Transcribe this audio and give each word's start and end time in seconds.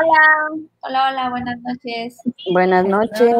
Hola, 0.00 0.62
hola, 0.80 1.08
hola, 1.10 1.30
buenas 1.30 1.58
noches. 1.60 2.18
Buenas 2.52 2.84
noches. 2.84 3.34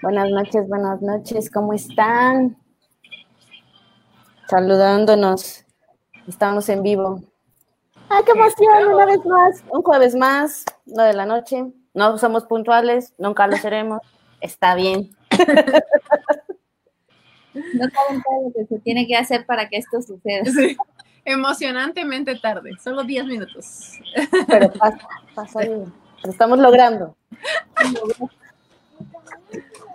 Buenas 0.00 0.30
noches, 0.30 0.68
buenas 0.68 1.02
noches, 1.02 1.50
¿cómo 1.50 1.72
están? 1.72 2.56
Saludándonos. 4.48 5.64
Estamos 6.28 6.68
en 6.68 6.84
vivo. 6.84 7.20
¡Ay, 8.08 8.22
qué 8.24 8.30
emoción! 8.30 8.94
Una 8.94 9.06
vez 9.06 9.24
más, 9.26 9.64
un 9.72 9.82
jueves 9.82 10.14
más, 10.14 10.64
no 10.86 11.02
de 11.02 11.14
la 11.14 11.26
noche. 11.26 11.72
No 11.92 12.16
somos 12.18 12.44
puntuales, 12.44 13.12
nunca 13.18 13.48
lo 13.48 13.56
seremos. 13.56 14.02
Está 14.40 14.76
bien. 14.76 15.10
No 17.54 17.88
saben 17.88 18.20
todo 18.20 18.42
lo 18.48 18.52
que 18.52 18.66
se 18.66 18.80
tiene 18.80 19.06
que 19.06 19.14
hacer 19.16 19.46
para 19.46 19.68
que 19.68 19.76
esto 19.76 20.02
suceda. 20.02 20.42
Emocionantemente 21.24 22.34
tarde, 22.36 22.72
solo 22.82 23.02
10 23.02 23.24
minutos. 23.26 23.92
Pero 24.46 24.72
pasa, 24.72 25.08
pasa 25.34 25.60
bien. 25.60 25.92
Lo 26.22 26.30
estamos 26.30 26.58
logrando. 26.58 27.16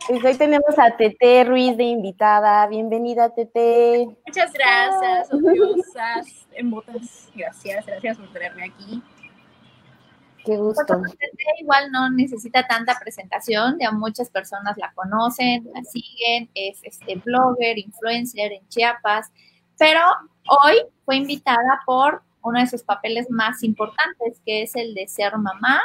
Pues 0.07 0.25
hoy 0.25 0.35
tenemos 0.37 0.79
a 0.79 0.97
Tete 0.97 1.43
Ruiz 1.43 1.77
de 1.77 1.83
invitada. 1.83 2.65
Bienvenida, 2.65 3.29
Tete. 3.33 4.07
Muchas 4.25 4.51
gracias, 4.53 5.31
odiosas, 5.31 6.47
en 6.53 6.71
botas. 6.71 7.29
Gracias, 7.35 7.85
gracias 7.85 8.17
por 8.17 8.33
tenerme 8.33 8.65
aquí. 8.65 9.03
Qué 10.43 10.57
gusto. 10.57 10.99
igual 11.59 11.91
no 11.91 12.09
necesita 12.09 12.65
tanta 12.65 12.97
presentación, 12.99 13.77
ya 13.79 13.91
muchas 13.91 14.31
personas 14.31 14.77
la 14.77 14.91
conocen, 14.93 15.69
la 15.75 15.83
siguen, 15.83 16.49
es 16.55 16.79
este 16.83 17.17
blogger, 17.17 17.77
influencer 17.77 18.53
en 18.53 18.67
Chiapas, 18.67 19.31
pero 19.77 20.01
hoy 20.47 20.75
fue 21.05 21.17
invitada 21.17 21.81
por 21.85 22.21
uno 22.41 22.59
de 22.59 22.67
sus 22.67 22.83
papeles 22.83 23.29
más 23.29 23.63
importantes, 23.63 24.41
que 24.45 24.63
es 24.63 24.75
el 24.75 24.93
de 24.93 25.07
ser 25.07 25.37
mamá 25.37 25.81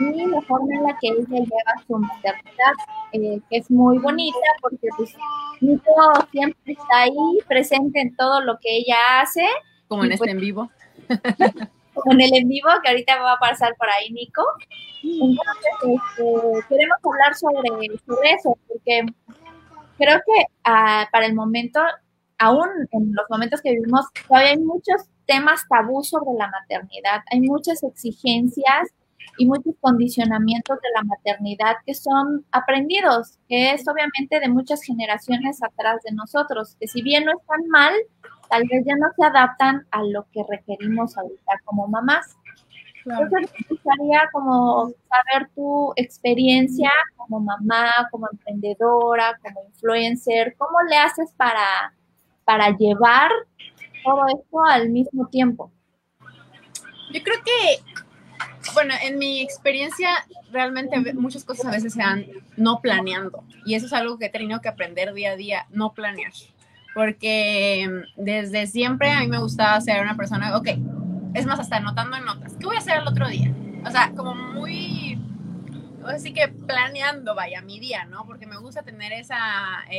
y 0.00 0.26
la 0.26 0.40
forma 0.42 0.74
en 0.74 0.82
la 0.84 0.96
que 1.00 1.08
ella 1.08 1.26
lleva 1.28 1.84
su 1.86 1.98
maternidad, 1.98 2.72
eh, 3.12 3.40
que 3.50 3.56
es 3.56 3.70
muy 3.70 3.98
bonita 3.98 4.38
porque 4.60 4.88
pues 4.96 5.14
Nico 5.60 6.12
siempre 6.30 6.72
está 6.72 7.00
ahí 7.02 7.38
presente 7.48 8.00
en 8.00 8.14
todo 8.14 8.40
lo 8.40 8.58
que 8.60 8.78
ella 8.78 9.20
hace. 9.20 9.44
Como 9.88 10.04
en 10.04 10.12
este 10.12 10.18
pues 10.18 10.30
en 10.30 10.40
vivo. 10.40 10.70
como 11.94 12.12
en 12.12 12.20
el 12.20 12.34
en 12.34 12.48
vivo, 12.48 12.68
que 12.82 12.90
ahorita 12.90 13.20
va 13.20 13.32
a 13.32 13.38
pasar 13.38 13.74
por 13.76 13.88
ahí 13.90 14.10
Nico. 14.12 14.44
Entonces, 15.02 15.72
este, 15.82 16.68
queremos 16.68 16.98
hablar 17.04 17.34
sobre, 17.34 17.98
sobre 18.06 18.32
eso, 18.32 18.56
porque 18.68 19.02
creo 19.96 20.20
que 20.24 20.44
ah, 20.64 21.08
para 21.10 21.26
el 21.26 21.34
momento 21.34 21.80
aún 22.38 22.68
en 22.92 23.12
los 23.14 23.26
momentos 23.28 23.60
que 23.60 23.72
vivimos, 23.72 24.06
todavía 24.26 24.50
hay 24.50 24.58
muchos 24.58 25.08
temas 25.26 25.62
tabú 25.68 26.02
sobre 26.02 26.32
la 26.38 26.48
maternidad, 26.48 27.22
hay 27.30 27.40
muchas 27.40 27.82
exigencias 27.82 28.88
y 29.36 29.46
muchos 29.46 29.74
condicionamientos 29.80 30.78
de 30.80 30.88
la 30.96 31.02
maternidad 31.04 31.76
que 31.86 31.94
son 31.94 32.44
aprendidos, 32.50 33.38
que 33.48 33.72
es 33.72 33.86
obviamente 33.86 34.40
de 34.40 34.48
muchas 34.48 34.82
generaciones 34.82 35.62
atrás 35.62 36.02
de 36.02 36.14
nosotros, 36.14 36.76
que 36.80 36.88
si 36.88 37.02
bien 37.02 37.24
no 37.24 37.32
están 37.38 37.68
mal, 37.68 37.94
tal 38.48 38.62
vez 38.70 38.84
ya 38.86 38.96
no 38.96 39.06
se 39.16 39.24
adaptan 39.24 39.86
a 39.90 40.02
lo 40.02 40.26
que 40.32 40.42
requerimos 40.48 41.16
ahorita 41.16 41.52
como 41.64 41.86
mamás. 41.86 42.36
Entonces, 43.04 43.50
me 43.52 43.66
gustaría 43.70 44.28
como 44.32 44.88
saber 45.08 45.48
tu 45.54 45.92
experiencia 45.96 46.90
como 47.16 47.40
mamá, 47.40 47.90
como 48.10 48.28
emprendedora, 48.30 49.38
como 49.42 49.62
influencer, 49.66 50.54
¿cómo 50.58 50.82
le 50.90 50.96
haces 50.96 51.32
para 51.36 51.94
para 52.48 52.74
llevar 52.74 53.30
todo 54.02 54.22
esto 54.28 54.58
al 54.70 54.88
mismo 54.88 55.28
tiempo? 55.28 55.70
Yo 57.12 57.22
creo 57.22 57.36
que, 57.44 58.72
bueno, 58.72 58.94
en 59.04 59.18
mi 59.18 59.42
experiencia, 59.42 60.08
realmente 60.50 61.12
muchas 61.12 61.44
cosas 61.44 61.66
a 61.66 61.70
veces 61.72 61.92
se 61.92 62.02
van 62.02 62.24
no 62.56 62.80
planeando. 62.80 63.44
Y 63.66 63.74
eso 63.74 63.84
es 63.84 63.92
algo 63.92 64.18
que 64.18 64.26
he 64.26 64.30
tenido 64.30 64.62
que 64.62 64.68
aprender 64.70 65.12
día 65.12 65.32
a 65.32 65.36
día, 65.36 65.66
no 65.68 65.92
planear. 65.92 66.32
Porque 66.94 67.86
mm, 67.86 68.24
desde 68.24 68.66
siempre 68.66 69.10
a 69.10 69.20
mí 69.20 69.26
me 69.26 69.40
gustaba 69.40 69.78
ser 69.82 70.00
una 70.00 70.16
persona, 70.16 70.56
ok, 70.56 70.68
es 71.34 71.44
más, 71.44 71.60
hasta 71.60 71.76
anotando 71.76 72.16
en 72.16 72.24
notas, 72.24 72.56
¿qué 72.58 72.64
voy 72.64 72.76
a 72.76 72.78
hacer 72.78 72.96
el 73.02 73.08
otro 73.08 73.28
día? 73.28 73.52
O 73.84 73.90
sea, 73.90 74.10
como 74.16 74.34
muy, 74.34 75.20
así 76.06 76.32
que 76.32 76.48
planeando, 76.48 77.34
vaya, 77.34 77.60
mi 77.60 77.78
día, 77.78 78.06
¿no? 78.06 78.24
Porque 78.24 78.46
me 78.46 78.56
gusta 78.56 78.82
tener 78.82 79.12
esa... 79.12 79.36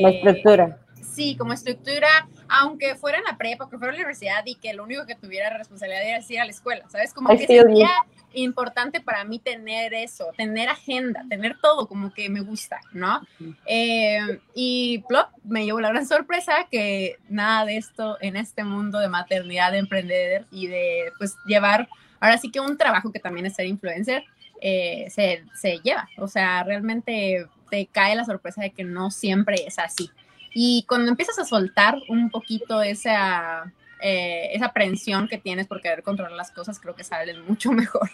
La 0.02 0.10
estructura 0.10 0.80
sí, 1.20 1.36
como 1.36 1.52
estructura, 1.52 2.08
aunque 2.48 2.96
fuera 2.96 3.18
en 3.18 3.26
la 3.26 3.38
prepa, 3.38 3.70
que 3.70 3.78
fuera 3.78 3.92
en 3.92 4.00
la 4.00 4.06
universidad 4.06 4.42
y 4.46 4.56
que 4.56 4.74
lo 4.74 4.86
único 4.86 5.06
que 5.06 5.16
tuviera 5.16 5.50
responsabilidad 5.50 6.02
era 6.02 6.24
ir 6.28 6.40
a 6.40 6.46
la 6.46 6.52
escuela, 6.52 6.86
¿sabes? 6.90 7.14
Como 7.14 7.28
que 7.28 7.46
sería 7.46 7.90
importante 8.34 9.02
para 9.02 9.26
mí 9.26 9.38
tener 9.40 9.94
eso, 9.94 10.28
tener 10.38 10.70
agenda, 10.70 11.26
tener 11.28 11.58
todo 11.62 11.88
como 11.88 12.14
que 12.14 12.30
me 12.30 12.40
gusta, 12.40 12.80
¿no? 12.94 13.22
Eh, 13.66 14.40
y 14.56 15.04
plop, 15.10 15.28
me 15.44 15.66
llevo 15.66 15.82
la 15.82 15.90
gran 15.90 16.08
sorpresa 16.08 16.68
que 16.72 17.18
nada 17.28 17.66
de 17.66 17.76
esto 17.76 18.18
en 18.22 18.38
este 18.38 18.64
mundo 18.64 19.00
de 19.00 19.10
maternidad, 19.10 19.74
de 19.74 19.80
emprender 19.80 20.46
y 20.52 20.68
de 20.68 21.12
pues 21.18 21.36
llevar, 21.46 21.90
ahora 22.22 22.38
sí 22.38 22.50
que 22.50 22.62
un 22.62 22.78
trabajo 22.78 23.12
que 23.12 23.20
también 23.20 23.46
es 23.46 23.56
ser 23.56 23.66
influencer, 23.66 24.24
eh, 24.62 25.08
se, 25.10 25.44
se 25.54 25.80
lleva, 25.80 26.08
o 26.18 26.30
sea, 26.30 26.64
realmente 26.64 27.46
te 27.70 27.88
cae 27.88 28.16
la 28.16 28.24
sorpresa 28.24 28.62
de 28.62 28.72
que 28.72 28.86
no 28.86 29.12
siempre 29.12 29.66
es 29.68 29.80
así. 29.80 30.10
Y 30.54 30.84
cuando 30.88 31.10
empiezas 31.12 31.40
a 31.40 31.46
soltar 31.46 31.98
un 32.08 32.30
poquito 32.30 32.82
esa, 32.82 33.72
eh, 34.02 34.50
esa 34.54 34.68
aprensión 34.68 35.28
que 35.28 35.38
tienes 35.38 35.68
por 35.68 35.82
querer 35.82 36.04
controlar 36.04 36.34
las 36.34 36.52
cosas, 36.52 36.80
creo 36.80 36.96
que 36.96 37.04
salen 37.04 37.46
mucho 37.46 37.72
mejor. 37.74 38.10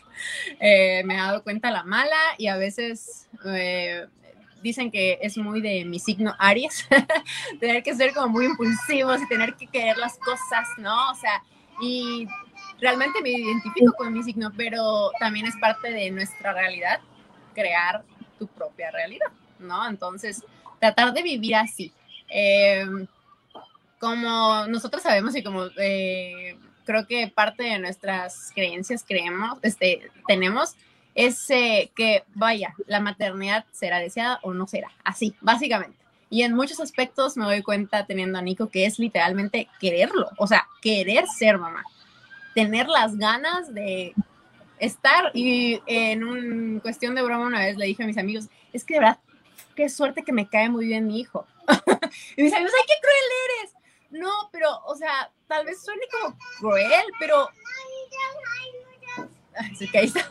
Eh, 0.59 1.03
me 1.05 1.15
he 1.15 1.17
dado 1.17 1.43
cuenta 1.43 1.71
la 1.71 1.83
mala 1.83 2.17
y 2.37 2.47
a 2.47 2.57
veces 2.57 3.29
eh, 3.45 4.07
dicen 4.61 4.89
que 4.89 5.19
es 5.21 5.37
muy 5.37 5.61
de 5.61 5.85
mi 5.85 5.99
signo 5.99 6.33
Aries, 6.39 6.87
tener 7.59 7.83
que 7.83 7.95
ser 7.95 8.13
como 8.13 8.29
muy 8.29 8.45
impulsivos 8.45 9.21
y 9.21 9.27
tener 9.27 9.55
que 9.55 9.67
querer 9.67 9.97
las 9.97 10.17
cosas, 10.17 10.67
¿no? 10.77 11.11
O 11.11 11.15
sea, 11.15 11.43
y 11.79 12.27
realmente 12.79 13.21
me 13.21 13.29
identifico 13.29 13.93
con 13.93 14.11
mi 14.11 14.23
signo, 14.23 14.51
pero 14.55 15.11
también 15.19 15.45
es 15.45 15.55
parte 15.57 15.91
de 15.91 16.09
nuestra 16.11 16.53
realidad 16.53 16.99
crear 17.53 18.03
tu 18.39 18.47
propia 18.47 18.91
realidad, 18.91 19.31
¿no? 19.59 19.87
Entonces, 19.87 20.43
tratar 20.79 21.13
de 21.13 21.21
vivir 21.21 21.55
así, 21.55 21.93
eh, 22.29 22.85
como 23.99 24.67
nosotros 24.67 25.03
sabemos 25.03 25.35
y 25.35 25.43
como 25.43 25.65
eh, 25.77 26.57
creo 26.85 27.07
que 27.07 27.27
parte 27.27 27.63
de 27.63 27.79
nuestras 27.79 28.51
creencias 28.53 29.03
creemos, 29.07 29.57
este, 29.61 30.11
tenemos, 30.27 30.75
es 31.15 31.47
que, 31.47 32.23
vaya, 32.33 32.75
la 32.87 32.99
maternidad 32.99 33.65
será 33.71 33.99
deseada 33.99 34.39
o 34.43 34.53
no 34.53 34.67
será, 34.67 34.91
así, 35.03 35.33
básicamente. 35.41 35.97
Y 36.29 36.41
en 36.43 36.53
muchos 36.53 36.79
aspectos 36.79 37.37
me 37.37 37.45
doy 37.45 37.61
cuenta 37.61 38.05
teniendo 38.05 38.37
a 38.37 38.41
Nico 38.41 38.69
que 38.69 38.85
es 38.85 38.99
literalmente 38.99 39.69
quererlo, 39.79 40.29
o 40.37 40.47
sea, 40.47 40.67
querer 40.81 41.27
ser 41.27 41.57
mamá, 41.57 41.83
tener 42.53 42.87
las 42.87 43.15
ganas 43.17 43.73
de 43.73 44.13
estar 44.79 45.31
y 45.33 45.81
en 45.85 46.23
un 46.23 46.79
cuestión 46.79 47.15
de 47.15 47.21
broma 47.21 47.45
una 47.45 47.59
vez 47.59 47.77
le 47.77 47.85
dije 47.85 48.03
a 48.03 48.07
mis 48.07 48.17
amigos, 48.17 48.47
es 48.73 48.83
que 48.83 48.95
de 48.95 48.99
verdad, 49.01 49.19
qué 49.75 49.89
suerte 49.89 50.23
que 50.23 50.33
me 50.33 50.47
cae 50.47 50.69
muy 50.69 50.85
bien 50.85 51.07
mi 51.07 51.19
hijo. 51.19 51.45
y 52.37 52.43
mis 52.43 52.53
amigos, 52.53 52.73
¡ay, 52.75 52.85
qué 52.87 52.93
cruel 53.01 53.61
eres! 53.61 53.73
No, 54.11 54.49
pero, 54.51 54.79
o 54.85 54.95
sea, 54.95 55.31
tal 55.47 55.65
vez 55.65 55.83
suene 55.83 56.05
como 56.11 56.37
cruel, 56.59 57.05
pero... 57.19 57.49
Ay, 59.57 59.75
sí, 59.75 59.89
que 59.89 59.99
ahí 59.99 60.05
está. 60.05 60.27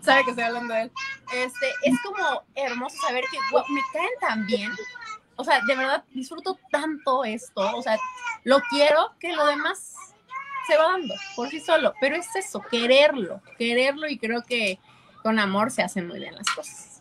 Sabe 0.00 0.24
que 0.24 0.30
estoy 0.30 0.44
hablando 0.44 0.74
de 0.74 0.82
él. 0.82 0.92
Este, 1.34 1.68
es 1.82 2.00
como 2.02 2.42
hermoso 2.54 2.96
saber 2.98 3.24
que 3.30 3.38
me 3.38 3.80
caen 3.92 4.10
tan 4.20 4.46
bien. 4.46 4.72
O 5.36 5.44
sea, 5.44 5.60
de 5.66 5.76
verdad 5.76 6.04
disfruto 6.12 6.58
tanto 6.70 7.24
esto. 7.24 7.76
O 7.76 7.82
sea, 7.82 7.98
lo 8.44 8.60
quiero 8.70 9.14
que 9.20 9.34
lo 9.34 9.46
demás 9.46 9.94
se 10.66 10.76
va 10.76 10.84
dando 10.92 11.14
por 11.34 11.48
sí 11.48 11.60
solo. 11.60 11.92
Pero 12.00 12.16
es 12.16 12.34
eso, 12.34 12.60
quererlo, 12.62 13.42
quererlo 13.58 14.08
y 14.08 14.18
creo 14.18 14.42
que 14.42 14.78
con 15.22 15.38
amor 15.38 15.70
se 15.70 15.82
hacen 15.82 16.08
muy 16.08 16.18
bien 16.18 16.34
las 16.34 16.48
cosas. 16.48 16.95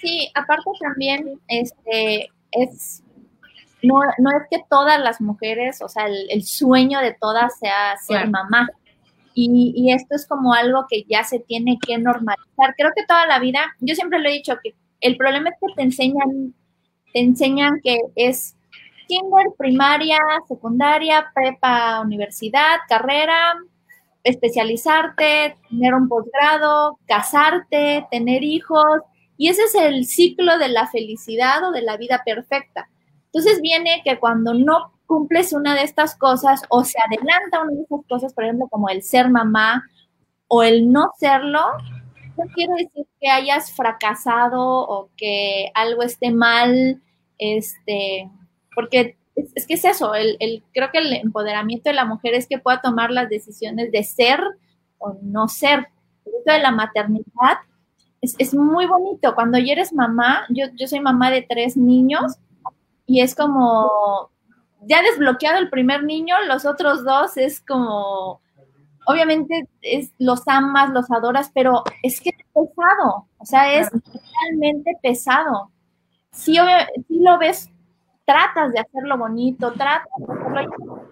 Sí, 0.00 0.30
aparte 0.34 0.70
también, 0.80 1.40
este, 1.48 2.30
es, 2.52 3.02
no, 3.82 4.00
no 4.18 4.30
es 4.30 4.46
que 4.50 4.62
todas 4.68 5.00
las 5.00 5.20
mujeres, 5.20 5.82
o 5.82 5.88
sea, 5.88 6.06
el, 6.06 6.42
sueño 6.42 7.00
de 7.00 7.14
todas 7.20 7.58
sea 7.58 7.96
ser 7.98 8.28
mamá. 8.28 8.68
y, 9.34 9.92
esto 9.92 10.16
es 10.16 10.26
como 10.26 10.52
algo 10.52 10.86
que 10.88 11.04
ya 11.08 11.24
se 11.24 11.40
tiene 11.40 11.78
que 11.84 11.98
normalizar. 11.98 12.74
Creo 12.76 12.90
que 12.96 13.06
toda 13.06 13.26
la 13.26 13.38
vida, 13.38 13.60
yo 13.80 13.94
siempre 13.94 14.18
lo 14.18 14.28
he 14.28 14.32
dicho, 14.32 14.58
que 14.62 14.74
el 15.00 15.16
problema 15.16 15.50
es 15.50 15.56
que 15.60 15.74
te 15.74 15.82
enseñan, 15.82 16.54
te 17.12 17.20
enseñan 17.20 17.80
que 17.82 17.98
es 18.16 18.56
kinder, 19.06 19.46
primaria, 19.56 20.18
secundaria, 20.46 21.30
prepa, 21.34 22.00
universidad, 22.00 22.78
carrera, 22.88 23.54
especializarte, 24.22 25.56
tener 25.70 25.94
un 25.94 26.08
posgrado, 26.08 26.98
casarte, 27.06 28.06
tener 28.10 28.42
hijos, 28.42 29.00
y 29.38 29.48
ese 29.48 29.62
es 29.62 29.74
el 29.76 30.04
ciclo 30.04 30.58
de 30.58 30.68
la 30.68 30.88
felicidad 30.88 31.66
o 31.66 31.70
de 31.70 31.80
la 31.80 31.96
vida 31.96 32.22
perfecta. 32.24 32.90
Entonces 33.26 33.62
viene 33.62 34.02
que 34.04 34.18
cuando 34.18 34.52
no 34.52 34.92
cumples 35.06 35.52
una 35.52 35.74
de 35.74 35.84
estas 35.84 36.16
cosas 36.16 36.62
o 36.68 36.84
se 36.84 36.98
adelanta 37.00 37.62
una 37.62 37.72
de 37.72 37.82
estas 37.82 38.00
cosas, 38.08 38.34
por 38.34 38.44
ejemplo, 38.44 38.66
como 38.68 38.88
el 38.88 39.02
ser 39.02 39.30
mamá 39.30 39.88
o 40.48 40.64
el 40.64 40.90
no 40.90 41.12
serlo, 41.18 41.60
no 42.36 42.44
quiero 42.52 42.74
decir 42.74 43.06
que 43.20 43.30
hayas 43.30 43.72
fracasado 43.72 44.60
o 44.60 45.08
que 45.16 45.70
algo 45.74 46.02
esté 46.02 46.32
mal, 46.32 47.00
este, 47.38 48.28
porque 48.74 49.16
es, 49.36 49.66
que 49.66 49.74
es 49.74 49.84
eso, 49.84 50.14
el, 50.14 50.64
creo 50.74 50.90
que 50.90 50.98
el 50.98 51.12
empoderamiento 51.12 51.90
de 51.90 51.94
la 51.94 52.04
mujer 52.04 52.34
es 52.34 52.48
que 52.48 52.58
pueda 52.58 52.80
tomar 52.80 53.12
las 53.12 53.28
decisiones 53.28 53.92
de 53.92 54.02
ser 54.02 54.40
o 54.98 55.16
no 55.22 55.46
ser. 55.46 55.88
Esto 56.24 56.52
de 56.52 56.58
la 56.58 56.72
maternidad 56.72 57.58
es, 58.20 58.34
es, 58.38 58.54
muy 58.54 58.86
bonito. 58.86 59.34
Cuando 59.34 59.58
ya 59.58 59.72
eres 59.72 59.92
mamá, 59.92 60.46
yo, 60.48 60.66
yo 60.74 60.88
soy 60.88 61.00
mamá 61.00 61.30
de 61.30 61.42
tres 61.42 61.76
niños 61.76 62.36
y 63.06 63.20
es 63.20 63.34
como 63.34 64.30
ya 64.86 65.02
desbloqueado 65.02 65.58
el 65.58 65.70
primer 65.70 66.04
niño, 66.04 66.34
los 66.46 66.64
otros 66.64 67.04
dos 67.04 67.36
es 67.36 67.60
como, 67.60 68.40
obviamente 69.06 69.68
es, 69.82 70.12
los 70.18 70.46
amas, 70.46 70.90
los 70.90 71.10
adoras, 71.10 71.50
pero 71.52 71.82
es 72.02 72.20
que 72.20 72.30
es 72.30 72.46
pesado, 72.54 73.26
o 73.38 73.44
sea, 73.44 73.74
es 73.74 73.88
realmente 73.90 74.96
pesado. 75.02 75.70
Si, 76.30 76.56
si 77.08 77.20
lo 77.20 77.38
ves, 77.38 77.70
tratas 78.24 78.72
de 78.72 78.80
hacerlo 78.80 79.18
bonito, 79.18 79.72
tratas 79.72 80.12
de 80.16 80.32
hacerlo 80.32 81.08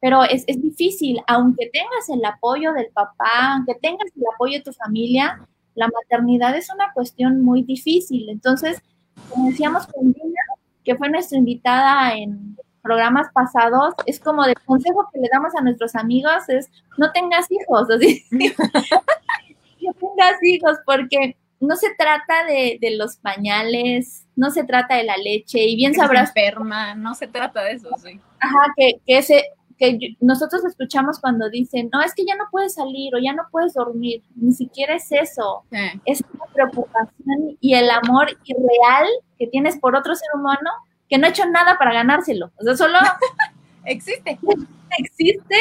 pero 0.00 0.22
es, 0.22 0.44
es 0.46 0.60
difícil, 0.60 1.18
aunque 1.26 1.70
tengas 1.72 2.10
el 2.10 2.22
apoyo 2.26 2.74
del 2.74 2.88
papá, 2.92 3.54
aunque 3.54 3.74
tengas 3.76 4.10
el 4.14 4.22
apoyo 4.34 4.58
de 4.58 4.62
tu 4.62 4.72
familia, 4.74 5.48
la 5.74 5.88
maternidad 5.88 6.56
es 6.56 6.70
una 6.72 6.92
cuestión 6.92 7.40
muy 7.42 7.62
difícil. 7.62 8.28
Entonces, 8.28 8.82
como 9.30 9.50
decíamos 9.50 9.86
con 9.86 10.12
Dina, 10.12 10.40
que 10.84 10.96
fue 10.96 11.08
nuestra 11.08 11.38
invitada 11.38 12.14
en 12.14 12.56
programas 12.82 13.28
pasados, 13.32 13.94
es 14.06 14.20
como 14.20 14.44
de 14.44 14.54
consejo 14.66 15.08
que 15.12 15.20
le 15.20 15.28
damos 15.32 15.54
a 15.54 15.62
nuestros 15.62 15.94
amigos 15.94 16.48
es 16.48 16.70
no 16.98 17.10
tengas 17.12 17.50
hijos, 17.50 17.88
así. 17.90 18.24
no 18.30 19.92
tengas 19.94 20.42
hijos, 20.42 20.78
porque 20.84 21.36
no 21.60 21.76
se 21.76 21.94
trata 21.96 22.44
de, 22.44 22.78
los 22.96 23.16
pañales, 23.16 24.26
no 24.36 24.50
se 24.50 24.64
trata 24.64 24.96
de 24.96 25.04
la 25.04 25.16
leche, 25.16 25.64
y 25.64 25.76
bien 25.76 25.94
sabrás. 25.94 26.28
Enferma, 26.36 26.94
no 26.94 27.14
se 27.14 27.26
trata 27.26 27.62
de 27.62 27.72
eso, 27.72 27.88
sí. 28.02 28.20
Ajá, 28.38 28.72
que, 28.76 29.00
que 29.06 29.18
ese, 29.18 29.44
que 29.78 30.16
nosotros 30.20 30.64
escuchamos 30.64 31.18
cuando 31.20 31.50
dicen, 31.50 31.90
no, 31.92 32.00
es 32.02 32.14
que 32.14 32.24
ya 32.24 32.36
no 32.36 32.44
puedes 32.50 32.74
salir 32.74 33.14
o 33.14 33.18
ya 33.18 33.32
no 33.32 33.42
puedes 33.50 33.74
dormir, 33.74 34.22
ni 34.36 34.52
siquiera 34.52 34.94
es 34.94 35.10
eso, 35.10 35.64
es 36.04 36.22
una 36.32 36.46
preocupación 36.52 37.56
y 37.60 37.74
el 37.74 37.90
amor 37.90 38.28
irreal 38.44 39.08
que 39.38 39.46
tienes 39.48 39.78
por 39.78 39.96
otro 39.96 40.14
ser 40.14 40.28
humano 40.34 40.70
que 41.08 41.18
no 41.18 41.26
ha 41.26 41.30
hecho 41.30 41.46
nada 41.46 41.76
para 41.78 41.92
ganárselo. 41.92 42.50
O 42.56 42.62
sea, 42.62 42.76
solo 42.76 42.98
existe. 43.84 44.38
existe, 44.98 45.56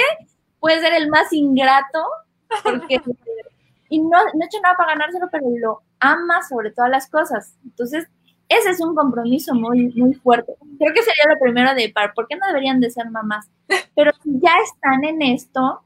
puede 0.60 0.80
ser 0.80 0.94
el 0.94 1.10
más 1.10 1.31
ingrato, 1.33 2.04
porque 2.63 3.01
y 3.89 4.00
no, 4.00 4.10
no 4.10 4.44
ha 4.44 4.45
hecho 4.45 4.62
nada 4.62 4.75
para 4.77 4.94
ganárselo, 4.94 5.27
pero 5.31 5.45
lo 5.60 5.81
ama 6.00 6.42
sobre 6.48 6.71
todas 6.71 6.89
las 6.89 7.10
cosas. 7.10 7.56
Entonces, 7.63 8.07
ese 8.49 8.69
es 8.69 8.81
un 8.81 8.95
compromiso 8.95 9.53
muy, 9.53 9.93
muy 9.95 10.13
fuerte. 10.13 10.53
Creo 10.77 10.93
que 10.93 11.01
sería 11.01 11.33
lo 11.33 11.39
primero 11.39 11.73
de 11.73 11.89
par, 11.89 12.13
¿por 12.13 12.27
qué 12.27 12.35
no 12.35 12.47
deberían 12.47 12.79
de 12.79 12.91
ser 12.91 13.09
mamás? 13.09 13.49
Pero 13.95 14.11
si 14.23 14.31
ya 14.39 14.53
están 14.63 15.03
en 15.03 15.21
esto, 15.21 15.81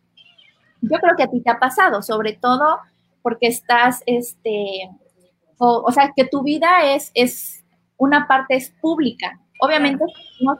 yo 0.81 0.97
creo 0.99 1.15
que 1.15 1.23
a 1.23 1.27
ti 1.27 1.41
te 1.41 1.49
ha 1.49 1.59
pasado, 1.59 2.01
sobre 2.01 2.33
todo 2.33 2.79
porque 3.21 3.47
estás, 3.47 4.03
este, 4.05 4.89
o, 5.57 5.83
o 5.85 5.91
sea, 5.91 6.13
que 6.15 6.25
tu 6.25 6.43
vida 6.43 6.93
es, 6.93 7.11
es, 7.13 7.63
una 7.97 8.27
parte 8.27 8.55
es 8.55 8.69
pública, 8.69 9.39
Obviamente, 9.59 10.03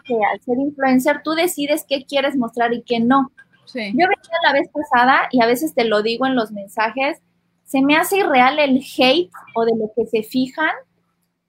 que 0.05 0.15
al 0.15 0.41
ser 0.41 0.57
influencer, 0.57 1.21
tú 1.23 1.31
decides 1.31 1.85
qué 1.87 2.05
quieres 2.05 2.35
mostrar 2.35 2.73
y 2.73 2.81
qué 2.81 2.99
no. 2.99 3.31
Yo 3.73 3.73
venía 3.75 4.37
la 4.43 4.53
vez 4.53 4.69
pasada, 4.69 5.27
y 5.31 5.41
a 5.41 5.45
veces 5.45 5.75
te 5.75 5.83
lo 5.83 6.01
digo 6.01 6.25
en 6.25 6.35
los 6.35 6.51
mensajes, 6.51 7.21
se 7.63 7.81
me 7.81 7.97
hace 7.97 8.19
irreal 8.19 8.59
el 8.59 8.81
hate 8.97 9.29
o 9.53 9.65
de 9.65 9.73
lo 9.75 9.91
que 9.95 10.05
se 10.05 10.23
fijan 10.23 10.71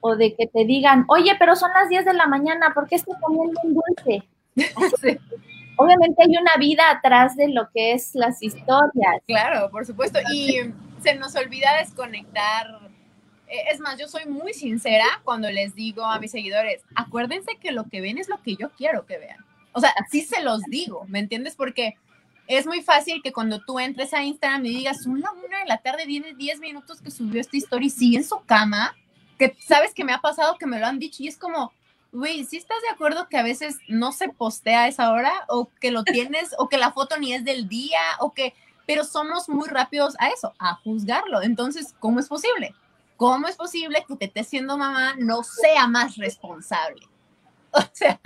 o 0.01 0.17
de 0.17 0.35
que 0.35 0.47
te 0.47 0.65
digan, 0.65 1.05
oye, 1.09 1.33
pero 1.39 1.57
son 1.57 1.71
las 1.73 1.89
10 1.89 2.05
de 2.05 2.15
la 2.15 2.27
mañana, 2.27 2.73
¿por 2.75 2.89
qué 2.89 2.97
estoy 2.97 3.15
comiendo 3.21 3.61
un 3.65 3.75
dulce? 3.75 4.29
Obviamente 5.77 6.25
hay 6.25 6.37
una 6.37 6.57
vida 6.59 6.91
atrás 6.91 7.37
de 7.37 7.49
lo 7.49 7.69
que 7.73 7.93
es 7.93 8.15
las 8.15 8.43
historias. 8.43 9.23
Claro, 9.27 9.71
por 9.71 9.87
supuesto. 9.87 10.19
Y 10.35 10.59
se 11.01 11.15
nos 11.15 11.37
olvida 11.37 11.79
desconectar 11.79 12.89
eh, 13.49 13.65
es 13.73 13.81
más, 13.81 13.99
yo 13.99 14.09
soy 14.09 14.27
muy 14.27 14.53
sincera 14.53 15.05
cuando 15.25 15.51
les 15.51 15.75
digo 15.75 16.05
a 16.05 16.19
mis 16.19 16.31
seguidores, 16.31 16.83
acuérdense 16.95 17.57
que 17.61 17.73
lo 17.73 17.85
que 17.85 18.01
ven 18.01 18.19
es 18.19 18.29
lo 18.29 18.43
que 18.43 18.57
yo 18.57 18.71
quiero 18.71 19.07
que 19.07 19.19
vean. 19.19 19.45
O 19.73 19.81
sea, 19.81 19.91
así 20.05 20.23
se 20.23 20.43
los 20.43 20.63
digo, 20.65 21.05
¿me 21.09 21.19
entiendes? 21.19 21.55
Porque 21.57 21.95
es 22.47 22.67
muy 22.67 22.83
fácil 22.83 23.23
que 23.23 23.33
cuando 23.33 23.61
tú 23.61 23.79
entres 23.79 24.13
a 24.13 24.23
Instagram 24.23 24.67
y 24.67 24.71
digas, 24.71 25.07
una, 25.07 25.31
una 25.33 25.61
de 25.61 25.67
la 25.67 25.79
tarde, 25.79 26.07
viene 26.07 26.35
10 26.35 26.61
minutos 26.61 27.01
que 27.01 27.11
subió 27.11 27.41
esta 27.41 27.57
historia 27.57 27.87
y 27.87 27.91
sigue 27.91 28.19
en 28.19 28.25
su 28.25 28.41
cama, 28.45 28.95
que 29.39 29.57
sabes 29.67 29.95
que 29.95 30.05
me 30.05 30.13
ha 30.13 30.21
pasado, 30.21 30.57
que 30.59 30.67
me 30.67 30.79
lo 30.79 30.87
han 30.87 30.99
dicho 30.99 31.23
y 31.23 31.29
es 31.29 31.37
como, 31.37 31.73
güey, 32.13 32.45
si 32.45 32.57
estás 32.57 32.81
de 32.83 32.89
acuerdo 32.89 33.29
que 33.29 33.39
a 33.39 33.43
veces 33.43 33.79
no 33.89 34.13
se 34.13 34.29
postea 34.29 34.83
a 34.83 34.89
esa 34.89 35.13
hora 35.13 35.33
o 35.49 35.69
que 35.81 35.91
lo 35.91 36.05
tienes 36.05 36.55
o 36.59 36.69
que 36.69 36.79
la 36.79 36.93
foto 36.93 37.19
ni 37.19 37.33
es 37.33 37.45
del 37.45 37.69
día 37.69 38.01
o 38.21 38.33
que, 38.33 38.55
pero 38.87 39.05
somos 39.05 39.49
muy 39.49 39.69
rápidos 39.69 40.15
a 40.19 40.29
eso, 40.29 40.55
a 40.59 40.75
juzgarlo. 40.77 41.43
Entonces, 41.43 41.95
¿cómo 42.01 42.21
es 42.21 42.29
posible? 42.29 42.75
¿cómo 43.19 43.49
es 43.49 43.57
posible 43.57 44.05
que 44.09 44.17
te 44.17 44.25
esté 44.27 44.45
siendo 44.45 44.79
mamá 44.79 45.15
no 45.19 45.43
sea 45.43 45.87
más 45.87 46.17
responsable? 46.17 47.03
O 47.71 47.83
sea, 47.93 48.19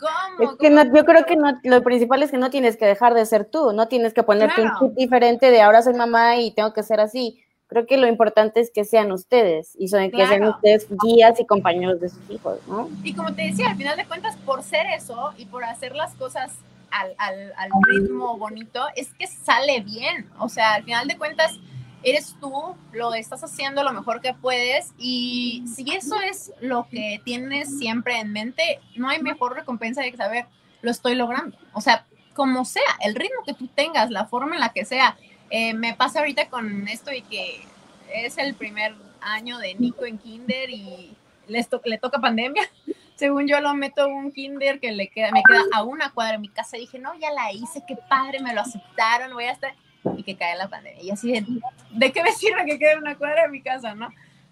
¿cómo? 0.00 0.56
yo 0.94 1.04
creo 1.04 1.26
que 1.26 1.36
no, 1.36 1.60
lo 1.62 1.82
principal 1.82 2.22
es 2.22 2.30
que 2.30 2.38
no 2.38 2.48
tienes 2.48 2.78
que 2.78 2.86
dejar 2.86 3.12
de 3.12 3.26
ser 3.26 3.44
tú, 3.44 3.74
no 3.74 3.86
tienes 3.86 4.14
que 4.14 4.22
ponerte 4.22 4.62
un 4.62 4.70
chip 4.78 4.96
diferente 4.96 5.50
de 5.50 5.60
ahora 5.60 5.82
soy 5.82 5.92
mamá 5.92 6.36
y 6.36 6.52
tengo 6.52 6.72
que 6.72 6.82
ser 6.82 6.98
así. 6.98 7.44
Creo 7.68 7.86
que 7.86 7.96
lo 7.96 8.06
importante 8.06 8.60
es 8.60 8.70
que 8.70 8.84
sean 8.84 9.10
ustedes 9.10 9.74
y 9.78 9.88
son 9.88 10.10
que 10.10 10.26
sean 10.26 10.44
ustedes 10.44 10.86
guías 11.02 11.40
y 11.40 11.46
compañeros 11.46 12.00
de 12.00 12.08
sus 12.08 12.30
hijos, 12.30 12.58
¿no? 12.68 12.88
Y 13.02 13.12
como 13.14 13.34
te 13.34 13.42
decía, 13.42 13.70
al 13.70 13.76
final 13.76 13.96
de 13.96 14.06
cuentas, 14.06 14.36
por 14.36 14.62
ser 14.62 14.86
eso 14.86 15.32
y 15.36 15.46
por 15.46 15.64
hacer 15.64 15.96
las 15.96 16.14
cosas 16.14 16.52
al, 16.90 17.14
al, 17.18 17.52
al 17.56 17.70
ritmo 17.88 18.38
bonito, 18.38 18.84
es 18.94 19.12
que 19.14 19.26
sale 19.26 19.80
bien. 19.80 20.30
O 20.38 20.48
sea, 20.48 20.74
al 20.74 20.84
final 20.84 21.08
de 21.08 21.18
cuentas, 21.18 21.58
eres 22.02 22.36
tú, 22.40 22.76
lo 22.92 23.12
estás 23.14 23.42
haciendo 23.42 23.82
lo 23.82 23.92
mejor 23.92 24.20
que 24.20 24.32
puedes 24.32 24.92
y 24.96 25.64
si 25.74 25.90
eso 25.92 26.14
es 26.20 26.52
lo 26.60 26.86
que 26.88 27.20
tienes 27.24 27.78
siempre 27.78 28.20
en 28.20 28.32
mente, 28.32 28.80
no 28.94 29.08
hay 29.08 29.20
mejor 29.20 29.56
recompensa 29.56 30.02
de 30.02 30.16
saber, 30.16 30.46
lo 30.82 30.92
estoy 30.92 31.16
logrando. 31.16 31.58
O 31.72 31.80
sea, 31.80 32.06
como 32.32 32.64
sea, 32.64 32.82
el 33.02 33.16
ritmo 33.16 33.42
que 33.44 33.54
tú 33.54 33.66
tengas, 33.66 34.10
la 34.10 34.26
forma 34.26 34.54
en 34.54 34.60
la 34.60 34.68
que 34.68 34.84
sea. 34.84 35.16
Eh, 35.50 35.74
me 35.74 35.94
pasa 35.94 36.20
ahorita 36.20 36.48
con 36.48 36.88
esto 36.88 37.12
y 37.12 37.22
que 37.22 37.64
es 38.12 38.38
el 38.38 38.54
primer 38.54 38.94
año 39.20 39.58
de 39.58 39.74
Nico 39.74 40.04
en 40.04 40.18
kinder 40.18 40.70
y 40.70 41.16
le 41.46 41.98
toca 41.98 42.20
pandemia. 42.20 42.62
Según 43.16 43.48
yo 43.48 43.60
lo 43.60 43.72
meto 43.74 44.08
un 44.08 44.30
kinder 44.30 44.78
que 44.78 44.92
le 44.92 45.08
queda, 45.08 45.30
me 45.30 45.42
queda 45.42 45.62
a 45.72 45.84
una 45.84 46.10
cuadra 46.12 46.32
de 46.32 46.38
mi 46.38 46.48
casa. 46.48 46.76
Y 46.76 46.80
dije, 46.80 46.98
no, 46.98 47.14
ya 47.18 47.30
la 47.32 47.50
hice, 47.50 47.82
qué 47.88 47.96
padre, 47.96 48.40
me 48.40 48.52
lo 48.52 48.60
aceptaron, 48.60 49.32
voy 49.32 49.44
a 49.44 49.52
estar 49.52 49.74
y 50.16 50.22
que 50.22 50.36
cae 50.36 50.56
la 50.56 50.68
pandemia. 50.68 51.02
Y 51.02 51.10
así, 51.10 51.32
de, 51.32 51.44
¿de 51.90 52.12
qué 52.12 52.22
me 52.22 52.32
sirve 52.32 52.66
que 52.66 52.78
quede 52.78 52.98
una 52.98 53.16
cuadra 53.16 53.44
en 53.44 53.52
mi 53.52 53.62
casa, 53.62 53.94
no? 53.94 54.10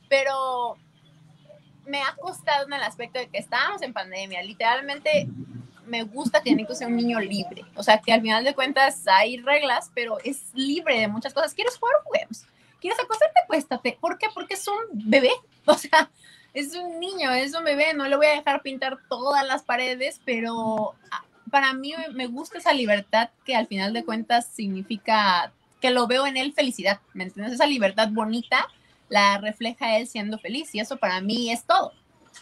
Pero 0.08 0.78
me 1.86 2.00
ha 2.00 2.14
costado 2.16 2.66
en 2.66 2.72
el 2.72 2.82
aspecto 2.82 3.18
de 3.18 3.28
que 3.28 3.38
estábamos 3.38 3.82
en 3.82 3.92
pandemia. 3.92 4.42
Literalmente 4.42 5.28
me 5.86 6.02
gusta 6.02 6.42
que 6.42 6.54
Nico 6.54 6.74
sea 6.74 6.88
un 6.88 6.96
niño 6.96 7.20
libre. 7.20 7.64
O 7.74 7.82
sea, 7.82 7.98
que 7.98 8.12
al 8.12 8.22
final 8.22 8.44
de 8.44 8.54
cuentas 8.54 9.06
hay 9.06 9.38
reglas, 9.38 9.90
pero 9.94 10.18
es 10.24 10.52
libre 10.54 11.00
de 11.00 11.08
muchas 11.08 11.34
cosas. 11.34 11.54
¿Quieres 11.54 11.76
jugar? 11.76 11.94
Juguemos. 12.04 12.46
¿Quieres 12.80 12.98
acostarte? 12.98 13.40
Acuéstate. 13.42 13.98
¿Por 14.00 14.18
qué? 14.18 14.28
Porque 14.32 14.54
es 14.54 14.66
un 14.68 14.76
bebé. 14.92 15.30
O 15.66 15.78
sea, 15.78 16.10
es 16.52 16.76
un 16.76 17.00
niño, 17.00 17.30
es 17.30 17.54
un 17.54 17.64
bebé. 17.64 17.94
No 17.94 18.06
le 18.06 18.16
voy 18.16 18.26
a 18.26 18.34
dejar 18.34 18.60
pintar 18.60 18.98
todas 19.08 19.46
las 19.46 19.62
paredes, 19.62 20.20
pero 20.26 20.94
para 21.50 21.72
mí 21.72 21.94
me 22.12 22.26
gusta 22.26 22.58
esa 22.58 22.74
libertad 22.74 23.30
que 23.46 23.56
al 23.56 23.66
final 23.66 23.94
de 23.94 24.04
cuentas 24.04 24.46
significa 24.52 25.52
que 25.80 25.90
lo 25.90 26.06
veo 26.06 26.26
en 26.26 26.36
él 26.36 26.52
felicidad, 26.52 27.00
¿me 27.14 27.24
entiendes? 27.24 27.54
Esa 27.54 27.66
libertad 27.66 28.08
bonita 28.10 28.68
la 29.08 29.38
refleja 29.38 29.96
él 29.96 30.06
siendo 30.06 30.38
feliz 30.38 30.74
y 30.74 30.80
eso 30.80 30.96
para 30.96 31.20
mí 31.20 31.50
es 31.52 31.64
todo, 31.64 31.92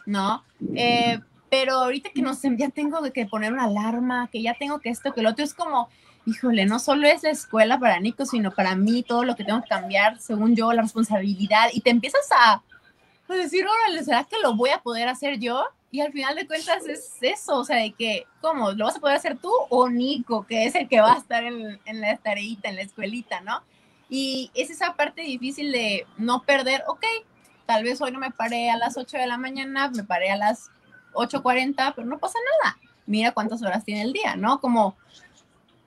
¿no? 0.06 0.42
Eh, 0.74 1.20
pero 1.52 1.74
ahorita 1.74 2.08
que 2.14 2.22
no 2.22 2.32
sé, 2.32 2.50
ya 2.56 2.70
tengo 2.70 3.02
que 3.12 3.26
poner 3.26 3.52
una 3.52 3.64
alarma, 3.64 4.30
que 4.32 4.40
ya 4.40 4.54
tengo 4.54 4.78
que 4.80 4.88
esto, 4.88 5.12
que 5.12 5.20
lo 5.20 5.28
otro, 5.28 5.44
es 5.44 5.52
como, 5.52 5.90
híjole, 6.24 6.64
no 6.64 6.78
solo 6.78 7.06
es 7.06 7.24
la 7.24 7.28
escuela 7.28 7.78
para 7.78 8.00
Nico, 8.00 8.24
sino 8.24 8.52
para 8.52 8.74
mí, 8.74 9.02
todo 9.02 9.22
lo 9.22 9.36
que 9.36 9.44
tengo 9.44 9.60
que 9.60 9.68
cambiar, 9.68 10.18
según 10.18 10.56
yo, 10.56 10.72
la 10.72 10.80
responsabilidad, 10.80 11.68
y 11.74 11.82
te 11.82 11.90
empiezas 11.90 12.26
a, 12.34 12.62
decir, 13.28 13.66
órale, 13.66 14.02
¿será 14.02 14.24
que 14.24 14.38
lo 14.42 14.54
voy 14.54 14.70
a 14.70 14.78
poder 14.78 15.08
hacer 15.08 15.38
yo? 15.40 15.62
Y 15.90 16.00
al 16.00 16.10
final 16.10 16.36
de 16.36 16.46
cuentas 16.46 16.86
es 16.86 17.18
eso, 17.20 17.58
o 17.58 17.64
sea, 17.66 17.76
de 17.76 17.92
que, 17.92 18.26
¿cómo? 18.40 18.72
¿Lo 18.72 18.86
vas 18.86 18.96
a 18.96 19.00
poder 19.00 19.16
hacer 19.16 19.36
tú 19.36 19.52
o 19.68 19.90
Nico, 19.90 20.46
que 20.46 20.64
es 20.64 20.74
el 20.74 20.88
que 20.88 21.02
va 21.02 21.12
a 21.12 21.18
estar 21.18 21.44
en, 21.44 21.78
en 21.84 22.00
la 22.00 22.16
tareita, 22.16 22.70
en 22.70 22.76
la 22.76 22.82
escuelita, 22.82 23.42
¿no? 23.42 23.62
Y 24.08 24.50
es 24.54 24.70
esa 24.70 24.94
parte 24.94 25.20
difícil 25.20 25.70
de 25.70 26.06
no 26.16 26.44
perder, 26.44 26.82
ok, 26.86 27.04
tal 27.66 27.84
vez 27.84 28.00
hoy 28.00 28.10
no 28.10 28.20
me 28.20 28.30
paré 28.30 28.70
a 28.70 28.78
las 28.78 28.96
8 28.96 29.18
de 29.18 29.26
la 29.26 29.36
mañana, 29.36 29.90
me 29.90 30.04
paré 30.04 30.30
a 30.30 30.36
las 30.36 30.70
8.40, 31.12 31.92
pero 31.94 32.06
no 32.06 32.18
pasa 32.18 32.38
nada. 32.60 32.78
Mira 33.06 33.32
cuántas 33.32 33.62
horas 33.62 33.84
tiene 33.84 34.02
el 34.02 34.12
día, 34.12 34.36
¿no? 34.36 34.60
Como 34.60 34.96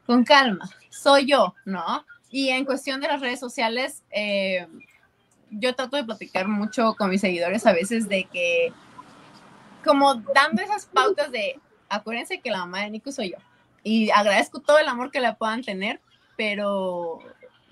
con 0.05 0.23
calma, 0.23 0.69
soy 0.89 1.25
yo, 1.25 1.55
¿no? 1.65 2.05
Y 2.29 2.49
en 2.49 2.65
cuestión 2.65 3.01
de 3.01 3.07
las 3.07 3.21
redes 3.21 3.39
sociales, 3.39 4.03
eh, 4.11 4.67
yo 5.49 5.73
trato 5.75 5.97
de 5.97 6.03
platicar 6.03 6.47
mucho 6.47 6.95
con 6.95 7.09
mis 7.09 7.21
seguidores 7.21 7.65
a 7.65 7.73
veces 7.73 8.09
de 8.09 8.25
que, 8.25 8.73
como 9.83 10.15
dando 10.15 10.61
esas 10.61 10.85
pautas 10.85 11.31
de, 11.31 11.59
acuérdense 11.89 12.41
que 12.41 12.51
la 12.51 12.59
mamá 12.59 12.81
de 12.81 12.91
Nico 12.91 13.11
soy 13.11 13.31
yo. 13.31 13.37
Y 13.83 14.09
agradezco 14.09 14.59
todo 14.59 14.79
el 14.79 14.87
amor 14.87 15.11
que 15.11 15.19
la 15.19 15.35
puedan 15.35 15.63
tener, 15.63 16.01
pero 16.35 17.19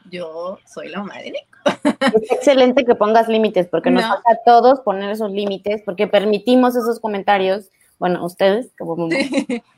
yo 0.09 0.59
soy 0.65 0.89
la 0.89 0.99
mamá 0.99 1.19
de 1.19 1.31
Nico. 1.31 1.59
Es 1.99 2.31
excelente 2.31 2.85
que 2.85 2.95
pongas 2.95 3.27
límites, 3.27 3.67
porque 3.67 3.91
nos 3.91 4.03
falta 4.03 4.31
a 4.31 4.43
todos 4.45 4.81
poner 4.81 5.11
esos 5.11 5.31
límites, 5.31 5.81
porque 5.83 6.07
permitimos 6.07 6.75
esos 6.75 6.99
comentarios 6.99 7.69
bueno, 8.03 8.25
ustedes 8.25 8.69
como 8.77 9.07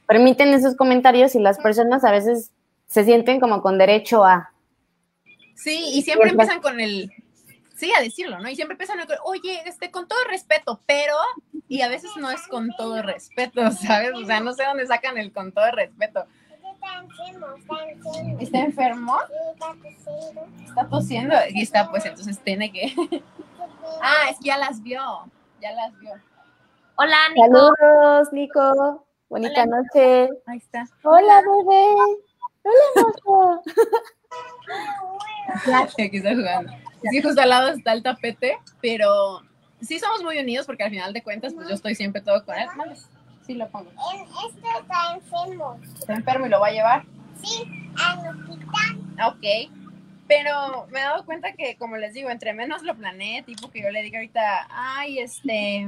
permiten 0.08 0.54
esos 0.56 0.76
comentarios 0.76 1.36
y 1.36 1.40
las 1.40 1.60
personas 1.60 2.04
a 2.04 2.12
veces 2.12 2.52
se 2.88 3.04
sienten 3.04 3.40
como 3.40 3.62
con 3.62 3.78
derecho 3.78 4.26
a. 4.26 4.52
Sí, 5.54 5.92
y 5.94 6.02
siempre 6.02 6.32
empiezan 6.32 6.60
con 6.60 6.80
el, 6.80 7.12
sí, 7.76 7.92
a 7.96 8.02
decirlo, 8.02 8.40
¿no? 8.40 8.50
Y 8.50 8.56
siempre 8.56 8.74
empiezan 8.74 8.98
con, 9.06 9.16
oye, 9.26 9.62
este, 9.68 9.92
con 9.92 10.08
todo 10.08 10.18
respeto, 10.28 10.82
pero, 10.88 11.16
y 11.68 11.82
a 11.82 11.88
veces 11.88 12.10
no 12.18 12.32
es 12.32 12.42
con 12.48 12.72
todo 12.78 13.04
respeto, 13.04 13.70
¿sabes? 13.72 14.14
O 14.16 14.26
sea, 14.26 14.40
no 14.40 14.54
sé 14.54 14.64
dónde 14.64 14.88
sacan 14.88 15.20
el 15.20 15.32
con 15.32 15.52
todo 15.52 15.70
respeto. 15.70 16.26
Está 16.96 17.04
enfermo, 17.04 17.48
está 17.58 17.84
enfermo. 17.90 18.40
¿Está 18.40 18.60
enfermo? 18.60 19.18
está 19.52 19.76
tosiendo. 19.82 20.48
Está 20.66 20.90
tosiendo. 20.90 21.36
Y 21.50 21.62
está, 21.62 21.90
pues 21.90 22.06
entonces 22.06 22.40
tiene 22.40 22.72
que. 22.72 22.94
ah, 24.02 24.30
es 24.30 24.38
que 24.40 24.46
ya 24.46 24.58
las 24.58 24.82
vio. 24.82 25.02
Ya 25.62 25.74
las 25.74 26.00
vio. 26.00 26.14
Hola, 26.96 27.18
Nico. 27.34 27.74
Saludos, 27.78 28.34
Nico. 28.34 29.06
Bonita 29.28 29.66
noche. 29.66 30.30
Ahí 30.46 30.58
está. 30.58 30.88
Hola, 31.04 31.42
bebé. 31.42 31.96
Hola, 32.64 32.84
mozo. 32.96 33.62
Aquí 35.98 36.18
está 36.18 36.34
jugando. 36.34 36.72
Sí, 37.12 37.22
justo 37.22 37.42
al 37.42 37.50
lado 37.50 37.70
está 37.70 37.94
el 37.94 38.04
tapete, 38.04 38.58
pero 38.82 39.42
sí 39.82 40.00
somos 40.00 40.24
muy 40.24 40.40
unidos 40.40 40.66
porque 40.66 40.84
al 40.84 40.92
final 40.92 41.12
de 41.12 41.24
cuentas, 41.24 41.54
pues 41.54 41.68
yo 41.68 41.76
estoy 41.76 41.96
siempre 41.96 42.22
todo 42.22 42.46
con 42.46 42.56
él. 42.56 42.70
Sí, 43.46 43.54
lo 43.54 43.70
pongo. 43.70 43.92
Este 44.48 44.68
está 44.80 45.14
enfermo. 45.14 45.80
¿Está 46.00 46.14
enfermo 46.14 46.46
y 46.48 46.50
lo 46.50 46.60
va 46.60 46.68
a 46.68 46.72
llevar? 46.72 47.06
Sí, 47.44 47.64
al 48.04 48.28
hospital. 48.28 49.28
Ok. 49.28 49.72
Pero 50.28 50.88
me 50.92 51.00
he 51.00 51.04
dado 51.04 51.26
cuenta 51.26 51.54
que, 51.54 51.78
como 51.78 51.98
les 51.98 52.14
digo, 52.14 52.32
entre 52.32 52.54
menos 52.54 52.82
lo 52.82 52.96
planeé, 52.96 53.44
tipo 53.44 53.70
que 53.70 53.84
yo 53.84 53.92
le 53.92 54.02
diga 54.02 54.18
ahorita, 54.18 54.68
ay, 54.72 55.20
este, 55.20 55.88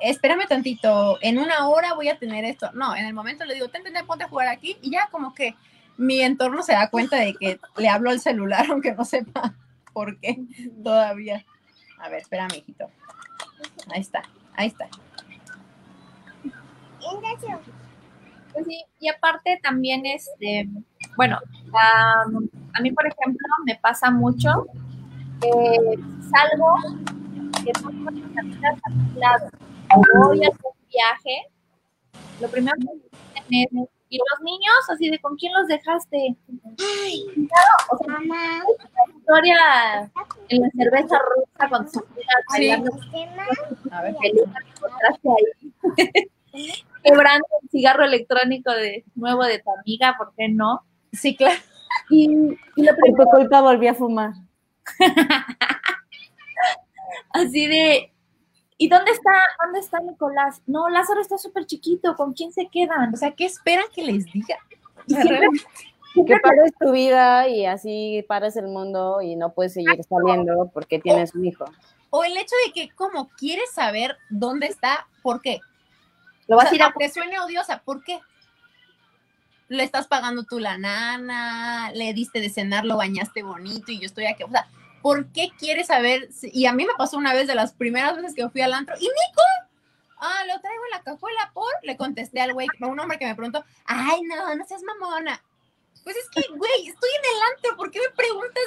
espérame 0.00 0.46
tantito, 0.46 1.18
en 1.22 1.38
una 1.38 1.66
hora 1.68 1.94
voy 1.94 2.10
a 2.10 2.18
tener 2.18 2.44
esto. 2.44 2.70
No, 2.72 2.94
en 2.94 3.06
el 3.06 3.14
momento 3.14 3.46
le 3.46 3.54
digo, 3.54 3.68
ten, 3.68 3.82
ten, 3.82 3.94
ponte 4.06 4.24
a 4.24 4.28
jugar 4.28 4.48
aquí 4.48 4.76
y 4.82 4.90
ya 4.90 5.08
como 5.10 5.32
que 5.32 5.54
mi 5.96 6.20
entorno 6.20 6.62
se 6.62 6.72
da 6.72 6.90
cuenta 6.90 7.16
de 7.16 7.34
que 7.34 7.58
le 7.76 7.88
hablo 7.88 8.10
al 8.10 8.20
celular, 8.20 8.66
aunque 8.70 8.92
no 8.92 9.06
sepa 9.06 9.54
por 9.94 10.18
qué 10.20 10.38
todavía. 10.82 11.44
A 11.98 12.10
ver, 12.10 12.20
espérame, 12.20 12.56
hijito. 12.56 12.90
Ahí 13.94 14.00
está, 14.00 14.22
ahí 14.54 14.66
está. 14.66 14.88
Pues 18.52 18.66
sí, 18.66 18.84
y 19.00 19.08
aparte 19.08 19.58
también, 19.62 20.04
este, 20.04 20.68
bueno, 21.16 21.38
a 21.74 22.80
mí, 22.80 22.92
por 22.92 23.06
ejemplo, 23.06 23.46
me 23.64 23.76
pasa 23.76 24.10
mucho 24.10 24.66
que 25.40 25.98
salgo, 26.30 26.76
que 27.64 27.72
pongo 27.82 28.08
a 28.08 29.18
lado 29.18 29.50
voy 30.28 30.44
a 30.44 30.48
hacer 30.48 30.60
un 30.64 30.88
viaje, 30.88 31.48
lo 32.40 32.48
primero 32.48 32.76
que 33.48 33.62
es, 33.62 33.68
y 34.08 34.18
los 34.18 34.40
niños, 34.42 34.90
así 34.90 35.08
de, 35.08 35.18
¿con 35.20 35.36
quién 35.36 35.54
los 35.54 35.66
dejaste? 35.68 36.36
Ay, 36.78 37.24
o 37.90 37.96
sea, 37.96 38.08
mamá. 38.08 38.62
La 38.62 39.14
historia 39.16 40.10
en 40.48 40.60
la 40.60 40.70
cerveza 40.76 41.18
rosa 41.18 41.68
cuando 41.70 41.88
se 41.88 42.00
bailando. 42.50 42.90
A 43.90 44.02
ver, 44.02 44.14
ahí. 44.22 44.32
Quebrando 47.02 47.46
el 47.62 47.68
cigarro 47.70 48.04
electrónico 48.04 48.72
de 48.72 49.04
nuevo 49.14 49.44
de 49.44 49.58
tu 49.58 49.70
amiga, 49.78 50.16
¿por 50.18 50.32
qué 50.36 50.48
no? 50.48 50.84
Sí, 51.12 51.36
claro. 51.36 51.60
Y, 52.10 52.30
y 52.76 52.82
lo 52.82 52.96
primero, 52.96 53.26
culpa 53.30 53.60
volví 53.60 53.88
a 53.88 53.94
fumar. 53.94 54.32
así 57.30 57.66
de, 57.66 58.12
¿Y 58.82 58.88
dónde 58.88 59.12
está, 59.12 59.30
dónde 59.62 59.78
está 59.78 60.00
Nicolás? 60.00 60.60
No, 60.66 60.88
Lázaro 60.88 61.20
está 61.20 61.38
súper 61.38 61.66
chiquito, 61.66 62.16
¿con 62.16 62.32
quién 62.32 62.52
se 62.52 62.66
quedan? 62.66 63.14
O 63.14 63.16
sea, 63.16 63.30
¿qué 63.30 63.44
esperan 63.44 63.84
que 63.94 64.02
les 64.02 64.24
diga? 64.24 64.58
que 65.06 66.36
pares 66.42 66.72
tu 66.80 66.90
vida 66.90 67.46
y 67.46 67.64
así 67.64 68.24
pares 68.26 68.56
el 68.56 68.66
mundo 68.66 69.22
y 69.22 69.36
no 69.36 69.54
puedes 69.54 69.74
seguir 69.74 70.02
saliendo 70.02 70.68
porque 70.74 70.98
tienes 70.98 71.32
un 71.36 71.44
hijo. 71.44 71.64
O 72.10 72.24
el 72.24 72.36
hecho 72.36 72.56
de 72.66 72.72
que 72.72 72.92
como 72.96 73.28
quieres 73.38 73.70
saber 73.72 74.16
dónde 74.30 74.66
está, 74.66 75.06
¿por 75.22 75.40
qué? 75.40 75.60
Lo 76.46 76.56
vas 76.56 76.70
a 76.70 76.74
ir 76.74 76.82
a... 76.82 76.86
Aunque 76.86 77.08
suene 77.08 77.38
odiosa, 77.40 77.82
¿por 77.82 78.02
qué? 78.02 78.20
Le 79.68 79.84
estás 79.84 80.06
pagando 80.06 80.44
tú 80.44 80.58
la 80.58 80.76
nana, 80.76 81.92
le 81.92 82.12
diste 82.12 82.40
de 82.40 82.50
cenar, 82.50 82.84
lo 82.84 82.96
bañaste 82.96 83.42
bonito 83.42 83.90
y 83.90 84.00
yo 84.00 84.06
estoy 84.06 84.26
aquí. 84.26 84.42
O 84.42 84.50
sea, 84.50 84.68
¿por 85.00 85.26
qué 85.32 85.50
quieres 85.58 85.86
saber? 85.86 86.28
Y 86.42 86.66
a 86.66 86.72
mí 86.72 86.84
me 86.84 86.94
pasó 86.98 87.16
una 87.16 87.32
vez 87.32 87.46
de 87.46 87.54
las 87.54 87.72
primeras 87.72 88.16
veces 88.16 88.34
que 88.34 88.48
fui 88.50 88.60
al 88.60 88.74
antro. 88.74 88.94
¿Y 88.96 89.02
Nico? 89.02 89.42
Ah, 90.18 90.44
lo 90.46 90.60
traigo 90.60 90.84
en 90.84 90.90
la 90.90 91.02
cajuela 91.02 91.50
por. 91.54 91.72
Le 91.82 91.96
contesté 91.96 92.40
al 92.40 92.52
güey, 92.52 92.68
a 92.80 92.86
un 92.86 93.00
hombre 93.00 93.18
que 93.18 93.26
me 93.26 93.34
preguntó, 93.34 93.64
ay, 93.86 94.22
no, 94.22 94.54
no 94.54 94.64
seas 94.66 94.82
mamona. 94.82 95.42
Pues 96.04 96.16
es 96.16 96.28
que, 96.30 96.48
güey, 96.54 96.86
estoy 96.86 97.10
en 97.10 97.36
el 97.36 97.42
antro, 97.54 97.76
¿por 97.76 97.90
qué 97.90 98.00
me 98.00 98.14
preguntas 98.14 98.64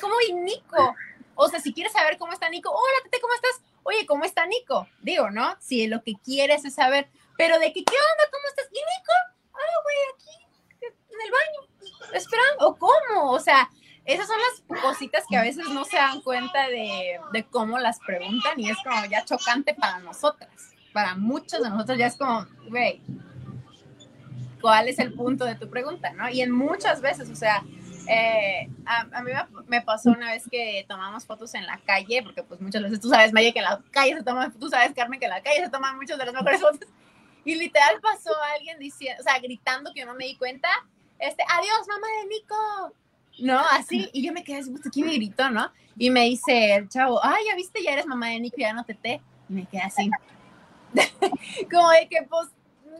cómo 0.00 0.14
y 0.28 0.32
Nico? 0.34 0.94
O 1.34 1.48
sea, 1.48 1.60
si 1.60 1.72
quieres 1.72 1.92
saber 1.92 2.18
cómo 2.18 2.32
está 2.32 2.48
Nico, 2.48 2.70
hola, 2.70 2.98
Tete, 3.04 3.20
¿cómo 3.20 3.34
estás? 3.34 3.71
Oye, 3.84 4.06
¿cómo 4.06 4.24
está 4.24 4.46
Nico? 4.46 4.88
Digo, 5.00 5.30
¿no? 5.30 5.56
Si 5.60 5.86
lo 5.86 6.02
que 6.02 6.14
quieres 6.24 6.64
es 6.64 6.74
saber, 6.74 7.08
pero 7.36 7.58
de 7.58 7.72
que, 7.72 7.84
¿qué 7.84 7.94
onda? 7.94 8.30
¿Cómo 8.30 8.48
estás? 8.48 8.66
¿Y 8.70 8.76
Nico? 8.76 9.12
Ah, 9.54 9.80
güey, 9.82 9.96
aquí, 10.14 10.94
en 11.10 11.20
el 11.20 11.30
baño, 11.30 12.12
esperando, 12.14 12.68
¿o 12.68 12.76
cómo? 12.76 13.32
O 13.32 13.40
sea, 13.40 13.68
esas 14.04 14.26
son 14.26 14.36
las 14.38 14.82
cositas 14.82 15.24
que 15.28 15.36
a 15.36 15.42
veces 15.42 15.68
no 15.68 15.84
se 15.84 15.96
dan 15.96 16.20
cuenta 16.22 16.68
de, 16.68 17.46
cómo 17.50 17.78
las 17.78 18.00
preguntan 18.00 18.58
y 18.58 18.70
es 18.70 18.76
como 18.82 19.04
ya 19.06 19.24
chocante 19.24 19.74
para 19.74 20.00
nosotras. 20.00 20.50
Para 20.92 21.14
muchos 21.14 21.62
de 21.62 21.70
nosotros 21.70 21.98
ya 21.98 22.06
es 22.06 22.16
como, 22.16 22.46
güey, 22.68 23.00
¿cuál 24.60 24.88
es 24.88 24.98
el 24.98 25.14
punto 25.14 25.44
de 25.44 25.54
tu 25.54 25.70
pregunta? 25.70 26.12
¿no? 26.12 26.28
Y 26.28 26.40
en 26.40 26.50
muchas 26.50 27.00
veces, 27.00 27.30
o 27.30 27.36
sea, 27.36 27.62
eh, 28.06 28.68
a, 28.86 29.22
mí 29.22 29.30
me, 29.66 29.80
pasó 29.80 30.10
una 30.10 30.30
vez 30.32 30.44
que 30.50 30.84
tomamos 30.88 31.24
fotos 31.24 31.54
en 31.54 31.66
la 31.66 31.78
calle, 31.78 32.22
porque 32.22 32.42
pues 32.42 32.60
muchas 32.60 32.82
veces 32.82 33.00
tú 33.00 33.08
sabes, 33.08 33.32
Maya, 33.32 33.52
que 33.52 33.58
en 33.58 33.64
la 33.64 33.82
calle 33.90 34.16
se 34.16 34.22
toman, 34.22 34.52
tú 34.58 34.68
sabes, 34.68 34.92
Carmen, 34.94 35.18
que 35.18 35.26
en 35.26 35.30
la 35.30 35.42
calle 35.42 35.64
se 35.64 35.70
toman 35.70 35.96
muchas 35.96 36.18
de 36.18 36.26
las 36.26 36.34
mejores 36.34 36.60
fotos. 36.60 36.88
Y 37.44 37.54
literal 37.56 38.00
pasó 38.00 38.30
alguien 38.54 38.78
diciendo, 38.78 39.20
o 39.20 39.24
sea, 39.24 39.38
gritando 39.38 39.92
que 39.92 40.00
yo 40.00 40.06
no 40.06 40.14
me 40.14 40.26
di 40.26 40.36
cuenta, 40.36 40.68
este, 41.18 41.42
adiós, 41.48 41.88
mamá 41.88 42.06
de 42.20 42.28
Nico, 42.28 42.94
¿no? 43.40 43.60
Así, 43.70 44.10
y 44.12 44.24
yo 44.24 44.32
me 44.32 44.44
quedé 44.44 44.58
así, 44.58 44.74
aquí 44.86 45.02
me 45.02 45.14
gritó, 45.14 45.50
¿no? 45.50 45.70
Y 45.96 46.10
me 46.10 46.24
dice 46.24 46.74
el 46.74 46.88
chavo, 46.88 47.20
ay, 47.22 47.44
ya 47.48 47.56
viste, 47.56 47.82
ya 47.82 47.92
eres 47.92 48.06
mamá 48.06 48.28
de 48.28 48.40
Nico, 48.40 48.56
ya 48.58 48.72
no 48.72 48.84
te 48.84 48.94
te. 48.94 49.20
Y 49.48 49.52
me 49.52 49.66
quedé 49.66 49.82
así. 49.82 50.10
como 51.70 51.90
de 51.90 52.08
que, 52.08 52.22
pues, 52.22 52.48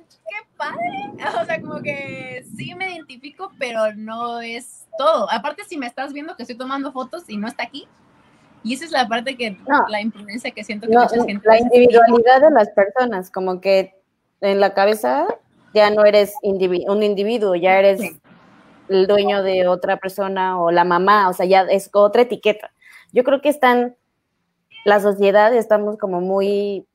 qué 0.09 0.47
padre. 0.56 1.40
O 1.40 1.44
sea, 1.44 1.61
como 1.61 1.80
que 1.82 2.44
sí 2.56 2.75
me 2.75 2.92
identifico, 2.94 3.52
pero 3.59 3.94
no 3.94 4.40
es 4.40 4.82
todo. 5.02 5.30
Aparte, 5.30 5.64
si 5.64 5.76
me 5.76 5.87
estás 5.87 6.12
viendo 6.12 6.37
que 6.37 6.42
estoy 6.44 6.56
tomando 6.56 6.92
fotos 6.92 7.25
y 7.28 7.37
no 7.37 7.49
está 7.49 7.64
aquí, 7.64 7.88
y 8.62 8.75
esa 8.75 8.85
es 8.85 8.92
la 8.92 9.09
parte 9.09 9.37
que, 9.37 9.56
la 9.88 10.00
imprudencia 10.00 10.52
que 10.52 10.62
siento 10.62 10.87
que 10.87 10.97
mucha 10.97 11.25
gente... 11.25 11.40
La 11.44 11.59
individualidad 11.59 12.40
de 12.40 12.50
las 12.50 12.71
personas, 12.71 13.30
como 13.30 13.61
que 13.61 13.97
en 14.40 14.61
la 14.61 14.73
cabeza 14.75 15.26
ya 15.75 15.90
no 15.90 16.04
eres 16.04 16.35
un 16.42 17.02
individuo, 17.02 17.56
ya 17.56 17.78
eres 17.78 18.00
el 18.88 19.06
dueño 19.09 19.42
de 19.42 19.66
otra 19.66 19.97
persona 19.97 20.61
o 20.61 20.71
la 20.71 20.85
mamá, 20.85 21.28
o 21.28 21.32
sea, 21.32 21.47
ya 21.47 21.62
es 21.62 21.90
otra 21.92 22.23
etiqueta. 22.23 22.71
Yo 23.12 23.25
creo 23.25 23.40
que 23.40 23.49
están, 23.49 23.97
la 24.85 25.00
sociedad 25.00 25.52
estamos 25.54 25.99
como 25.99 26.21
muy 26.21 26.87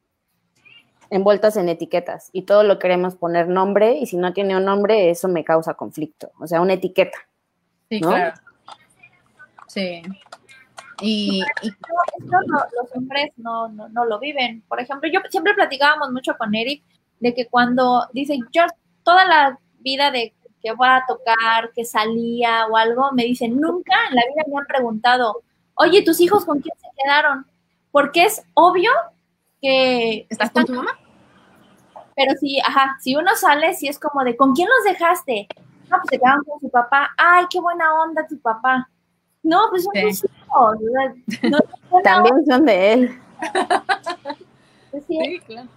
envueltas 1.09 1.57
en 1.57 1.67
etiquetas 1.69 2.29
y 2.31 2.43
todo 2.43 2.63
lo 2.63 2.79
queremos 2.79 3.15
poner 3.15 3.47
nombre 3.47 3.97
y 3.97 4.05
si 4.05 4.17
no 4.17 4.33
tiene 4.33 4.57
un 4.57 4.65
nombre 4.65 5.09
eso 5.09 5.27
me 5.27 5.43
causa 5.43 5.73
conflicto, 5.73 6.31
o 6.39 6.47
sea, 6.47 6.61
una 6.61 6.73
etiqueta. 6.73 7.17
Sí, 7.89 8.01
claro. 8.01 8.33
Sí. 9.67 10.01
Y, 11.01 11.43
Esto, 11.61 11.87
los 12.49 12.95
hombres 12.95 13.31
no, 13.37 13.69
no, 13.69 14.05
lo 14.05 14.19
viven. 14.19 14.63
Por 14.67 14.79
ejemplo, 14.79 15.09
yo 15.11 15.19
siempre 15.29 15.53
platicábamos 15.53 16.11
mucho 16.11 16.35
con 16.37 16.55
Eric 16.55 16.83
de 17.19 17.33
que 17.33 17.47
cuando 17.47 18.07
dice, 18.13 18.39
yo 18.51 18.63
toda 19.03 19.25
la 19.25 19.59
vida 19.79 20.09
de 20.11 20.33
que 20.61 20.71
voy 20.71 20.87
a 20.87 21.05
tocar, 21.07 21.71
que 21.73 21.85
salía 21.85 22.65
o 22.67 22.77
algo, 22.77 23.11
me 23.11 23.23
dicen, 23.23 23.59
nunca 23.59 23.93
en 24.09 24.15
la 24.15 24.23
vida 24.23 24.43
me 24.47 24.59
han 24.59 24.65
preguntado, 24.65 25.43
oye, 25.75 26.01
¿tus 26.01 26.19
hijos 26.19 26.45
con 26.45 26.59
quién 26.59 26.75
se 26.77 26.87
quedaron? 27.03 27.45
Porque 27.91 28.25
es 28.25 28.43
obvio 28.55 28.91
que... 29.61 30.25
¿Estás 30.29 30.49
con 30.51 30.65
tu 30.65 30.73
mamá? 30.73 30.97
Pero 32.15 32.33
si, 32.39 32.59
ajá, 32.59 32.97
si 32.99 33.15
uno 33.15 33.35
sale, 33.35 33.75
si 33.75 33.87
es 33.87 33.99
como 33.99 34.23
de, 34.23 34.35
¿con 34.35 34.55
quién 34.55 34.67
los 34.67 34.91
dejaste? 34.91 35.47
No, 35.89 35.97
pues 35.97 36.09
se 36.09 36.19
quedaron 36.19 36.43
con 36.43 36.59
su 36.59 36.69
papá. 36.69 37.09
Ay, 37.17 37.45
qué 37.49 37.59
buena 37.59 37.93
onda 38.01 38.27
tu 38.27 38.39
papá. 38.39 38.89
No, 39.43 39.67
pues 39.69 39.83
son 39.83 39.93
tus 39.93 40.23
hijos. 40.25 40.77
También 42.03 42.45
son 42.45 42.65
de 42.65 42.93
él. 42.93 43.21
Pues 44.89 45.03
sí, 45.05 45.39
claro. 45.45 45.67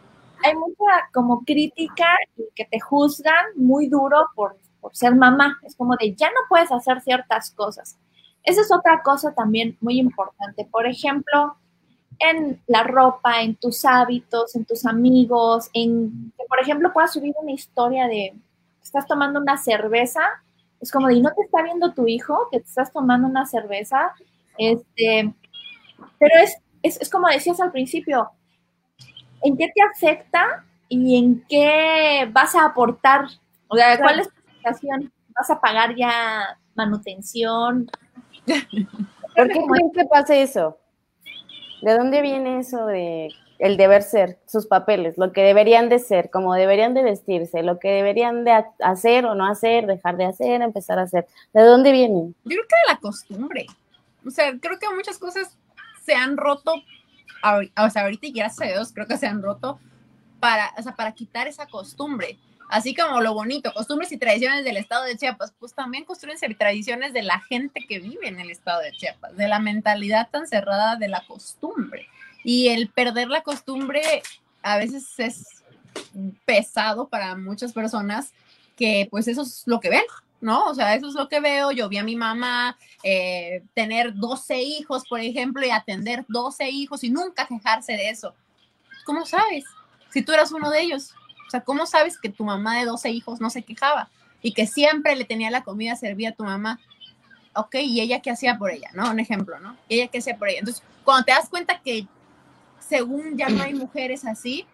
Hay 0.44 0.54
mucha 0.54 1.08
como 1.12 1.44
crítica 1.44 2.06
y 2.36 2.44
que 2.54 2.64
te 2.64 2.78
juzgan 2.78 3.44
muy 3.56 3.88
duro 3.88 4.28
por, 4.36 4.56
por 4.80 4.94
ser 4.94 5.16
mamá. 5.16 5.58
Es 5.64 5.74
como 5.74 5.96
de, 5.96 6.14
ya 6.14 6.28
no 6.28 6.40
puedes 6.48 6.70
hacer 6.70 7.00
ciertas 7.02 7.50
cosas. 7.50 7.98
Esa 8.44 8.60
es 8.62 8.72
otra 8.72 9.02
cosa 9.02 9.34
también 9.34 9.76
muy 9.80 9.98
importante. 9.98 10.64
Por 10.64 10.86
ejemplo, 10.86 11.56
en 12.20 12.62
la 12.66 12.84
ropa, 12.84 13.42
en 13.42 13.56
tus 13.56 13.84
hábitos, 13.84 14.54
en 14.54 14.64
tus 14.64 14.86
amigos, 14.86 15.68
en 15.72 16.32
que, 16.38 16.44
por 16.48 16.60
ejemplo, 16.60 16.92
puedas 16.92 17.12
subir 17.12 17.34
una 17.42 17.52
historia 17.52 18.06
de, 18.06 18.34
estás 18.90 19.06
tomando 19.06 19.40
una 19.40 19.56
cerveza, 19.56 20.20
es 20.80 20.90
como 20.90 21.06
de, 21.06 21.14
¿y 21.14 21.22
no 21.22 21.30
te 21.30 21.42
está 21.42 21.62
viendo 21.62 21.92
tu 21.92 22.08
hijo 22.08 22.48
que 22.50 22.58
te 22.58 22.66
estás 22.66 22.92
tomando 22.92 23.28
una 23.28 23.46
cerveza? 23.46 24.12
Este, 24.58 25.32
pero 26.18 26.34
es, 26.42 26.56
es, 26.82 27.00
es 27.00 27.08
como 27.08 27.28
decías 27.28 27.60
al 27.60 27.70
principio, 27.70 28.30
¿en 29.42 29.56
qué 29.56 29.70
te 29.72 29.82
afecta 29.82 30.64
y 30.88 31.18
en 31.18 31.44
qué 31.48 32.28
vas 32.32 32.56
a 32.56 32.64
aportar? 32.64 33.26
O 33.68 33.76
sea, 33.76 33.96
¿cuál 33.98 34.20
es 34.20 34.28
tu 34.28 34.40
situación? 34.56 35.12
¿Vas 35.38 35.50
a 35.50 35.60
pagar 35.60 35.94
ya 35.94 36.58
manutención? 36.74 37.88
¿Por 39.36 39.48
qué 39.48 39.60
creen 39.70 39.92
que 39.92 40.04
pase 40.06 40.42
eso? 40.42 40.78
¿De 41.82 41.96
dónde 41.96 42.22
viene 42.22 42.58
eso 42.58 42.86
de 42.86 43.28
el 43.60 43.76
deber 43.76 44.02
ser, 44.02 44.38
sus 44.46 44.66
papeles, 44.66 45.18
lo 45.18 45.32
que 45.32 45.42
deberían 45.42 45.88
de 45.88 45.98
ser, 45.98 46.30
cómo 46.30 46.54
deberían 46.54 46.94
de 46.94 47.02
vestirse, 47.02 47.62
lo 47.62 47.78
que 47.78 47.88
deberían 47.88 48.44
de 48.44 48.64
hacer 48.80 49.26
o 49.26 49.34
no 49.34 49.46
hacer, 49.46 49.86
dejar 49.86 50.16
de 50.16 50.24
hacer, 50.24 50.62
empezar 50.62 50.98
a 50.98 51.02
hacer? 51.02 51.26
¿De 51.52 51.62
dónde 51.62 51.92
viene? 51.92 52.32
Yo 52.44 52.56
creo 52.56 52.62
que 52.62 52.88
de 52.88 52.94
la 52.94 52.98
costumbre. 52.98 53.66
O 54.26 54.30
sea, 54.30 54.52
creo 54.58 54.78
que 54.78 54.88
muchas 54.94 55.18
cosas 55.18 55.56
se 56.04 56.14
han 56.14 56.36
roto, 56.36 56.74
o 56.74 57.90
sea, 57.90 58.02
ahorita 58.02 58.26
y 58.26 58.32
gracias 58.32 58.68
a 58.68 58.72
Dios 58.72 58.92
creo 58.92 59.06
que 59.06 59.16
se 59.16 59.26
han 59.26 59.42
roto 59.42 59.78
para, 60.40 60.72
o 60.78 60.82
sea, 60.82 60.94
para 60.94 61.12
quitar 61.12 61.46
esa 61.46 61.66
costumbre 61.66 62.38
así 62.70 62.94
como 62.94 63.20
lo 63.20 63.34
bonito, 63.34 63.72
costumbres 63.74 64.12
y 64.12 64.16
tradiciones 64.16 64.64
del 64.64 64.76
estado 64.76 65.04
de 65.04 65.16
Chiapas, 65.16 65.52
pues 65.58 65.74
también 65.74 66.04
construyense 66.04 66.48
tradiciones 66.54 67.12
de 67.12 67.22
la 67.22 67.40
gente 67.40 67.84
que 67.86 67.98
vive 67.98 68.28
en 68.28 68.40
el 68.40 68.50
estado 68.50 68.80
de 68.80 68.92
Chiapas, 68.92 69.36
de 69.36 69.48
la 69.48 69.58
mentalidad 69.58 70.30
tan 70.30 70.46
cerrada 70.46 70.96
de 70.96 71.08
la 71.08 71.26
costumbre. 71.26 72.06
Y 72.44 72.68
el 72.68 72.88
perder 72.88 73.28
la 73.28 73.42
costumbre 73.42 74.22
a 74.62 74.78
veces 74.78 75.06
es 75.18 75.46
pesado 76.44 77.08
para 77.08 77.36
muchas 77.36 77.72
personas 77.72 78.32
que 78.76 79.08
pues 79.10 79.28
eso 79.28 79.42
es 79.42 79.62
lo 79.66 79.80
que 79.80 79.90
ven, 79.90 80.04
¿no? 80.40 80.66
O 80.66 80.74
sea, 80.74 80.94
eso 80.94 81.08
es 81.08 81.14
lo 81.14 81.28
que 81.28 81.40
veo. 81.40 81.70
Yo 81.70 81.88
vi 81.88 81.98
a 81.98 82.04
mi 82.04 82.16
mamá 82.16 82.78
eh, 83.02 83.62
tener 83.74 84.14
12 84.14 84.62
hijos, 84.62 85.04
por 85.08 85.20
ejemplo, 85.20 85.64
y 85.66 85.70
atender 85.70 86.24
12 86.28 86.70
hijos 86.70 87.04
y 87.04 87.10
nunca 87.10 87.46
quejarse 87.46 87.92
de 87.92 88.10
eso. 88.10 88.34
¿Cómo 89.04 89.26
sabes? 89.26 89.64
Si 90.10 90.22
tú 90.22 90.32
eras 90.32 90.52
uno 90.52 90.70
de 90.70 90.80
ellos. 90.80 91.14
O 91.46 91.50
sea, 91.50 91.60
¿cómo 91.62 91.84
sabes 91.84 92.16
que 92.18 92.28
tu 92.28 92.44
mamá 92.44 92.78
de 92.78 92.84
12 92.84 93.10
hijos 93.10 93.40
no 93.40 93.50
se 93.50 93.62
quejaba 93.62 94.08
y 94.40 94.52
que 94.52 94.68
siempre 94.68 95.16
le 95.16 95.24
tenía 95.24 95.50
la 95.50 95.64
comida 95.64 95.96
servida 95.96 96.30
a 96.30 96.34
tu 96.34 96.44
mamá? 96.44 96.80
Ok, 97.54 97.74
¿y 97.82 98.00
ella 98.00 98.20
qué 98.20 98.30
hacía 98.30 98.56
por 98.56 98.70
ella? 98.70 98.90
¿No? 98.94 99.10
Un 99.10 99.18
ejemplo, 99.18 99.58
¿no? 99.58 99.76
¿Y 99.88 99.96
ella 99.96 100.08
qué 100.08 100.18
hacía 100.18 100.38
por 100.38 100.48
ella? 100.48 100.60
Entonces, 100.60 100.84
cuando 101.02 101.24
te 101.24 101.32
das 101.32 101.48
cuenta 101.48 101.80
que 101.80 102.06
según 102.90 103.38
ya 103.38 103.48
no 103.48 103.62
hay 103.62 103.72
mujeres 103.72 104.24
así 104.24 104.66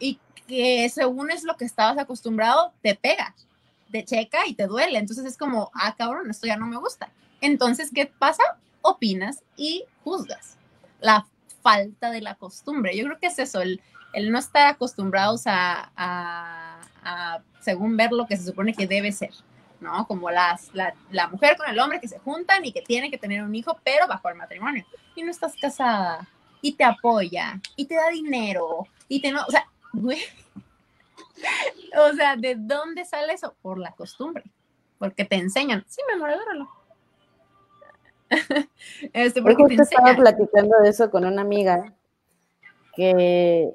y 0.00 0.18
que 0.48 0.88
según 0.88 1.30
es 1.30 1.44
lo 1.44 1.56
que 1.56 1.64
estabas 1.64 1.96
acostumbrado, 1.96 2.72
te 2.82 2.96
pega, 2.96 3.34
te 3.92 4.04
checa 4.04 4.40
y 4.46 4.54
te 4.54 4.66
duele. 4.66 4.98
Entonces 4.98 5.24
es 5.24 5.38
como, 5.38 5.70
ah, 5.72 5.94
cabrón, 5.96 6.28
esto 6.30 6.48
ya 6.48 6.56
no 6.56 6.66
me 6.66 6.76
gusta. 6.76 7.10
Entonces, 7.40 7.90
¿qué 7.94 8.06
pasa? 8.06 8.42
Opinas 8.82 9.44
y 9.56 9.84
juzgas. 10.02 10.56
La 11.00 11.26
falta 11.62 12.10
de 12.10 12.20
la 12.20 12.34
costumbre. 12.34 12.96
Yo 12.96 13.04
creo 13.04 13.18
que 13.20 13.28
es 13.28 13.38
eso, 13.38 13.60
el, 13.60 13.80
el 14.14 14.32
no 14.32 14.38
estar 14.38 14.66
acostumbrados 14.66 15.42
a, 15.46 16.80
según 17.60 17.96
ver 17.96 18.10
lo 18.10 18.26
que 18.26 18.36
se 18.36 18.46
supone 18.46 18.74
que 18.74 18.88
debe 18.88 19.12
ser, 19.12 19.30
¿no? 19.80 20.08
Como 20.08 20.28
las, 20.30 20.70
la, 20.72 21.28
mujer 21.28 21.56
con 21.56 21.68
el 21.68 21.78
hombre 21.78 22.00
que 22.00 22.08
se 22.08 22.18
juntan 22.18 22.64
y 22.64 22.72
que 22.72 22.82
tienen 22.82 23.12
que 23.12 23.18
tener 23.18 23.44
un 23.44 23.54
hijo, 23.54 23.78
pero 23.84 24.08
bajo 24.08 24.28
el 24.28 24.34
matrimonio. 24.34 24.84
Y 25.14 25.22
no 25.22 25.30
estás 25.30 25.54
casada, 25.60 26.26
y 26.60 26.72
te 26.72 26.84
apoya, 26.84 27.60
y 27.76 27.86
te 27.86 27.94
da 27.94 28.08
dinero, 28.10 28.86
y 29.08 29.20
te 29.20 29.32
no, 29.32 29.42
o 29.46 29.50
sea, 29.50 29.66
güey. 29.92 30.18
O 31.96 32.12
sea, 32.14 32.34
¿de 32.34 32.56
dónde 32.56 33.04
sale 33.04 33.32
eso? 33.32 33.54
Por 33.62 33.78
la 33.78 33.92
costumbre, 33.92 34.42
porque 34.98 35.24
te 35.24 35.36
enseñan. 35.36 35.84
Sí, 35.86 36.00
me 36.08 36.14
amor, 36.14 36.30
este, 39.12 39.42
porque 39.42 39.76
te 39.76 39.82
estaba 39.82 40.14
platicando 40.14 40.78
de 40.82 40.90
eso 40.90 41.10
con 41.10 41.24
una 41.24 41.42
amiga 41.42 41.94
que 42.94 43.74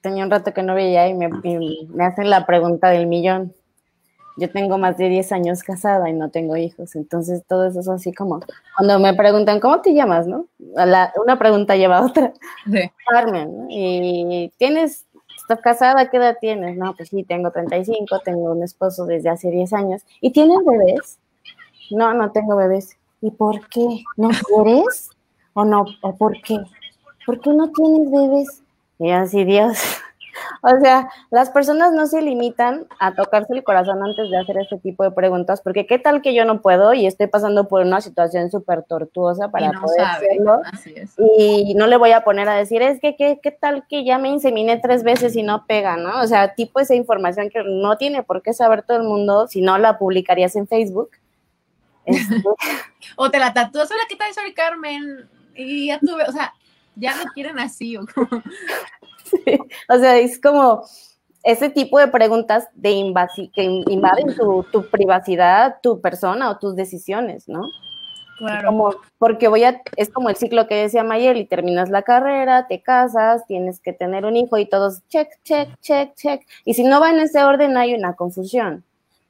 tenía 0.00 0.24
un 0.24 0.30
rato 0.30 0.52
que 0.52 0.62
no 0.62 0.74
veía 0.74 1.08
y 1.08 1.14
me, 1.14 1.28
me, 1.28 2.04
hacen 2.04 2.28
la 2.28 2.44
pregunta 2.44 2.90
del 2.90 3.06
millón. 3.06 3.54
Yo 4.36 4.50
tengo 4.50 4.78
más 4.78 4.96
de 4.96 5.08
10 5.08 5.30
años 5.32 5.62
casada 5.62 6.10
y 6.10 6.12
no 6.12 6.30
tengo 6.30 6.56
hijos, 6.56 6.96
entonces 6.96 7.44
todo 7.46 7.66
eso 7.66 7.80
es 7.80 7.88
así 7.88 8.12
como, 8.12 8.40
cuando 8.76 8.98
me 8.98 9.14
preguntan, 9.14 9.60
¿cómo 9.60 9.80
te 9.80 9.94
llamas? 9.94 10.26
¿no? 10.26 10.46
una 10.58 11.38
pregunta 11.38 11.76
lleva 11.76 11.98
a 11.98 12.06
otra. 12.06 12.32
Carmen, 13.08 13.66
¿y 13.70 14.52
tienes, 14.56 15.06
estás 15.36 15.60
casada? 15.60 16.10
¿Qué 16.10 16.16
edad 16.16 16.36
tienes? 16.40 16.76
No, 16.76 16.94
pues 16.96 17.10
sí, 17.10 17.22
tengo 17.22 17.52
35, 17.52 18.20
tengo 18.24 18.52
un 18.52 18.62
esposo 18.62 19.06
desde 19.06 19.30
hace 19.30 19.50
10 19.50 19.72
años. 19.72 20.02
¿Y 20.20 20.32
tienes 20.32 20.58
bebés? 20.64 21.18
No, 21.90 22.12
no 22.14 22.32
tengo 22.32 22.56
bebés. 22.56 22.96
¿Y 23.20 23.30
por 23.30 23.68
qué? 23.68 24.02
¿No 24.16 24.30
quieres? 24.30 25.10
¿O 25.52 25.64
no? 25.64 25.84
¿O 26.02 26.16
por 26.16 26.40
qué? 26.42 26.58
¿Por 27.24 27.40
qué 27.40 27.50
no 27.50 27.70
tienes 27.70 28.10
bebés? 28.10 28.62
Y 28.98 29.10
así, 29.10 29.44
Dios. 29.44 29.78
O 30.62 30.80
sea, 30.80 31.08
las 31.30 31.50
personas 31.50 31.92
no 31.92 32.06
se 32.06 32.22
limitan 32.22 32.86
a 32.98 33.14
tocarse 33.14 33.52
el 33.54 33.64
corazón 33.64 34.02
antes 34.02 34.30
de 34.30 34.38
hacer 34.38 34.58
este 34.58 34.78
tipo 34.78 35.04
de 35.04 35.10
preguntas, 35.10 35.60
porque 35.62 35.86
qué 35.86 35.98
tal 35.98 36.22
que 36.22 36.34
yo 36.34 36.44
no 36.44 36.60
puedo 36.60 36.94
y 36.94 37.06
estoy 37.06 37.26
pasando 37.26 37.68
por 37.68 37.82
una 37.82 38.00
situación 38.00 38.50
súper 38.50 38.82
tortuosa 38.82 39.50
para 39.50 39.72
poder 39.72 40.00
hacerlo. 40.00 40.62
Y 41.38 41.74
no 41.74 41.86
le 41.86 41.96
voy 41.96 42.12
a 42.12 42.24
poner 42.24 42.48
a 42.48 42.54
decir, 42.54 42.82
es 42.82 43.00
que 43.00 43.16
¿qué, 43.16 43.40
qué 43.42 43.50
tal 43.50 43.86
que 43.88 44.04
ya 44.04 44.18
me 44.18 44.28
inseminé 44.28 44.78
tres 44.78 45.02
veces 45.02 45.36
y 45.36 45.42
no 45.42 45.66
pega, 45.66 45.96
¿no? 45.96 46.20
O 46.20 46.26
sea, 46.26 46.54
tipo 46.54 46.80
esa 46.80 46.94
información 46.94 47.50
que 47.50 47.62
no 47.64 47.96
tiene 47.96 48.22
por 48.22 48.42
qué 48.42 48.52
saber 48.52 48.82
todo 48.82 48.96
el 48.98 49.04
mundo, 49.04 49.46
si 49.46 49.60
no 49.60 49.78
la 49.78 49.98
publicarías 49.98 50.56
en 50.56 50.66
Facebook. 50.66 51.10
Este, 52.04 52.42
o 53.16 53.30
te 53.30 53.38
la 53.38 53.52
tatúas, 53.52 53.90
hola, 53.90 54.02
¿qué 54.08 54.16
tal? 54.16 54.32
Soy 54.34 54.52
Carmen. 54.54 55.28
Y 55.54 55.88
ya 55.88 55.98
tuve, 56.00 56.24
o 56.24 56.32
sea, 56.32 56.52
ya 56.96 57.14
no 57.16 57.24
quieren 57.32 57.58
así 57.58 57.96
o 57.96 58.06
como... 58.06 58.42
o 59.88 59.98
sea, 59.98 60.18
es 60.18 60.40
como 60.40 60.84
ese 61.44 61.68
tipo 61.68 61.98
de 61.98 62.08
preguntas 62.08 62.68
de 62.74 62.90
que 63.52 63.62
invaden 63.62 64.34
tu, 64.34 64.64
privacidad, 64.90 65.76
tu 65.82 66.00
persona 66.00 66.50
o 66.50 66.58
tus 66.58 66.74
decisiones, 66.74 67.48
¿no? 67.48 67.68
Claro. 68.38 68.66
Como, 68.66 68.94
porque 69.18 69.46
voy 69.46 69.62
a, 69.62 69.80
es 69.96 70.10
como 70.10 70.28
el 70.28 70.36
ciclo 70.36 70.66
que 70.66 70.74
decía 70.74 71.04
Mayel, 71.04 71.46
terminas 71.46 71.90
la 71.90 72.02
carrera, 72.02 72.66
te 72.66 72.82
casas, 72.82 73.46
tienes 73.46 73.78
que 73.78 73.92
tener 73.92 74.24
un 74.24 74.36
hijo 74.36 74.58
y 74.58 74.66
todos 74.66 75.06
check, 75.08 75.28
check, 75.44 75.68
check, 75.80 76.14
check. 76.14 76.42
Y 76.64 76.74
si 76.74 76.82
no 76.82 76.98
va 76.98 77.10
en 77.10 77.20
ese 77.20 77.44
orden 77.44 77.76
hay 77.76 77.94
una 77.94 78.14
confusión. 78.14 78.82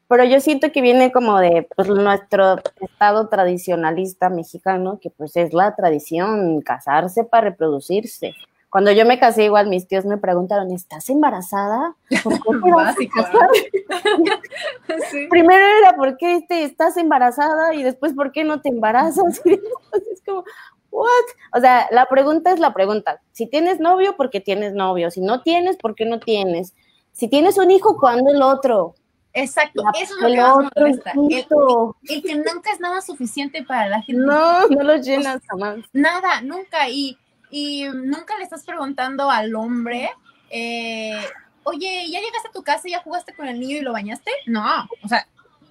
Pero 0.09 0.25
yo 0.25 0.41
siento 0.41 0.71
que 0.71 0.81
viene 0.81 1.13
como 1.13 1.39
de 1.39 1.67
pues, 1.75 1.89
nuestro 1.89 2.57
estado 2.81 3.29
tradicionalista 3.29 4.31
mexicano, 4.31 4.99
que 5.01 5.11
pues 5.11 5.37
es 5.37 5.53
la 5.53 5.75
tradición, 5.75 6.61
casarse 6.61 7.25
para 7.25 7.51
reproducirse. 7.51 8.35
Cuando 8.75 8.91
yo 8.91 9.07
me 9.07 9.21
casé, 9.21 9.45
igual 9.45 9.69
mis 9.69 9.87
tíos 9.87 10.05
me 10.05 10.19
preguntaron, 10.19 10.73
¿estás 10.73 11.09
embarazada? 11.09 11.95
¿Por 12.25 12.61
qué 12.61 12.73
Primero 15.31 15.65
era, 15.79 15.95
¿por 15.95 16.17
qué 16.17 16.45
te 16.49 16.65
estás 16.65 16.97
embarazada? 16.97 17.73
Y 17.73 17.85
después, 17.85 18.15
¿por 18.15 18.33
qué 18.33 18.43
no 18.43 18.63
te 18.63 18.71
embarazas? 18.71 19.41
es 19.45 20.23
como, 20.27 20.43
What? 20.91 21.07
O 21.57 21.61
sea, 21.61 21.87
la 21.93 22.07
pregunta 22.07 22.51
es 22.51 22.59
la 22.59 22.75
pregunta. 22.75 23.21
Si 23.31 23.47
tienes 23.47 23.79
novio, 23.79 24.17
porque 24.17 24.41
tienes 24.41 24.73
novio. 24.73 25.13
Si 25.13 25.21
no 25.21 25.43
tienes, 25.43 25.77
¿por 25.77 25.95
qué 25.95 26.05
no 26.05 26.19
tienes? 26.19 26.75
Si 27.13 27.29
tienes 27.29 27.59
un 27.59 27.71
hijo, 27.71 27.97
¿cuándo 27.97 28.33
el 28.33 28.43
otro? 28.43 28.97
Exacto, 29.35 29.85
eso 30.01 30.15
es 30.17 30.21
lo 30.21 30.29
que 30.29 30.37
más 30.37 30.57
molesta. 30.75 31.13
El, 31.13 32.23
que 32.25 32.35
nunca 32.35 32.73
es 32.73 32.81
nada 32.81 33.01
suficiente 33.03 33.63
para 33.63 33.89
la 33.89 34.03
gente. 34.03 34.21
No, 34.21 34.67
no 34.67 34.83
lo 34.83 34.97
llenas 34.97 35.43
jamás. 35.49 35.79
Nada, 35.93 36.41
nunca. 36.41 36.89
Y, 36.89 37.17
y 37.57 37.85
nunca 37.85 38.37
le 38.37 38.43
estás 38.43 38.65
preguntando 38.65 39.31
al 39.31 39.55
hombre, 39.55 40.11
eh, 40.51 41.25
oye, 41.63 42.05
¿ya 42.11 42.19
llegaste 42.19 42.49
a 42.49 42.53
tu 42.53 42.65
casa 42.65 42.89
y 42.89 42.91
ya 42.91 42.99
jugaste 43.01 43.33
con 43.33 43.47
el 43.47 43.61
niño 43.61 43.77
y 43.77 43.81
lo 43.81 43.93
bañaste? 43.93 44.29
No, 44.47 44.89
o 45.01 45.09
sea, 45.09 45.25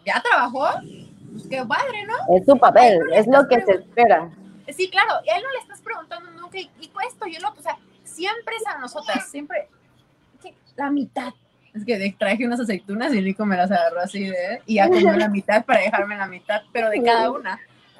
¿ya 0.06 0.22
trabajó? 0.22 0.66
Pues 0.80 1.46
qué 1.50 1.62
padre, 1.66 2.06
¿no? 2.06 2.38
Es 2.38 2.46
su 2.46 2.58
papel, 2.58 3.02
es 3.12 3.28
lo 3.28 3.46
que 3.50 3.60
se 3.66 3.74
espera. 3.74 4.32
Sí, 4.74 4.90
claro, 4.90 5.16
y 5.26 5.30
a 5.30 5.36
él 5.36 5.44
no 5.44 5.52
le 5.52 5.58
estás 5.58 5.82
preguntando 5.82 6.32
nunca, 6.32 6.58
y, 6.58 6.72
y 6.80 6.90
esto, 7.06 7.28
yo 7.28 7.42
lo, 7.42 7.50
o 7.50 7.62
sea, 7.62 7.78
siempre 8.06 8.56
es 8.56 8.66
a 8.66 8.78
nosotras, 8.78 9.30
siempre, 9.30 9.68
la 10.78 10.90
mitad. 10.90 11.34
Es 11.74 11.84
que 11.84 12.16
traje 12.18 12.46
unas 12.46 12.62
aceitunas 12.62 13.14
y 13.14 13.20
Rico 13.20 13.46
me 13.46 13.58
las 13.58 13.70
agarró 13.70 14.00
así 14.00 14.30
de, 14.30 14.62
y 14.66 14.76
ya 14.76 14.88
comió 14.88 15.12
la 15.18 15.28
mitad 15.28 15.66
para 15.66 15.82
dejarme 15.82 16.16
la 16.16 16.28
mitad, 16.28 16.62
pero 16.72 16.90
de 16.90 17.04
cada 17.04 17.30
una. 17.30 17.60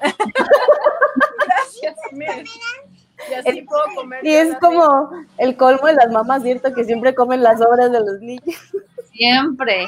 Gracias. 1.46 1.96
Y 3.30 3.34
así 3.34 3.62
puedo 3.62 3.84
comer. 3.94 4.24
Y 4.24 4.34
es 4.34 4.56
como 4.58 5.10
el 5.38 5.56
colmo 5.56 5.86
de 5.86 5.94
las 5.94 6.10
mamás, 6.10 6.42
¿cierto? 6.42 6.74
Que 6.74 6.84
siempre 6.84 7.14
comen 7.14 7.42
las 7.42 7.60
obras 7.60 7.90
de 7.92 8.00
los 8.00 8.20
niños. 8.20 8.72
Siempre. 9.12 9.86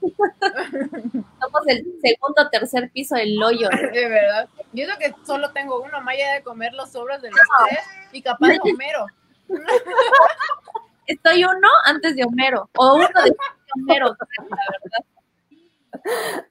Somos 0.00 1.66
el 1.66 1.84
segundo 2.00 2.42
o 2.42 2.48
tercer 2.50 2.90
piso 2.92 3.16
del 3.16 3.42
hoyo. 3.42 3.68
De 3.92 4.08
verdad. 4.08 4.48
Yo 4.72 4.84
creo 4.84 4.98
que 4.98 5.14
solo 5.26 5.50
tengo 5.52 5.82
uno, 5.82 6.00
Maya 6.02 6.34
de 6.34 6.42
comer 6.42 6.72
las 6.74 6.94
obras 6.94 7.20
de 7.22 7.30
los 7.30 7.40
tres 7.66 7.80
y 8.12 8.22
capaz 8.22 8.48
de 8.48 8.60
Homero. 8.62 9.06
Estoy 11.06 11.44
uno 11.44 11.68
antes 11.84 12.14
de 12.16 12.24
Homero, 12.24 12.68
o 12.76 12.94
uno 12.96 13.06
después 13.06 13.24
de 13.24 13.82
Homero, 13.82 14.06
la 14.08 14.46
verdad. 14.82 15.04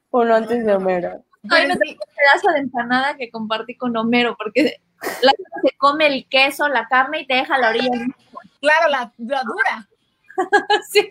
Uno 0.10 0.36
antes 0.36 0.66
de 0.66 0.74
Homero. 0.74 1.24
Ay, 1.50 1.68
me 1.68 1.74
un 1.74 1.80
pedazo 1.80 2.52
de 2.54 2.60
empanada 2.60 3.16
que 3.16 3.30
compartí 3.30 3.78
con 3.78 3.96
Homero, 3.96 4.36
porque 4.36 4.82
la 5.22 5.32
se 5.32 5.78
come 5.78 6.08
el 6.08 6.28
queso, 6.28 6.68
la 6.68 6.88
carne 6.88 7.22
y 7.22 7.28
te 7.28 7.36
deja 7.36 7.58
la 7.58 7.70
orilla. 7.70 8.06
Claro, 8.60 8.90
la, 8.90 9.14
la 9.18 9.44
dura. 9.44 9.90
sí. 10.90 11.08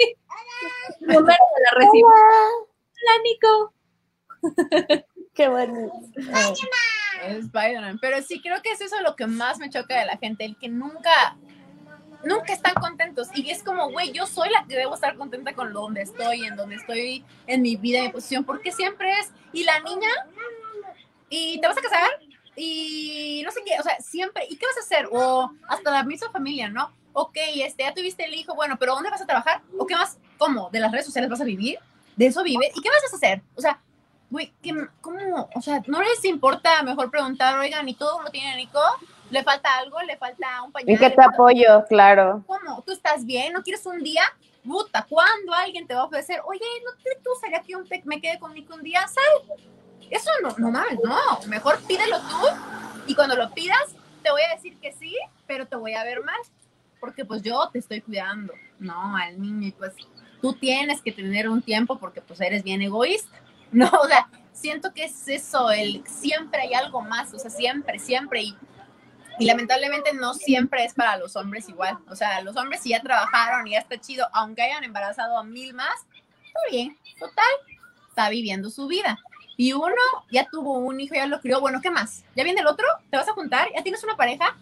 Homero 1.03 1.23
me 1.23 1.63
la 1.63 1.71
recibe. 1.75 2.09
Hola, 3.03 3.23
Nico. 3.23 3.73
Qué 5.35 5.49
bueno. 5.49 5.93
Spider-Man. 7.23 7.99
Pero 8.01 8.23
sí, 8.23 8.41
creo 8.41 8.63
que 8.63 8.73
es 8.73 8.81
eso 8.81 9.01
lo 9.03 9.17
que 9.17 9.27
más 9.27 9.59
me 9.59 9.71
choca 9.71 9.99
de 9.99 10.07
la 10.07 10.17
gente, 10.17 10.45
el 10.45 10.57
que 10.57 10.69
nunca 10.69 11.37
nunca 12.25 12.53
están 12.53 12.75
contentos. 12.75 13.29
Y 13.35 13.51
es 13.51 13.63
como, 13.63 13.91
güey, 13.91 14.13
yo 14.13 14.27
soy 14.27 14.51
la 14.51 14.65
que 14.67 14.77
debo 14.77 14.95
estar 14.95 15.17
contenta 15.17 15.55
con 15.55 15.73
donde 15.73 16.03
estoy, 16.03 16.45
en 16.45 16.57
donde 16.57 16.77
estoy 16.77 17.25
en 17.47 17.63
mi 17.63 17.77
vida, 17.77 17.99
en 17.99 18.05
mi 18.07 18.11
posición, 18.11 18.45
porque 18.45 18.73
siempre 18.73 19.13
es, 19.21 19.33
y 19.53 19.65
la 19.65 19.79
niña, 19.81 20.09
y 21.29 21.61
te 21.61 21.69
vas 21.69 21.79
a 21.79 21.83
casar, 21.83 22.11
y 22.57 23.43
no 23.45 23.51
sé 23.51 23.61
qué, 23.65 23.79
o 23.79 23.83
sea, 23.83 23.99
siempre, 24.01 24.45
¿y 24.49 24.57
qué 24.57 24.67
vas 24.67 24.77
a 24.77 24.81
hacer? 24.81 25.09
O 25.13 25.51
hasta 25.69 25.91
la 25.91 26.03
misma 26.03 26.31
familia, 26.31 26.69
¿no? 26.69 26.91
Ok, 27.13 27.37
este, 27.57 27.85
ya 27.85 27.95
tuviste 27.95 28.25
el 28.25 28.35
hijo, 28.35 28.55
bueno, 28.55 28.77
pero 28.79 28.95
¿dónde 28.95 29.11
vas 29.11 29.23
a 29.23 29.27
trabajar? 29.27 29.63
¿O 29.79 29.87
qué 29.87 29.95
más? 29.95 30.19
¿Cómo? 30.39 30.69
¿De 30.71 30.81
las 30.81 30.93
redes 30.93 31.07
sociales 31.07 31.31
vas 31.31 31.41
a 31.41 31.45
vivir? 31.45 31.79
¿De 32.17 32.27
eso 32.27 32.43
vive? 32.43 32.71
¿Y 32.75 32.81
qué 32.81 32.89
vas 32.89 33.13
a 33.13 33.17
hacer? 33.17 33.43
O 33.55 33.61
sea, 33.61 33.81
güey, 34.31 34.53
¿cómo? 35.01 35.49
O 35.55 35.61
sea, 35.63 35.83
¿no 35.87 36.03
les 36.03 36.25
importa 36.25 36.83
mejor 36.83 37.11
preguntar, 37.11 37.59
oigan, 37.59 37.89
¿y 37.89 37.95
todo 37.95 38.23
lo 38.23 38.31
tiene 38.31 38.57
Nico? 38.57 38.81
le 39.31 39.43
falta 39.43 39.77
algo, 39.79 40.01
le 40.03 40.17
falta 40.17 40.63
un 40.63 40.73
pañal. 40.73 40.95
¿Y 40.95 40.99
qué 40.99 41.11
te 41.11 41.23
apoyo? 41.23 41.85
Claro. 41.89 42.45
¿Cómo? 42.47 42.83
¿Tú 42.83 42.93
estás 42.93 43.25
bien? 43.25 43.53
¿No 43.53 43.63
quieres 43.63 43.85
un 43.87 44.03
día? 44.03 44.23
Puta, 44.65 45.07
¿cuándo 45.09 45.53
alguien 45.53 45.87
te 45.87 45.95
va 45.95 46.01
a 46.01 46.05
ofrecer? 46.05 46.41
Oye, 46.47 46.61
¿no 46.85 46.91
te, 47.03 47.17
tú 47.23 47.31
sería 47.41 47.61
que 47.61 47.77
un 47.77 47.87
me 48.05 48.21
quede 48.21 48.39
conmigo 48.39 48.75
un 48.75 48.83
día? 48.83 49.01
¿Sabes? 49.07 49.63
Eso 50.11 50.31
no, 50.43 50.55
no 50.59 50.71
mames, 50.71 50.99
no. 51.03 51.41
Mejor 51.49 51.81
pídelo 51.83 52.19
tú 52.21 52.47
y 53.07 53.15
cuando 53.15 53.37
lo 53.37 53.51
pidas 53.53 53.95
te 54.23 54.31
voy 54.31 54.43
a 54.43 54.55
decir 54.55 54.77
que 54.79 54.93
sí, 54.93 55.17
pero 55.47 55.67
te 55.67 55.77
voy 55.77 55.95
a 55.95 56.05
ver 56.05 56.23
mal. 56.23 56.37
Porque 57.01 57.25
pues 57.25 57.43
yo 57.43 57.69
te 57.73 57.79
estoy 57.79 58.01
cuidando, 58.01 58.55
¿no? 58.79 59.17
Al 59.17 59.41
niño 59.41 59.69
y 59.69 59.73
pues 59.73 59.93
tú 60.41 60.55
tienes 60.55 61.03
que 61.03 61.13
tener 61.13 61.49
un 61.49 61.63
tiempo 61.63 61.99
porque 61.99 62.21
pues 62.21 62.41
eres 62.41 62.63
bien 62.63 62.83
egoísta, 62.83 63.37
¿no? 63.73 63.89
O 63.89 64.07
sea, 64.07 64.29
siento 64.53 64.93
que 64.93 65.05
es 65.05 65.29
eso, 65.29 65.71
el 65.71 66.05
siempre 66.07 66.63
hay 66.63 66.75
algo 66.75 67.03
más, 67.03 67.33
o 67.35 67.39
sea, 67.39 67.51
siempre, 67.51 67.99
siempre. 67.99 68.43
Y 68.43 68.57
y 69.39 69.45
lamentablemente 69.45 70.15
no 70.15 70.35
siempre 70.35 70.85
es 70.85 70.95
para 70.95 71.17
los 71.17 71.37
hombres 71.37 71.69
igual. 71.69 71.99
O 72.09 72.17
sea, 72.17 72.41
los 72.41 72.57
hombres 72.57 72.81
si 72.83 72.91
ya 72.91 73.03
trabajaron 73.03 73.67
y 73.67 73.73
ya 73.73 73.81
está 73.81 74.01
chido, 74.01 74.27
aunque 74.33 74.63
hayan 74.63 74.85
embarazado 74.85 75.39
a 75.39 75.45
mil 75.45 75.75
más, 75.75 76.07
está 76.47 76.59
bien, 76.71 76.97
total, 77.19 77.45
está 78.09 78.31
viviendo 78.31 78.71
su 78.71 78.87
vida. 78.87 79.19
Y 79.57 79.73
uno 79.73 79.95
ya 80.31 80.47
tuvo 80.51 80.79
un 80.79 81.01
hijo, 81.01 81.15
ya 81.15 81.27
lo 81.27 81.41
crió, 81.41 81.61
bueno, 81.61 81.81
¿qué 81.81 81.91
más? 81.91 82.25
¿Ya 82.35 82.45
viene 82.45 82.61
el 82.61 82.67
otro? 82.67 82.87
¿Te 83.11 83.17
vas 83.17 83.29
a 83.29 83.33
juntar? 83.33 83.69
¿Ya 83.75 83.83
tienes 83.83 84.05
una 84.05 84.17
pareja? 84.17 84.57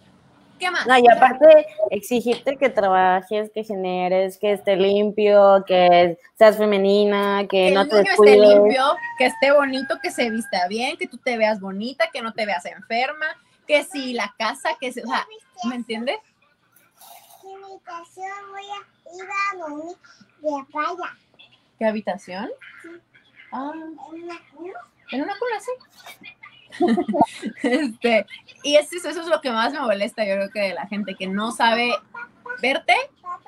¿Qué 0.59 0.71
más? 0.71 0.87
No, 0.87 0.97
y 0.97 1.05
aparte 1.09 1.67
exigirte 1.91 2.57
que 2.57 2.71
trabajes, 2.71 3.51
que 3.53 3.65
generes, 3.65 4.39
que 4.39 4.53
esté 4.53 4.77
limpio, 4.77 5.65
que 5.67 6.17
seas 6.39 6.57
femenina, 6.57 7.45
que, 7.49 7.73
no 7.73 7.89
te 7.89 8.03
esté 8.03 8.39
limpio, 8.39 8.97
que 9.19 9.27
esté 9.27 9.51
bonito, 9.51 9.99
que 10.01 10.13
se 10.13 10.31
vista 10.31 10.69
bien, 10.69 10.97
que 10.97 11.09
tú 11.09 11.19
te 11.19 11.37
veas 11.37 11.61
bonita, 11.61 12.09
que 12.13 12.23
no 12.23 12.33
te 12.33 12.47
veas 12.47 12.65
enferma, 12.67 13.27
que 13.67 13.83
si 13.83 14.13
la 14.13 14.33
casa, 14.39 14.71
que 14.81 14.93
si, 14.93 15.01
o 15.01 15.07
sea, 15.07 15.27
¿me 15.69 15.75
entiendes? 15.75 16.19
Mi 17.43 17.53
habitación 17.55 18.31
voy 18.51 18.63
a 18.63 19.17
ir 19.17 19.29
a 19.29 19.59
dormir 19.59 19.97
de 20.41 20.65
playa. 20.71 21.17
¿Qué 21.79 21.85
habitación? 21.85 22.49
Ah. 23.57 23.73
¿En 23.73 23.83
una 23.83 24.41
cuna? 24.51 24.81
¿En 25.13 25.23
una 25.23 25.35
cuna, 25.39 25.61
sí? 25.61 25.71
este, 27.63 28.27
y 28.65 28.75
eso, 28.75 28.97
eso 28.97 29.21
es 29.21 29.29
lo 29.29 29.41
que 29.41 29.53
más 29.53 29.73
me 29.73 29.81
molesta, 29.81 30.25
yo 30.25 30.35
creo 30.35 30.51
que 30.51 30.61
de 30.61 30.75
la 30.75 30.89
gente 30.89 31.15
que 31.15 31.29
no 31.29 31.53
sabe 31.53 31.95
verte, 32.61 32.97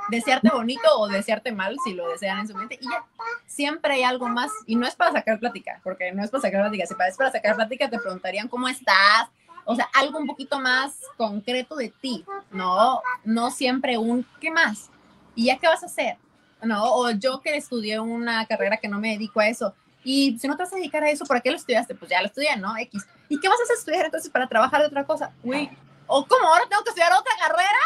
desearte 0.09 0.51
bonito 0.51 0.89
o 0.97 1.09
desearte 1.09 1.51
mal, 1.51 1.77
si 1.83 1.95
lo 1.95 2.09
desean 2.09 2.41
en 2.41 2.49
su 2.49 2.55
mente, 2.55 2.79
y 2.81 2.85
ya, 2.85 3.05
siempre 3.47 3.95
hay 3.95 4.05
algo 4.05 4.29
más, 4.29 4.53
y 4.67 4.77
no 4.77 4.87
es 4.87 4.95
para 4.95 5.11
sacar 5.11 5.41
plática, 5.41 5.81
porque 5.83 6.13
no 6.13 6.23
es 6.23 6.31
para 6.31 6.43
sacar 6.43 6.61
plática, 6.61 6.87
si 6.87 6.95
es 6.95 7.17
para 7.17 7.33
sacar 7.33 7.57
plática 7.57 7.91
te 7.91 7.99
preguntarían 7.99 8.47
cómo 8.47 8.69
estás, 8.69 9.29
o 9.65 9.75
sea, 9.75 9.89
algo 9.95 10.19
un 10.21 10.29
poquito 10.29 10.61
más 10.61 11.01
concreto 11.17 11.75
de 11.75 11.89
ti, 11.89 12.25
¿no? 12.53 13.03
No 13.25 13.51
siempre 13.51 13.99
un, 13.99 14.25
¿qué 14.41 14.53
más? 14.53 14.91
¿Y 15.35 15.47
ya 15.47 15.59
qué 15.59 15.67
vas 15.67 15.83
a 15.83 15.87
hacer? 15.87 16.17
¿No? 16.63 16.95
O 16.95 17.11
yo 17.11 17.41
que 17.41 17.57
estudié 17.57 17.99
una 17.99 18.47
carrera 18.47 18.77
que 18.77 18.89
no 18.89 19.01
me 19.01 19.11
dedico 19.11 19.41
a 19.41 19.49
eso. 19.49 19.75
Y 20.09 20.39
si 20.39 20.47
no 20.47 20.57
te 20.57 20.63
vas 20.63 20.73
a 20.73 20.77
dedicar 20.77 21.03
a 21.03 21.11
eso, 21.11 21.27
¿para 21.27 21.41
qué 21.41 21.51
lo 21.51 21.57
estudiaste? 21.57 21.97
Pues 21.97 22.09
ya 22.09 22.21
lo 22.21 22.29
estudié, 22.29 22.57
¿no? 22.57 22.77
X. 22.79 23.05
¿Y 23.29 23.41
qué 23.41 23.49
vas 23.49 23.59
a 23.59 23.75
estudiar 23.75 24.05
entonces 24.05 24.31
para 24.31 24.47
trabajar 24.47 24.81
de 24.81 24.87
otra 24.87 25.05
cosa? 25.05 25.33
Uy, 25.43 25.69
¿o 26.07 26.25
cómo? 26.25 26.47
¿Ahora 26.47 26.63
tengo 26.71 26.85
que 26.85 26.91
estudiar 26.91 27.13
otra 27.13 27.33
carrera? 27.41 27.81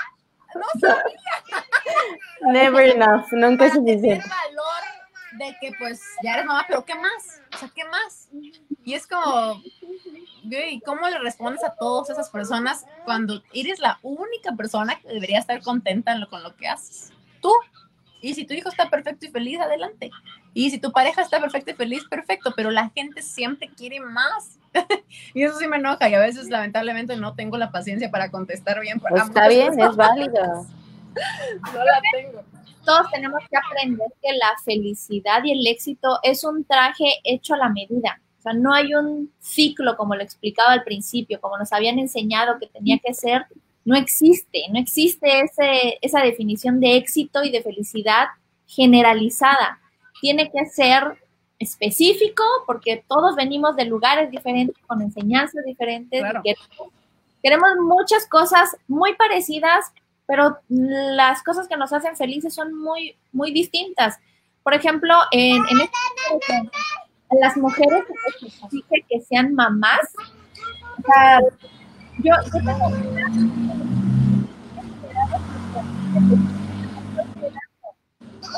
No 0.55 0.81
sabía. 0.81 2.53
Never 2.53 2.89
enough, 2.91 3.25
nunca 3.33 3.65
es 3.65 3.73
suficiente. 3.73 4.23
valor 4.29 4.83
de 5.39 5.57
que 5.63 5.73
pues 5.79 6.03
ya 6.23 6.35
eres 6.35 6.45
mamá, 6.45 6.67
pero 6.69 6.85
¿qué 6.85 6.95
más? 6.95 7.41
O 7.55 7.57
sea, 7.57 7.71
¿qué 7.75 7.85
más? 7.87 8.29
Y 8.85 8.93
es 8.93 9.07
como, 9.07 9.63
¿y 10.43 10.81
cómo 10.83 11.09
le 11.09 11.21
respondes 11.21 11.65
a 11.65 11.75
todas 11.75 12.11
esas 12.11 12.29
personas 12.29 12.85
cuando 13.07 13.43
eres 13.55 13.79
la 13.79 13.99
única 14.03 14.53
persona 14.53 15.01
que 15.01 15.09
debería 15.09 15.39
estar 15.39 15.63
contenta 15.63 16.15
con 16.29 16.43
lo 16.43 16.55
que 16.55 16.69
haces? 16.69 17.15
Tú. 17.41 17.51
Y 18.21 18.35
si 18.35 18.45
tu 18.45 18.55
hijo 18.55 18.69
está 18.69 18.89
perfecto 18.91 19.27
y 19.27 19.31
feliz, 19.31 19.61
adelante. 19.61 20.11
Y 20.53 20.71
si 20.71 20.79
tu 20.79 20.93
pareja 20.93 21.23
está 21.23 21.41
perfecta 21.41 21.71
y 21.71 21.75
feliz, 21.75 22.05
perfecto, 22.09 22.53
pero 22.55 22.71
la 22.71 22.91
gente 22.91 23.23
siempre 23.23 23.69
quiere 23.69 24.01
más. 24.01 24.59
y 25.35 25.43
eso 25.43 25.59
sí 25.59 25.67
me 25.67 25.77
enoja 25.77 26.09
y 26.09 26.15
a 26.15 26.21
veces 26.21 26.49
lamentablemente 26.49 27.17
no 27.17 27.35
tengo 27.35 27.59
la 27.59 27.71
paciencia 27.71 28.11
para 28.11 28.31
contestar 28.31 28.81
bien. 28.81 29.01
Para 29.01 29.23
está 29.23 29.49
bien, 29.49 29.79
es 29.81 29.97
válido. 29.97 30.67
no 31.75 31.85
la 31.85 32.01
tengo. 32.13 32.45
Todos 32.85 33.11
tenemos 33.11 33.41
que 33.51 33.57
aprender 33.57 34.09
que 34.23 34.33
la 34.33 34.53
felicidad 34.65 35.45
y 35.45 35.53
el 35.53 35.67
éxito 35.67 36.19
es 36.23 36.45
un 36.45 36.65
traje 36.65 37.15
hecho 37.25 37.55
a 37.55 37.59
la 37.59 37.69
medida. 37.69 38.21
O 38.39 38.43
sea, 38.43 38.53
no 38.55 38.73
hay 38.73 38.95
un 38.95 39.31
ciclo 39.39 39.97
como 39.97 40.15
lo 40.15 40.23
explicaba 40.23 40.73
al 40.73 40.83
principio, 40.83 41.41
como 41.41 41.59
nos 41.59 41.73
habían 41.73 41.99
enseñado 41.99 42.59
que 42.59 42.69
tenía 42.69 42.99
que 42.99 43.13
ser. 43.13 43.45
No 43.85 43.97
existe, 43.97 44.63
no 44.71 44.79
existe 44.79 45.41
ese, 45.41 45.99
esa 46.03 46.21
definición 46.21 46.81
de 46.81 46.97
éxito 46.97 47.43
y 47.43 47.51
de 47.51 47.63
felicidad 47.63 48.29
generalizada. 48.67 49.81
Tiene 50.21 50.51
que 50.51 50.67
ser 50.67 51.19
específico 51.59 52.43
porque 52.67 53.05
todos 53.07 53.37
venimos 53.37 53.77
de 53.77 53.85
lugares 53.85 54.31
diferentes, 54.31 54.77
con 54.87 55.03
enseñanzas 55.03 55.65
diferentes. 55.65 56.23
queremos 57.43 57.71
muchas 57.83 58.27
cosas 58.27 58.77
muy 58.89 59.15
parecidas, 59.15 59.93
pero 60.27 60.59
las 60.69 61.43
cosas 61.43 61.69
que 61.69 61.77
nos 61.77 61.93
hacen 61.93 62.17
felices 62.17 62.55
son 62.55 62.75
muy, 62.75 63.17
muy 63.33 63.53
distintas. 63.53 64.19
Por 64.63 64.75
ejemplo, 64.75 65.15
en, 65.33 65.57
en 65.57 65.81
este 65.81 66.71
las 67.39 67.57
mujeres 67.57 68.05
que 69.09 69.21
sean 69.21 69.55
mamás, 69.55 70.01
yo, 72.23 72.33
yo 72.45 72.53
tengo 72.53 72.87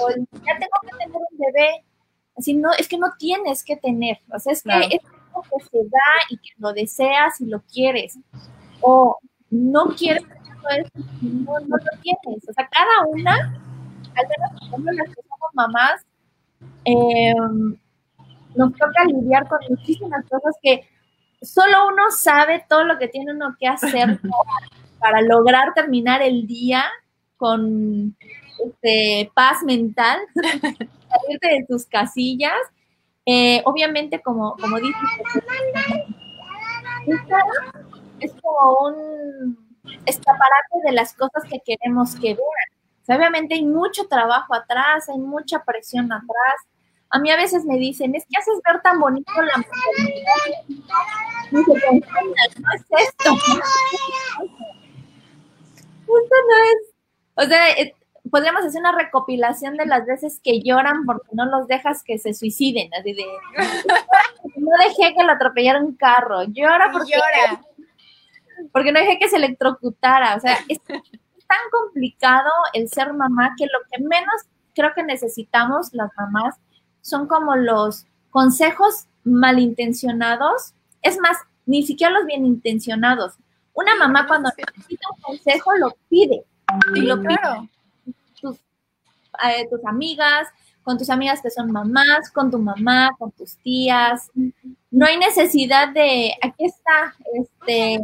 o 0.00 0.08
ya 0.10 0.58
tengo 0.58 0.78
que 0.82 0.96
tener 0.98 1.16
un 1.16 1.38
bebé. 1.38 1.84
Así, 2.36 2.54
no, 2.54 2.70
es 2.78 2.88
que 2.88 2.98
no 2.98 3.12
tienes 3.18 3.62
que 3.62 3.76
tener. 3.76 4.18
O 4.32 4.38
sea, 4.38 4.52
es 4.52 4.62
que 4.62 4.70
es 4.70 5.00
algo 5.28 5.42
que 5.42 5.64
se 5.64 5.78
da 5.84 6.10
y 6.30 6.36
que 6.38 6.50
lo 6.58 6.72
deseas 6.72 7.40
y 7.40 7.46
lo 7.46 7.60
quieres. 7.62 8.18
O 8.80 9.18
no 9.50 9.86
quieres 9.88 10.22
no, 11.20 11.60
no 11.60 11.76
lo 11.76 12.00
tienes. 12.02 12.48
O 12.48 12.52
sea, 12.52 12.68
cada 12.68 13.06
una, 13.08 13.34
al 13.34 14.26
menos 14.28 14.62
ejemplo, 14.62 14.92
las 14.92 15.08
que 15.08 15.22
somos 15.22 15.50
mamás, 15.54 16.06
eh, 16.84 17.34
nos 18.54 18.72
toca 18.72 19.04
lidiar 19.06 19.48
con 19.48 19.58
muchísimas 19.68 20.24
cosas 20.28 20.54
que 20.62 20.86
solo 21.42 21.88
uno 21.88 22.10
sabe 22.10 22.64
todo 22.68 22.84
lo 22.84 22.98
que 22.98 23.08
tiene 23.08 23.32
uno 23.32 23.56
que 23.58 23.66
hacer 23.66 24.20
para, 24.98 25.20
lograr 25.22 25.74
terminar 25.74 26.22
el 26.22 26.46
día 26.46 26.84
con 27.36 28.16
este, 28.64 29.30
paz 29.34 29.62
mental, 29.64 30.20
salirte 30.34 31.48
de 31.48 31.66
tus 31.68 31.86
casillas. 31.86 32.58
Eh, 33.26 33.62
obviamente, 33.64 34.20
como, 34.20 34.56
como 34.56 34.78
dices, 34.78 34.94
es 38.20 38.32
como 38.40 38.76
un 38.86 39.58
escaparate 40.06 40.78
de 40.84 40.92
las 40.92 41.14
cosas 41.14 41.44
que 41.50 41.60
queremos 41.64 42.14
que 42.16 42.34
vean. 42.34 43.18
obviamente 43.18 43.54
hay 43.54 43.64
mucho 43.64 44.06
trabajo 44.06 44.54
atrás, 44.54 45.08
hay 45.08 45.18
mucha 45.18 45.64
presión 45.64 46.12
atrás, 46.12 46.54
a 47.12 47.18
mí 47.18 47.30
a 47.30 47.36
veces 47.36 47.66
me 47.66 47.76
dicen, 47.76 48.14
es 48.14 48.24
que 48.24 48.40
haces 48.40 48.58
ver 48.64 48.80
tan 48.80 48.98
bonito 48.98 49.30
la 49.36 49.58
maternidad. 49.58 50.32
no 51.50 51.60
es 51.60 52.80
esto. 53.06 53.34
Esto 56.00 56.36
no 56.48 56.56
es. 56.64 56.94
O 57.34 57.42
sea, 57.42 57.70
eh, 57.72 57.94
podríamos 58.30 58.64
hacer 58.64 58.80
una 58.80 58.92
recopilación 58.92 59.76
de 59.76 59.84
las 59.84 60.06
veces 60.06 60.40
que 60.42 60.62
lloran 60.62 61.04
porque 61.04 61.28
no 61.32 61.44
los 61.44 61.66
dejas 61.66 62.02
que 62.02 62.18
se 62.18 62.32
suiciden. 62.32 62.88
Así 62.98 63.12
de, 63.12 63.26
no 64.56 64.70
dejé 64.78 65.14
que 65.14 65.22
lo 65.22 65.32
atropellara 65.32 65.80
un 65.82 65.94
carro. 65.94 66.44
Llora 66.44 66.88
porque. 66.90 67.12
Llora. 67.12 67.62
Porque 68.72 68.90
no 68.90 69.00
dejé 69.00 69.18
que 69.18 69.28
se 69.28 69.36
electrocutara. 69.36 70.36
O 70.36 70.40
sea, 70.40 70.56
es 70.66 70.78
tan 70.82 71.70
complicado 71.70 72.50
el 72.72 72.88
ser 72.88 73.12
mamá 73.12 73.54
que 73.58 73.66
lo 73.66 73.80
que 73.90 74.02
menos 74.02 74.46
creo 74.74 74.92
que 74.94 75.02
necesitamos 75.02 75.92
las 75.92 76.10
mamás 76.16 76.58
son 77.02 77.26
como 77.26 77.56
los 77.56 78.06
consejos 78.30 79.06
malintencionados, 79.24 80.72
es 81.02 81.18
más, 81.20 81.36
ni 81.66 81.82
siquiera 81.82 82.12
los 82.12 82.26
bien 82.26 82.46
intencionados. 82.46 83.34
Una 83.74 83.94
mamá 83.96 84.26
cuando 84.26 84.50
necesita 84.56 85.08
un 85.14 85.22
consejo 85.22 85.76
lo 85.76 85.96
pide. 86.08 86.44
Y 86.94 87.02
lo 87.02 87.20
pide. 87.20 87.36
Tus, 88.40 88.56
eh, 89.44 89.68
tus 89.70 89.84
amigas, 89.84 90.48
con 90.82 90.98
tus 90.98 91.10
amigas 91.10 91.40
que 91.40 91.50
son 91.50 91.70
mamás, 91.70 92.30
con 92.30 92.50
tu 92.50 92.58
mamá, 92.58 93.10
con 93.18 93.30
tus 93.32 93.56
tías. 93.58 94.30
No 94.90 95.06
hay 95.06 95.18
necesidad 95.18 95.88
de, 95.88 96.32
aquí 96.42 96.64
está, 96.64 97.14
este, 97.34 98.00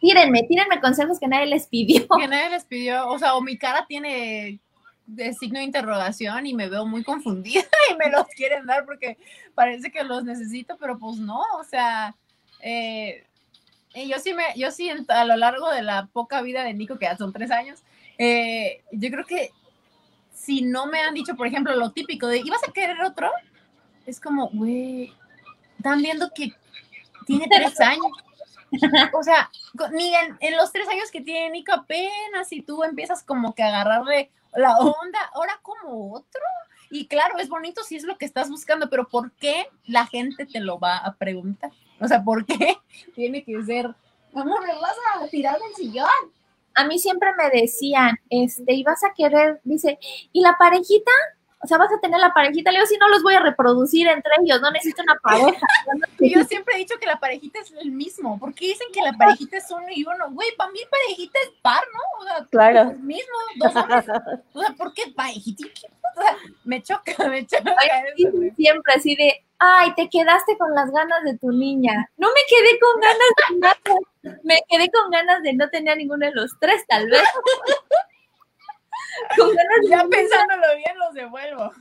tírenme, 0.00 0.42
tírenme 0.44 0.80
consejos 0.80 1.18
que 1.18 1.28
nadie 1.28 1.46
les 1.46 1.66
pidió. 1.66 2.06
Que 2.08 2.28
nadie 2.28 2.50
les 2.50 2.64
pidió, 2.64 3.08
o 3.08 3.18
sea, 3.18 3.34
o 3.34 3.40
mi 3.40 3.58
cara 3.58 3.86
tiene 3.86 4.60
de 5.06 5.32
signo 5.34 5.60
de 5.60 5.64
interrogación 5.64 6.46
y 6.46 6.54
me 6.54 6.68
veo 6.68 6.84
muy 6.84 7.04
confundida 7.04 7.62
y 7.90 7.96
me 7.96 8.10
los 8.10 8.26
quieren 8.28 8.66
dar 8.66 8.84
porque 8.84 9.16
parece 9.54 9.90
que 9.90 10.02
los 10.02 10.24
necesito, 10.24 10.76
pero 10.78 10.98
pues 10.98 11.18
no, 11.18 11.40
o 11.58 11.64
sea, 11.64 12.14
eh, 12.60 13.24
yo 13.94 14.18
sí 14.18 14.34
me, 14.34 14.44
yo 14.56 14.70
sí 14.70 14.90
a 15.08 15.24
lo 15.24 15.36
largo 15.36 15.70
de 15.70 15.82
la 15.82 16.06
poca 16.06 16.42
vida 16.42 16.64
de 16.64 16.74
Nico, 16.74 16.98
que 16.98 17.06
ya 17.06 17.16
son 17.16 17.32
tres 17.32 17.50
años, 17.50 17.82
eh, 18.18 18.82
yo 18.92 19.10
creo 19.10 19.24
que 19.24 19.50
si 20.34 20.62
no 20.62 20.86
me 20.86 21.00
han 21.00 21.14
dicho, 21.14 21.36
por 21.36 21.46
ejemplo, 21.46 21.74
lo 21.76 21.92
típico 21.92 22.26
de, 22.26 22.38
¿ibas 22.38 22.62
a 22.68 22.72
querer 22.72 23.00
otro? 23.02 23.30
Es 24.04 24.20
como, 24.20 24.48
güey, 24.50 25.12
están 25.76 26.02
viendo 26.02 26.30
que 26.34 26.52
tiene 27.26 27.46
tres 27.48 27.80
años. 27.80 28.06
O 29.12 29.22
sea, 29.22 29.50
ni 29.92 30.14
en, 30.14 30.36
en, 30.40 30.56
los 30.56 30.72
tres 30.72 30.88
años 30.88 31.10
que 31.10 31.20
tiene 31.20 31.50
Nico 31.50 31.72
apenas 31.72 32.52
y 32.52 32.62
tú 32.62 32.82
empiezas 32.82 33.22
como 33.22 33.54
que 33.54 33.62
a 33.62 33.68
agarrarle 33.68 34.30
la 34.56 34.76
onda, 34.78 35.18
ahora 35.34 35.58
como 35.62 36.14
otro. 36.14 36.40
Y 36.90 37.06
claro, 37.06 37.38
es 37.38 37.48
bonito 37.48 37.82
si 37.82 37.96
es 37.96 38.04
lo 38.04 38.16
que 38.16 38.24
estás 38.24 38.48
buscando, 38.48 38.88
pero 38.88 39.08
¿por 39.08 39.32
qué 39.32 39.68
la 39.86 40.06
gente 40.06 40.46
te 40.46 40.60
lo 40.60 40.78
va 40.78 40.98
a 40.98 41.14
preguntar? 41.14 41.70
O 42.00 42.06
sea, 42.06 42.22
¿por 42.22 42.44
qué 42.44 42.76
tiene 43.14 43.42
que 43.44 43.62
ser, 43.64 43.94
¿cómo 44.32 44.58
me 44.60 44.74
vas 44.74 44.96
a 45.14 45.26
tirar 45.28 45.58
del 45.58 45.74
sillón? 45.74 46.08
A 46.74 46.84
mí 46.86 46.98
siempre 46.98 47.30
me 47.36 47.48
decían, 47.60 48.18
este, 48.28 48.74
y 48.74 48.82
vas 48.82 49.02
a 49.02 49.14
querer, 49.14 49.60
dice, 49.64 49.98
¿y 50.32 50.42
la 50.42 50.56
parejita? 50.58 51.10
O 51.66 51.68
sea, 51.68 51.78
vas 51.78 51.92
a 51.92 51.98
tener 51.98 52.20
la 52.20 52.32
parejita. 52.32 52.70
Le 52.70 52.78
digo, 52.78 52.86
si 52.86 52.96
no 52.96 53.08
los 53.08 53.24
voy 53.24 53.34
a 53.34 53.40
reproducir 53.40 54.06
entre 54.06 54.30
ellos, 54.40 54.60
no 54.60 54.70
necesito 54.70 55.02
una 55.02 55.16
pareja. 55.16 55.50
yo 56.20 56.44
siempre 56.44 56.76
he 56.76 56.78
dicho 56.78 56.94
que 57.00 57.06
la 57.06 57.18
parejita 57.18 57.58
es 57.58 57.72
el 57.72 57.90
mismo. 57.90 58.38
¿Por 58.38 58.54
qué 58.54 58.66
dicen 58.66 58.86
que 58.92 59.02
la 59.02 59.12
parejita 59.14 59.56
es 59.56 59.68
uno 59.72 59.86
y 59.92 60.04
uno? 60.04 60.30
Güey, 60.30 60.54
para 60.56 60.70
mí 60.70 60.78
parejita 60.88 61.40
es 61.42 61.50
par, 61.62 61.82
¿no? 61.92 62.20
O 62.20 62.24
sea, 62.24 62.46
claro. 62.48 62.90
el 62.92 63.00
mismo, 63.00 63.34
dos 63.56 63.74
hombres. 63.74 64.04
O 64.52 64.60
sea, 64.60 64.70
¿por 64.76 64.94
qué 64.94 65.10
parejita? 65.10 65.66
O 65.66 66.22
sea, 66.22 66.36
me 66.62 66.80
choca, 66.84 67.12
me 67.28 67.44
choca. 67.44 67.74
siempre 68.54 68.92
así 68.94 69.16
de, 69.16 69.44
ay, 69.58 69.92
te 69.96 70.08
quedaste 70.08 70.56
con 70.56 70.72
las 70.72 70.92
ganas 70.92 71.24
de 71.24 71.36
tu 71.36 71.50
niña. 71.50 72.08
No 72.16 72.28
me 72.28 72.40
quedé 72.48 72.78
con 72.78 73.00
ganas 73.00 73.18
de 73.50 73.58
nada. 73.58 74.40
Me 74.44 74.60
quedé 74.68 74.88
con 74.92 75.10
ganas 75.10 75.42
de 75.42 75.52
no 75.54 75.68
tener 75.68 75.96
ninguno 75.96 76.26
de 76.26 76.32
los 76.32 76.52
tres, 76.60 76.86
tal 76.86 77.10
vez. 77.10 77.22
ya 79.90 80.04
pensándolo 80.10 80.66
bien, 80.76 80.98
los 80.98 81.14
devuelvo. 81.14 81.72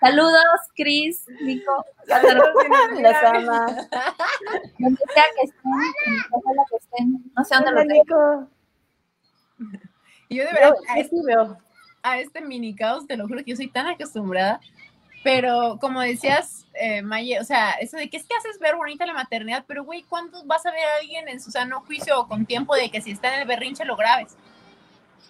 Saludos, 0.00 0.60
Cris, 0.74 1.24
Nico. 1.42 1.84
Saludos, 2.08 2.54
las 3.00 3.22
ama. 3.22 3.66
Donde 4.78 5.02
sea 5.14 5.24
que 5.36 5.46
estén, 5.46 5.72
que 6.70 6.76
estén. 6.76 7.32
No 7.36 7.44
sé 7.44 7.54
dónde 7.54 7.72
lo 7.72 7.86
tengo. 7.86 8.48
Y 10.28 10.36
yo 10.36 10.44
de 10.44 10.52
verdad, 10.52 10.74
a 10.88 10.98
este, 10.98 11.16
a 12.02 12.18
este 12.18 12.40
mini 12.40 12.74
caos, 12.74 13.06
te 13.06 13.16
lo 13.16 13.28
juro 13.28 13.44
que 13.44 13.50
yo 13.50 13.56
soy 13.56 13.68
tan 13.68 13.86
acostumbrada. 13.86 14.60
Pero 15.22 15.78
como 15.80 16.00
decías, 16.00 16.66
eh, 16.74 17.02
Maye, 17.02 17.38
o 17.38 17.44
sea, 17.44 17.72
eso 17.72 17.96
de 17.96 18.10
que 18.10 18.16
es 18.16 18.24
que 18.24 18.34
haces 18.34 18.58
ver 18.58 18.74
bonita 18.74 19.06
la 19.06 19.12
maternidad, 19.12 19.64
pero 19.68 19.84
güey, 19.84 20.02
¿cuándo 20.02 20.44
vas 20.46 20.66
a 20.66 20.72
ver 20.72 20.80
a 20.80 20.96
alguien 21.00 21.28
en 21.28 21.40
su 21.40 21.52
sano 21.52 21.80
juicio 21.82 22.18
o 22.18 22.26
con 22.26 22.44
tiempo 22.44 22.74
de 22.74 22.90
que 22.90 23.00
si 23.00 23.12
está 23.12 23.32
en 23.34 23.42
el 23.42 23.46
berrinche 23.46 23.84
lo 23.84 23.96
grabes? 23.96 24.36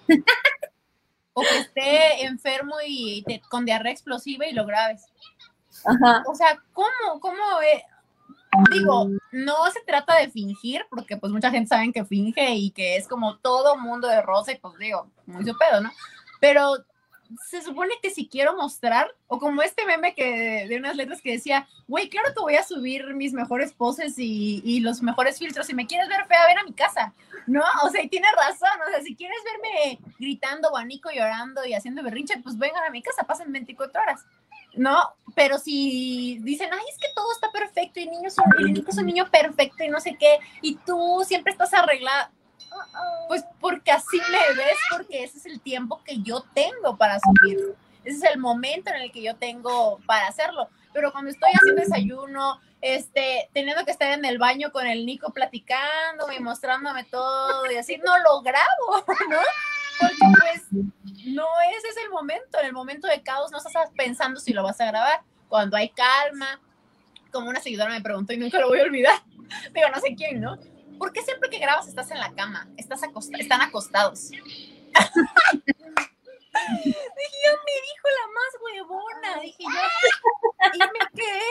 o 1.34 1.42
que 1.42 1.58
esté 1.58 2.24
enfermo 2.24 2.76
y 2.86 3.24
con 3.48 3.64
diarrea 3.64 3.92
explosiva 3.92 4.46
y 4.46 4.52
lo 4.52 4.66
grabes. 4.66 5.06
O 6.26 6.34
sea, 6.34 6.62
¿cómo? 6.72 7.20
¿Cómo? 7.20 7.36
digo, 8.70 9.08
no 9.32 9.70
se 9.72 9.80
trata 9.86 10.18
de 10.18 10.30
fingir, 10.30 10.84
porque 10.90 11.16
pues 11.16 11.32
mucha 11.32 11.50
gente 11.50 11.68
sabe 11.68 11.92
que 11.92 12.04
finge 12.04 12.54
y 12.54 12.70
que 12.70 12.96
es 12.96 13.08
como 13.08 13.38
todo 13.38 13.78
mundo 13.78 14.08
de 14.08 14.20
rosa 14.22 14.52
y 14.52 14.58
pues 14.58 14.76
digo, 14.78 15.10
muy 15.26 15.44
su 15.44 15.56
pedo, 15.56 15.80
¿no? 15.80 15.90
Pero 16.40 16.84
se 17.48 17.62
supone 17.62 17.94
que 18.02 18.10
si 18.10 18.28
quiero 18.28 18.56
mostrar, 18.56 19.14
o 19.26 19.38
como 19.38 19.62
este 19.62 19.84
meme 19.84 20.14
que 20.14 20.66
de 20.68 20.76
unas 20.76 20.96
letras 20.96 21.20
que 21.20 21.32
decía, 21.32 21.66
güey, 21.88 22.08
claro 22.08 22.32
que 22.34 22.40
voy 22.40 22.56
a 22.56 22.64
subir 22.64 23.14
mis 23.14 23.32
mejores 23.32 23.72
poses 23.72 24.18
y, 24.18 24.62
y, 24.64 24.80
los 24.80 25.02
mejores 25.02 25.38
filtros. 25.38 25.66
Si 25.66 25.74
me 25.74 25.86
quieres 25.86 26.08
ver 26.08 26.26
fea, 26.26 26.46
ven 26.46 26.58
a 26.58 26.64
mi 26.64 26.72
casa. 26.72 27.12
No, 27.46 27.62
o 27.82 27.90
sea, 27.90 28.02
y 28.02 28.08
tiene 28.08 28.28
razón. 28.36 28.80
O 28.86 28.90
sea, 28.90 29.02
si 29.02 29.14
quieres 29.14 29.38
verme 29.44 29.98
gritando, 30.18 30.70
guanico, 30.70 31.10
llorando 31.10 31.64
y 31.64 31.74
haciendo 31.74 32.02
berrinche, 32.02 32.40
pues 32.42 32.58
vengan 32.58 32.84
a 32.84 32.90
mi 32.90 33.02
casa, 33.02 33.24
pasen 33.24 33.52
24 33.52 34.00
horas. 34.00 34.24
¿no? 34.74 35.14
Pero 35.34 35.58
si 35.58 36.38
dicen, 36.42 36.70
ay, 36.72 36.84
es 36.90 36.98
que 36.98 37.12
todo 37.14 37.30
está 37.32 37.50
perfecto 37.50 38.00
y 38.00 38.06
niño 38.06 38.28
es 38.28 38.36
un, 38.38 38.86
es 38.88 38.98
un 38.98 39.06
niño 39.06 39.30
perfecto 39.30 39.84
y 39.84 39.88
no 39.88 40.00
sé 40.00 40.16
qué, 40.18 40.38
y 40.60 40.76
tú 40.76 41.22
siempre 41.26 41.52
estás 41.52 41.72
arreglada, 41.74 42.30
pues 43.28 43.44
porque 43.60 43.90
así 43.90 44.20
me 44.30 44.54
ves, 44.54 44.76
porque 44.90 45.24
ese 45.24 45.38
es 45.38 45.46
el 45.46 45.60
tiempo 45.60 46.02
que 46.04 46.20
yo 46.22 46.44
tengo 46.54 46.96
para 46.96 47.18
subir. 47.20 47.74
Ese 48.04 48.16
es 48.16 48.32
el 48.32 48.38
momento 48.38 48.90
en 48.90 49.02
el 49.02 49.12
que 49.12 49.22
yo 49.22 49.36
tengo 49.36 50.00
para 50.06 50.26
hacerlo. 50.26 50.68
Pero 50.92 51.12
cuando 51.12 51.30
estoy 51.30 51.50
haciendo 51.54 51.80
desayuno, 51.80 52.60
este, 52.80 53.48
teniendo 53.52 53.84
que 53.84 53.92
estar 53.92 54.12
en 54.12 54.24
el 54.24 54.38
baño 54.38 54.72
con 54.72 54.86
el 54.86 55.06
Nico 55.06 55.32
platicando 55.32 56.30
y 56.32 56.40
mostrándome 56.40 57.04
todo 57.04 57.70
y 57.70 57.76
así, 57.76 57.96
no 57.98 58.18
lo 58.18 58.42
grabo, 58.42 59.04
¿no? 59.30 59.38
Porque 60.00 60.16
pues 60.40 60.62
no 61.26 61.46
ese 61.76 61.88
es 61.88 61.96
el 62.04 62.10
momento. 62.10 62.58
En 62.58 62.66
el 62.66 62.72
momento 62.72 63.06
de 63.06 63.22
caos 63.22 63.50
no 63.50 63.58
estás 63.58 63.90
pensando 63.96 64.40
si 64.40 64.52
lo 64.52 64.62
vas 64.62 64.80
a 64.80 64.86
grabar. 64.86 65.22
Cuando 65.48 65.76
hay 65.76 65.90
calma, 65.90 66.60
como 67.30 67.48
una 67.48 67.60
seguidora 67.60 67.90
me 67.90 68.00
preguntó 68.00 68.32
y 68.32 68.38
nunca 68.38 68.58
lo 68.58 68.68
voy 68.68 68.80
a 68.80 68.84
olvidar. 68.84 69.22
Digo, 69.74 69.88
no 69.88 70.00
sé 70.00 70.14
quién, 70.16 70.40
¿no? 70.40 70.58
¿Por 71.02 71.12
qué 71.12 71.20
siempre 71.22 71.50
que 71.50 71.58
grabas 71.58 71.88
estás 71.88 72.12
en 72.12 72.20
la 72.20 72.32
cama? 72.32 72.68
Estás 72.76 73.00
están 73.36 73.60
acostados. 73.60 74.30
Dije, 74.30 74.46
yo 76.54 77.52
me 77.66 77.74
dijo 77.88 78.06
la 78.20 78.26
más 78.32 78.52
huevona, 78.62 79.40
dije 79.42 79.64
yo. 79.64 79.82
Y 80.74 80.78
me 80.78 81.00
quedé 81.12 81.50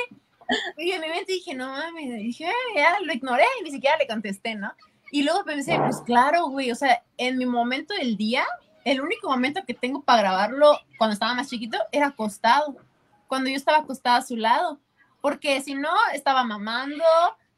Y 0.78 0.92
en 0.92 1.02
mi 1.02 1.10
mente 1.10 1.34
dije, 1.34 1.54
no 1.54 1.68
mames, 1.68 2.14
dije, 2.20 2.50
ya 2.74 2.98
lo 3.02 3.12
ignoré 3.12 3.44
y 3.60 3.64
ni 3.66 3.72
siquiera 3.72 3.98
le 3.98 4.08
contesté, 4.08 4.56
¿no? 4.56 4.74
Y 5.12 5.24
luego 5.24 5.44
pensé, 5.44 5.78
pues 5.80 6.00
claro, 6.06 6.46
güey, 6.46 6.72
o 6.72 6.76
sea, 6.76 7.04
en 7.18 7.38
mi 7.38 7.46
momento 7.46 7.94
del 7.94 8.16
día, 8.16 8.46
el 8.86 9.02
único 9.02 9.30
momento 9.30 9.66
que 9.68 9.74
tengo 9.74 10.02
para 10.02 10.22
grabarlo 10.22 10.80
cuando 10.98 11.14
estaba 11.14 11.34
más 11.34 11.50
chiquito 11.50 11.78
era 11.92 12.08
acostado, 12.08 12.78
cuando 13.28 13.50
yo 13.50 13.58
estaba 13.58 13.80
acostada 13.80 14.16
a 14.16 14.22
su 14.22 14.38
lado, 14.38 14.80
porque 15.20 15.60
si 15.60 15.76
no, 15.76 15.92
estaba 16.14 16.46
mamando, 16.46 17.04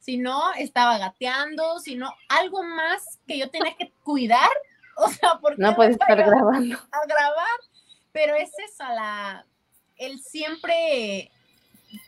si 0.04 0.18
no, 0.18 0.54
estaba 0.58 0.98
gateando, 0.98 1.80
si 1.80 1.96
no, 1.96 2.14
algo 2.28 2.62
más 2.62 3.20
que 3.26 3.38
yo 3.38 3.50
tenía 3.50 3.74
que 3.78 3.94
cuidar, 4.04 4.50
o 4.98 5.08
sea, 5.08 5.40
porque 5.42 5.62
no 5.62 5.76
puedes 5.76 5.94
estar 5.94 6.18
grabando. 6.18 6.76
A 6.92 7.06
grabar, 7.08 7.60
pero 8.12 8.36
es 8.36 8.52
esa 8.60 8.94
la, 8.94 9.46
el 9.96 10.20
siempre 10.20 11.32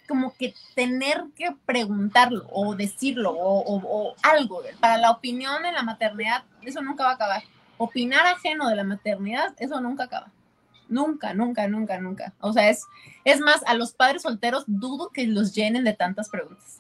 como 0.07 0.35
que 0.35 0.53
tener 0.73 1.23
que 1.35 1.55
preguntarlo 1.65 2.47
o 2.51 2.75
decirlo 2.75 3.33
o, 3.33 4.15
algo. 4.23 4.61
Para 4.79 4.97
la 4.97 5.11
opinión 5.11 5.63
en 5.65 5.75
la 5.75 5.83
maternidad, 5.83 6.43
eso 6.63 6.81
nunca 6.81 7.03
va 7.03 7.11
a 7.11 7.13
acabar. 7.13 7.43
Opinar 7.77 8.25
ajeno 8.25 8.67
de 8.67 8.75
la 8.75 8.83
maternidad, 8.83 9.53
eso 9.57 9.79
nunca 9.79 10.05
acaba. 10.05 10.31
Nunca, 10.87 11.33
nunca, 11.33 11.67
nunca, 11.67 11.99
nunca. 11.99 12.33
O 12.39 12.53
sea, 12.53 12.69
es, 12.69 12.85
es 13.23 13.39
más, 13.39 13.63
a 13.65 13.73
los 13.73 13.93
padres 13.93 14.21
solteros 14.21 14.63
dudo 14.67 15.09
que 15.09 15.25
los 15.25 15.53
llenen 15.53 15.83
de 15.83 15.93
tantas 15.93 16.29
preguntas. 16.29 16.77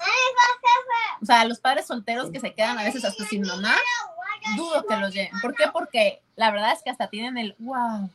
O 1.21 1.25
sea, 1.25 1.41
a 1.41 1.45
los 1.45 1.59
padres 1.59 1.87
solteros 1.87 2.29
que 2.29 2.39
se 2.39 2.53
quedan 2.53 2.77
a 2.77 2.83
veces 2.83 3.03
hasta 3.05 3.25
sin 3.25 3.41
mamá, 3.41 3.75
dudo 4.55 4.85
que 4.85 4.95
los 4.97 5.13
llenen. 5.13 5.39
¿Por 5.41 5.55
qué? 5.55 5.65
Porque 5.71 6.21
la 6.35 6.51
verdad 6.51 6.73
es 6.73 6.83
que 6.83 6.89
hasta 6.89 7.07
tienen 7.07 7.37
el 7.37 7.55
wow, 7.59 8.09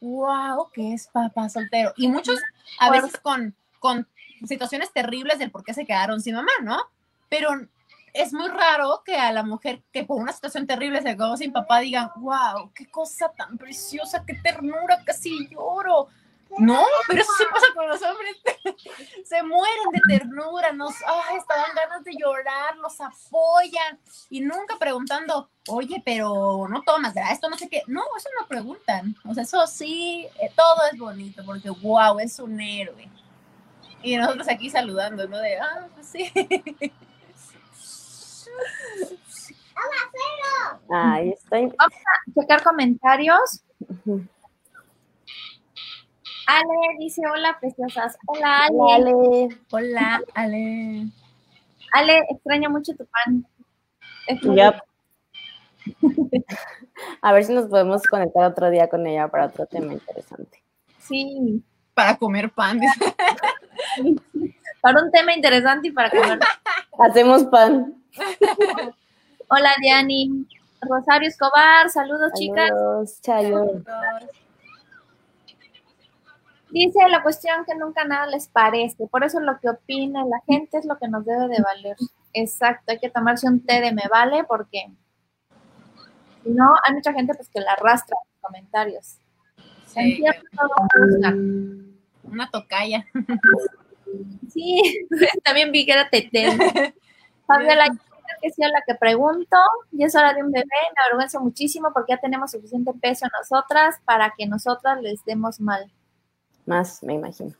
wow, 0.00 0.70
que 0.72 0.94
es 0.94 1.06
papá 1.08 1.48
soltero. 1.48 1.92
Y 1.96 2.08
muchos 2.08 2.40
a 2.80 2.90
veces 2.90 3.18
con, 3.20 3.54
con 3.78 4.08
situaciones 4.46 4.92
terribles 4.92 5.38
del 5.38 5.50
por 5.50 5.64
qué 5.64 5.74
se 5.74 5.86
quedaron 5.86 6.20
sin 6.20 6.34
mamá, 6.34 6.52
¿no? 6.62 6.78
Pero 7.28 7.50
es 8.14 8.32
muy 8.32 8.48
raro 8.48 9.02
que 9.04 9.16
a 9.16 9.32
la 9.32 9.42
mujer 9.42 9.82
que 9.92 10.04
por 10.04 10.22
una 10.22 10.32
situación 10.32 10.68
terrible 10.68 11.02
se 11.02 11.16
quedó 11.16 11.36
sin 11.36 11.52
papá 11.52 11.80
digan, 11.80 12.10
wow, 12.16 12.70
qué 12.72 12.88
cosa 12.88 13.28
tan 13.36 13.58
preciosa, 13.58 14.24
qué 14.24 14.34
ternura, 14.34 15.02
casi 15.04 15.48
lloro. 15.48 16.06
No, 16.56 16.84
pero 17.08 17.22
eso 17.22 17.32
sí 17.36 17.44
pasa 17.52 17.66
con 17.74 17.88
los 17.88 18.00
hombres. 18.00 18.36
Se 19.24 19.42
mueren 19.42 19.90
de 19.92 20.00
ternura, 20.06 20.72
nos 20.72 20.94
ay, 21.04 21.38
estaban 21.38 21.74
ganas 21.74 22.04
de 22.04 22.12
llorar, 22.16 22.76
los 22.76 23.00
apoyan 23.00 23.98
y 24.30 24.40
nunca 24.40 24.76
preguntando, 24.78 25.50
oye, 25.66 26.00
pero 26.04 26.68
no 26.68 26.82
tomas, 26.82 27.12
¿verdad? 27.12 27.32
Esto 27.32 27.50
no 27.50 27.58
sé 27.58 27.68
qué. 27.68 27.82
No, 27.88 28.02
eso 28.16 28.28
no 28.40 28.46
preguntan. 28.46 29.16
O 29.28 29.34
sea, 29.34 29.42
eso 29.42 29.66
sí, 29.66 30.28
eh, 30.40 30.52
todo 30.54 30.76
es 30.92 30.96
bonito 30.96 31.42
porque, 31.44 31.70
wow, 31.70 32.20
es 32.20 32.38
un 32.38 32.60
héroe. 32.60 33.10
Y 34.04 34.16
nosotros 34.16 34.46
aquí 34.48 34.70
saludando, 34.70 35.26
¿no? 35.26 35.38
De, 35.38 35.58
ah, 35.58 35.88
pues 35.96 36.06
sí. 36.06 36.30
Ahí 40.90 41.30
estoy. 41.30 41.72
Vamos 41.78 41.78
a 41.78 42.40
checar 42.40 42.62
comentarios. 42.62 43.64
Ale 46.46 46.74
dice, 46.98 47.22
hola, 47.32 47.56
preciosas. 47.58 48.18
Hola, 48.26 48.66
Ale. 48.66 48.76
Hola, 48.78 48.94
Ale. 48.94 49.48
Hola, 49.70 50.20
Ale. 50.34 51.06
Ale, 51.92 52.18
extraño 52.28 52.70
mucho 52.70 52.92
tu 52.94 53.06
pan. 53.06 53.46
Yep. 54.26 54.74
A 57.22 57.32
ver 57.32 57.44
si 57.44 57.52
nos 57.52 57.66
podemos 57.66 58.02
conectar 58.02 58.44
otro 58.44 58.70
día 58.70 58.88
con 58.88 59.06
ella 59.06 59.28
para 59.28 59.46
otro 59.46 59.66
tema 59.66 59.92
interesante. 59.92 60.62
Sí. 60.98 61.62
Para 61.94 62.16
comer 62.16 62.50
pan. 62.50 62.80
para 64.80 65.02
un 65.02 65.10
tema 65.10 65.34
interesante 65.34 65.88
y 65.88 65.92
para 65.92 66.10
comer. 66.10 66.38
Hacemos 66.98 67.44
pan. 67.44 68.03
Hola, 69.48 69.70
Diani. 69.80 70.46
Rosario 70.80 71.28
Escobar, 71.28 71.88
saludos, 71.90 72.32
chicas. 72.34 72.70
Chayo. 73.22 73.82
Dice 76.70 76.98
la 77.08 77.22
cuestión 77.22 77.64
que 77.64 77.74
nunca 77.76 78.04
nada 78.04 78.26
les 78.26 78.48
parece, 78.48 79.06
por 79.06 79.22
eso 79.22 79.38
lo 79.38 79.58
que 79.60 79.68
opina 79.68 80.24
la 80.24 80.40
gente 80.46 80.78
es 80.78 80.84
lo 80.84 80.98
que 80.98 81.06
nos 81.06 81.24
debe 81.24 81.46
de 81.48 81.62
valer. 81.62 81.96
Exacto, 82.32 82.90
hay 82.90 82.98
que 82.98 83.10
tomarse 83.10 83.46
un 83.46 83.64
té 83.64 83.80
de 83.80 83.92
me 83.92 84.02
vale 84.10 84.42
porque 84.44 84.90
si 86.42 86.50
no, 86.50 86.74
hay 86.82 86.94
mucha 86.94 87.12
gente 87.12 87.32
pues 87.34 87.48
que 87.48 87.60
la 87.60 87.72
arrastra 87.72 88.16
en 88.20 88.32
los 88.32 88.40
comentarios. 88.40 89.18
Sí. 89.86 90.24
Una 92.24 92.50
tocaya. 92.50 93.06
Sí, 94.50 95.06
también 95.44 95.70
vi 95.70 95.86
que 95.86 95.92
era 95.92 96.10
Tete. 96.10 96.94
Fabiola, 97.46 97.86
que 98.40 98.50
sea 98.50 98.68
la 98.68 98.82
que 98.86 98.94
pregunto, 98.94 99.56
y 99.92 100.04
es 100.04 100.14
hora 100.14 100.32
de 100.34 100.42
un 100.42 100.50
bebé, 100.50 100.64
me 100.64 101.04
avergüenzo 101.04 101.40
muchísimo 101.40 101.90
porque 101.92 102.12
ya 102.14 102.20
tenemos 102.20 102.50
suficiente 102.50 102.92
peso 103.00 103.26
nosotras 103.38 103.96
para 104.04 104.32
que 104.36 104.46
nosotras 104.46 105.00
les 105.00 105.24
demos 105.24 105.60
mal. 105.60 105.90
Más, 106.66 107.02
me 107.02 107.14
imagino. 107.14 107.52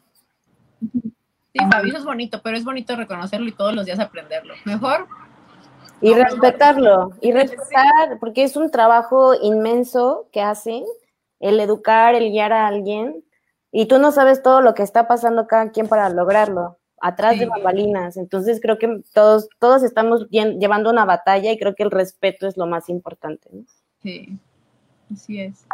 Sí, 0.80 1.60
Fabio, 1.70 1.96
es 1.96 2.04
bonito, 2.04 2.40
pero 2.42 2.56
es 2.56 2.64
bonito 2.64 2.96
reconocerlo 2.96 3.46
y 3.46 3.52
todos 3.52 3.74
los 3.74 3.86
días 3.86 4.00
aprenderlo. 4.00 4.54
Mejor. 4.64 5.06
Y 6.00 6.12
respetarlo, 6.12 7.12
y 7.20 7.32
respetar, 7.32 8.18
porque 8.18 8.42
es 8.42 8.56
un 8.56 8.70
trabajo 8.70 9.34
inmenso 9.34 10.28
que 10.32 10.42
hacen, 10.42 10.84
el 11.40 11.60
educar, 11.60 12.14
el 12.14 12.30
guiar 12.30 12.52
a 12.52 12.66
alguien, 12.66 13.24
y 13.70 13.86
tú 13.86 13.98
no 13.98 14.12
sabes 14.12 14.42
todo 14.42 14.60
lo 14.60 14.74
que 14.74 14.82
está 14.82 15.06
pasando 15.08 15.46
cada 15.46 15.70
quien 15.70 15.88
para 15.88 16.08
lograrlo, 16.10 16.78
atrás 17.04 17.38
de 17.38 17.44
bambalinas. 17.44 18.16
Entonces 18.16 18.60
creo 18.62 18.78
que 18.78 19.02
todos, 19.12 19.48
todos 19.58 19.82
estamos 19.82 20.26
llevando 20.30 20.90
una 20.90 21.04
batalla 21.04 21.52
y 21.52 21.58
creo 21.58 21.74
que 21.74 21.82
el 21.82 21.90
respeto 21.90 22.46
es 22.48 22.56
lo 22.56 22.66
más 22.66 22.88
importante. 22.88 23.46
¿no? 23.52 23.64
Sí. 24.02 24.38
Así 25.12 25.38
es. 25.38 25.66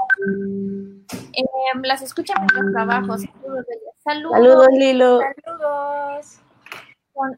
Eh, 1.33 1.45
las 1.85 2.03
escuchan 2.03 2.37
en 2.43 2.65
los 2.65 2.73
trabajos. 2.73 3.23
Saludos, 3.23 3.67
Saludos. 4.03 4.33
Saludos, 4.33 4.69
Lilo. 4.73 5.21
Saludos. 5.45 6.41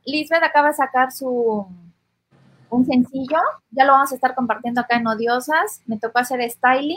Lisbeth 0.07 0.43
acaba 0.43 0.69
de 0.69 0.75
sacar 0.75 1.13
su 1.13 1.67
un 2.71 2.87
sencillo. 2.87 3.39
Ya 3.73 3.85
lo 3.85 3.93
vamos 3.93 4.13
a 4.13 4.15
estar 4.15 4.35
compartiendo 4.35 4.81
acá 4.81 4.97
en 4.97 5.07
Odiosas. 5.07 5.83
Me 5.85 5.99
tocó 5.99 6.21
hacer 6.21 6.41
styling. 6.51 6.97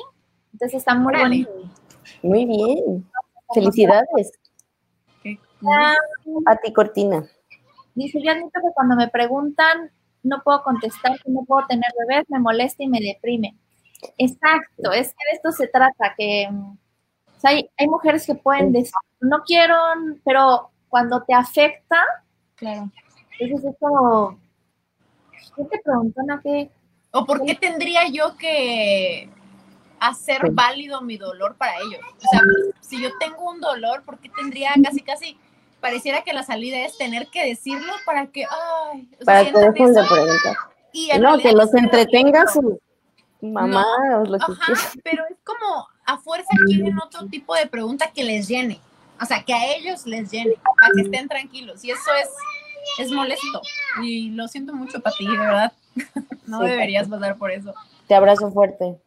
Entonces 0.53 0.77
está 0.77 0.95
muy 0.95 1.13
bonito. 1.13 1.51
Muy 2.23 2.45
bien. 2.45 3.05
Felicidades. 3.53 4.39
A 6.45 6.55
ti, 6.57 6.73
Cortina. 6.73 7.25
Dice, 7.93 8.21
yo 8.21 8.31
admito 8.31 8.59
que 8.61 8.73
cuando 8.73 8.95
me 8.95 9.07
preguntan, 9.07 9.91
no 10.23 10.41
puedo 10.43 10.63
contestar 10.63 11.19
que 11.21 11.31
no 11.31 11.43
puedo 11.45 11.65
tener 11.67 11.89
bebés, 12.07 12.25
me 12.29 12.39
molesta 12.39 12.83
y 12.83 12.87
me 12.87 12.99
deprime. 12.99 13.55
Exacto, 14.17 14.91
es 14.91 15.09
que 15.09 15.31
de 15.31 15.35
esto 15.35 15.51
se 15.51 15.67
trata, 15.67 16.13
que 16.17 16.49
hay, 17.43 17.69
hay, 17.77 17.87
mujeres 17.87 18.25
que 18.25 18.35
pueden 18.35 18.71
decir, 18.71 18.91
no 19.19 19.43
quiero, 19.43 19.77
pero 20.23 20.71
cuando 20.89 21.23
te 21.23 21.33
afecta, 21.33 22.03
claro. 22.55 22.89
entonces 23.39 23.71
es 23.71 23.77
como, 23.79 24.39
¿qué 25.55 25.63
te 25.65 25.79
preguntan 25.83 26.31
a 26.31 26.41
qué? 26.41 26.71
¿O 27.11 27.25
por 27.25 27.45
qué 27.45 27.55
tendría 27.55 28.07
yo 28.09 28.35
que 28.37 29.29
hacer 29.99 30.51
válido 30.51 31.01
mi 31.01 31.17
dolor 31.17 31.55
para 31.55 31.75
ellos? 31.77 32.01
O 32.17 32.29
sea, 32.29 32.41
si 32.81 33.01
yo 33.01 33.09
tengo 33.19 33.49
un 33.49 33.61
dolor, 33.61 34.03
¿por 34.03 34.19
qué 34.19 34.29
tendría 34.29 34.71
casi, 34.83 35.01
casi, 35.01 35.39
pareciera 35.79 36.23
que 36.23 36.33
la 36.33 36.43
salida 36.43 36.79
es 36.79 36.97
tener 36.97 37.27
que 37.27 37.45
decirlo 37.45 37.93
para 38.05 38.27
que, 38.27 38.45
ay, 38.45 39.09
para 39.25 39.45
que 39.45 39.51
dejen 39.51 39.93
de 39.93 40.03
preguntar. 40.03 40.55
Y 40.91 41.09
no, 41.19 41.37
que 41.37 41.51
los 41.51 41.73
entretenga 41.73 42.47
su 42.47 42.79
mamá 43.41 43.85
o 44.17 44.25
lo 44.25 44.37
que 44.37 44.51
Ajá, 44.51 44.73
pero 45.03 45.23
es 45.29 45.37
como 45.43 45.87
a 46.05 46.17
fuerza 46.17 46.49
quieren 46.65 46.97
otro 46.99 47.27
tipo 47.27 47.55
de 47.55 47.67
pregunta 47.67 48.11
que 48.13 48.23
les 48.23 48.47
llene. 48.47 48.79
O 49.21 49.25
sea, 49.25 49.43
que 49.43 49.53
a 49.53 49.75
ellos 49.75 50.05
les 50.05 50.31
llene, 50.31 50.55
para 50.63 50.93
que 50.93 51.01
estén 51.01 51.27
tranquilos. 51.27 51.83
Y 51.83 51.91
eso 51.91 52.11
es, 52.21 52.29
es 52.99 53.11
molesto. 53.11 53.61
Y 54.03 54.31
lo 54.31 54.47
siento 54.47 54.73
mucho 54.73 54.99
para 54.99 55.15
ti, 55.15 55.27
de 55.27 55.37
verdad. 55.37 55.73
No 56.45 56.59
deberías 56.59 57.07
pasar 57.07 57.37
por 57.37 57.49
eso. 57.49 57.73
Te 58.07 58.13
abrazo 58.13 58.51
fuerte. 58.51 58.99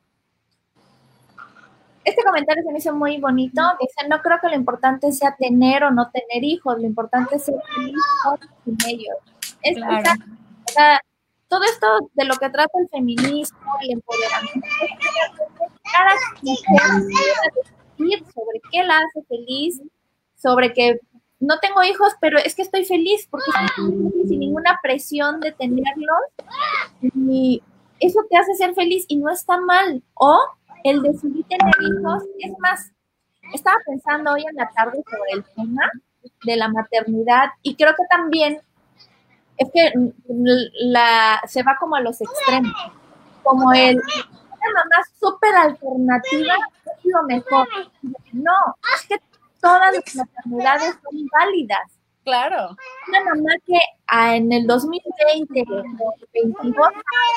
Este 2.08 2.22
comentario 2.24 2.62
se 2.62 2.72
me 2.72 2.78
hizo 2.78 2.94
muy 2.94 3.20
bonito. 3.20 3.60
Dice, 3.78 4.08
no 4.08 4.22
creo 4.22 4.38
que 4.40 4.48
lo 4.48 4.54
importante 4.54 5.12
sea 5.12 5.36
tener 5.38 5.84
o 5.84 5.90
no 5.90 6.10
tener 6.10 6.42
hijos. 6.42 6.78
Lo 6.78 6.86
importante 6.86 7.36
es 7.36 7.44
ser 7.44 7.56
feliz 7.74 7.94
con 8.64 8.76
ellos. 8.86 9.16
Es, 9.62 9.76
claro. 9.76 10.10
o 10.66 10.72
sea, 10.72 11.00
todo 11.48 11.64
esto 11.64 11.86
de 12.14 12.24
lo 12.24 12.34
que 12.36 12.48
trata 12.48 12.70
el 12.80 12.88
feminismo, 12.88 13.58
el 13.82 13.90
empoderamiento, 13.90 14.68
cada 15.92 16.10
sobre 18.34 18.60
qué 18.72 18.82
la 18.84 18.96
hace 18.96 19.22
feliz, 19.28 19.82
sobre 20.36 20.72
que 20.72 21.00
no 21.40 21.58
tengo 21.58 21.82
hijos, 21.82 22.14
pero 22.22 22.38
es 22.38 22.54
que 22.54 22.62
estoy 22.62 22.86
feliz 22.86 23.28
porque 23.30 23.50
estoy 23.50 24.28
sin 24.28 24.40
ninguna 24.40 24.80
presión 24.82 25.40
de 25.40 25.52
tenerlos 25.52 26.22
y 27.02 27.62
eso 28.00 28.20
te 28.30 28.36
hace 28.36 28.54
ser 28.54 28.74
feliz 28.74 29.04
y 29.08 29.16
no 29.16 29.30
está 29.30 29.60
mal. 29.60 30.02
O 30.14 30.38
el 30.84 31.02
decidir 31.02 31.44
tener 31.46 31.74
hijos, 31.80 32.22
es 32.38 32.52
más, 32.58 32.92
estaba 33.52 33.76
pensando 33.86 34.32
hoy 34.32 34.44
en 34.48 34.56
la 34.56 34.68
tarde 34.70 35.02
sobre 35.04 35.32
el 35.32 35.44
tema 35.54 35.90
de 36.44 36.56
la 36.56 36.68
maternidad 36.68 37.50
y 37.62 37.76
creo 37.76 37.92
que 37.92 38.04
también 38.10 38.60
es 39.56 39.70
que 39.72 39.92
la, 40.78 41.40
se 41.46 41.62
va 41.62 41.76
como 41.80 41.96
a 41.96 42.00
los 42.00 42.20
extremos, 42.20 42.72
como 43.42 43.72
el 43.72 44.00
una 44.58 44.80
mamá 44.80 45.04
súper 45.18 45.54
alternativa 45.54 46.54
es 46.84 47.04
lo 47.04 47.22
mejor. 47.24 47.68
No, 48.32 48.76
es 48.94 49.06
que 49.06 49.16
todas 49.60 49.94
las 49.94 50.14
maternidades 50.16 50.94
son 51.02 51.26
válidas. 51.32 51.98
Claro. 52.24 52.76
Una 53.08 53.24
mamá 53.24 53.50
que 53.64 53.78
ah, 54.06 54.36
en 54.36 54.52
el 54.52 54.66
2020, 54.66 55.64
22 56.34 56.88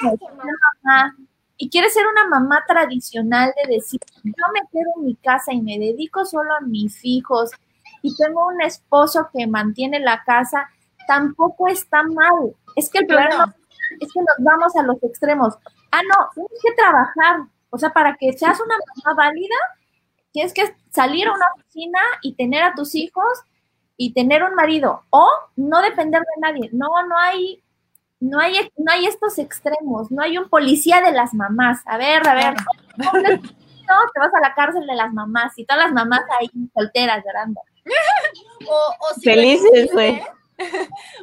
años, 0.02 0.20
una 0.22 0.54
mamá 0.84 1.16
y 1.62 1.70
quiere 1.70 1.92
ser 1.92 2.08
una 2.08 2.28
mamá 2.28 2.64
tradicional 2.68 3.54
de 3.64 3.76
decir, 3.76 4.00
yo 4.24 4.46
me 4.52 4.62
quedo 4.72 4.94
en 4.98 5.06
mi 5.06 5.16
casa 5.16 5.54
y 5.54 5.62
me 5.62 5.78
dedico 5.78 6.26
solo 6.26 6.56
a 6.56 6.62
mis 6.62 7.00
hijos 7.04 7.52
y 8.02 8.16
tengo 8.18 8.48
un 8.48 8.64
esposo 8.64 9.30
que 9.32 9.46
mantiene 9.46 10.00
la 10.00 10.24
casa, 10.24 10.68
tampoco 11.08 11.68
está 11.68 12.02
mal. 12.02 12.56
Es 12.76 12.90
que 12.90 12.98
el 12.98 13.06
problema 13.06 13.56
es 14.00 14.12
que 14.12 14.22
nos 14.22 14.38
vamos 14.40 14.76
a 14.76 14.82
los 14.82 15.04
extremos. 15.04 15.54
Ah, 15.92 16.02
no, 16.02 16.30
tienes 16.34 16.60
que 16.64 16.74
trabajar. 16.74 17.42
O 17.70 17.78
sea, 17.78 17.94
para 17.94 18.16
que 18.16 18.34
seas 18.34 18.60
una 18.60 18.76
mamá 18.96 19.16
válida, 19.16 19.56
tienes 20.32 20.56
que 20.56 20.76
salir 20.90 21.28
a 21.28 21.34
una 21.34 21.46
oficina 21.56 22.00
y 22.24 22.34
tener 22.34 22.64
a 22.64 22.74
tus 22.74 22.96
hijos 22.96 23.44
y 23.98 24.14
tener 24.14 24.42
un 24.42 24.56
marido 24.56 25.04
o 25.12 25.30
no 25.58 25.80
depender 25.84 26.22
de 26.22 26.42
nadie. 26.42 26.70
No, 26.74 26.88
no 27.08 27.16
hay 27.20 27.62
no 28.22 28.40
hay 28.40 28.72
no 28.78 28.92
hay 28.92 29.08
estos 29.08 29.38
extremos, 29.40 30.12
no 30.12 30.22
hay 30.22 30.38
un 30.38 30.48
policía 30.48 31.02
de 31.02 31.12
las 31.12 31.34
mamás. 31.34 31.82
A 31.86 31.98
ver, 31.98 32.26
a 32.26 32.34
ver, 32.34 32.54
no, 32.98 33.12
te 34.14 34.20
vas 34.20 34.34
a 34.34 34.40
la 34.40 34.54
cárcel 34.54 34.86
de 34.88 34.96
las 34.96 35.12
mamás 35.12 35.52
y 35.58 35.66
todas 35.66 35.84
las 35.84 35.94
mamás 35.94 36.22
ahí 36.40 36.50
solteras 36.74 37.24
llorando. 37.26 37.62
o, 38.70 38.74
o 38.74 39.14
si 39.16 39.22
Felices, 39.22 39.90
güey. 39.92 40.22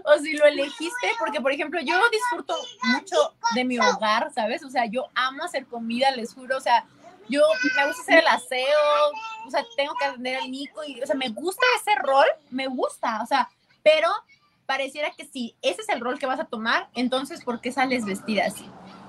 o 0.04 0.18
si 0.18 0.32
lo 0.34 0.44
elegiste, 0.44 1.12
porque 1.18 1.40
por 1.40 1.52
ejemplo, 1.52 1.80
yo 1.80 1.94
disfruto 2.10 2.54
mucho 2.92 3.34
de 3.54 3.64
mi 3.64 3.78
hogar, 3.78 4.32
¿sabes? 4.34 4.64
O 4.64 4.70
sea, 4.70 4.86
yo 4.86 5.06
amo 5.14 5.44
hacer 5.44 5.66
comida, 5.66 6.10
les 6.10 6.34
juro, 6.34 6.56
o 6.56 6.60
sea, 6.60 6.84
yo 7.28 7.42
me 7.76 7.86
gusta 7.86 8.02
hacer 8.02 8.18
el 8.18 8.26
aseo, 8.26 8.78
o 9.46 9.50
sea, 9.50 9.64
tengo 9.76 9.94
que 9.94 10.06
atender 10.06 10.36
al 10.36 10.50
Nico 10.50 10.82
y, 10.84 11.00
o 11.00 11.06
sea, 11.06 11.14
me 11.14 11.28
gusta 11.28 11.64
ese 11.76 11.94
rol, 11.96 12.26
me 12.50 12.66
gusta, 12.66 13.20
o 13.22 13.26
sea, 13.26 13.48
pero 13.82 14.08
pareciera 14.68 15.10
que 15.16 15.24
si 15.24 15.56
ese 15.62 15.80
es 15.80 15.88
el 15.88 16.00
rol 16.00 16.18
que 16.18 16.26
vas 16.26 16.38
a 16.38 16.44
tomar, 16.44 16.90
entonces, 16.94 17.42
¿por 17.42 17.62
qué 17.62 17.72
sales 17.72 18.04
vestida 18.04 18.44
así? 18.44 18.66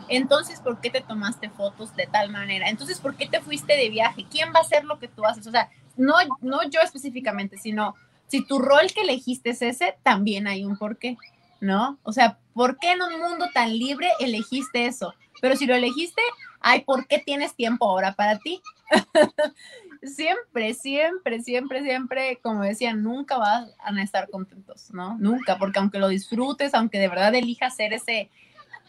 Entonces, 0.07 0.62
¿por 0.62 0.80
qué 0.80 0.89
te 0.89 1.01
tomaste 1.01 1.49
fotos 1.49 1.93
de 1.97 2.07
tal 2.07 2.30
manera? 2.30 2.70
Entonces, 2.70 3.01
¿por 3.01 3.16
qué 3.18 3.28
te 3.28 3.41
fuiste 3.41 3.76
de 3.76 3.89
viaje? 3.89 4.26
¿Quién 4.32 4.53
va 4.55 4.60
a 4.60 4.62
hacer 4.62 4.86
lo 4.86 4.99
que 4.99 5.10
tú 5.10 5.26
haces? 5.26 5.45
O 5.47 5.51
sea, 5.51 5.70
no, 5.97 6.14
no 6.39 6.64
yo 6.70 6.80
específicamente, 6.80 7.57
sino 7.57 7.95
si 8.28 8.45
tu 8.45 8.60
rol 8.60 8.88
que 8.95 9.01
elegiste 9.01 9.49
es 9.49 9.62
ese, 9.62 9.97
también 10.01 10.47
hay 10.47 10.64
un 10.64 10.78
porqué, 10.78 11.18
¿no? 11.60 11.99
O 12.03 12.14
sea, 12.14 12.38
¿por 12.53 12.78
qué 12.80 12.93
en 12.93 13.01
un 13.01 13.20
mundo 13.20 13.49
tan 13.53 13.78
libre 13.78 14.07
elegiste 14.22 14.86
eso? 14.86 15.14
Pero 15.41 15.57
si 15.57 15.66
lo 15.66 15.76
elegiste, 15.76 16.22
ay, 16.62 16.86
¿por 16.86 17.05
qué 17.05 17.20
tienes 17.20 17.53
tiempo 17.53 17.89
ahora 17.89 18.14
para 18.14 18.39
ti? 18.39 18.62
siempre, 20.04 20.74
siempre, 20.74 21.41
siempre, 21.41 21.84
siempre, 21.84 22.39
como 22.41 22.64
decía, 22.64 22.93
nunca 22.93 23.38
vas 23.38 23.70
a 23.80 24.02
estar 24.02 24.30
contentos, 24.30 24.91
¿no? 24.91 25.18
Nunca, 25.20 25.58
porque 25.58 25.80
aunque 25.80 26.00
lo 26.00 26.08
disfrutes, 26.08 26.74
aunque 26.74 27.00
de 27.00 27.08
verdad 27.08 27.34
elijas 27.36 27.76
ser 27.76 27.93
ese, 27.93 28.30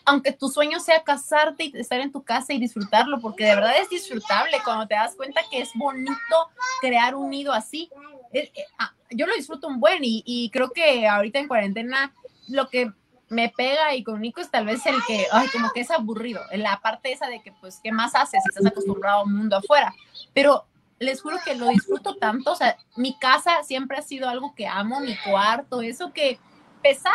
aunque 0.05 0.33
tu 0.33 0.49
sueño 0.49 0.81
sea 0.81 1.03
casarte 1.03 1.65
y 1.65 1.73
estar 1.79 2.01
en 2.01 2.13
tu 2.13 2.23
casa 2.23 2.53
y 2.53 2.59
disfrutarlo, 2.59 3.21
porque 3.21 3.45
de 3.45 3.55
verdad 3.55 3.75
es 3.81 3.89
disfrutable 3.89 4.59
cuando 4.65 4.87
te 4.87 4.95
das 4.95 5.15
cuenta 5.15 5.41
que 5.51 5.61
es 5.61 5.71
bonito 5.75 6.51
crear 6.81 7.15
un 7.15 7.31
nido 7.31 7.53
así. 7.53 7.91
Eh, 8.33 8.51
eh, 8.55 8.65
ah, 8.79 8.95
yo 9.11 9.27
lo 9.27 9.35
disfruto 9.35 9.67
un 9.67 9.81
buen 9.81 10.01
y, 10.03 10.51
creo 10.53 10.71
que 10.71 11.07
ahorita 11.07 11.39
en 11.39 11.49
cuarentena 11.49 12.15
lo 12.49 12.69
que 12.69 12.93
me 13.29 13.49
pega 13.49 13.95
y 13.95 14.03
con 14.03 14.21
Nico 14.21 14.41
es 14.41 14.51
tal 14.51 14.67
vez 14.67 14.85
el 14.87 14.97
que, 15.07 15.27
ay, 15.31 15.47
como 15.53 15.71
que 15.71 15.81
es 15.81 15.91
aburrido, 15.91 16.41
la 16.53 16.81
parte 16.81 17.13
esa 17.13 17.29
de 17.29 17.41
que, 17.41 17.53
pues, 17.53 17.79
¿qué 17.83 17.93
más 17.93 18.17
haces 18.17 18.43
si 18.43 18.49
estás 18.49 18.67
acostumbrado 18.67 19.21
a 19.21 19.23
un 19.23 19.37
mundo 19.37 19.57
afuera? 19.57 19.95
Pero 20.35 20.67
les 21.01 21.23
juro 21.23 21.39
que 21.45 21.55
lo 21.55 21.69
disfruto 21.69 22.17
tanto, 22.17 22.53
o 22.53 22.57
sea, 22.57 22.77
mi 22.95 23.19
casa 23.19 23.63
siempre 23.65 23.97
ha 23.97 24.03
sido 24.03 24.29
algo 24.29 24.55
que 24.55 24.69
amo, 24.69 25.01
mi 25.01 25.17
cuarto, 25.17 25.81
eso 25.81 26.13
que 26.13 26.39
pesado, 26.83 27.15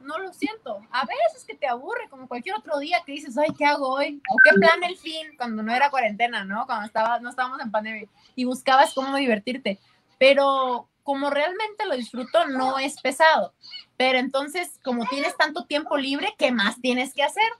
no 0.00 0.18
lo 0.18 0.32
siento. 0.32 0.80
A 0.90 1.04
veces 1.04 1.44
que 1.46 1.54
te 1.54 1.66
aburre, 1.66 2.08
como 2.08 2.28
cualquier 2.28 2.54
otro 2.56 2.78
día 2.78 3.02
que 3.04 3.12
dices, 3.12 3.36
ay, 3.36 3.48
¿qué 3.58 3.66
hago 3.66 3.88
hoy? 3.88 4.22
¿O 4.30 4.36
qué 4.42 4.58
plan 4.58 4.82
el 4.84 4.96
fin? 4.96 5.36
Cuando 5.36 5.62
no 5.62 5.74
era 5.74 5.90
cuarentena, 5.90 6.44
¿no? 6.44 6.64
Cuando 6.64 6.86
estaba, 6.86 7.20
no 7.20 7.28
estábamos 7.28 7.60
en 7.60 7.70
pandemia 7.70 8.08
y 8.34 8.44
buscabas 8.44 8.94
cómo 8.94 9.16
divertirte. 9.16 9.80
Pero 10.18 10.88
como 11.02 11.28
realmente 11.28 11.86
lo 11.86 11.94
disfruto, 11.94 12.46
no 12.46 12.78
es 12.78 13.00
pesado. 13.00 13.52
Pero 13.96 14.18
entonces, 14.18 14.80
como 14.82 15.06
tienes 15.06 15.36
tanto 15.36 15.66
tiempo 15.66 15.96
libre, 15.96 16.34
¿qué 16.38 16.52
más 16.52 16.80
tienes 16.80 17.12
que 17.12 17.22
hacer? 17.22 17.50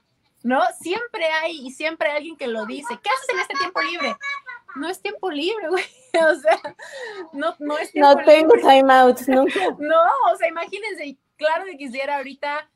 ¿No? 0.41 0.61
Siempre 0.79 1.27
hay 1.27 1.67
y 1.67 1.71
siempre 1.71 2.09
hay 2.09 2.17
alguien 2.17 2.37
que 2.37 2.47
lo 2.47 2.65
dice. 2.65 2.97
¿Qué 3.03 3.09
haces 3.09 3.29
en 3.33 3.39
este 3.39 3.55
tiempo 3.55 3.81
libre? 3.81 4.15
No 4.77 4.87
es 4.87 5.01
tiempo 5.01 5.29
libre, 5.29 5.69
güey. 5.69 5.83
O 6.17 6.35
sea, 6.35 6.59
no, 7.33 7.55
no 7.59 7.77
es 7.77 7.91
tiempo 7.91 8.09
No 8.11 8.25
tengo 8.25 8.53
time 8.55 8.91
out, 8.91 9.19
nunca. 9.27 9.59
No, 9.79 10.01
o 10.31 10.35
sea, 10.35 10.47
imagínense, 10.47 11.17
claro 11.35 11.65
que 11.65 11.77
quisiera 11.77 12.17
ahorita 12.17 12.67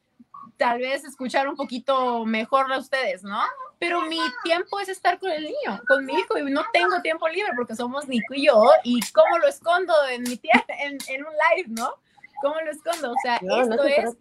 tal 0.57 0.79
vez 0.79 1.03
escuchar 1.03 1.47
un 1.47 1.55
poquito 1.55 2.23
mejor 2.25 2.71
a 2.71 2.77
ustedes, 2.77 3.23
¿no? 3.23 3.41
Pero 3.79 4.01
mi 4.01 4.19
tiempo 4.43 4.79
es 4.79 4.89
estar 4.89 5.17
con 5.17 5.31
el 5.31 5.43
niño, 5.43 5.81
con 5.87 6.05
mi 6.05 6.13
hijo, 6.13 6.37
y 6.37 6.43
no 6.51 6.63
tengo 6.71 7.01
tiempo 7.01 7.27
libre 7.27 7.51
porque 7.55 7.75
somos 7.75 8.07
Nico 8.07 8.35
y 8.35 8.45
yo, 8.45 8.69
y 8.83 8.99
cómo 9.11 9.39
lo 9.39 9.47
escondo 9.47 9.93
en 10.11 10.21
mi 10.21 10.39
en, 10.83 10.99
en 11.07 11.25
un 11.25 11.33
live, 11.55 11.69
¿no? 11.69 11.95
¿Cómo 12.43 12.61
lo 12.61 12.69
escondo? 12.69 13.11
O 13.11 13.15
sea, 13.23 13.37
esto 13.37 13.83
es, 13.85 14.17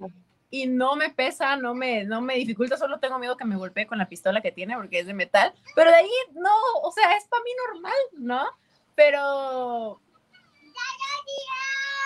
y 0.50 0.66
no 0.66 0.96
me 0.96 1.10
pesa, 1.10 1.56
no 1.56 1.74
me, 1.74 2.04
no 2.04 2.20
me 2.20 2.34
dificulta, 2.34 2.76
solo 2.76 2.98
tengo 2.98 3.18
miedo 3.18 3.36
que 3.36 3.44
me 3.44 3.56
golpee 3.56 3.86
con 3.86 3.98
la 3.98 4.08
pistola 4.08 4.40
que 4.40 4.52
tiene 4.52 4.76
porque 4.76 4.98
es 5.00 5.06
de 5.06 5.14
metal, 5.14 5.52
pero 5.74 5.90
de 5.90 5.96
ahí 5.96 6.10
no, 6.32 6.50
o 6.82 6.92
sea, 6.92 7.16
es 7.16 7.26
para 7.28 7.42
mí 7.42 7.50
normal, 7.66 7.98
¿no? 8.12 8.46
Pero... 8.94 10.00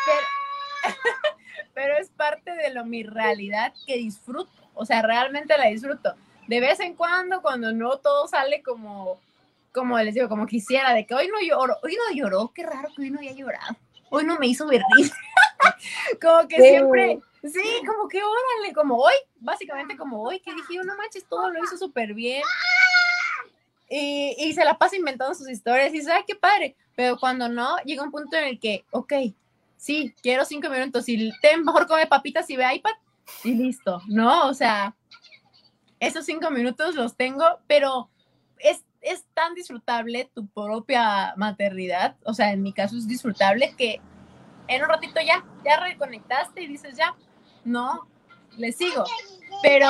Pero, 0.07 0.95
pero 1.75 1.97
es 1.97 2.11
parte 2.11 2.55
de 2.55 2.71
lo 2.71 2.85
mi 2.85 3.03
realidad 3.03 3.73
que 3.87 3.97
disfruto, 3.97 4.51
o 4.75 4.85
sea, 4.85 5.01
realmente 5.01 5.57
la 5.57 5.67
disfruto 5.67 6.15
de 6.47 6.61
vez 6.61 6.81
en 6.81 6.95
cuando, 6.95 7.43
cuando 7.43 7.73
no 7.73 7.99
todo 7.99 8.29
sale 8.29 8.63
como, 8.63 9.21
como 9.73 9.99
les 9.99 10.15
digo, 10.15 10.29
como 10.29 10.47
quisiera, 10.47 10.93
de 10.93 11.07
que 11.07 11.15
hoy 11.15 11.29
no 11.29 11.41
lloro, 11.41 11.77
hoy 11.83 11.97
no 11.97 12.15
lloró, 12.15 12.53
qué 12.55 12.65
raro 12.65 12.89
que 12.95 13.03
hoy 13.03 13.11
no 13.11 13.21
haya 13.21 13.33
llorado, 13.33 13.77
hoy 14.11 14.25
no 14.25 14.39
me 14.39 14.47
hizo 14.47 14.67
berrir, 14.67 15.11
como 16.23 16.49
que 16.49 16.57
siempre, 16.57 17.21
sí, 17.43 17.63
como 17.87 18.09
que 18.09 18.21
órale, 18.23 18.75
como 18.75 18.97
hoy, 18.97 19.15
básicamente 19.41 19.97
como 19.97 20.23
hoy, 20.23 20.41
que 20.41 20.55
dije, 20.55 20.85
no 20.85 20.97
manches, 20.97 21.25
todo 21.27 21.51
lo 21.51 21.63
hizo 21.63 21.77
súper 21.77 22.15
bien. 22.15 22.43
Y, 23.89 24.35
y, 24.39 24.53
se 24.55 24.65
la 24.65 24.77
pasa 24.79 24.97
inventando 24.97 25.35
sus 25.35 25.49
historias 25.49 25.91
y 25.91 25.99
dice, 25.99 26.11
ay, 26.11 26.25
qué 26.27 26.35
padre. 26.35 26.75
Pero 26.97 27.19
cuando 27.19 27.49
no, 27.49 27.77
llega 27.85 28.03
un 28.03 28.11
punto 28.11 28.37
en 28.37 28.45
el 28.45 28.59
que, 28.59 28.85
ok, 28.91 29.13
sí, 29.77 30.15
quiero 30.23 30.45
cinco 30.45 30.71
minutos 30.71 31.09
y 31.09 31.31
te 31.41 31.57
mejor 31.59 31.87
come 31.87 32.07
papitas 32.07 32.49
y 32.49 32.57
ve 32.57 32.75
iPad 32.75 32.95
y 33.45 33.53
listo, 33.53 34.01
¿no? 34.09 34.49
O 34.49 34.55
sea, 34.55 34.97
esos 36.01 36.25
cinco 36.25 36.51
minutos 36.51 36.95
los 36.95 37.17
tengo, 37.17 37.45
pero 37.67 38.09
es, 38.59 38.85
es 39.01 39.25
tan 39.35 39.55
disfrutable 39.55 40.31
tu 40.35 40.47
propia 40.47 41.35
maternidad, 41.37 42.17
o 42.25 42.35
sea, 42.35 42.53
en 42.53 42.63
mi 42.63 42.73
caso 42.73 42.97
es 42.97 43.07
disfrutable 43.07 43.75
que 43.77 44.01
en 44.69 44.83
un 44.83 44.89
ratito 44.89 45.21
ya, 45.21 45.45
ya 45.65 45.81
reconectaste 45.81 46.63
y 46.63 46.67
dices 46.67 46.97
ya, 46.97 47.15
no, 47.65 48.09
le 48.57 48.73
sigo. 48.73 49.05
Pero 49.63 49.89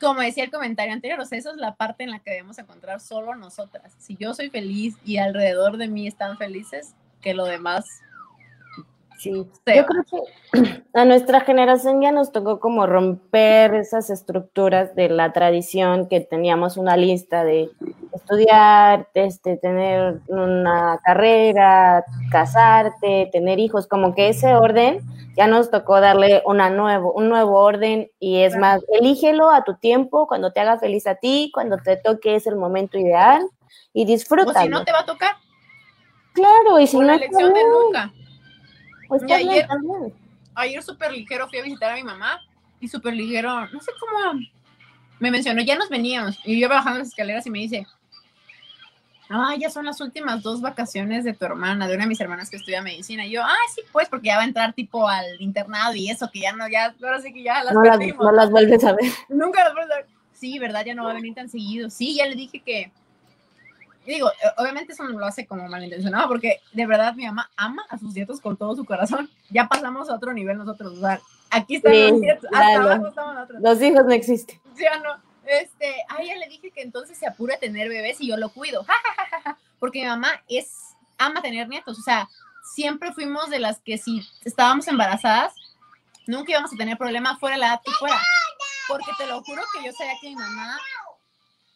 como 0.00 0.20
decía 0.20 0.44
el 0.44 0.50
comentario 0.50 0.92
anterior, 0.92 1.20
o 1.20 1.24
sea, 1.24 1.38
eso 1.38 1.50
es 1.50 1.56
la 1.56 1.74
parte 1.74 2.04
en 2.04 2.10
la 2.10 2.20
que 2.20 2.30
debemos 2.30 2.58
encontrar 2.58 3.00
solo 3.00 3.34
nosotras. 3.34 3.94
Si 3.98 4.16
yo 4.16 4.34
soy 4.34 4.50
feliz 4.50 4.96
y 5.04 5.18
alrededor 5.18 5.76
de 5.76 5.88
mí 5.88 6.06
están 6.06 6.38
felices, 6.38 6.94
que 7.20 7.34
lo 7.34 7.44
demás 7.44 8.02
Sí, 9.18 9.32
yo 9.32 9.86
creo 9.86 10.04
que 10.04 10.84
a 10.94 11.04
nuestra 11.04 11.40
generación 11.40 12.00
ya 12.00 12.12
nos 12.12 12.30
tocó 12.30 12.60
como 12.60 12.86
romper 12.86 13.74
esas 13.74 14.10
estructuras 14.10 14.94
de 14.94 15.08
la 15.08 15.32
tradición 15.32 16.08
que 16.08 16.20
teníamos 16.20 16.76
una 16.76 16.96
lista 16.96 17.42
de 17.42 17.68
estudiar, 18.14 19.08
este, 19.14 19.56
tener 19.56 20.20
una 20.28 21.00
carrera, 21.04 22.04
casarte, 22.30 23.28
tener 23.32 23.58
hijos, 23.58 23.88
como 23.88 24.14
que 24.14 24.28
ese 24.28 24.54
orden 24.54 25.00
ya 25.36 25.48
nos 25.48 25.70
tocó 25.70 26.00
darle 26.00 26.42
una 26.46 26.70
nuevo, 26.70 27.12
un 27.12 27.28
nuevo 27.28 27.58
orden 27.58 28.10
y 28.20 28.42
es 28.42 28.56
más, 28.56 28.82
elígelo 28.92 29.50
a 29.50 29.64
tu 29.64 29.74
tiempo, 29.74 30.28
cuando 30.28 30.52
te 30.52 30.60
haga 30.60 30.78
feliz 30.78 31.08
a 31.08 31.16
ti, 31.16 31.50
cuando 31.52 31.76
te 31.78 31.96
toque 31.96 32.36
es 32.36 32.46
el 32.46 32.54
momento 32.54 32.98
ideal 32.98 33.42
y 33.92 34.04
disfruta. 34.04 34.62
si 34.62 34.68
no 34.68 34.84
te 34.84 34.92
va 34.92 35.00
a 35.00 35.06
tocar. 35.06 35.32
Claro, 36.34 36.78
y 36.78 36.86
si 36.86 36.96
no. 36.98 37.12
Elección 37.12 37.52
de 37.52 37.60
nunca. 37.64 38.12
Pues 39.08 39.22
ayer, 39.24 39.66
ayer 40.54 40.82
súper 40.82 41.12
ligero 41.12 41.48
fui 41.48 41.58
a 41.58 41.62
visitar 41.62 41.92
a 41.92 41.96
mi 41.96 42.04
mamá 42.04 42.40
y 42.78 42.88
súper 42.88 43.14
ligero, 43.14 43.66
no 43.68 43.80
sé 43.80 43.90
cómo 43.98 44.40
me 45.18 45.30
mencionó, 45.30 45.62
ya 45.62 45.76
nos 45.76 45.88
veníamos 45.88 46.38
y 46.44 46.60
yo 46.60 46.68
bajando 46.68 47.00
las 47.00 47.08
escaleras 47.08 47.46
y 47.46 47.50
me 47.50 47.58
dice, 47.58 47.86
ah, 49.30 49.54
ya 49.58 49.70
son 49.70 49.86
las 49.86 50.00
últimas 50.00 50.42
dos 50.42 50.60
vacaciones 50.60 51.24
de 51.24 51.32
tu 51.32 51.44
hermana, 51.44 51.88
de 51.88 51.94
una 51.94 52.04
de 52.04 52.08
mis 52.08 52.20
hermanas 52.20 52.50
que 52.50 52.56
estudia 52.56 52.82
medicina. 52.82 53.26
Y 53.26 53.30
yo, 53.30 53.42
ah, 53.42 53.56
sí, 53.74 53.82
pues, 53.92 54.08
porque 54.08 54.28
ya 54.28 54.36
va 54.36 54.42
a 54.42 54.46
entrar 54.46 54.72
tipo 54.72 55.08
al 55.08 55.40
internado 55.40 55.94
y 55.94 56.10
eso, 56.10 56.30
que 56.32 56.40
ya 56.40 56.52
no, 56.52 56.68
ya, 56.68 56.94
ahora 57.02 57.20
sí 57.20 57.32
que 57.32 57.42
ya 57.42 57.64
las 57.64 57.74
no, 57.74 57.82
las, 57.82 57.98
no 57.98 58.32
las 58.32 58.50
vuelves 58.50 58.84
a 58.84 58.92
ver. 58.92 59.10
Nunca 59.28 59.64
las 59.64 59.74
vuelves 59.74 59.92
a 59.92 59.96
ver. 59.96 60.06
Sí, 60.32 60.58
¿verdad? 60.58 60.84
Ya 60.84 60.94
no 60.94 61.04
va 61.04 61.10
a 61.10 61.14
venir 61.14 61.34
tan 61.34 61.48
seguido. 61.48 61.90
Sí, 61.90 62.14
ya 62.14 62.26
le 62.26 62.36
dije 62.36 62.60
que, 62.60 62.92
digo, 64.14 64.30
eh, 64.30 64.48
obviamente 64.56 64.92
eso 64.92 65.04
no 65.04 65.18
lo 65.18 65.26
hace 65.26 65.46
como 65.46 65.68
malintencionado, 65.68 66.28
porque 66.28 66.60
de 66.72 66.86
verdad 66.86 67.14
mi 67.14 67.26
mamá 67.26 67.50
ama 67.56 67.84
a 67.88 67.98
sus 67.98 68.14
nietos 68.14 68.40
con 68.40 68.56
todo 68.56 68.74
su 68.74 68.84
corazón. 68.84 69.30
Ya 69.50 69.68
pasamos 69.68 70.08
a 70.08 70.14
otro 70.14 70.32
nivel 70.32 70.58
nosotros, 70.58 70.98
o 70.98 71.00
sea, 71.00 71.20
aquí 71.50 71.76
están 71.76 71.92
los 71.92 72.20
nietos, 72.20 72.50
hasta 72.52 72.74
abajo 72.76 73.08
estamos 73.08 73.34
nosotros. 73.34 73.62
Los 73.62 73.82
hijos 73.82 74.04
no 74.04 74.12
existen. 74.12 74.60
Ya 74.76 74.98
no. 74.98 75.16
Este, 75.46 75.94
a 76.08 76.22
ella 76.22 76.36
le 76.36 76.48
dije 76.48 76.70
que 76.70 76.82
entonces 76.82 77.16
se 77.16 77.26
apure 77.26 77.54
a 77.54 77.58
tener 77.58 77.88
bebés 77.88 78.20
y 78.20 78.28
yo 78.28 78.36
lo 78.36 78.50
cuido, 78.50 78.84
porque 79.78 80.00
mi 80.00 80.06
mamá 80.06 80.28
es, 80.48 80.94
ama 81.16 81.40
tener 81.40 81.68
nietos, 81.68 81.98
o 81.98 82.02
sea, 82.02 82.28
siempre 82.74 83.12
fuimos 83.12 83.48
de 83.48 83.58
las 83.58 83.80
que 83.80 83.96
si 83.96 84.26
estábamos 84.44 84.86
embarazadas, 84.88 85.54
nunca 86.26 86.52
íbamos 86.52 86.72
a 86.72 86.76
tener 86.76 86.98
problema 86.98 87.38
fuera 87.38 87.56
la 87.56 87.68
edad 87.68 87.80
que 87.82 87.92
fuera, 87.92 88.20
porque 88.88 89.10
te 89.16 89.26
lo 89.26 89.42
juro 89.42 89.62
que 89.72 89.86
yo 89.86 89.92
sabía 89.92 90.14
que 90.20 90.28
mi 90.28 90.36
mamá, 90.36 90.78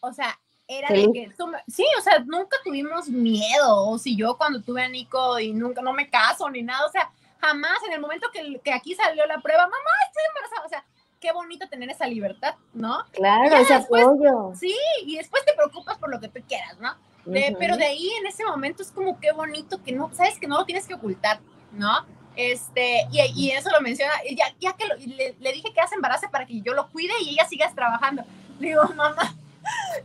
o 0.00 0.12
sea, 0.12 0.38
era 0.78 0.88
de 0.88 1.10
que, 1.12 1.30
sí, 1.68 1.84
o 1.98 2.02
sea, 2.02 2.18
nunca 2.20 2.56
tuvimos 2.64 3.08
miedo, 3.08 3.86
o 3.88 3.98
si 3.98 4.16
yo 4.16 4.36
cuando 4.36 4.62
tuve 4.62 4.82
a 4.82 4.88
Nico 4.88 5.38
y 5.38 5.52
nunca, 5.52 5.82
no 5.82 5.92
me 5.92 6.08
caso 6.08 6.48
ni 6.50 6.62
nada, 6.62 6.86
o 6.86 6.90
sea, 6.90 7.10
jamás 7.40 7.78
en 7.86 7.92
el 7.94 8.00
momento 8.00 8.28
que, 8.32 8.60
que 8.62 8.72
aquí 8.72 8.94
salió 8.94 9.26
la 9.26 9.40
prueba, 9.40 9.64
mamá, 9.64 9.90
estoy 10.08 10.22
embarazada, 10.28 10.66
o 10.66 10.68
sea, 10.68 10.84
qué 11.20 11.32
bonito 11.32 11.68
tener 11.68 11.88
esa 11.88 12.06
libertad, 12.06 12.56
¿no? 12.74 13.04
Claro, 13.12 13.56
ese 13.56 13.74
apoyo. 13.74 14.52
Sí, 14.58 14.76
y 15.06 15.16
después 15.16 15.44
te 15.44 15.54
preocupas 15.54 15.96
por 15.98 16.10
lo 16.10 16.20
que 16.20 16.28
tú 16.28 16.40
quieras, 16.46 16.78
¿no? 16.80 16.94
Pero 17.24 17.76
de 17.76 17.84
ahí 17.84 18.10
en 18.18 18.26
ese 18.26 18.44
momento 18.44 18.82
es 18.82 18.90
como 18.90 19.20
qué 19.20 19.30
bonito 19.32 19.80
que 19.82 19.92
no, 19.92 20.12
sabes 20.12 20.38
que 20.38 20.48
no 20.48 20.58
lo 20.58 20.64
tienes 20.64 20.86
que 20.86 20.94
ocultar, 20.94 21.40
¿no? 21.72 22.04
Este, 22.34 23.06
y, 23.12 23.20
y 23.36 23.50
eso 23.50 23.70
lo 23.70 23.80
menciona, 23.80 24.12
ya, 24.36 24.46
ya 24.58 24.72
que 24.72 24.86
le, 25.06 25.36
le, 25.38 25.52
dije 25.52 25.72
que 25.72 25.80
hace 25.80 25.94
embarazo 25.94 26.28
para 26.30 26.46
que 26.46 26.60
yo 26.62 26.72
lo 26.72 26.88
cuide 26.88 27.12
y 27.20 27.30
ella 27.30 27.46
sigas 27.46 27.74
trabajando. 27.74 28.24
Digo, 28.58 28.82
mamá, 28.96 29.34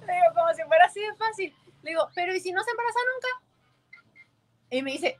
le 0.06 0.14
digo, 0.14 0.26
como 0.36 0.54
si 0.54 0.64
fuera 0.64 0.86
así 0.86 1.00
de 1.00 1.16
fácil. 1.16 1.56
Le 1.84 1.92
digo, 1.92 2.10
pero 2.16 2.36
¿y 2.36 2.40
si 2.40 2.52
no 2.52 2.64
se 2.64 2.72
embaraza 2.72 3.00
nunca? 3.14 3.28
Y 4.70 4.82
me 4.82 4.92
dice, 4.92 5.18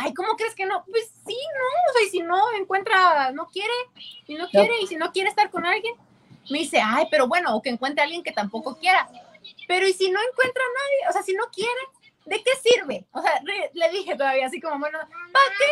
ay, 0.00 0.14
¿cómo 0.14 0.36
crees 0.36 0.54
que 0.54 0.66
no? 0.66 0.84
Pues 0.84 1.10
sí, 1.26 1.36
no, 1.36 1.90
o 1.90 1.92
sea, 1.92 2.06
y 2.06 2.10
si 2.10 2.20
no 2.20 2.52
encuentra, 2.58 3.32
no 3.32 3.46
quiere, 3.46 3.72
y 4.26 4.34
no 4.34 4.48
quiere, 4.48 4.80
y 4.80 4.86
si 4.86 4.96
no 4.96 5.12
quiere 5.12 5.30
estar 5.30 5.50
con 5.50 5.64
alguien, 5.64 5.94
me 6.50 6.58
dice, 6.58 6.80
ay, 6.82 7.06
pero 7.10 7.26
bueno, 7.26 7.56
o 7.56 7.62
que 7.62 7.70
encuentre 7.70 8.02
a 8.02 8.04
alguien 8.04 8.22
que 8.22 8.32
tampoco 8.32 8.76
quiera. 8.76 9.08
Pero 9.66 9.86
¿y 9.86 9.92
si 9.92 10.10
no 10.10 10.20
encuentra 10.20 10.62
a 10.62 10.68
nadie? 10.68 11.08
O 11.08 11.12
sea, 11.12 11.22
si 11.22 11.34
no 11.34 11.44
quiere, 11.52 11.80
¿de 12.26 12.42
qué 12.42 12.50
sirve? 12.62 13.06
O 13.12 13.22
sea, 13.22 13.40
le, 13.42 13.90
dije 13.90 14.16
todavía 14.16 14.46
así 14.46 14.60
como, 14.60 14.78
bueno, 14.78 14.98
¿para 14.98 15.46
qué? 15.58 15.64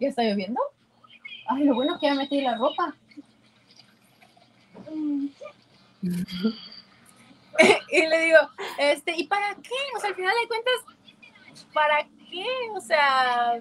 ¿Ya 0.00 0.08
está 0.08 0.22
lloviendo? 0.22 0.60
Ay, 1.48 1.64
lo 1.64 1.74
bueno 1.74 1.94
es 1.94 2.00
que 2.00 2.06
ya 2.06 2.14
metí 2.14 2.40
la 2.40 2.56
ropa. 2.56 2.94
y 7.90 8.06
le 8.06 8.20
digo, 8.20 8.38
este, 8.78 9.14
¿y 9.16 9.26
para 9.26 9.54
qué? 9.56 9.70
O 9.96 10.00
sea, 10.00 10.10
al 10.10 10.14
final 10.14 10.34
de 10.40 10.48
cuentas, 10.48 10.74
¿para 11.72 12.08
qué? 12.30 12.46
O 12.74 12.80
sea, 12.80 13.60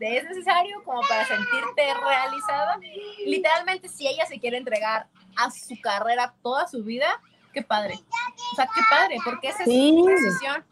es 0.00 0.24
necesario 0.24 0.82
como 0.84 1.00
para 1.02 1.26
sentirte 1.26 1.94
realizada. 1.94 2.78
Literalmente, 3.26 3.88
si 3.88 4.06
ella 4.06 4.26
se 4.26 4.38
quiere 4.38 4.56
entregar 4.56 5.06
a 5.36 5.50
su 5.50 5.80
carrera 5.80 6.34
toda 6.42 6.66
su 6.68 6.82
vida, 6.82 7.20
qué 7.52 7.62
padre. 7.62 7.94
O 8.52 8.56
sea, 8.56 8.68
qué 8.74 8.80
padre, 8.88 9.16
porque 9.24 9.48
esa 9.48 9.64
es 9.64 9.68
su 9.68 10.06
decisión. 10.06 10.64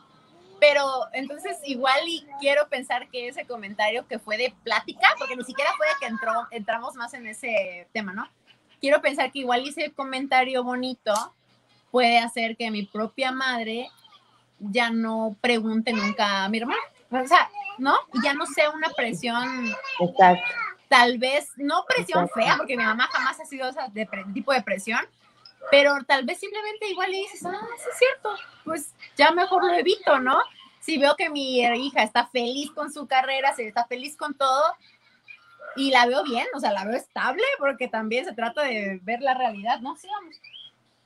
Pero 0.59 0.87
entonces 1.13 1.59
igual 1.65 2.01
y 2.07 2.27
quiero 2.41 2.67
pensar 2.69 3.11
que 3.11 3.29
ese 3.29 3.47
comentario 3.47 4.07
que 4.07 4.19
fue 4.19 4.39
de 4.39 4.55
plática, 4.65 5.09
porque 5.19 5.37
ni 5.37 5.45
siquiera 5.45 5.71
fue 5.77 5.87
de 5.87 5.93
que 6.01 6.07
entró, 6.07 6.33
entramos 6.51 6.95
más 6.95 7.13
en 7.13 7.27
ese 7.27 7.87
tema, 7.93 8.15
¿no? 8.15 8.27
Quiero 8.87 9.03
pensar 9.03 9.33
que 9.33 9.41
igual 9.41 9.67
ese 9.67 9.91
comentario 9.91 10.63
bonito 10.63 11.13
puede 11.91 12.19
hacer 12.21 12.57
que 12.57 12.71
mi 12.71 12.85
propia 12.85 13.33
madre 13.33 13.91
ya 14.61 14.91
no 14.91 15.35
pregunte 15.41 15.93
nunca 15.93 16.45
a 16.45 16.49
mi 16.49 16.59
hermano. 16.59 16.81
O 17.11 17.27
sea, 17.27 17.51
¿no? 17.79 17.97
Y 18.15 18.23
ya 18.23 18.33
no 18.35 18.47
sea 18.47 18.71
una 18.71 18.91
presión. 18.91 19.75
Exacto. 19.99 20.45
Tal 20.87 21.19
vez, 21.19 21.51
no 21.57 21.85
presión 21.89 22.29
fea, 22.29 22.57
porque 22.59 22.77
mi 22.77 22.85
mamá 22.85 23.09
jamás 23.11 23.41
ha 23.41 23.45
sido 23.45 23.69
ese 23.69 23.81
de 23.91 24.09
tipo 24.33 24.53
de 24.53 24.63
presión, 24.63 25.01
pero 25.69 25.97
tal 26.07 26.25
vez 26.25 26.39
simplemente 26.39 26.89
igual 26.89 27.11
le 27.11 27.17
dices, 27.17 27.45
ah, 27.45 27.59
sí 27.79 27.89
es 27.91 27.99
cierto, 27.99 28.37
pues 28.65 28.95
ya 29.17 29.33
mejor 29.33 29.65
lo 29.65 29.75
evito, 29.75 30.21
¿no? 30.21 30.39
Si 30.79 30.97
veo 30.97 31.17
que 31.17 31.29
mi 31.29 31.59
hija 31.59 32.05
está 32.05 32.29
feliz 32.29 32.71
con 32.71 32.93
su 32.93 33.09
carrera, 33.09 33.53
se 33.53 33.67
está 33.67 33.85
feliz 33.85 34.17
con 34.17 34.35
todo, 34.35 34.63
y 35.77 35.91
la 35.91 36.07
veo 36.07 36.25
bien, 36.25 36.47
o 36.55 36.61
sea, 36.61 36.73
la 36.73 36.85
veo 36.85 36.97
estable, 36.97 37.45
porque 37.59 37.89
también 37.89 38.25
se 38.25 38.33
trata 38.33 38.63
de 38.63 39.01
ver 39.03 39.21
la 39.21 39.35
realidad, 39.35 39.81
¿no? 39.81 39.97
Sí, 39.97 40.09
vamos. 40.09 40.37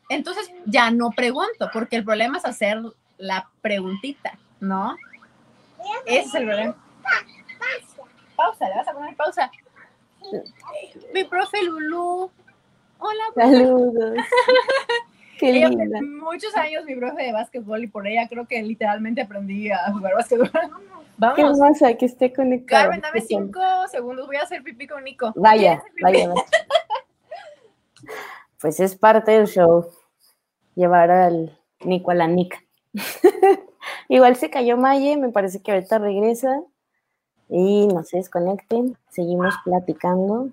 Entonces 0.08 0.50
ya 0.66 0.90
no 0.90 1.10
pregunto, 1.10 1.70
porque 1.72 1.96
el 1.96 2.04
problema 2.04 2.38
es 2.38 2.44
hacer 2.44 2.80
la 3.18 3.48
preguntita, 3.60 4.38
¿no? 4.60 4.96
Ese 6.06 6.20
es 6.20 6.34
el 6.34 6.46
problema. 6.46 6.76
Pausa, 8.36 8.68
le 8.68 8.74
vas 8.76 8.88
a 8.88 8.92
poner 8.92 9.16
pausa. 9.16 9.50
Mi 11.14 11.24
profe 11.24 11.62
Lulu. 11.62 12.30
Hola. 12.98 13.24
Saludos. 13.34 14.16
Qué 15.40 15.52
linda. 15.54 16.00
muchos 16.02 16.54
años 16.54 16.84
mi 16.84 16.94
profe 16.94 17.22
de 17.22 17.32
básquetbol 17.32 17.82
y 17.82 17.86
por 17.86 18.06
ella 18.06 18.28
creo 18.28 18.46
que 18.46 18.62
literalmente 18.62 19.22
aprendí 19.22 19.70
a 19.70 19.90
jugar 19.90 20.14
básquetbol. 20.14 20.50
Vamos. 21.16 21.36
Qué 21.36 21.42
hermosa 21.42 21.94
que 21.94 22.04
esté 22.06 22.32
conectada. 22.32 22.82
Carmen, 22.82 23.00
dame 23.00 23.20
cinco 23.22 23.60
segundos. 23.90 24.26
Voy 24.26 24.36
a 24.36 24.42
hacer 24.42 24.62
pipí 24.62 24.86
con 24.86 25.02
Nico. 25.02 25.32
Vaya, 25.36 25.82
vaya. 26.02 26.32
pues 28.60 28.80
es 28.80 28.96
parte 28.96 29.32
del 29.32 29.46
show 29.46 29.86
llevar 30.74 31.10
al 31.10 31.58
Nico 31.84 32.10
a 32.10 32.14
la 32.14 32.26
Nica. 32.26 32.58
Igual 34.08 34.36
se 34.36 34.50
cayó 34.50 34.76
Maye, 34.76 35.16
me 35.16 35.30
parece 35.30 35.62
que 35.62 35.72
ahorita 35.72 35.98
regresa 35.98 36.62
y 37.48 37.86
no 37.86 38.02
se 38.02 38.18
desconecten, 38.18 38.96
seguimos 39.08 39.54
platicando. 39.64 40.50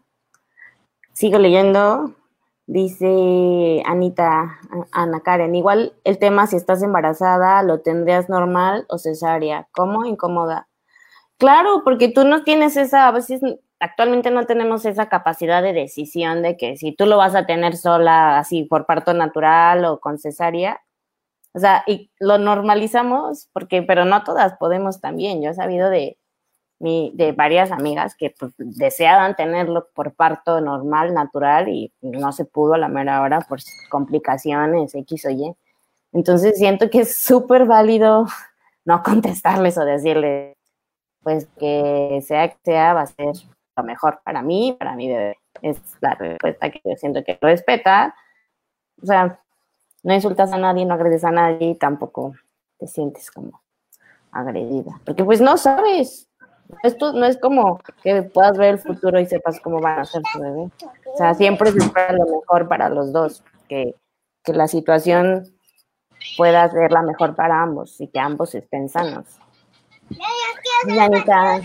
Sigo 1.14 1.40
leyendo, 1.40 2.14
dice 2.68 3.82
Anita, 3.86 4.60
Ana 4.92 5.22
Karen, 5.22 5.56
igual 5.56 5.94
el 6.04 6.20
tema 6.20 6.48
si 6.48 6.58
estás 6.58 6.84
embarazada, 6.84 7.64
lo 7.64 7.80
tendrías 7.80 8.30
normal 8.30 8.86
o 8.90 8.98
cesárea, 9.00 9.68
¿cómo? 9.72 10.06
Incómoda. 10.06 10.68
Claro, 11.38 11.82
porque 11.84 12.10
tú 12.10 12.26
no 12.26 12.44
tienes 12.44 12.78
esa, 12.78 13.08
a 13.08 13.12
veces 13.12 13.42
actualmente 13.80 14.32
no 14.32 14.46
tenemos 14.46 14.86
esa 14.86 15.08
capacidad 15.10 15.64
de 15.64 15.74
decisión 15.74 16.42
de 16.42 16.58
que 16.58 16.78
si 16.78 16.92
tú 16.94 17.06
lo 17.06 17.18
vas 17.18 17.36
a 17.36 17.46
tener 17.46 17.78
sola 17.78 18.40
así 18.40 18.64
por 18.64 18.86
parto 18.86 19.14
natural 19.14 19.86
o 19.86 20.00
con 20.00 20.20
cesárea, 20.20 20.82
o 21.54 21.60
sea, 21.60 21.84
y 21.88 22.12
lo 22.20 22.38
normalizamos, 22.38 23.50
porque, 23.54 23.82
pero 23.84 24.06
no 24.06 24.24
todas 24.24 24.58
podemos 24.58 25.02
también. 25.02 25.42
Yo 25.42 25.52
he 25.52 25.54
sabido 25.54 25.90
de, 25.90 26.18
mi, 26.80 27.12
de 27.16 27.32
varias 27.32 27.72
amigas 27.72 28.16
que 28.16 28.34
pues, 28.38 28.54
deseaban 28.58 29.36
tenerlo 29.36 29.88
por 29.94 30.14
parto 30.14 30.62
normal, 30.62 31.14
natural, 31.14 31.70
y 31.70 31.92
no 32.02 32.32
se 32.32 32.46
pudo 32.46 32.76
a 32.76 32.78
la 32.78 32.88
mera 32.88 33.22
hora 33.22 33.42
por 33.42 33.60
complicaciones, 33.90 34.94
X 34.96 35.26
o 35.26 35.30
Y. 35.30 35.56
Entonces 36.14 36.58
siento 36.58 36.90
que 36.90 37.02
es 37.02 37.22
súper 37.22 37.66
válido 37.66 38.28
no 38.86 39.04
contestarles 39.04 39.78
o 39.78 39.86
decirles, 39.86 40.56
pues 41.22 41.48
que 41.60 42.24
sea 42.26 42.48
que 42.50 42.58
sea, 42.64 42.94
va 42.94 43.02
a 43.02 43.08
ser 43.08 43.36
lo 43.76 43.84
mejor 43.84 44.22
para 44.24 44.42
mí, 44.42 44.76
para 44.80 44.96
mi 44.96 45.10
bebé. 45.10 45.38
Es 45.62 45.80
la 46.00 46.16
respuesta 46.16 46.70
que 46.70 46.82
yo 46.84 46.96
siento 46.96 47.24
que 47.24 47.38
respeta. 47.42 48.16
O 49.02 49.06
sea, 49.06 49.40
no 50.04 50.14
insultas 50.14 50.54
a 50.54 50.58
nadie, 50.58 50.86
no 50.86 50.94
agredes 50.94 51.24
a 51.24 51.32
nadie 51.32 51.72
y 51.72 51.76
tampoco 51.76 52.34
te 52.78 52.88
sientes 52.88 53.30
como 53.30 53.62
agredida. 54.32 55.00
Porque 55.06 55.24
pues 55.24 55.42
no 55.42 55.58
sabes. 55.58 56.27
Esto 56.84 57.14
no 57.14 57.26
es 57.26 57.38
como 57.38 57.80
que 58.04 58.24
puedas 58.24 58.58
ver 58.58 58.76
el 58.76 58.80
futuro 58.80 59.20
y 59.20 59.26
sepas 59.26 59.60
cómo 59.60 59.80
van 59.80 60.00
a 60.00 60.06
ser 60.06 60.22
tu 60.34 60.40
bebé. 60.40 60.70
O 61.14 61.18
sea, 61.18 61.34
siempre 61.34 61.72
se 61.72 61.80
espera 61.80 62.14
lo 62.14 62.26
mejor 62.26 62.68
para 62.68 62.90
los 62.90 63.12
dos, 63.12 63.44
que, 63.68 63.96
que 64.44 64.54
la 64.54 64.68
situación 64.68 65.44
pueda 66.36 66.70
ser 66.70 66.92
la 66.92 67.02
mejor 67.02 67.36
para 67.36 67.62
ambos 67.62 68.00
y 68.02 68.08
que 68.08 68.20
ambos 68.20 68.54
estén 68.56 68.90
sanos. 68.90 69.26
Y 70.88 70.98
Anita, 70.98 71.62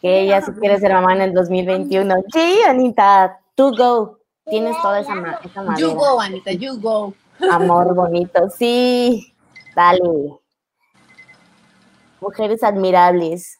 que 0.00 0.20
ella 0.20 0.40
sí 0.42 0.52
quiere 0.52 0.78
ser 0.78 0.92
mamá 0.92 1.14
en 1.14 1.22
el 1.22 1.34
2021. 1.34 2.14
Sí, 2.32 2.60
Anita, 2.66 3.40
tú 3.54 3.74
go. 3.76 4.18
Tienes 4.44 4.80
toda 4.80 5.00
esa, 5.00 5.12
esa 5.44 5.62
madera. 5.62 5.88
You 5.88 5.94
go, 5.94 6.20
Anita, 6.20 6.52
you 6.52 6.80
go. 6.80 7.14
Amor 7.50 7.94
bonito, 7.94 8.48
sí. 8.50 9.34
Dale. 9.74 10.38
Mujeres 12.20 12.62
admirables. 12.62 13.58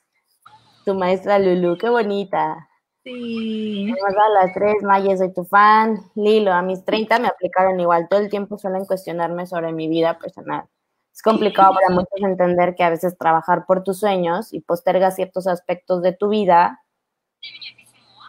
Tu 0.87 0.95
maestra 0.95 1.41
Lulu, 1.41 1.77
qué 1.79 1.89
bonita. 1.89 2.69
Sí. 3.03 3.91
A 3.91 4.45
las 4.45 4.55
tres, 4.55 4.77
Maya, 4.85 5.17
soy 5.17 5.35
tu 5.35 5.45
fan. 5.45 5.99
Lilo, 6.15 6.53
a 6.53 6.63
mis 6.63 6.85
30 6.85 7.19
me 7.19 7.27
aplicaron 7.27 7.81
igual. 7.81 8.07
Todo 8.09 8.21
el 8.21 8.31
tiempo 8.31 8.57
suelen 8.57 8.85
cuestionarme 8.85 9.49
sobre 9.49 9.73
mi 9.73 9.89
vida 9.89 10.17
personal. 10.17 10.67
Es 11.13 11.23
complicado 11.23 11.75
para 11.75 11.89
muchos 11.89 12.21
entender 12.23 12.77
que 12.77 12.85
a 12.85 12.91
veces 12.91 13.19
trabajar 13.19 13.67
por 13.67 13.83
tus 13.83 13.99
sueños 13.99 14.53
y 14.53 14.61
postergas 14.61 15.17
ciertos 15.17 15.49
aspectos 15.49 16.03
de 16.03 16.13
tu 16.13 16.29
vida, 16.29 16.81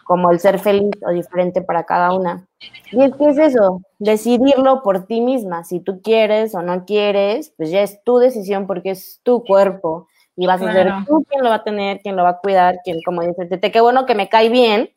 como 0.04 0.32
el 0.32 0.40
ser 0.40 0.58
feliz 0.58 0.90
o 1.06 1.12
diferente 1.12 1.62
para 1.62 1.84
cada 1.84 2.12
una. 2.12 2.48
Y 2.90 3.04
es 3.04 3.14
que 3.14 3.28
es 3.28 3.38
eso, 3.38 3.82
decidirlo 4.00 4.82
por 4.82 5.06
ti 5.06 5.20
misma. 5.20 5.62
Si 5.62 5.78
tú 5.78 6.02
quieres 6.02 6.56
o 6.56 6.62
no 6.62 6.84
quieres, 6.86 7.54
pues 7.56 7.70
ya 7.70 7.82
es 7.82 8.02
tu 8.02 8.18
decisión 8.18 8.66
porque 8.66 8.90
es 8.90 9.20
tu 9.22 9.44
cuerpo 9.44 10.08
y 10.38 10.46
vas 10.46 10.62
a 10.62 10.72
ser 10.72 10.92
tú 11.06 11.24
quien 11.28 11.42
lo 11.42 11.50
va 11.50 11.56
a 11.56 11.64
tener, 11.64 12.00
quien 12.00 12.16
lo 12.16 12.22
va 12.22 12.30
a 12.30 12.38
cuidar, 12.38 12.78
quien, 12.84 13.02
como 13.02 13.22
dices, 13.22 13.48
te 13.60 13.72
qué 13.72 13.80
bueno 13.80 14.06
que 14.06 14.14
me 14.14 14.28
cae 14.28 14.48
bien, 14.48 14.90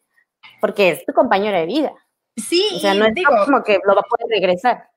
porque 0.59 0.89
es 0.89 1.05
tu 1.05 1.13
compañero 1.13 1.57
de 1.57 1.65
vida. 1.65 1.91
Sí, 2.37 2.63
o 2.75 2.79
sea, 2.79 2.93
no 2.93 3.05
es 3.05 3.13
como 3.45 3.63
que 3.63 3.79
lo 3.83 3.95
va 3.95 4.01
a 4.01 4.03
poder 4.03 4.27
regresar. 4.29 4.89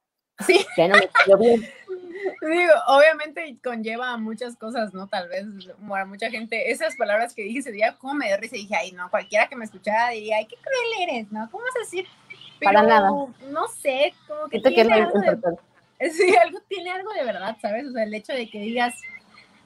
Sí. 0.47 0.65
Ya 0.77 0.89
no 0.89 0.97
me 0.97 1.09
cayó 1.09 1.39
bien. 1.39 1.61
Digo, 2.41 2.73
obviamente 2.89 3.57
conlleva 3.63 4.17
muchas 4.17 4.57
cosas, 4.57 4.95
¿no? 4.95 5.09
Tal 5.09 5.29
vez 5.29 5.47
para 5.89 6.05
mucha 6.05 6.31
gente, 6.31 6.71
esas 6.71 6.97
palabras 6.97 7.35
que 7.35 7.43
dije 7.43 7.61
ese 7.61 7.73
día, 7.73 7.97
como 7.99 8.15
me 8.15 8.27
dio 8.27 8.37
risa 8.37 8.57
y 8.57 8.61
dije, 8.61 8.77
ay, 8.77 8.93
no, 8.93 9.11
cualquiera 9.11 9.49
que 9.49 9.57
me 9.57 9.65
escuchara 9.65 10.11
diría, 10.11 10.37
ay, 10.39 10.47
qué 10.47 10.57
cruel 10.57 11.09
eres, 11.09 11.33
¿no? 11.33 11.49
¿Cómo 11.51 11.65
vas 11.65 11.77
a 11.77 11.81
decir? 11.81 12.07
para 12.63 12.83
nada. 12.83 13.11
No 13.11 13.69
sé, 13.69 14.15
como 14.29 14.49
que 14.49 14.61
tiene 14.61 14.95
algo 14.95 15.19
de, 15.19 15.39
sí, 16.11 16.35
algo, 16.37 16.59
tiene 16.69 16.91
algo 16.91 17.13
de 17.13 17.25
verdad, 17.25 17.57
¿sabes? 17.61 17.87
O 17.87 17.93
sea, 17.93 18.05
el 18.05 18.15
hecho 18.15 18.33
de 18.33 18.49
que 18.49 18.59
digas, 18.61 18.95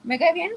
me 0.03 0.19
cae 0.19 0.33
bien, 0.33 0.51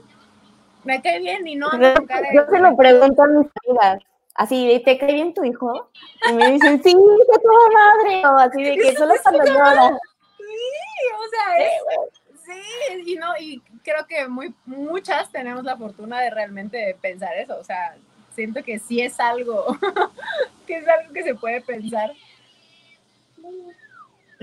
me 0.85 1.01
cae 1.03 1.19
bien 1.21 1.47
y 1.47 1.57
no 1.57 1.71
yo, 1.73 1.95
yo 2.35 2.47
se 2.51 2.59
lo 2.59 2.77
pregunto 2.77 3.23
a 3.23 3.27
mis 3.27 3.47
amigas, 3.67 4.03
así 4.35 4.83
¿te 4.85 4.99
cae 4.99 5.15
bien 5.15 5.35
tu 5.35 5.45
hijo? 5.45 5.91
Y 6.29 6.33
me 6.35 6.53
dicen, 6.53 6.83
sí, 6.83 6.93
que 6.93 7.39
toda 7.39 7.69
madre, 7.71 8.27
o 8.27 8.39
así 8.39 8.63
de 8.63 8.77
que 8.77 8.97
solo 8.97 9.15
cuando 9.23 9.45
llora. 9.45 9.87
O 9.89 11.29
sea, 11.31 12.07
sí, 12.45 13.03
y 13.07 13.17
no, 13.17 13.33
y 13.39 13.61
creo 13.83 14.07
que 14.07 14.29
muy, 14.29 14.55
muchas 14.67 15.31
tenemos 15.31 15.65
la 15.65 15.77
fortuna 15.77 16.21
de 16.21 16.31
realmente 16.31 16.97
pensar 17.01 17.37
eso, 17.37 17.59
o 17.59 17.65
sea, 17.65 17.97
siento 18.35 18.63
que 18.63 18.79
sí 18.79 19.01
es 19.01 19.19
algo, 19.21 19.77
que 20.67 20.77
es 20.79 20.89
algo 20.89 21.13
que 21.13 21.23
se 21.23 21.35
puede 21.35 21.61
pensar. 21.61 22.13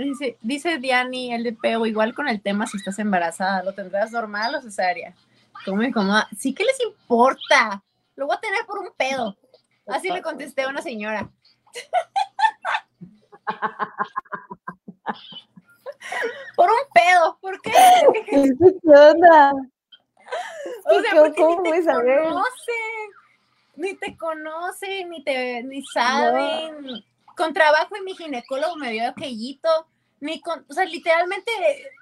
Dice, 0.04 0.38
dice 0.41 0.78
Diani, 0.78 1.34
el 1.34 1.43
de 1.43 1.54
peo, 1.54 1.86
igual 1.86 2.14
con 2.14 2.28
el 2.28 2.41
tema 2.41 2.68
si 2.68 2.76
estás 2.78 3.00
embarazada, 3.00 3.64
¿lo 3.64 3.74
tendrás 3.74 4.12
normal 4.12 4.56
o 4.56 4.62
cesárea? 4.62 5.14
¿Cómo 5.66 5.82
incomoda? 5.84 6.28
Sí 6.38 6.54
que 6.54 6.64
les 6.64 6.80
importa, 6.82 7.84
lo 8.16 8.28
voy 8.28 8.38
a 8.38 8.39
tener 8.39 8.66
por 8.66 8.80
un 8.80 8.91
pedo. 8.95 9.36
Así 9.88 10.10
le 10.10 10.22
contesté 10.22 10.62
a 10.64 10.70
una 10.70 10.82
señora. 10.82 11.30
por 16.56 16.70
un 16.70 16.78
pedo. 16.93 17.38
¿Por 17.41 17.60
qué? 17.62 17.74
¿Qué 18.30 18.54
onda? 18.88 19.52
O 20.86 21.02
sea, 21.02 21.12
¿cómo 21.36 21.64
ni 21.64 21.72
te 21.72 21.84
conocen, 21.88 23.10
ni 23.76 23.95
te 23.95 24.16
conocen, 24.18 25.10
ni 25.10 25.24
te, 25.24 25.64
ni 25.64 25.84
saben. 25.86 27.04
Con 27.39 27.53
trabajo 27.53 27.95
y 27.95 28.03
mi 28.03 28.15
ginecólogo 28.15 28.75
me 28.75 28.91
vio 28.91 29.07
aquellito, 29.07 29.69
ni 30.19 30.41
con, 30.41 30.65
o 30.69 30.73
sea, 30.73 30.83
literalmente 30.83 31.49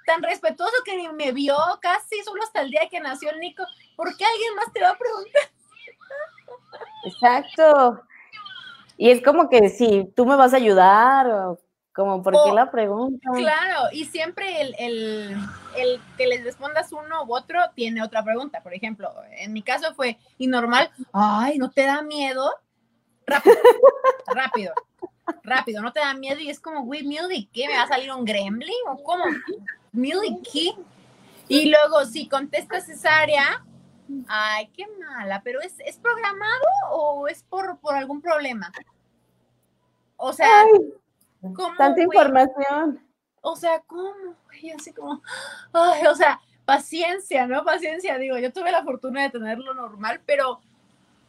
tan 0.08 0.24
respetuoso 0.24 0.74
que 0.84 0.98
ni 0.98 1.08
me 1.10 1.32
vio 1.32 1.56
casi 1.80 2.24
solo 2.24 2.42
hasta 2.42 2.62
el 2.62 2.72
día 2.72 2.90
que 2.90 3.00
nació 3.00 3.30
el 3.30 3.40
Nico. 3.40 3.64
¿Por 3.96 4.18
qué 4.18 4.26
alguien 4.26 4.56
más 4.56 4.74
te 4.74 4.82
va 4.82 4.90
a 4.90 4.98
preguntar? 4.98 5.44
Exacto. 7.06 8.02
Y 8.98 9.12
es 9.12 9.24
como 9.24 9.48
que 9.48 9.70
si 9.70 10.12
tú 10.16 10.26
me 10.26 10.36
vas 10.36 10.56
a 10.56 10.58
ayudar 10.58 11.28
o 11.30 11.60
como, 11.94 12.24
¿por 12.24 12.34
qué 12.34 12.52
la 12.52 12.72
pregunta? 12.72 13.30
Claro, 13.36 13.90
y 13.92 14.06
siempre 14.06 14.62
el, 14.62 14.76
el, 15.76 16.02
que 16.18 16.26
les 16.26 16.44
respondas 16.44 16.92
uno 16.92 17.26
u 17.26 17.36
otro 17.36 17.60
tiene 17.76 18.04
otra 18.04 18.24
pregunta. 18.24 18.64
Por 18.64 18.74
ejemplo, 18.74 19.14
en 19.32 19.54
mi 19.54 19.62
caso 19.62 19.94
fue, 19.94 20.18
y 20.40 20.48
normal, 20.48 20.90
ay, 21.14 21.60
¿no 21.60 21.70
te 21.70 21.86
da 21.86 22.02
miedo? 22.02 22.52
Rápido, 23.26 23.56
rápido, 24.28 24.74
rápido, 25.44 25.82
¿no 25.82 25.92
te 25.94 26.00
da 26.00 26.14
miedo? 26.14 26.40
Y 26.40 26.50
es 26.50 26.60
como, 26.60 26.84
güey, 26.84 27.04
¿miedo 27.04 27.28
de 27.28 27.48
qué? 27.52 27.68
¿Me 27.68 27.78
va 27.78 27.84
a 27.84 27.88
salir 27.88 28.12
un 28.12 28.26
gremlin? 28.26 28.74
¿O 28.88 29.02
cómo? 29.04 29.24
¿Miedo 29.92 30.22
de 30.22 30.38
qué? 30.52 30.72
Y 31.48 31.70
luego, 31.70 32.06
si 32.06 32.28
contestas 32.28 32.86
cesárea, 32.86 33.64
ay, 34.28 34.70
qué 34.76 34.86
mala, 35.00 35.42
pero 35.44 35.62
¿es, 35.62 35.76
¿es 35.80 35.98
programado 35.98 36.66
o 36.92 37.28
es 37.28 37.44
por, 37.44 37.80
por 37.80 37.96
algún 37.96 38.22
problema? 38.22 38.72
O 40.18 40.34
sea, 40.34 40.66
Tanta 41.78 42.02
información. 42.02 43.02
O 43.42 43.56
sea, 43.56 43.80
¿cómo? 43.82 44.36
Y 44.62 44.72
así 44.72 44.92
como, 44.92 45.22
ay, 45.74 46.06
o 46.08 46.16
sea, 46.16 46.42
paciencia, 46.66 47.48
¿no? 47.48 47.64
Paciencia, 47.64 48.18
digo, 48.18 48.38
yo 48.38 48.52
tuve 48.52 48.72
la 48.72 48.84
fortuna 48.84 49.24
de 49.24 49.30
tenerlo 49.30 49.74
normal, 49.74 50.22
pero, 50.26 50.60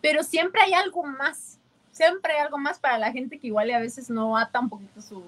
pero 0.00 0.22
siempre 0.22 0.62
hay 0.62 0.72
algo 0.72 1.04
más, 1.04 1.57
siempre 1.98 2.32
hay 2.32 2.40
algo 2.40 2.58
más 2.58 2.78
para 2.78 2.96
la 2.96 3.10
gente 3.10 3.40
que 3.40 3.48
igual 3.48 3.70
a 3.72 3.80
veces 3.80 4.08
no 4.08 4.36
ata 4.36 4.60
un 4.60 4.68
poquito 4.68 5.00
sus 5.02 5.24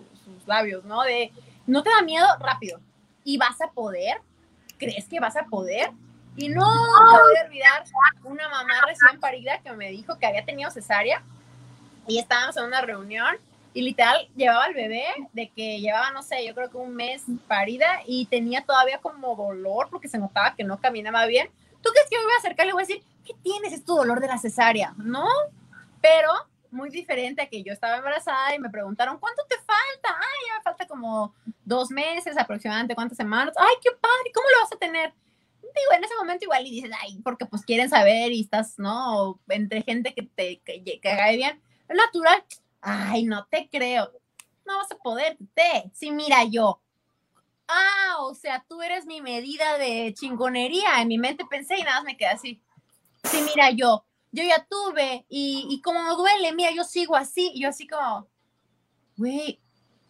labios, 0.47 0.85
¿no? 0.85 1.03
De, 1.03 1.33
no 1.67 1.83
te 1.83 1.91
da 1.91 2.01
miedo, 2.03 2.27
rápido, 2.39 2.81
y 3.25 3.37
vas 3.39 3.61
a 3.61 3.73
poder, 3.73 4.19
¿crees 4.79 5.09
que 5.09 5.19
vas 5.19 5.37
a 5.37 5.45
poder? 5.45 5.91
Y 6.37 6.49
no 6.49 6.65
voy 6.65 7.37
a 7.39 7.45
olvidar 7.45 7.85
una 8.23 8.49
mamá 8.49 8.75
recién 8.87 9.19
parida 9.19 9.59
que 9.63 9.73
me 9.73 9.91
dijo 9.91 10.17
que 10.17 10.27
había 10.27 10.45
tenido 10.45 10.71
cesárea 10.71 11.23
y 12.07 12.19
estábamos 12.19 12.57
en 12.57 12.65
una 12.65 12.81
reunión 12.81 13.37
y 13.75 13.83
literal 13.83 14.29
llevaba 14.37 14.65
al 14.65 14.75
bebé 14.75 15.05
de 15.33 15.49
que 15.51 15.81
llevaba, 15.81 16.13
no 16.13 16.23
sé, 16.23 16.47
yo 16.47 16.55
creo 16.55 16.71
que 16.71 16.77
un 16.77 16.95
mes 16.95 17.25
parida 17.49 18.01
y 18.07 18.27
tenía 18.27 18.65
todavía 18.65 18.99
como 18.99 19.35
dolor 19.35 19.89
porque 19.91 20.09
se 20.09 20.19
notaba 20.19 20.55
que 20.55 20.63
no 20.63 20.81
caminaba 20.81 21.27
bien. 21.27 21.51
¿Tú 21.83 21.91
crees 21.91 22.09
que 22.09 22.17
me 22.17 22.25
voy 22.25 22.35
a 22.35 22.39
acercar 22.39 22.67
y 22.67 22.69
le 22.69 22.73
voy 22.75 22.85
a 22.85 22.87
decir, 22.87 23.03
¿qué 23.25 23.35
tienes? 23.43 23.73
Es 23.73 23.85
tu 23.85 23.97
dolor 23.97 24.21
de 24.21 24.29
la 24.29 24.39
cesárea, 24.39 24.95
¿no? 24.99 25.27
Pero 26.01 26.31
muy 26.73 26.91
diferente 26.91 27.43
a 27.43 27.49
que 27.49 27.63
yo 27.63 27.73
estaba 27.73 27.97
embarazada 27.97 28.55
y 28.55 28.59
me 28.59 28.71
preguntaron, 28.71 29.19
¿cuánto 29.19 29.43
te 29.49 29.57
falta? 29.57 30.09
Ay, 30.09 30.49
ya 30.49 30.59
me 30.59 30.63
falta 30.63 30.87
como 30.87 31.35
dos 31.65 31.91
meses 31.91 32.37
aproximadamente, 32.39 32.95
¿cuántas 32.95 33.17
semanas? 33.17 33.55
Ay, 33.59 33.75
qué 33.83 33.91
padre, 33.93 34.33
¿cómo 34.35 34.47
lo 34.51 34.63
vas 34.63 34.73
a 34.73 34.79
tener? 34.79 35.13
Digo, 35.63 35.93
en 35.97 36.05
ese 36.05 36.17
momento 36.17 36.45
igual 36.45 36.67
y 36.67 36.71
dices, 36.71 36.91
ay, 37.01 37.21
porque 37.23 37.47
pues 37.47 37.65
quieren 37.65 37.89
saber 37.89 38.33
y 38.33 38.41
estás, 38.41 38.79
¿no? 38.79 39.41
Entre 39.49 39.83
gente 39.83 40.15
que 40.15 40.23
te 40.23 40.61
que, 40.61 41.01
bien. 41.37 41.63
Es 41.89 41.97
natural, 41.97 42.45
Ay, 42.81 43.25
no 43.25 43.47
te 43.51 43.69
creo. 43.71 44.11
No 44.65 44.79
vas 44.79 44.91
a 44.93 44.97
poder, 44.97 45.37
te. 45.55 45.91
Sí, 45.93 46.11
mira 46.11 46.45
yo. 46.45 46.81
Ah, 47.69 48.17
o 48.21 48.35
sea, 48.35 48.65
tú 48.69 48.83
eres 48.83 49.07
mi 49.07 49.21
medida 49.21 49.79
de 49.79 50.13
chingonería. 50.15 51.01
En 51.01 51.09
mi 51.09 51.19
mente 51.19 51.45
pensé 51.49 51.79
y 51.79 51.83
nada 51.83 51.97
más 51.97 52.05
me 52.05 52.17
quedé 52.17 52.31
así. 52.31 52.63
Sí, 53.25 53.43
mira 53.43 53.71
yo. 53.71 54.05
Yo 54.33 54.43
ya 54.45 54.67
tuve 54.69 55.25
y, 55.29 55.67
y 55.71 55.81
como 55.83 56.03
me 56.03 56.11
duele, 56.11 56.53
mira, 56.55 56.71
yo 56.73 56.85
sigo 56.85 57.17
así. 57.17 57.51
Y 57.55 57.63
yo 57.63 57.69
así 57.69 57.87
como, 57.87 58.27
güey, 59.17 59.61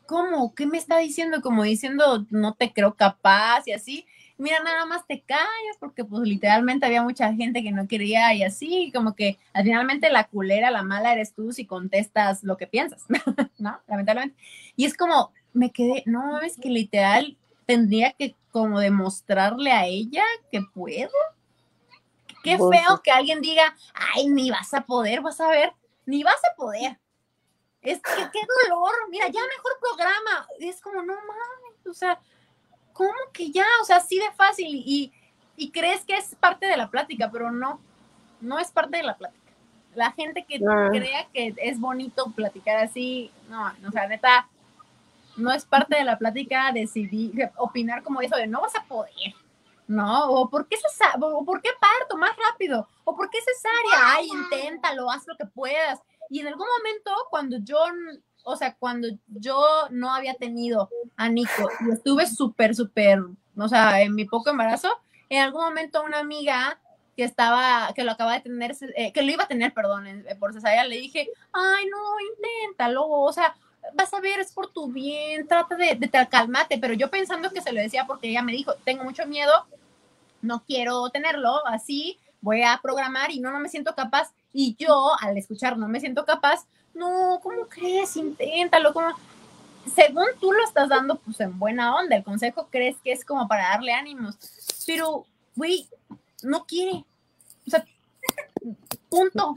¿cómo? 0.06 0.54
¿Qué 0.54 0.66
me 0.66 0.78
está 0.78 0.98
diciendo? 0.98 1.40
Como 1.42 1.62
diciendo, 1.62 2.26
no 2.30 2.54
te 2.54 2.72
creo 2.72 2.94
capaz 2.94 3.66
y 3.66 3.72
así 3.72 4.06
mira, 4.40 4.58
nada 4.64 4.86
más 4.86 5.06
te 5.06 5.20
callas, 5.20 5.76
porque 5.78 6.04
pues 6.04 6.22
literalmente 6.22 6.86
había 6.86 7.02
mucha 7.02 7.32
gente 7.34 7.62
que 7.62 7.72
no 7.72 7.86
quería 7.86 8.34
y 8.34 8.42
así, 8.42 8.90
como 8.94 9.14
que 9.14 9.38
finalmente 9.54 10.10
la 10.10 10.24
culera, 10.24 10.70
la 10.70 10.82
mala 10.82 11.12
eres 11.12 11.34
tú 11.34 11.52
si 11.52 11.66
contestas 11.66 12.42
lo 12.42 12.56
que 12.56 12.66
piensas, 12.66 13.04
¿no? 13.58 13.78
Lamentablemente. 13.86 14.36
Y 14.76 14.86
es 14.86 14.96
como, 14.96 15.32
me 15.52 15.70
quedé, 15.70 16.02
no, 16.06 16.40
es 16.40 16.56
que 16.56 16.70
literal 16.70 17.36
tendría 17.66 18.12
que 18.12 18.34
como 18.50 18.80
demostrarle 18.80 19.72
a 19.72 19.86
ella 19.86 20.24
que 20.50 20.62
puedo. 20.62 21.10
Qué 22.42 22.56
pues 22.56 22.80
feo 22.80 23.00
que 23.02 23.10
alguien 23.10 23.40
diga, 23.40 23.74
ay, 23.94 24.28
ni 24.28 24.50
vas 24.50 24.72
a 24.74 24.82
poder, 24.82 25.20
vas 25.20 25.40
a 25.40 25.48
ver, 25.48 25.72
ni 26.06 26.22
vas 26.22 26.40
a 26.50 26.54
poder. 26.56 26.98
Es 27.82 28.00
que 28.00 28.30
qué 28.32 28.40
dolor, 28.68 28.92
mira, 29.08 29.26
ya 29.28 29.40
mejor 29.40 29.72
programa. 29.80 30.46
es 30.58 30.80
como, 30.80 31.02
no 31.02 31.14
mames, 31.14 31.86
o 31.86 31.94
sea, 31.94 32.20
¿cómo 32.92 33.12
que 33.32 33.50
ya? 33.50 33.66
O 33.82 33.84
sea, 33.84 33.96
así 33.96 34.18
de 34.18 34.30
fácil 34.32 34.68
y, 34.68 35.12
y 35.56 35.70
crees 35.70 36.04
que 36.04 36.16
es 36.16 36.34
parte 36.34 36.66
de 36.66 36.76
la 36.76 36.90
plática, 36.90 37.30
pero 37.30 37.50
no, 37.50 37.80
no 38.40 38.58
es 38.58 38.70
parte 38.70 38.98
de 38.98 39.02
la 39.02 39.16
plática. 39.16 39.52
La 39.94 40.12
gente 40.12 40.44
que 40.44 40.60
ah. 40.68 40.88
crea 40.90 41.26
que 41.32 41.54
es 41.56 41.80
bonito 41.80 42.30
platicar 42.32 42.76
así, 42.76 43.30
no, 43.48 43.72
o 43.88 43.90
sea, 43.90 44.06
neta, 44.06 44.48
no 45.36 45.52
es 45.52 45.64
parte 45.64 45.96
de 45.96 46.04
la 46.04 46.18
plática 46.18 46.70
decidir, 46.72 47.50
opinar 47.56 48.02
como 48.02 48.20
eso 48.20 48.36
de 48.36 48.46
no 48.46 48.60
vas 48.60 48.76
a 48.76 48.84
poder, 48.84 49.34
¿no? 49.90 50.30
O 50.30 50.48
¿por 50.48 50.68
qué, 50.68 50.76
o 51.20 51.44
¿por 51.44 51.60
qué 51.60 51.70
parto 51.80 52.16
más 52.16 52.30
rápido? 52.36 52.88
¿O 53.04 53.16
por 53.16 53.28
qué 53.28 53.38
cesárea? 53.40 54.16
Ay, 54.16 54.28
inténtalo, 54.28 55.10
haz 55.10 55.26
lo 55.26 55.36
que 55.36 55.46
puedas. 55.46 56.00
Y 56.28 56.40
en 56.40 56.46
algún 56.46 56.66
momento, 56.78 57.10
cuando 57.28 57.58
yo 57.58 57.78
o 58.44 58.56
sea, 58.56 58.74
cuando 58.76 59.08
yo 59.26 59.62
no 59.90 60.14
había 60.14 60.34
tenido 60.34 60.88
a 61.16 61.28
Nico 61.28 61.68
y 61.86 61.92
estuve 61.92 62.26
súper, 62.26 62.74
súper, 62.74 63.20
o 63.56 63.68
sea, 63.68 64.00
en 64.00 64.14
mi 64.14 64.24
poco 64.24 64.50
embarazo, 64.50 64.88
en 65.28 65.42
algún 65.42 65.62
momento 65.62 66.02
una 66.02 66.20
amiga 66.20 66.80
que 67.16 67.24
estaba, 67.24 67.92
que 67.94 68.04
lo 68.04 68.12
acaba 68.12 68.34
de 68.34 68.40
tener, 68.40 68.74
eh, 68.96 69.12
que 69.12 69.22
lo 69.22 69.30
iba 69.30 69.44
a 69.44 69.48
tener, 69.48 69.74
perdón, 69.74 70.24
por 70.38 70.54
cesárea, 70.54 70.84
le 70.84 70.96
dije, 70.96 71.28
ay, 71.52 71.84
no, 71.90 71.98
inténtalo, 72.34 73.06
o 73.06 73.32
sea, 73.32 73.54
vas 73.94 74.14
a 74.14 74.20
ver, 74.20 74.40
es 74.40 74.52
por 74.52 74.72
tu 74.72 74.90
bien, 74.90 75.46
trata 75.46 75.76
de, 75.76 75.96
de, 75.96 76.06
de 76.06 76.28
calmate, 76.28 76.78
pero 76.78 76.94
yo 76.94 77.10
pensando 77.10 77.50
que 77.50 77.60
se 77.60 77.72
lo 77.72 77.80
decía 77.80 78.06
porque 78.06 78.28
ella 78.28 78.42
me 78.42 78.52
dijo, 78.52 78.74
tengo 78.84 79.04
mucho 79.04 79.26
miedo, 79.26 79.66
no 80.42 80.64
quiero 80.64 81.08
tenerlo 81.10 81.66
así, 81.66 82.18
voy 82.40 82.62
a 82.62 82.80
programar 82.82 83.30
y 83.30 83.40
no, 83.40 83.50
no 83.50 83.60
me 83.60 83.68
siento 83.68 83.94
capaz. 83.94 84.32
Y 84.52 84.76
yo, 84.78 85.12
al 85.20 85.36
escuchar 85.36 85.76
no 85.76 85.88
me 85.88 86.00
siento 86.00 86.24
capaz, 86.24 86.66
no, 86.94 87.40
¿cómo 87.42 87.66
crees? 87.68 88.16
Inténtalo, 88.16 88.92
como 88.92 89.14
según 89.94 90.26
tú 90.40 90.52
lo 90.52 90.62
estás 90.64 90.88
dando, 90.88 91.16
pues 91.16 91.40
en 91.40 91.58
buena 91.58 91.96
onda, 91.96 92.16
el 92.16 92.24
consejo 92.24 92.68
crees 92.70 92.96
que 93.02 93.12
es 93.12 93.24
como 93.24 93.48
para 93.48 93.70
darle 93.70 93.92
ánimos, 93.92 94.36
pero, 94.86 95.26
güey, 95.56 95.88
no 96.42 96.64
quiere. 96.64 97.04
O 97.66 97.70
sea, 97.70 97.84
punto. 99.08 99.56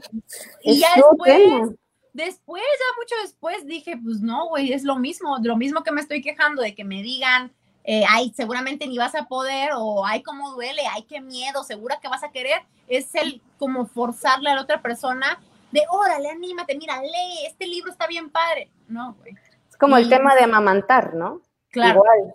Y 0.62 0.80
ya 0.80 0.88
después, 0.96 1.76
después, 2.12 2.62
ya 2.62 3.00
mucho 3.00 3.14
después, 3.22 3.66
dije, 3.66 3.96
pues 4.02 4.20
no, 4.20 4.48
güey, 4.48 4.72
es 4.72 4.84
lo 4.84 4.96
mismo, 4.96 5.38
lo 5.42 5.56
mismo 5.56 5.82
que 5.82 5.92
me 5.92 6.00
estoy 6.00 6.22
quejando 6.22 6.62
de 6.62 6.74
que 6.74 6.84
me 6.84 7.02
digan, 7.02 7.52
eh, 7.84 8.02
ay, 8.08 8.32
seguramente 8.34 8.86
ni 8.86 8.96
vas 8.96 9.14
a 9.14 9.26
poder, 9.26 9.72
o 9.76 10.06
ay, 10.06 10.22
cómo 10.22 10.52
duele, 10.52 10.82
ay, 10.90 11.02
qué 11.02 11.20
miedo, 11.20 11.62
segura 11.64 11.98
que 12.00 12.08
vas 12.08 12.24
a 12.24 12.30
querer, 12.30 12.62
es 12.88 13.14
el 13.14 13.42
como 13.58 13.86
forzarle 13.86 14.50
a 14.50 14.54
la 14.54 14.62
otra 14.62 14.80
persona 14.80 15.38
de, 15.70 15.82
órale, 15.90 16.30
anímate, 16.30 16.76
mira, 16.78 17.00
lee, 17.02 17.46
este 17.46 17.66
libro 17.66 17.90
está 17.90 18.06
bien 18.06 18.30
padre. 18.30 18.70
No, 18.88 19.14
güey. 19.20 19.34
Es 19.68 19.76
como 19.76 19.96
el 19.96 20.08
tema 20.08 20.34
de 20.34 20.44
amamantar, 20.44 21.14
¿no? 21.14 21.42
Claro. 21.70 22.00
Igual. 22.00 22.34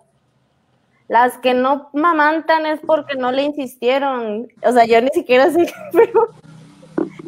Las 1.07 1.37
que 1.39 1.55
no 1.55 1.89
mamantan 1.93 2.67
es 2.67 2.79
porque 2.85 3.15
no 3.15 3.31
le 3.31 3.41
insistieron. 3.43 4.47
O 4.61 4.71
sea, 4.71 4.85
yo 4.85 5.01
ni 5.01 5.09
siquiera 5.09 5.49
sé, 5.49 5.73
pero 5.91 6.27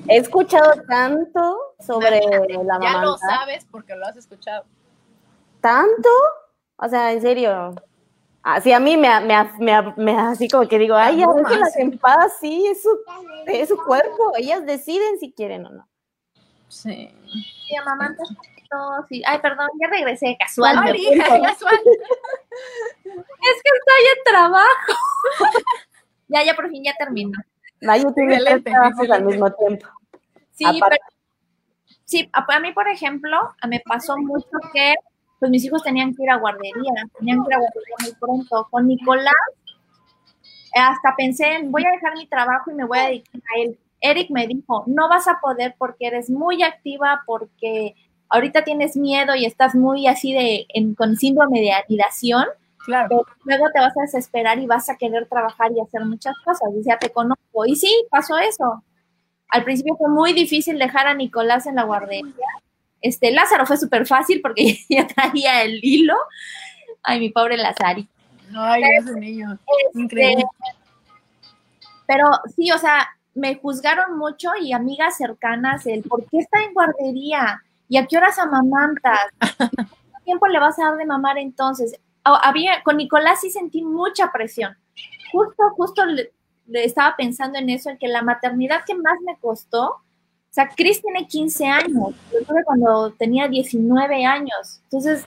he 0.08 0.18
escuchado 0.18 0.74
tanto 0.88 1.58
sobre 1.80 2.20
la 2.20 2.78
mamantar. 2.78 2.94
Ya 2.94 3.02
lo 3.02 3.18
sabes 3.18 3.66
porque 3.72 3.96
lo 3.96 4.06
has 4.06 4.18
escuchado. 4.18 4.66
¿Tanto? 5.62 6.10
O 6.76 6.88
sea, 6.88 7.14
en 7.14 7.22
serio. 7.22 7.74
Así 8.44 8.74
a 8.74 8.80
mí 8.80 8.98
me, 8.98 9.20
me, 9.22 9.52
me, 9.60 9.94
me 9.98 10.18
así 10.18 10.50
como 10.50 10.68
que 10.68 10.80
digo, 10.80 10.96
ay, 10.96 11.18
ya 11.18 11.28
déjenlas 11.28 11.76
en 11.78 11.98
paz, 12.00 12.38
sí, 12.40 12.66
es 12.68 12.82
su, 12.82 12.90
es 13.46 13.70
su 13.70 13.78
cuerpo, 13.78 14.34
ellas 14.36 14.66
deciden 14.66 15.20
si 15.20 15.32
quieren 15.32 15.68
o 15.68 15.70
no. 15.70 15.88
Sí. 16.68 17.14
Sí, 17.68 17.76
amamantas 17.76 18.28
sí. 19.10 19.22
Ay, 19.26 19.40
perdón, 19.40 19.68
ya 19.80 19.88
regresé 19.90 20.38
casual. 20.40 20.76
No, 20.76 20.96
hija, 20.96 21.42
casual. 21.42 21.80
es 23.04 23.62
que 23.64 23.72
estoy 23.78 24.04
en 24.16 24.24
trabajo. 24.26 24.94
ya, 26.28 26.44
ya 26.44 26.56
por 26.56 26.70
fin 26.70 26.84
ya 26.84 26.94
termino. 26.98 27.38
Mayo 27.82 28.12
tiene 28.14 28.38
tres 28.40 28.64
trabajos 28.64 29.10
al 29.10 29.26
mismo 29.26 29.52
tiempo. 29.54 29.88
Sí, 30.52 30.66
pero, 30.66 30.96
sí, 32.06 32.30
a, 32.34 32.60
mí, 32.60 32.72
por 32.74 32.88
ejemplo, 32.88 33.38
me 33.68 33.80
pasó 33.80 34.18
mucho 34.18 34.50
que 34.74 34.94
pues 35.42 35.50
mis 35.50 35.66
hijos 35.66 35.82
tenían 35.82 36.14
que 36.14 36.22
ir 36.22 36.30
a 36.30 36.38
guardería, 36.38 36.94
tenían 37.18 37.44
que 37.44 37.50
ir 37.50 37.56
a 37.56 37.58
guardería 37.58 37.96
muy 38.04 38.14
pronto. 38.14 38.68
Con 38.70 38.88
Nicolás, 38.88 39.34
hasta 40.76 41.16
pensé 41.18 41.56
en, 41.56 41.72
voy 41.72 41.84
a 41.84 41.90
dejar 41.90 42.16
mi 42.16 42.28
trabajo 42.28 42.70
y 42.70 42.76
me 42.76 42.86
voy 42.86 43.00
a 43.00 43.08
dedicar 43.08 43.42
a 43.42 43.62
él. 43.62 43.80
Eric 44.02 44.30
me 44.30 44.46
dijo, 44.46 44.84
no 44.86 45.10
vas 45.10 45.28
a 45.28 45.40
poder 45.42 45.74
porque 45.80 46.06
eres 46.06 46.30
muy 46.30 46.62
activa, 46.62 47.24
porque 47.26 47.96
ahorita 48.30 48.64
tienes 48.64 48.96
miedo 48.96 49.34
y 49.34 49.46
estás 49.46 49.74
muy 49.74 50.06
así 50.06 50.32
de 50.32 50.68
con 50.96 51.18
síndrome 51.18 51.60
de 51.60 51.72
anidación, 51.72 52.46
claro. 52.86 53.08
pero 53.10 53.26
luego 53.44 53.66
te 53.74 53.80
vas 53.80 53.98
a 53.98 54.02
desesperar 54.02 54.60
y 54.60 54.68
vas 54.68 54.90
a 54.90 54.98
querer 54.98 55.28
trabajar 55.28 55.72
y 55.72 55.82
hacer 55.82 56.06
muchas 56.06 56.36
cosas. 56.46 56.70
Y 56.80 56.84
ya 56.88 57.00
te 57.00 57.10
conozco. 57.10 57.66
Y 57.66 57.76
sí, 57.76 57.92
pasó 58.12 58.38
eso. 58.38 58.84
Al 59.50 59.64
principio 59.64 59.96
fue 59.98 60.10
muy 60.10 60.34
difícil 60.34 60.78
dejar 60.78 61.08
a 61.08 61.16
Nicolás 61.16 61.66
en 61.66 61.78
la 61.78 61.84
guardería. 61.84 62.46
Este, 63.02 63.32
Lázaro 63.32 63.66
fue 63.66 63.78
súper 63.78 64.06
fácil 64.06 64.42
porque 64.42 64.80
ya 64.90 65.08
traía 65.08 65.64
el 65.64 65.80
hilo. 65.84 66.16
Ay, 67.04 67.20
mi 67.20 67.30
pobre 67.30 67.58
Lázaro. 67.58 68.06
Ay, 68.56 68.84
ese 69.00 69.20
niño. 69.20 69.58
Este, 69.88 70.00
Increíble. 70.00 70.46
Pero 72.06 72.28
sí, 72.56 72.72
o 72.72 72.78
sea, 72.78 73.08
me 73.34 73.56
juzgaron 73.56 74.18
mucho 74.18 74.50
y 74.62 74.74
amigas 74.74 75.18
cercanas 75.18 75.86
el 75.88 76.04
por 76.04 76.26
qué 76.30 76.40
está 76.40 76.62
en 76.62 76.74
guardería 76.74 77.62
¿Y 77.92 77.98
a 77.98 78.08
qué 78.08 78.16
horas 78.16 78.40
amamantas? 78.40 79.20
¿Cuánto 79.58 80.24
tiempo 80.24 80.48
le 80.48 80.60
vas 80.60 80.80
a 80.80 80.86
dar 80.86 80.98
de 80.98 81.06
mamar 81.06 81.38
entonces? 81.38 81.94
Había, 82.24 82.84
con 82.84 82.96
Nicolás 82.96 83.42
sí 83.42 83.50
sentí 83.50 83.82
mucha 83.82 84.32
presión. 84.32 84.78
Justo, 85.34 85.64
justo 85.76 86.06
le, 86.06 86.32
estaba 86.72 87.18
pensando 87.18 87.60
en 87.60 87.70
eso, 87.70 87.90
en 87.90 87.98
que 87.98 88.08
la 88.08 88.22
maternidad 88.22 88.86
que 88.88 88.96
más 88.96 89.20
me 89.26 89.36
costó, 89.42 89.98
o 90.52 90.54
sea, 90.54 90.68
Chris 90.76 91.02
tiene 91.02 91.28
15 91.28 91.66
años, 91.66 92.14
yo 92.34 92.46
tuve 92.46 92.62
cuando 92.66 93.12
tenía 93.12 93.48
19 93.48 94.26
años. 94.26 94.82
Entonces, 94.84 95.26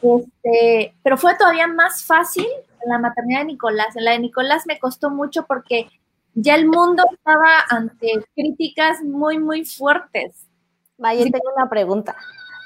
este, 0.00 0.94
pero 1.02 1.16
fue 1.16 1.34
todavía 1.36 1.66
más 1.66 2.04
fácil 2.04 2.46
en 2.84 2.88
la 2.88 3.00
maternidad 3.00 3.40
de 3.40 3.46
Nicolás. 3.46 3.96
En 3.96 4.04
la 4.04 4.12
de 4.12 4.20
Nicolás 4.20 4.62
me 4.68 4.78
costó 4.78 5.10
mucho 5.10 5.44
porque 5.46 5.88
ya 6.34 6.54
el 6.54 6.68
mundo 6.68 7.02
estaba 7.12 7.64
ante 7.68 8.24
críticas 8.36 9.02
muy, 9.02 9.40
muy 9.40 9.64
fuertes. 9.64 10.46
Vaya, 10.96 11.24
tengo 11.24 11.52
una 11.56 11.68
pregunta, 11.68 12.14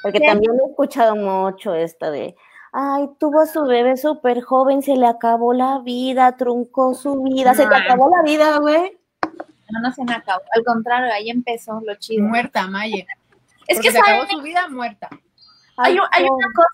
porque 0.02 0.20
también 0.20 0.52
he 0.62 0.70
escuchado 0.70 1.16
mucho 1.16 1.72
esto 1.72 2.11
de, 2.11 2.36
ay, 2.70 3.09
tuvo 3.18 3.40
a 3.40 3.46
su 3.46 3.64
bebé 3.64 3.96
súper 3.96 4.42
joven, 4.42 4.82
se 4.82 4.94
le 4.94 5.06
acabó 5.06 5.54
la 5.54 5.78
vida, 5.78 6.36
truncó 6.36 6.92
su 6.92 7.22
vida, 7.22 7.54
se 7.54 7.66
te 7.66 7.74
acabó 7.74 8.11
la 8.11 8.22
vida, 8.22 8.59
güey. 8.59 8.98
No, 9.71 9.81
no 9.81 9.93
se 9.93 10.05
me 10.05 10.14
acabó, 10.14 10.43
al 10.55 10.64
contrario, 10.64 11.12
ahí 11.12 11.31
empezó 11.31 11.81
lo 11.85 11.95
chido. 11.97 12.25
Muerta, 12.25 12.66
Maye. 12.66 13.07
Es 13.66 13.81
que 13.81 13.91
se 13.91 13.99
acabó 13.99 14.27
su 14.27 14.41
vida 14.41 14.69
muerta. 14.69 15.09
Hay, 15.77 15.97
hay 16.12 16.25
una 16.25 16.53
cosa 16.55 16.69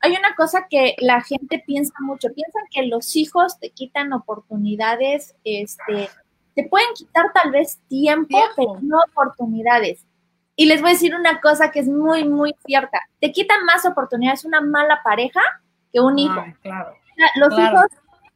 hay 0.00 0.12
una 0.12 0.34
cosa 0.34 0.66
que 0.68 0.96
la 0.98 1.20
gente 1.20 1.62
piensa 1.64 1.92
mucho, 2.00 2.28
piensan 2.34 2.62
que 2.70 2.86
los 2.86 3.16
hijos 3.16 3.58
te 3.60 3.70
quitan 3.70 4.12
oportunidades, 4.14 5.36
este, 5.44 6.08
te 6.54 6.68
pueden 6.68 6.88
quitar 6.94 7.26
tal 7.34 7.50
vez 7.50 7.78
tiempo, 7.88 8.28
tiempo. 8.28 8.54
pero 8.56 8.78
no 8.80 8.98
oportunidades. 9.10 10.06
Y 10.56 10.66
les 10.66 10.80
voy 10.80 10.90
a 10.90 10.92
decir 10.94 11.14
una 11.14 11.40
cosa 11.40 11.70
que 11.70 11.80
es 11.80 11.88
muy, 11.88 12.26
muy 12.26 12.54
cierta. 12.64 13.00
Te 13.20 13.30
quitan 13.30 13.64
más 13.64 13.84
oportunidades 13.84 14.44
una 14.44 14.60
mala 14.60 15.00
pareja 15.04 15.40
que 15.92 16.00
un 16.00 16.18
hijo. 16.18 16.44
claro, 16.62 16.94
los, 17.36 17.52
Hijos, 17.52 17.86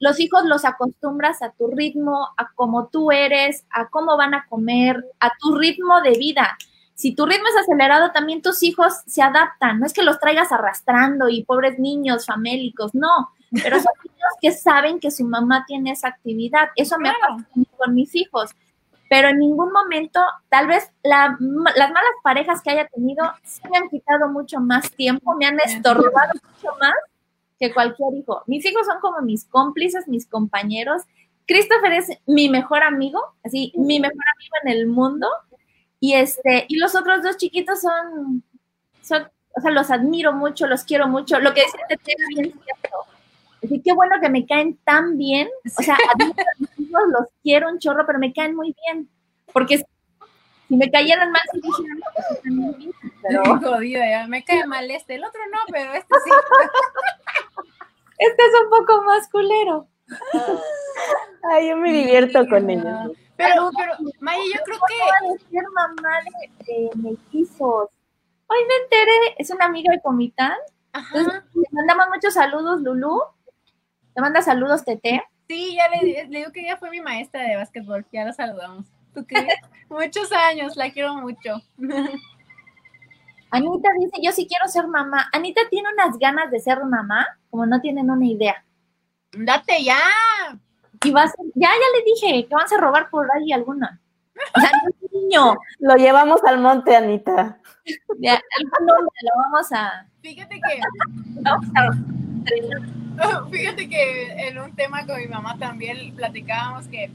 los 0.00 0.20
hijos 0.20 0.44
los 0.44 0.64
acostumbras 0.64 1.42
a 1.42 1.50
tu 1.52 1.68
ritmo, 1.68 2.28
a 2.36 2.52
cómo 2.54 2.88
tú 2.88 3.10
eres, 3.10 3.64
a 3.70 3.88
cómo 3.88 4.16
van 4.16 4.34
a 4.34 4.46
comer, 4.48 5.04
a 5.20 5.30
tu 5.40 5.56
ritmo 5.56 6.00
de 6.02 6.12
vida. 6.12 6.56
Si 6.94 7.14
tu 7.14 7.26
ritmo 7.26 7.46
es 7.48 7.56
acelerado, 7.56 8.12
también 8.12 8.42
tus 8.42 8.62
hijos 8.62 8.92
se 9.06 9.22
adaptan. 9.22 9.80
No 9.80 9.86
es 9.86 9.92
que 9.92 10.02
los 10.02 10.20
traigas 10.20 10.52
arrastrando 10.52 11.28
y 11.28 11.44
pobres 11.44 11.78
niños 11.78 12.26
famélicos, 12.26 12.94
no. 12.94 13.30
Pero 13.50 13.76
son 13.76 13.92
niños 14.04 14.32
que 14.40 14.52
saben 14.52 15.00
que 15.00 15.10
su 15.10 15.24
mamá 15.24 15.64
tiene 15.66 15.92
esa 15.92 16.08
actividad. 16.08 16.68
Eso 16.76 16.98
me 16.98 17.08
ha 17.08 17.14
pasado 17.14 17.44
con 17.76 17.94
mis 17.94 18.14
hijos 18.14 18.50
pero 19.14 19.28
en 19.28 19.38
ningún 19.38 19.70
momento, 19.70 20.20
tal 20.48 20.66
vez 20.66 20.90
las 21.04 21.38
malas 21.40 22.14
parejas 22.24 22.62
que 22.62 22.70
haya 22.70 22.88
tenido 22.88 23.24
se 23.44 23.68
me 23.68 23.78
han 23.78 23.88
quitado 23.88 24.28
mucho 24.28 24.58
más 24.58 24.90
tiempo, 24.90 25.36
me 25.36 25.46
han 25.46 25.60
estorbado 25.60 26.32
mucho 26.42 26.74
más 26.80 26.94
que 27.68 27.74
cualquier 27.74 28.14
hijo. 28.14 28.42
Mis 28.46 28.64
hijos 28.66 28.86
son 28.86 29.00
como 29.00 29.20
mis 29.22 29.44
cómplices, 29.46 30.06
mis 30.08 30.26
compañeros. 30.26 31.02
Christopher 31.46 31.92
es 31.92 32.08
mi 32.26 32.48
mejor 32.48 32.82
amigo, 32.82 33.20
así, 33.42 33.72
mi 33.76 34.00
mejor 34.00 34.24
amigo 34.36 34.54
en 34.64 34.72
el 34.72 34.86
mundo. 34.86 35.28
Y 36.00 36.14
este, 36.14 36.66
y 36.68 36.76
los 36.76 36.94
otros 36.94 37.22
dos 37.22 37.36
chiquitos 37.36 37.80
son, 37.80 38.42
son, 39.02 39.28
o 39.56 39.60
sea, 39.60 39.70
los 39.70 39.90
admiro 39.90 40.32
mucho, 40.32 40.66
los 40.66 40.84
quiero 40.84 41.08
mucho. 41.08 41.40
Lo 41.40 41.54
que 41.54 41.62
dice 41.62 41.78
te 41.88 42.14
bien 42.28 42.52
cierto. 42.52 42.96
Así 43.62 43.80
qué 43.80 43.92
bueno 43.94 44.16
que 44.20 44.28
me 44.28 44.44
caen 44.44 44.76
tan 44.84 45.16
bien. 45.16 45.48
O 45.78 45.82
sea, 45.82 45.94
a 45.94 46.18
mis 46.18 46.68
hijos 46.78 47.02
los 47.08 47.28
quiero 47.42 47.70
un 47.70 47.78
chorro, 47.78 48.04
pero 48.06 48.18
me 48.18 48.32
caen 48.34 48.54
muy 48.54 48.74
bien. 48.84 49.08
Porque 49.52 49.82
si 50.74 50.78
me 50.78 50.90
cayeran 50.90 51.30
mal, 51.30 51.42
sí 51.52 51.60
pues. 51.60 51.76
Pero... 53.22 53.42
Jodida, 53.62 54.08
ya 54.08 54.26
me 54.26 54.44
cae 54.44 54.66
mal 54.66 54.90
este, 54.90 55.14
el 55.14 55.24
otro 55.24 55.40
no, 55.52 55.58
pero 55.70 55.92
este 55.92 56.14
sí. 56.24 56.30
este 58.18 58.42
es 58.42 58.52
un 58.64 58.70
poco 58.70 59.02
más 59.02 59.28
culero. 59.28 59.86
Ay, 61.52 61.68
yo 61.68 61.76
me 61.76 61.92
divierto 61.92 62.46
con 62.48 62.68
ellos. 62.68 63.12
Pero, 63.36 63.70
pero, 63.76 63.94
Maya, 64.20 64.42
yo 64.44 64.60
creo 64.64 64.78
que. 64.88 65.44
ser 65.50 65.64
mamá 65.70 66.18
de, 66.24 66.64
de 66.64 66.90
mellizos. 66.96 67.90
Hoy 68.46 68.58
me 68.68 68.76
enteré, 68.84 69.34
es 69.38 69.50
una 69.50 69.66
amiga 69.66 69.92
de 69.92 70.00
Comitán. 70.00 70.56
Ajá. 70.92 71.18
le 71.18 71.64
mandamos 71.72 72.06
muchos 72.14 72.34
saludos, 72.34 72.80
Lulu. 72.80 73.20
Te 74.14 74.20
manda 74.20 74.42
saludos, 74.42 74.84
Tete. 74.84 75.24
Sí, 75.48 75.76
ya 75.76 75.88
le, 75.88 76.26
le 76.28 76.38
digo 76.38 76.52
que 76.52 76.60
ella 76.60 76.76
fue 76.76 76.90
mi 76.90 77.00
maestra 77.00 77.42
de 77.42 77.56
básquetbol, 77.56 78.06
ya 78.12 78.24
la 78.24 78.32
saludamos. 78.32 78.93
¿Tú 79.14 79.24
qué? 79.26 79.36
Muchos 79.88 80.32
años, 80.32 80.76
la 80.76 80.90
quiero 80.90 81.14
mucho. 81.14 81.62
Anita 83.50 83.88
dice, 84.00 84.16
yo 84.20 84.32
sí 84.32 84.46
quiero 84.48 84.66
ser 84.66 84.88
mamá. 84.88 85.28
Anita 85.32 85.60
tiene 85.70 85.88
unas 85.92 86.18
ganas 86.18 86.50
de 86.50 86.58
ser 86.58 86.84
mamá, 86.84 87.24
como 87.50 87.66
no 87.66 87.80
tienen 87.80 88.10
una 88.10 88.26
idea. 88.26 88.64
Date 89.32 89.84
ya. 89.84 90.00
Y 91.04 91.10
vas, 91.12 91.32
ya, 91.54 91.68
ya 91.68 91.98
le 91.98 92.04
dije 92.04 92.48
que 92.48 92.54
vas 92.54 92.72
a 92.72 92.78
robar 92.78 93.08
por 93.10 93.28
ahí 93.32 93.52
alguna. 93.52 94.00
O 94.56 94.60
sea, 94.60 94.70
no 94.82 94.88
es 94.90 95.12
niño. 95.12 95.54
Lo 95.78 95.94
llevamos 95.94 96.42
al 96.44 96.58
monte, 96.58 96.96
Anita. 96.96 97.60
Ya, 98.18 98.40
lo 98.80 99.42
vamos 99.42 99.70
a. 99.72 100.06
Fíjate 100.22 100.54
que, 100.54 100.80
Vamos 101.42 101.66
a 101.76 101.90
fíjate 103.50 103.88
que 103.88 104.48
en 104.48 104.58
un 104.58 104.74
tema 104.74 105.06
con 105.06 105.18
mi 105.18 105.26
mamá 105.26 105.56
también 105.58 106.14
platicábamos 106.16 106.88
que 106.88 107.10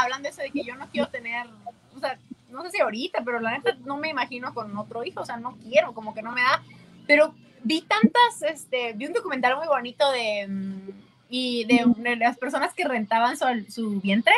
hablando 0.00 0.28
de 0.28 0.30
eso 0.30 0.42
de 0.42 0.50
que 0.50 0.64
yo 0.64 0.76
no 0.76 0.88
quiero 0.88 1.08
tener, 1.08 1.46
o 1.94 2.00
sea, 2.00 2.18
no 2.50 2.62
sé 2.62 2.70
si 2.70 2.80
ahorita, 2.80 3.22
pero 3.24 3.40
la 3.40 3.52
neta 3.52 3.76
no 3.84 3.96
me 3.96 4.08
imagino 4.08 4.54
con 4.54 4.76
otro 4.76 5.04
hijo, 5.04 5.20
o 5.20 5.26
sea, 5.26 5.36
no 5.36 5.56
quiero, 5.56 5.92
como 5.92 6.14
que 6.14 6.22
no 6.22 6.32
me 6.32 6.42
da, 6.42 6.62
pero 7.06 7.34
vi 7.62 7.82
tantas, 7.82 8.42
este, 8.42 8.92
vi 8.94 9.06
un 9.06 9.12
documental 9.12 9.56
muy 9.56 9.66
bonito 9.66 10.10
de, 10.10 10.46
mm, 10.48 10.90
y 11.28 11.64
de, 11.64 11.84
de 11.96 12.16
las 12.16 12.38
personas 12.38 12.72
que 12.74 12.84
rentaban 12.84 13.36
su, 13.36 13.46
su 13.68 14.00
vientre, 14.00 14.34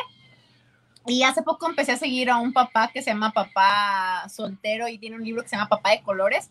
y 1.07 1.23
hace 1.23 1.43
poco 1.43 1.67
empecé 1.67 1.93
a 1.93 1.97
seguir 1.97 2.31
a 2.31 2.37
un 2.37 2.53
papá 2.53 2.91
que 2.93 3.03
se 3.03 3.11
llama 3.11 3.33
Papá 3.33 4.29
Soltero 4.29 4.89
y 4.89 4.99
tiene 4.99 5.17
un 5.17 5.25
libro 5.25 5.43
que 5.43 5.49
se 5.49 5.57
llama 5.57 5.69
Papá 5.69 5.91
de 5.91 6.03
Colores, 6.03 6.51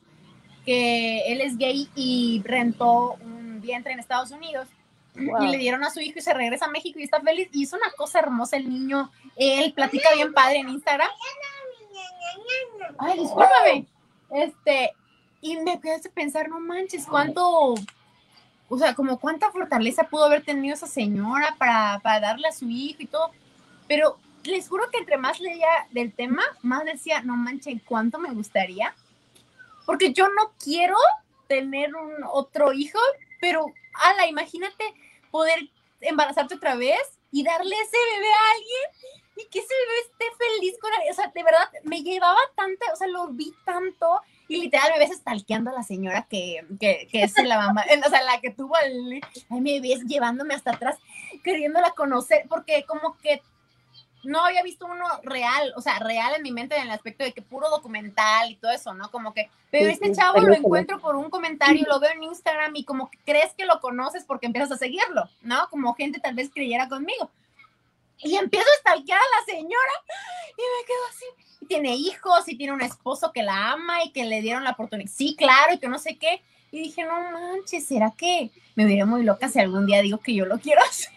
que 0.65 1.31
él 1.31 1.41
es 1.41 1.57
gay 1.57 1.87
y 1.95 2.41
rentó 2.43 3.13
un 3.21 3.61
vientre 3.61 3.93
en 3.93 3.99
Estados 3.99 4.31
Unidos 4.31 4.67
Wow. 5.17 5.43
y 5.43 5.47
le 5.47 5.57
dieron 5.57 5.83
a 5.83 5.89
su 5.89 5.99
hijo 5.99 6.19
y 6.19 6.21
se 6.21 6.33
regresa 6.33 6.65
a 6.65 6.69
México 6.69 6.99
y 6.99 7.03
está 7.03 7.19
feliz. 7.21 7.49
Y 7.51 7.63
hizo 7.63 7.75
una 7.75 7.91
cosa 7.91 8.19
hermosa 8.19 8.57
el 8.57 8.69
niño. 8.69 9.11
Él 9.35 9.73
platica 9.73 10.13
bien 10.13 10.33
padre 10.33 10.57
en 10.57 10.69
Instagram. 10.69 11.09
Ay, 12.99 13.19
discúlpame. 13.19 13.85
Este, 14.29 14.93
y 15.41 15.57
me 15.57 15.73
a 15.73 16.09
pensar, 16.13 16.49
no 16.49 16.59
manches, 16.59 17.05
cuánto, 17.05 17.75
o 18.69 18.77
sea, 18.77 18.93
como 18.95 19.19
cuánta 19.19 19.51
fortaleza 19.51 20.03
pudo 20.03 20.25
haber 20.25 20.43
tenido 20.43 20.75
esa 20.75 20.87
señora 20.87 21.55
para, 21.57 21.99
para 22.03 22.19
darle 22.19 22.47
a 22.47 22.51
su 22.51 22.69
hijo 22.69 22.97
y 22.99 23.07
todo. 23.07 23.31
Pero 23.87 24.17
les 24.43 24.67
juro 24.67 24.89
que 24.91 24.99
entre 24.99 25.17
más 25.17 25.39
leía 25.39 25.67
del 25.91 26.13
tema, 26.13 26.43
más 26.61 26.85
decía, 26.85 27.21
no 27.21 27.35
manches, 27.35 27.81
cuánto 27.85 28.19
me 28.19 28.31
gustaría. 28.31 28.93
Porque 29.85 30.11
yo 30.11 30.27
no 30.29 30.51
quiero 30.61 30.97
tener 31.47 31.95
un 31.95 32.11
otro 32.29 32.73
hijo, 32.73 32.99
pero, 33.39 33.65
ala, 33.93 34.27
imagínate 34.27 34.83
poder 35.31 35.69
embarazarte 36.01 36.55
otra 36.55 36.75
vez 36.75 37.19
y 37.31 37.43
darle 37.43 37.75
ese 37.75 37.97
bebé 38.13 38.27
a 38.27 38.51
alguien 38.51 39.17
y 39.37 39.47
que 39.49 39.59
ese 39.59 39.73
bebé 39.73 39.99
esté 40.01 40.25
feliz 40.37 40.77
con 40.79 40.91
él. 40.93 41.11
O 41.11 41.13
sea, 41.13 41.31
de 41.33 41.43
verdad, 41.43 41.69
me 41.83 42.01
llevaba 42.01 42.39
tanta, 42.55 42.91
o 42.93 42.95
sea, 42.95 43.07
lo 43.07 43.27
vi 43.29 43.53
tanto 43.65 44.21
y 44.47 44.61
literal 44.61 44.91
me 44.93 44.99
ves 44.99 45.11
estalqueando 45.11 45.71
a 45.71 45.73
la 45.73 45.83
señora 45.83 46.27
que, 46.29 46.65
que, 46.79 47.07
que 47.11 47.23
es 47.23 47.33
la 47.43 47.57
mamá, 47.57 47.83
o 48.05 48.09
sea, 48.09 48.23
la 48.23 48.39
que 48.39 48.51
tuvo 48.51 48.75
al, 48.75 49.21
ay, 49.49 49.61
me 49.61 49.79
ves 49.81 50.03
llevándome 50.05 50.53
hasta 50.53 50.71
atrás, 50.71 50.97
queriéndola 51.43 51.91
conocer, 51.91 52.45
porque 52.49 52.85
como 52.85 53.17
que 53.17 53.41
no 54.23 54.43
había 54.45 54.63
visto 54.63 54.85
uno 54.85 55.05
real, 55.23 55.73
o 55.75 55.81
sea, 55.81 55.99
real 55.99 56.35
en 56.35 56.43
mi 56.43 56.51
mente 56.51 56.75
en 56.75 56.83
el 56.83 56.91
aspecto 56.91 57.23
de 57.23 57.33
que 57.33 57.41
puro 57.41 57.69
documental 57.69 58.51
y 58.51 58.55
todo 58.55 58.71
eso, 58.71 58.93
¿no? 58.93 59.09
Como 59.11 59.33
que, 59.33 59.49
pero 59.71 59.85
Sí, 59.85 59.91
este 59.91 60.07
sí, 60.07 60.11
chavo 60.13 60.39
lo 60.39 60.53
encuentro 60.53 60.99
por 60.99 61.15
un 61.15 61.29
comentario, 61.29 61.85
lo 61.87 61.99
veo 61.99 62.11
en 62.11 62.23
Instagram 62.23 62.75
y 62.75 62.83
como 62.83 63.09
que 63.09 63.19
crees 63.25 63.53
que 63.53 63.65
lo 63.65 63.79
conoces 63.79 64.25
porque 64.25 64.47
empiezas 64.47 64.71
a 64.71 64.77
seguirlo, 64.77 65.29
¿no? 65.41 65.69
Como 65.69 65.93
gente 65.93 66.19
tal 66.19 66.35
vez 66.35 66.49
creyera 66.53 66.89
conmigo. 66.89 67.29
Y 68.19 68.35
empiezo 68.35 68.67
a 68.67 68.79
stalkear 68.79 69.19
a 69.19 69.39
la 69.39 69.45
señora 69.45 69.93
y 70.51 70.61
me 70.61 70.85
quedo 70.85 71.05
así. 71.09 71.25
Y 71.61 71.65
tiene 71.67 71.95
hijos 71.95 72.47
y 72.47 72.57
tiene 72.57 72.73
un 72.73 72.81
esposo 72.81 73.31
que 73.31 73.43
la 73.43 73.73
ama 73.73 74.03
y 74.03 74.11
que 74.11 74.25
le 74.25 74.41
dieron 74.41 74.63
la 74.63 74.71
oportunidad. 74.71 75.11
Sí, 75.11 75.35
claro, 75.37 75.73
y 75.73 75.77
que 75.77 75.87
no 75.87 75.99
sé 75.99 76.17
qué. 76.17 76.41
Y 76.71 76.79
dije, 76.79 77.03
no 77.03 77.31
manches, 77.31 77.85
¿será 77.85 78.11
que 78.17 78.49
me 78.75 78.85
veré 78.85 79.05
muy 79.05 79.23
loca 79.23 79.47
si 79.49 79.59
algún 79.59 79.85
día 79.85 80.01
digo 80.01 80.17
que 80.17 80.33
yo 80.33 80.45
lo 80.45 80.57
quiero 80.57 80.81
hacer? 80.81 81.11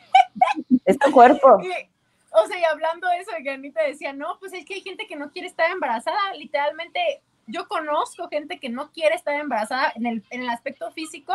Es 0.84 0.98
tu 0.98 1.10
cuerpo. 1.10 1.58
Y, 1.64 1.89
o 2.30 2.46
sea, 2.46 2.58
y 2.58 2.64
hablando 2.64 3.08
de 3.08 3.18
eso, 3.18 3.32
de 3.32 3.42
que 3.42 3.50
Anita 3.50 3.82
decía, 3.82 4.12
no, 4.12 4.38
pues 4.38 4.52
es 4.52 4.64
que 4.64 4.74
hay 4.74 4.80
gente 4.82 5.06
que 5.06 5.16
no 5.16 5.30
quiere 5.30 5.48
estar 5.48 5.70
embarazada. 5.70 6.32
Literalmente, 6.34 7.22
yo 7.46 7.66
conozco 7.68 8.28
gente 8.28 8.58
que 8.60 8.68
no 8.68 8.90
quiere 8.92 9.14
estar 9.16 9.34
embarazada 9.34 9.92
en 9.96 10.06
el, 10.06 10.24
en 10.30 10.42
el 10.42 10.50
aspecto 10.50 10.90
físico, 10.92 11.34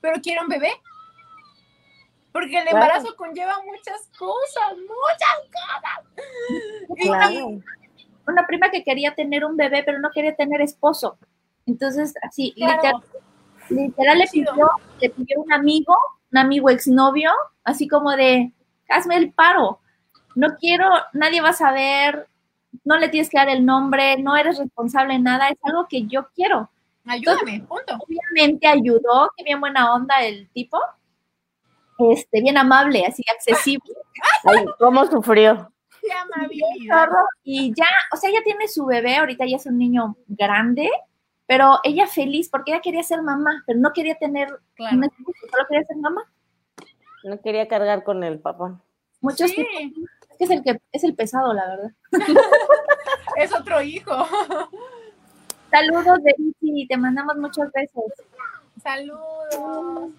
pero 0.00 0.20
quiere 0.20 0.40
un 0.42 0.48
bebé. 0.48 0.70
Porque 2.32 2.58
el 2.58 2.64
Claro. 2.64 2.76
embarazo 2.78 3.14
conlleva 3.16 3.60
muchas 3.64 4.08
cosas, 4.18 4.72
muchas 4.76 5.38
cosas. 5.52 6.26
Y- 6.96 7.08
Claro. 7.08 7.60
Una 8.26 8.46
prima 8.46 8.70
que 8.70 8.82
quería 8.82 9.14
tener 9.14 9.44
un 9.44 9.56
bebé, 9.56 9.82
pero 9.84 9.98
no 9.98 10.10
quería 10.10 10.34
tener 10.34 10.60
esposo. 10.62 11.18
Entonces, 11.66 12.14
así, 12.22 12.52
Claro. 12.56 12.72
literal, 12.82 13.02
literal 13.70 14.18
le 14.18 14.26
pidió, 14.26 14.70
le 15.00 15.10
pidió 15.10 15.40
un 15.42 15.52
amigo, 15.52 15.94
un 16.32 16.38
amigo 16.38 16.70
exnovio, 16.70 17.30
así 17.64 17.86
como 17.86 18.10
de, 18.12 18.52
hazme 18.88 19.16
el 19.16 19.32
paro. 19.32 19.80
No 20.34 20.56
quiero, 20.56 20.88
nadie 21.12 21.40
va 21.40 21.50
a 21.50 21.54
saber, 21.54 22.26
no 22.84 22.96
le 22.98 23.08
tienes 23.08 23.28
que 23.30 23.38
dar 23.38 23.48
el 23.48 23.64
nombre, 23.64 24.16
no 24.18 24.36
eres 24.36 24.58
responsable 24.58 25.14
de 25.14 25.20
nada, 25.20 25.48
es 25.48 25.58
algo 25.62 25.86
que 25.88 26.06
yo 26.06 26.28
quiero. 26.34 26.70
Ayúdame, 27.06 27.60
punto. 27.60 27.94
Obviamente 27.98 28.66
ayudó, 28.66 29.30
que 29.36 29.44
bien 29.44 29.60
buena 29.60 29.94
onda 29.94 30.14
el 30.22 30.48
tipo, 30.50 30.78
este, 31.98 32.40
bien 32.40 32.56
amable, 32.58 33.04
así 33.06 33.22
accesible. 33.32 33.92
Ay, 34.44 34.64
¿cómo 34.78 35.04
sufrió? 35.06 35.70
Qué 36.00 36.12
amabilidad. 36.12 37.06
chorro, 37.06 37.18
Y 37.44 37.72
ya, 37.74 37.86
o 38.12 38.16
sea, 38.16 38.30
ella 38.30 38.40
tiene 38.44 38.68
su 38.68 38.84
bebé, 38.86 39.16
ahorita 39.16 39.46
ya 39.46 39.56
es 39.56 39.66
un 39.66 39.78
niño 39.78 40.16
grande, 40.26 40.90
pero 41.46 41.78
ella 41.84 42.06
feliz 42.06 42.48
porque 42.50 42.72
ella 42.72 42.80
quería 42.82 43.02
ser 43.02 43.22
mamá, 43.22 43.62
pero 43.66 43.78
no 43.78 43.92
quería 43.92 44.14
tener 44.16 44.48
Claro. 44.74 44.96
un 44.96 45.04
esposo, 45.04 45.38
solo 45.50 45.64
quería 45.68 45.84
ser 45.86 45.96
mamá. 45.98 46.22
No 47.22 47.40
quería 47.40 47.68
cargar 47.68 48.02
con 48.02 48.22
el 48.24 48.38
papá. 48.38 48.80
Muchos 49.20 49.50
Sí, 49.50 49.56
tipos- 49.56 50.10
es 50.34 50.38
que 50.38 50.44
es 50.44 50.50
el 50.50 50.62
que 50.62 50.80
es 50.92 51.04
el 51.04 51.14
pesado, 51.14 51.52
la 51.52 51.66
verdad. 51.66 51.90
es 53.36 53.52
otro 53.52 53.80
hijo. 53.82 54.12
Saludos, 55.70 56.18
Daisy, 56.22 56.86
te 56.86 56.96
mandamos 56.96 57.36
muchos 57.36 57.70
besos. 57.72 58.04
Saludos. 58.82 60.10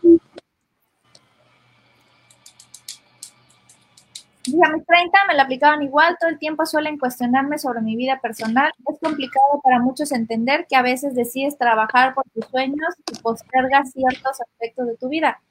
Dije, 4.45 4.59
a 4.63 4.69
mis 4.69 4.85
30 4.85 5.17
me 5.27 5.33
la 5.33 5.43
aplicaban 5.43 5.81
igual, 5.81 6.17
todo 6.19 6.29
el 6.29 6.37
tiempo 6.37 6.67
suelen 6.67 6.99
cuestionarme 6.99 7.57
sobre 7.57 7.81
mi 7.81 7.95
vida 7.95 8.19
personal. 8.21 8.71
Es 8.87 8.99
complicado 8.99 9.59
para 9.63 9.79
muchos 9.79 10.11
entender 10.11 10.67
que 10.69 10.75
a 10.75 10.83
veces 10.83 11.15
decides 11.15 11.57
trabajar 11.57 12.13
por 12.13 12.25
tus 12.31 12.45
sueños 12.45 12.93
y 13.11 13.19
postergas 13.21 13.91
ciertos 13.91 14.39
aspectos 14.41 14.87
de 14.87 14.97
tu 14.97 15.09
vida. 15.09 15.41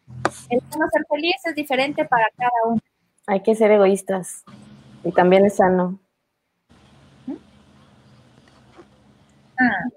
El 0.49 0.61
no 0.79 0.89
ser 0.91 1.05
feliz 1.09 1.37
es 1.45 1.55
diferente 1.57 2.05
para 2.05 2.27
cada 2.37 2.51
uno. 2.67 2.81
Hay 3.27 3.43
que 3.43 3.55
ser 3.55 3.71
egoístas. 3.71 4.45
Y 5.03 5.13
también 5.13 5.45
es 5.47 5.57
sano. 5.57 5.99
Ah. 9.59 9.89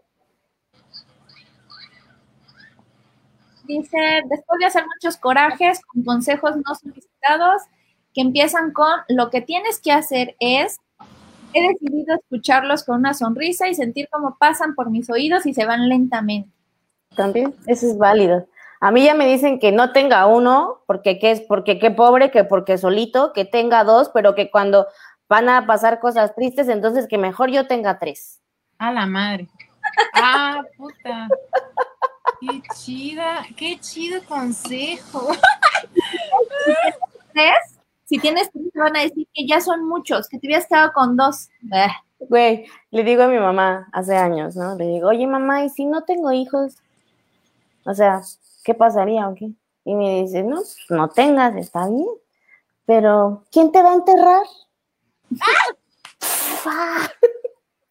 Dice, 3.64 3.98
después 4.30 4.60
de 4.60 4.66
hacer 4.66 4.86
muchos 4.86 5.18
corajes 5.18 5.82
con 5.86 6.04
consejos 6.04 6.56
no 6.56 6.74
solicitados, 6.76 7.64
que 8.14 8.22
empiezan 8.22 8.72
con, 8.72 8.90
lo 9.10 9.30
que 9.30 9.42
tienes 9.42 9.80
que 9.80 9.92
hacer 9.92 10.36
es, 10.40 10.78
he 11.54 11.68
decidido 11.68 12.16
escucharlos 12.16 12.84
con 12.86 12.98
una 12.98 13.14
sonrisa 13.14 13.68
y 13.68 13.76
sentir 13.76 14.08
cómo 14.10 14.38
pasan 14.40 14.74
por 14.74 14.90
mis 14.90 15.10
oídos 15.10 15.46
y 15.46 15.54
se 15.54 15.66
van 15.66 15.90
lentamente. 15.90 16.50
También, 17.16 17.54
eso 17.66 17.88
es 17.88 17.98
válido. 17.98 18.48
A 18.80 18.92
mí 18.92 19.04
ya 19.04 19.16
me 19.16 19.26
dicen 19.28 19.60
que 19.60 19.72
no 19.72 19.92
tenga 19.92 20.26
uno, 20.28 20.84
porque 20.86 21.20
qué 21.20 21.32
es, 21.32 21.42
porque 21.42 21.80
qué 21.80 21.92
pobre, 21.92 22.30
que 22.32 22.44
porque 22.44 22.78
solito, 22.78 23.34
que 23.34 23.46
tenga 23.46 23.84
dos, 23.84 24.10
pero 24.14 24.36
que 24.36 24.52
cuando 24.52 24.88
van 25.28 25.50
a 25.50 25.66
pasar 25.66 26.00
cosas 26.00 26.36
tristes, 26.36 26.70
entonces 26.70 27.08
que 27.08 27.18
mejor 27.18 27.50
yo 27.50 27.68
tenga 27.68 28.00
tres. 28.00 28.42
A 28.78 28.92
la 28.92 29.06
madre. 29.06 29.48
Ah, 30.14 30.62
puta. 30.78 31.28
Qué 32.40 32.62
chida, 32.76 33.46
qué 33.56 33.80
chido 33.80 34.22
consejo. 34.26 35.30
¿Tres? 37.34 37.58
Si 38.06 38.20
tienes 38.20 38.52
tres, 38.52 38.72
te 38.72 38.80
van 38.80 38.96
a 38.96 39.02
decir 39.02 39.28
que 39.34 39.48
ya 39.48 39.60
son 39.60 39.88
muchos, 39.88 40.30
que 40.30 40.38
te 40.38 40.48
hubieras 40.48 40.68
quedado 40.68 40.94
con 40.94 41.18
dos. 41.18 41.50
Güey, 42.20 42.66
le 42.92 43.04
digo 43.04 43.24
a 43.24 43.28
mi 43.28 43.40
mamá 43.40 43.88
hace 43.92 44.16
años, 44.16 44.56
¿no? 44.56 44.76
Le 44.76 44.86
digo, 44.86 45.10
oye 45.10 45.28
mamá, 45.28 45.64
¿y 45.64 45.70
si 45.70 45.86
no 45.86 46.04
tengo 46.04 46.32
hijos? 46.32 46.76
O 47.86 47.94
sea, 47.94 48.22
¿qué 48.68 48.74
pasaría 48.74 49.30
o 49.30 49.34
qué? 49.34 49.50
Y 49.86 49.96
me 49.96 50.24
dice, 50.24 50.44
no, 50.44 50.58
pues, 50.58 50.78
no 50.90 51.08
tengas, 51.08 51.56
está 51.56 51.88
bien. 51.88 52.06
Pero, 52.86 53.46
¿quién 53.50 53.72
te 53.72 53.82
va 53.82 53.92
a 53.92 53.96
enterrar? 53.96 54.44
¡Ah! 56.66 57.10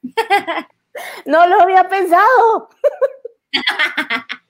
no 1.24 1.46
lo 1.46 1.62
había 1.62 1.88
pensado. 1.88 2.68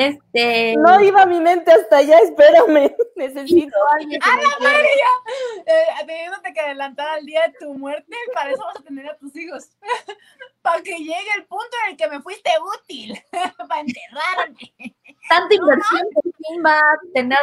Este, 0.00 0.76
No 0.78 0.98
iba 1.02 1.26
mi 1.26 1.40
mente 1.40 1.70
hasta 1.70 1.98
allá, 1.98 2.18
espérame. 2.20 2.90
Necesito 3.16 3.76
a 3.86 3.96
alguien 3.96 4.18
que 4.18 4.30
me 4.30 4.42
entienda. 4.42 5.10
Eh, 5.66 6.06
teniéndote 6.06 6.52
que 6.54 6.60
adelantar 6.60 7.08
al 7.18 7.26
día 7.26 7.42
de 7.48 7.52
tu 7.58 7.74
muerte, 7.74 8.16
para 8.32 8.50
eso 8.50 8.62
vas 8.64 8.76
a 8.76 8.82
tener 8.82 9.06
a 9.10 9.18
tus 9.18 9.36
hijos. 9.36 9.68
para 10.62 10.82
que 10.82 10.96
llegue 10.96 11.28
el 11.36 11.44
punto 11.44 11.76
en 11.84 11.90
el 11.90 11.96
que 11.98 12.08
me 12.08 12.22
fuiste 12.22 12.50
útil. 12.78 13.20
para 13.68 13.80
enterrarme. 13.82 14.96
tanta 15.28 15.54
inversión 15.54 16.08
fin 16.50 16.62
va 16.64 16.78
a 16.78 16.98
tener 17.14 17.38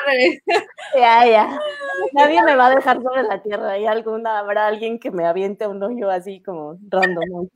Ya, 0.96 1.26
ya. 1.26 1.60
Nadie 2.14 2.44
me 2.44 2.56
va 2.56 2.68
a 2.68 2.76
dejar 2.76 3.02
sobre 3.02 3.24
la 3.24 3.42
tierra. 3.42 3.78
Y 3.78 3.86
alguna 3.86 4.40
habrá 4.40 4.68
alguien 4.68 5.00
que 5.00 5.12
me 5.12 5.26
aviente 5.26 5.68
un 5.68 5.82
hoyo 5.84 6.10
así 6.10 6.42
como 6.42 6.78
random. 6.90 7.48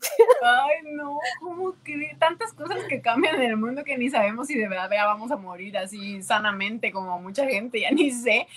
Ay, 0.42 0.76
no, 0.94 1.18
¿cómo 1.42 1.74
que 1.84 2.16
tantas 2.20 2.54
cosas 2.54 2.84
que 2.86 3.02
cambian 3.02 3.36
en 3.36 3.52
el 3.52 3.58
mundo 3.58 3.84
que 3.84 3.98
ni 3.98 4.10
sabemos 4.10 4.48
si 4.48 4.58
de 4.58 4.68
verdad 4.68 4.90
ya 4.94 5.06
vamos 5.06 5.32
a 5.32 5.38
morir 5.38 5.78
así 5.78 6.22
sanamente 6.24 6.92
como 6.92 7.20
mucha 7.20 7.46
gente, 7.46 7.82
ya 7.82 7.92
ni 7.92 8.12
sé. 8.12 8.48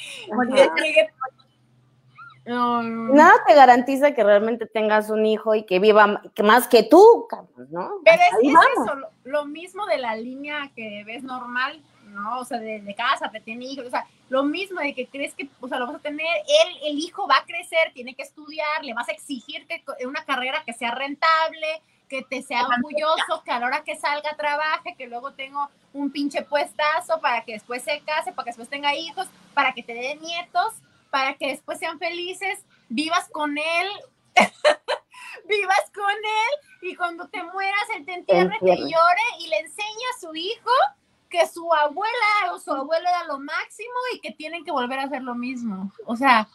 Nada 2.47 3.33
te 3.47 3.55
garantiza 3.55 4.13
que 4.13 4.23
realmente 4.23 4.67
tengas 4.67 5.09
un 5.09 5.25
hijo 5.25 5.55
y 5.55 5.65
que 5.65 5.79
viva 5.79 6.21
más 6.43 6.69
que 6.69 6.83
tú, 6.83 7.27
¿no? 7.71 8.01
Pero 8.05 8.23
es, 8.43 8.55
eso, 8.77 8.97
lo 9.25 9.47
mismo 9.47 9.87
de 9.87 9.99
la 9.99 10.15
línea 10.15 10.71
que 10.77 11.05
ves 11.05 11.23
normal, 11.23 11.81
¿no? 12.09 12.41
O 12.41 12.45
sea, 12.45 12.59
de, 12.59 12.95
casa, 12.95 13.31
te 13.31 13.41
tiene 13.41 13.65
hijos, 13.65 13.87
o 13.87 13.91
sea, 13.91 14.07
lo 14.29 14.45
mismo 14.45 14.81
de 14.81 14.95
que 14.95 15.07
crees 15.07 15.33
que, 15.35 15.49
o 15.61 15.69
sea, 15.69 15.79
lo 15.79 15.87
vas 15.87 15.97
a 15.97 16.01
tener, 16.01 16.27
él, 16.27 16.77
el 16.85 16.99
hijo 16.99 17.27
va 17.27 17.37
a 17.37 17.47
crecer, 17.47 17.93
tiene 17.95 18.15
que 18.15 18.23
estudiar, 18.23 18.85
le 18.85 18.93
vas 18.93 19.09
a 19.09 19.13
exigir 19.13 19.67
que 19.67 19.83
una 20.07 20.25
carrera 20.25 20.63
que 20.67 20.75
sea 20.75 20.91
rentable, 20.91 21.81
que 22.09 22.23
te 22.23 22.43
sea 22.43 22.67
orgulloso, 22.67 23.43
que 23.45 23.51
a 23.51 23.59
la 23.59 23.67
hora 23.67 23.85
que 23.85 23.97
salga 23.97 24.37
trabaje, 24.37 24.95
que 24.97 25.07
luego 25.07 25.33
tengo 25.33 25.69
un 25.93 26.11
pinche 26.11 26.43
puestazo 26.43 27.21
para 27.21 27.45
que 27.45 27.53
después 27.53 27.83
se 27.83 28.01
case, 28.01 28.33
para 28.33 28.45
que 28.45 28.51
después 28.51 28.69
tenga 28.69 28.95
hijos, 28.95 29.29
para 29.55 29.73
que 29.73 29.83
te 29.83 29.95
dé 29.95 30.17
nietos 30.17 30.75
para 31.15 31.35
que 31.35 31.47
después 31.47 31.79
sean 31.79 32.01
felices, 32.01 32.59
vivas 32.89 33.29
con 33.29 33.57
él, 33.57 33.89
vivas 35.49 35.93
con 35.95 36.11
él. 36.11 36.91
Y 36.91 36.97
cuando 36.97 37.29
te 37.29 37.41
mueras 37.45 37.85
él 37.97 38.05
te 38.05 38.15
entierre, 38.15 38.59
te 38.59 38.77
llore 38.77 39.27
y 39.39 39.47
le 39.47 39.61
enseña 39.61 40.09
a 40.13 40.21
su 40.21 40.35
hijo 40.35 40.73
que 41.31 41.47
su 41.47 41.73
abuela 41.73 42.53
o 42.53 42.59
su 42.59 42.73
abuelo 42.73 43.09
era 43.09 43.23
lo 43.29 43.39
máximo 43.39 43.95
y 44.13 44.19
que 44.19 44.33
tienen 44.33 44.65
que 44.65 44.73
volver 44.73 44.99
a 44.99 45.05
hacer 45.05 45.23
lo 45.23 45.37
mismo. 45.37 45.93
O 46.05 46.17
sea, 46.17 46.49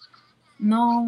no, 0.59 1.07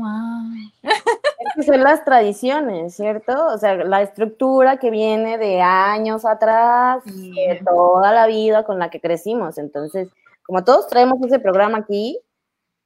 Es 1.57 1.65
son 1.65 1.81
las 1.81 2.05
tradiciones, 2.05 2.95
¿cierto? 2.95 3.47
O 3.47 3.57
sea, 3.57 3.75
la 3.75 4.01
estructura 4.01 4.77
que 4.77 4.89
viene 4.89 5.37
de 5.37 5.61
años 5.61 6.25
atrás, 6.25 7.03
de 7.05 7.61
toda 7.65 8.13
la 8.13 8.27
vida 8.27 8.63
con 8.63 8.79
la 8.79 8.89
que 8.89 9.01
crecimos. 9.01 9.57
Entonces, 9.57 10.09
como 10.43 10.63
todos 10.63 10.87
traemos 10.87 11.21
ese 11.21 11.39
programa 11.39 11.79
aquí, 11.79 12.19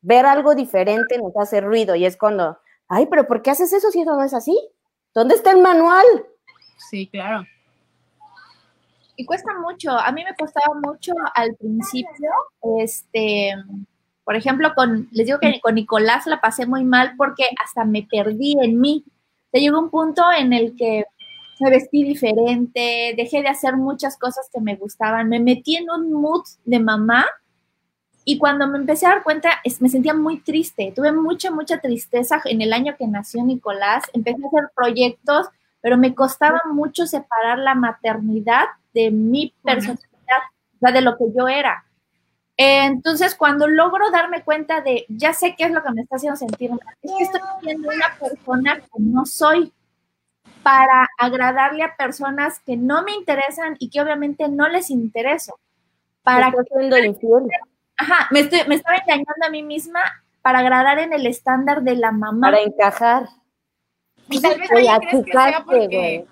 ver 0.01 0.25
algo 0.25 0.55
diferente 0.55 1.17
nos 1.19 1.35
hace 1.37 1.61
ruido 1.61 1.95
y 1.95 2.05
es 2.05 2.17
cuando, 2.17 2.57
ay, 2.87 3.05
pero 3.07 3.27
¿por 3.27 3.41
qué 3.41 3.51
haces 3.51 3.71
eso 3.71 3.91
si 3.91 4.01
eso 4.01 4.15
no 4.15 4.23
es 4.23 4.33
así? 4.33 4.57
¿Dónde 5.13 5.35
está 5.35 5.51
el 5.51 5.61
manual? 5.61 6.05
Sí, 6.89 7.07
claro. 7.07 7.45
Y 9.15 9.25
cuesta 9.25 9.53
mucho, 9.59 9.91
a 9.91 10.11
mí 10.11 10.23
me 10.23 10.35
costaba 10.35 10.75
mucho 10.83 11.13
al 11.35 11.55
principio, 11.55 12.31
este, 12.79 13.53
por 14.25 14.35
ejemplo, 14.35 14.73
con, 14.75 15.07
les 15.11 15.27
digo 15.27 15.39
que 15.39 15.61
con 15.61 15.75
Nicolás 15.75 16.25
la 16.25 16.41
pasé 16.41 16.65
muy 16.65 16.83
mal 16.83 17.13
porque 17.15 17.45
hasta 17.63 17.85
me 17.85 18.07
perdí 18.09 18.55
en 18.61 18.81
mí. 18.81 19.05
Llegó 19.53 19.79
un 19.79 19.89
punto 19.89 20.23
en 20.37 20.51
el 20.51 20.75
que 20.75 21.05
me 21.61 21.69
vestí 21.69 22.03
diferente, 22.03 23.13
dejé 23.15 23.41
de 23.41 23.47
hacer 23.47 23.77
muchas 23.77 24.17
cosas 24.17 24.49
que 24.53 24.59
me 24.59 24.75
gustaban, 24.75 25.29
me 25.29 25.39
metí 25.39 25.77
en 25.77 25.89
un 25.89 26.11
mood 26.11 26.43
de 26.65 26.79
mamá 26.79 27.25
y 28.25 28.39
cuando 28.39 28.67
me 28.67 28.79
empecé 28.79 29.05
a 29.05 29.09
dar 29.09 29.23
cuenta, 29.23 29.61
me 29.79 29.87
sentía 29.87 30.15
muy 30.15 30.39
triste. 30.39 30.91
Tuve 30.95 31.11
mucha, 31.11 31.51
mucha 31.51 31.79
tristeza 31.79 32.41
en 32.45 32.61
el 32.61 32.73
año 32.73 32.95
que 32.97 33.05
nació 33.05 33.43
Nicolás. 33.43 34.03
Empecé 34.13 34.43
a 34.43 34.47
hacer 34.47 34.71
proyectos, 34.75 35.47
pero 35.79 35.95
me 35.95 36.15
costaba 36.15 36.59
mucho 36.73 37.05
separar 37.05 37.59
la 37.59 37.75
maternidad 37.75 38.65
de 38.95 39.11
mi 39.11 39.53
personalidad, 39.63 40.41
o 40.73 40.79
sea, 40.79 40.91
de 40.91 41.01
lo 41.01 41.15
que 41.17 41.25
yo 41.37 41.47
era. 41.47 41.85
Entonces, 42.57 43.35
cuando 43.35 43.67
logro 43.67 44.09
darme 44.11 44.43
cuenta 44.43 44.81
de, 44.81 45.05
ya 45.09 45.33
sé 45.33 45.55
qué 45.57 45.65
es 45.65 45.71
lo 45.71 45.83
que 45.83 45.91
me 45.91 46.01
está 46.01 46.15
haciendo 46.15 46.37
sentir 46.37 46.71
es 47.01 47.11
que 47.11 47.23
estoy 47.23 47.41
siendo 47.61 47.89
una 47.89 48.15
persona 48.17 48.75
que 48.77 48.99
no 48.99 49.25
soy 49.25 49.73
para 50.63 51.07
agradarle 51.17 51.83
a 51.83 51.95
personas 51.95 52.59
que 52.59 52.77
no 52.77 53.03
me 53.03 53.13
interesan 53.13 53.75
y 53.77 53.89
que 53.89 54.01
obviamente 54.01 54.47
no 54.47 54.69
les 54.69 54.89
intereso. 54.89 55.59
Para 56.23 56.51
que 56.51 56.57
Ajá, 57.97 58.27
me, 58.31 58.41
estoy, 58.41 58.61
me 58.67 58.75
estaba 58.75 58.97
engañando 58.97 59.45
a 59.45 59.49
mí 59.49 59.61
misma 59.61 60.01
para 60.41 60.59
agradar 60.59 60.99
en 60.99 61.13
el 61.13 61.27
estándar 61.27 61.83
de 61.83 61.95
la 61.95 62.11
mamá. 62.11 62.47
Para 62.47 62.61
encajar. 62.61 63.29
Y 64.29 64.41
tal 64.41 64.59
vez 64.59 64.69
crees 64.69 64.89
que 65.25 65.31
sea 65.31 65.63
porque 65.65 66.25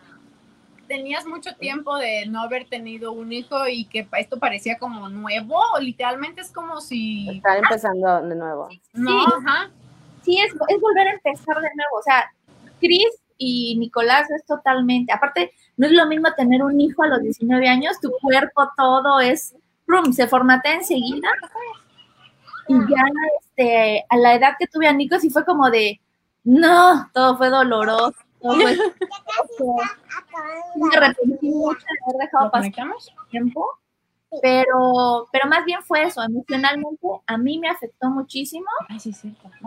tenías 0.93 1.25
mucho 1.25 1.55
tiempo 1.55 1.97
de 1.97 2.27
no 2.27 2.43
haber 2.43 2.69
tenido 2.69 3.13
un 3.13 3.33
hijo 3.33 3.67
y 3.67 3.85
que 3.85 4.07
esto 4.19 4.37
parecía 4.37 4.77
como 4.77 5.09
nuevo, 5.09 5.55
o 5.75 5.79
literalmente 5.79 6.41
es 6.41 6.51
como 6.51 6.81
si... 6.81 7.27
Estar 7.37 7.57
empezando 7.57 8.21
de 8.21 8.35
nuevo. 8.35 8.69
no, 8.93 9.25
ajá. 9.25 9.71
Sí, 10.21 10.37
es, 10.37 10.53
es 10.53 10.79
volver 10.79 11.07
a 11.07 11.13
empezar 11.13 11.55
de 11.55 11.69
nuevo. 11.75 11.97
O 11.97 12.03
sea, 12.03 12.31
Cris 12.79 13.09
y 13.39 13.75
Nicolás 13.79 14.29
es 14.29 14.45
totalmente, 14.45 15.11
aparte, 15.11 15.51
no 15.77 15.87
es 15.87 15.93
lo 15.93 16.05
mismo 16.05 16.31
tener 16.37 16.61
un 16.61 16.79
hijo 16.79 17.01
a 17.01 17.07
los 17.07 17.21
19 17.21 17.67
años, 17.67 17.99
tu 17.99 18.11
cuerpo 18.21 18.69
todo 18.77 19.19
es 19.19 19.55
se 20.13 20.27
formatea 20.27 20.75
enseguida. 20.75 21.27
Y 22.67 22.73
ya 22.75 23.03
este, 23.41 24.05
a 24.09 24.17
la 24.17 24.35
edad 24.35 24.53
que 24.59 24.67
tuve 24.67 24.87
a 24.87 24.93
Nico, 24.93 25.19
sí 25.19 25.29
fue 25.29 25.43
como 25.43 25.69
de, 25.69 25.99
no, 26.43 27.09
todo 27.13 27.35
fue 27.37 27.49
doloroso. 27.49 28.15
Me 30.75 30.97
arrepentí 30.97 31.49
mucho 31.49 31.79
de 31.79 31.99
haber 32.05 32.21
dejado 32.21 32.51
pasar 32.51 32.71
tiempo. 33.29 33.65
Pero, 34.41 35.27
pero 35.31 35.47
más 35.47 35.63
bien 35.63 35.81
fue 35.83 36.03
eso, 36.03 36.23
emocionalmente 36.23 37.07
a 37.27 37.37
mí 37.37 37.59
me 37.59 37.69
afectó 37.69 38.09
muchísimo 38.09 38.65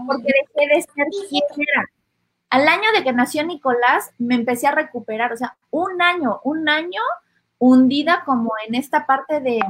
porque 0.06 0.24
dejé 0.56 0.74
de 0.74 0.82
ser 0.82 1.06
quien 1.28 1.42
era. 1.56 1.84
Al 2.50 2.66
año 2.68 2.90
de 2.94 3.04
que 3.04 3.12
nació 3.12 3.44
Nicolás, 3.44 4.10
me 4.18 4.34
empecé 4.34 4.66
a 4.66 4.72
recuperar, 4.72 5.32
o 5.32 5.36
sea, 5.36 5.56
un 5.70 6.02
año, 6.02 6.40
un 6.42 6.68
año 6.68 7.00
hundida 7.58 8.22
como 8.24 8.52
en 8.66 8.74
esta 8.74 9.06
parte 9.06 9.40
de 9.40 9.60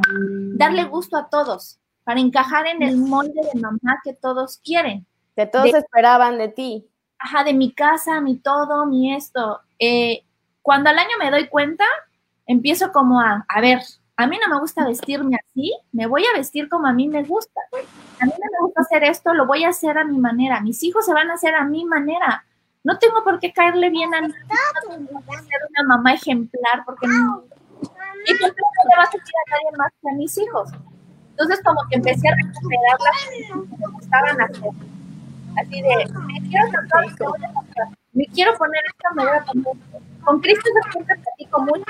darle 0.54 0.84
gusto 0.84 1.16
a 1.16 1.28
todos, 1.28 1.78
para 2.04 2.20
encajar 2.20 2.66
en 2.66 2.82
el 2.82 2.96
molde 2.96 3.40
de 3.52 3.60
mamá 3.60 4.00
que 4.04 4.14
todos 4.14 4.58
quieren. 4.64 5.06
Que 5.34 5.46
todos 5.46 5.74
esperaban 5.74 6.38
de 6.38 6.48
ti. 6.48 6.88
Ajá, 7.18 7.44
de 7.44 7.54
mi 7.54 7.72
casa, 7.72 8.20
mi 8.20 8.36
todo, 8.36 8.86
mi 8.86 9.14
esto. 9.14 9.60
Eh, 9.78 10.24
cuando 10.62 10.90
al 10.90 10.98
año 10.98 11.16
me 11.18 11.30
doy 11.30 11.48
cuenta, 11.48 11.84
empiezo 12.46 12.92
como 12.92 13.20
a, 13.20 13.44
a 13.48 13.60
ver, 13.60 13.80
a 14.16 14.26
mí 14.26 14.38
no 14.38 14.52
me 14.52 14.60
gusta 14.60 14.86
vestirme 14.86 15.36
así, 15.36 15.76
me 15.92 16.06
voy 16.06 16.24
a 16.24 16.36
vestir 16.36 16.68
como 16.68 16.86
a 16.86 16.92
mí 16.92 17.06
me 17.08 17.22
gusta. 17.22 17.60
A 18.20 18.24
mí 18.24 18.32
no 18.32 18.50
me 18.50 18.66
gusta 18.66 18.80
hacer 18.80 19.04
esto, 19.04 19.34
lo 19.34 19.46
voy 19.46 19.64
a 19.64 19.68
hacer 19.68 19.98
a 19.98 20.04
mi 20.04 20.18
manera. 20.18 20.60
Mis 20.60 20.82
hijos 20.82 21.04
se 21.04 21.12
van 21.12 21.30
a 21.30 21.34
hacer 21.34 21.54
a 21.54 21.64
mi 21.64 21.84
manera. 21.84 22.44
No 22.82 22.98
tengo 22.98 23.22
por 23.24 23.38
qué 23.40 23.52
caerle 23.52 23.90
bien 23.90 24.14
a, 24.14 24.20
ser 24.20 25.60
una 25.70 25.96
mamá 25.96 26.14
ejemplar, 26.14 26.84
porque 26.86 27.06
y 27.06 27.08
no 27.08 27.44
le 28.30 28.96
vas 28.96 29.08
a 29.08 29.18
decir 29.18 29.34
a 29.46 29.50
nadie 29.50 29.76
más 29.76 29.92
que 30.00 30.10
a 30.10 30.14
mis 30.14 30.38
hijos. 30.38 30.70
Entonces 31.30 31.60
como 31.62 31.80
que 31.90 31.96
empecé 31.96 32.28
a 32.28 32.34
recuperar 32.34 32.98
las 33.00 33.68
que 33.68 33.76
me 33.76 33.92
gustaban 33.92 34.40
hacer. 34.40 34.70
Así 35.56 35.82
de, 35.82 35.88
me 35.88 36.48
quiero 36.48 36.66
tatuar, 36.70 37.06
me 38.12 38.26
quiero 38.26 38.56
poner 38.56 38.82
esto, 38.86 39.14
me 39.14 39.22
voy 39.24 39.36
a 39.36 39.44
poner 39.44 39.64
Con 40.24 40.40
Cristo 40.40 40.68
siempre 40.92 41.16
platico 41.16 41.60
mucho. 41.60 41.84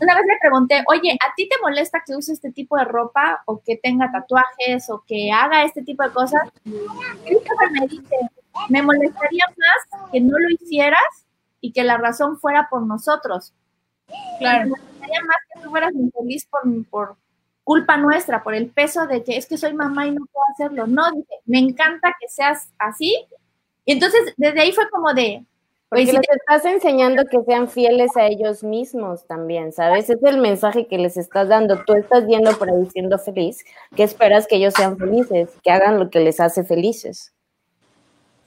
Una 0.00 0.14
vez 0.16 0.24
le 0.26 0.38
pregunté, 0.40 0.84
oye, 0.88 1.12
¿a 1.12 1.34
ti 1.36 1.48
te 1.48 1.56
molesta 1.62 2.02
que 2.04 2.16
use 2.16 2.32
este 2.32 2.50
tipo 2.50 2.76
de 2.76 2.84
ropa 2.84 3.42
o 3.46 3.62
que 3.62 3.76
tenga 3.76 4.10
tatuajes 4.10 4.90
o 4.90 5.04
que 5.06 5.30
haga 5.32 5.64
este 5.64 5.82
tipo 5.82 6.02
de 6.02 6.10
cosas? 6.10 6.42
Cristo 6.64 7.52
me 7.72 7.86
dice, 7.86 8.16
me 8.68 8.82
molestaría 8.82 9.44
más 9.48 10.10
que 10.12 10.20
no 10.20 10.38
lo 10.38 10.50
hicieras 10.50 11.26
y 11.60 11.72
que 11.72 11.84
la 11.84 11.96
razón 11.96 12.38
fuera 12.38 12.68
por 12.68 12.82
nosotros. 12.86 13.54
Claro. 14.38 14.64
Me 14.64 14.70
gustaría 14.70 15.20
más 15.22 15.36
que 15.52 15.60
tú 15.60 15.70
fueras 15.70 15.94
infeliz 15.94 16.46
por, 16.46 16.62
por 16.90 17.16
culpa 17.64 17.96
nuestra, 17.96 18.44
por 18.44 18.54
el 18.54 18.68
peso 18.68 19.06
de 19.06 19.24
que 19.24 19.36
es 19.36 19.46
que 19.46 19.58
soy 19.58 19.72
mamá 19.72 20.06
y 20.06 20.12
no 20.12 20.26
puedo 20.26 20.44
hacerlo. 20.52 20.86
No, 20.86 21.10
dije, 21.10 21.34
me 21.46 21.58
encanta 21.58 22.14
que 22.20 22.28
seas 22.28 22.68
así. 22.78 23.26
Y 23.84 23.92
entonces, 23.92 24.34
desde 24.36 24.60
ahí 24.60 24.72
fue 24.72 24.88
como 24.90 25.12
de... 25.12 25.44
Porque 25.88 26.06
les 26.06 26.28
estás 26.28 26.64
enseñando 26.64 27.24
que 27.26 27.40
sean 27.44 27.68
fieles 27.68 28.16
a 28.16 28.26
ellos 28.26 28.64
mismos 28.64 29.26
también, 29.26 29.72
¿sabes? 29.72 30.10
Es 30.10 30.20
el 30.24 30.38
mensaje 30.38 30.88
que 30.88 30.98
les 30.98 31.16
estás 31.16 31.48
dando. 31.48 31.84
Tú 31.84 31.94
estás 31.94 32.26
yendo 32.26 32.56
por 32.58 32.68
ahí 32.68 32.86
siendo 32.90 33.16
feliz, 33.18 33.64
que 33.94 34.02
esperas 34.02 34.48
que 34.48 34.56
ellos 34.56 34.74
sean 34.74 34.98
felices, 34.98 35.50
que 35.62 35.70
hagan 35.70 36.00
lo 36.00 36.10
que 36.10 36.18
les 36.18 36.40
hace 36.40 36.64
felices. 36.64 37.32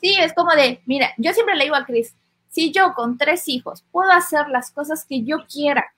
Sí, 0.01 0.15
es 0.20 0.34
como 0.34 0.51
de, 0.51 0.82
mira, 0.86 1.13
yo 1.18 1.32
siempre 1.32 1.55
le 1.55 1.65
digo 1.65 1.76
a 1.76 1.86
Cris, 1.86 2.15
si 2.49 2.72
yo 2.72 2.93
con 2.95 3.18
tres 3.18 3.47
hijos 3.47 3.86
puedo 3.91 4.11
hacer 4.11 4.49
las 4.49 4.72
cosas 4.72 5.05
que 5.05 5.24
yo 5.24 5.45
quiera, 5.51 5.93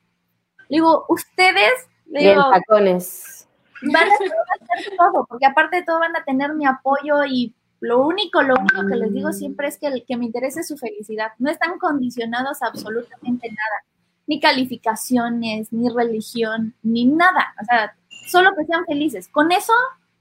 digo, 0.70 1.06
ustedes, 1.10 1.72
digo, 2.10 2.50
tacones. 2.52 3.48
van 3.82 4.10
a 4.10 4.14
hacer 4.14 4.94
todo, 4.98 5.26
porque 5.28 5.46
aparte 5.46 5.78
de 5.78 5.84
todo 5.84 6.00
van 6.00 6.16
a 6.16 6.24
tener 6.24 6.54
mi 6.54 6.66
apoyo 6.66 7.24
y 7.26 7.54
lo 7.82 8.06
único, 8.06 8.42
lo 8.42 8.56
único 8.56 8.86
que 8.88 8.96
les 8.96 9.14
digo 9.14 9.32
siempre 9.32 9.68
es 9.68 9.78
que 9.78 9.88
el 9.88 10.06
que 10.06 10.18
me 10.18 10.26
interese 10.26 10.64
su 10.64 10.78
felicidad. 10.78 11.32
No 11.38 11.50
están 11.50 11.80
condicionados 11.80 12.62
a 12.62 12.68
absolutamente 12.68 13.48
nada, 13.48 13.86
ni 14.28 14.40
calificaciones, 14.40 15.72
ni 15.72 15.90
religión, 15.90 16.74
ni 16.84 17.06
nada. 17.06 17.54
O 17.62 17.66
sea, 17.66 17.96
solo 18.28 18.52
que 18.56 18.66
sean 18.66 18.86
felices. 18.86 19.30
Con 19.30 19.52
eso, 19.52 19.74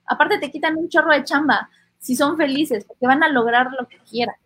aparte 0.07 0.39
te 0.39 0.51
quitan 0.51 0.76
un 0.76 0.89
chorro 0.89 1.12
de 1.12 1.24
chamba 1.24 1.68
si 1.99 2.14
son 2.14 2.36
felices, 2.36 2.84
porque 2.84 3.07
van 3.07 3.24
a 3.24 3.28
lograr 3.28 3.72
lo 3.72 3.89
que 3.89 3.99
quieran. 4.09 4.36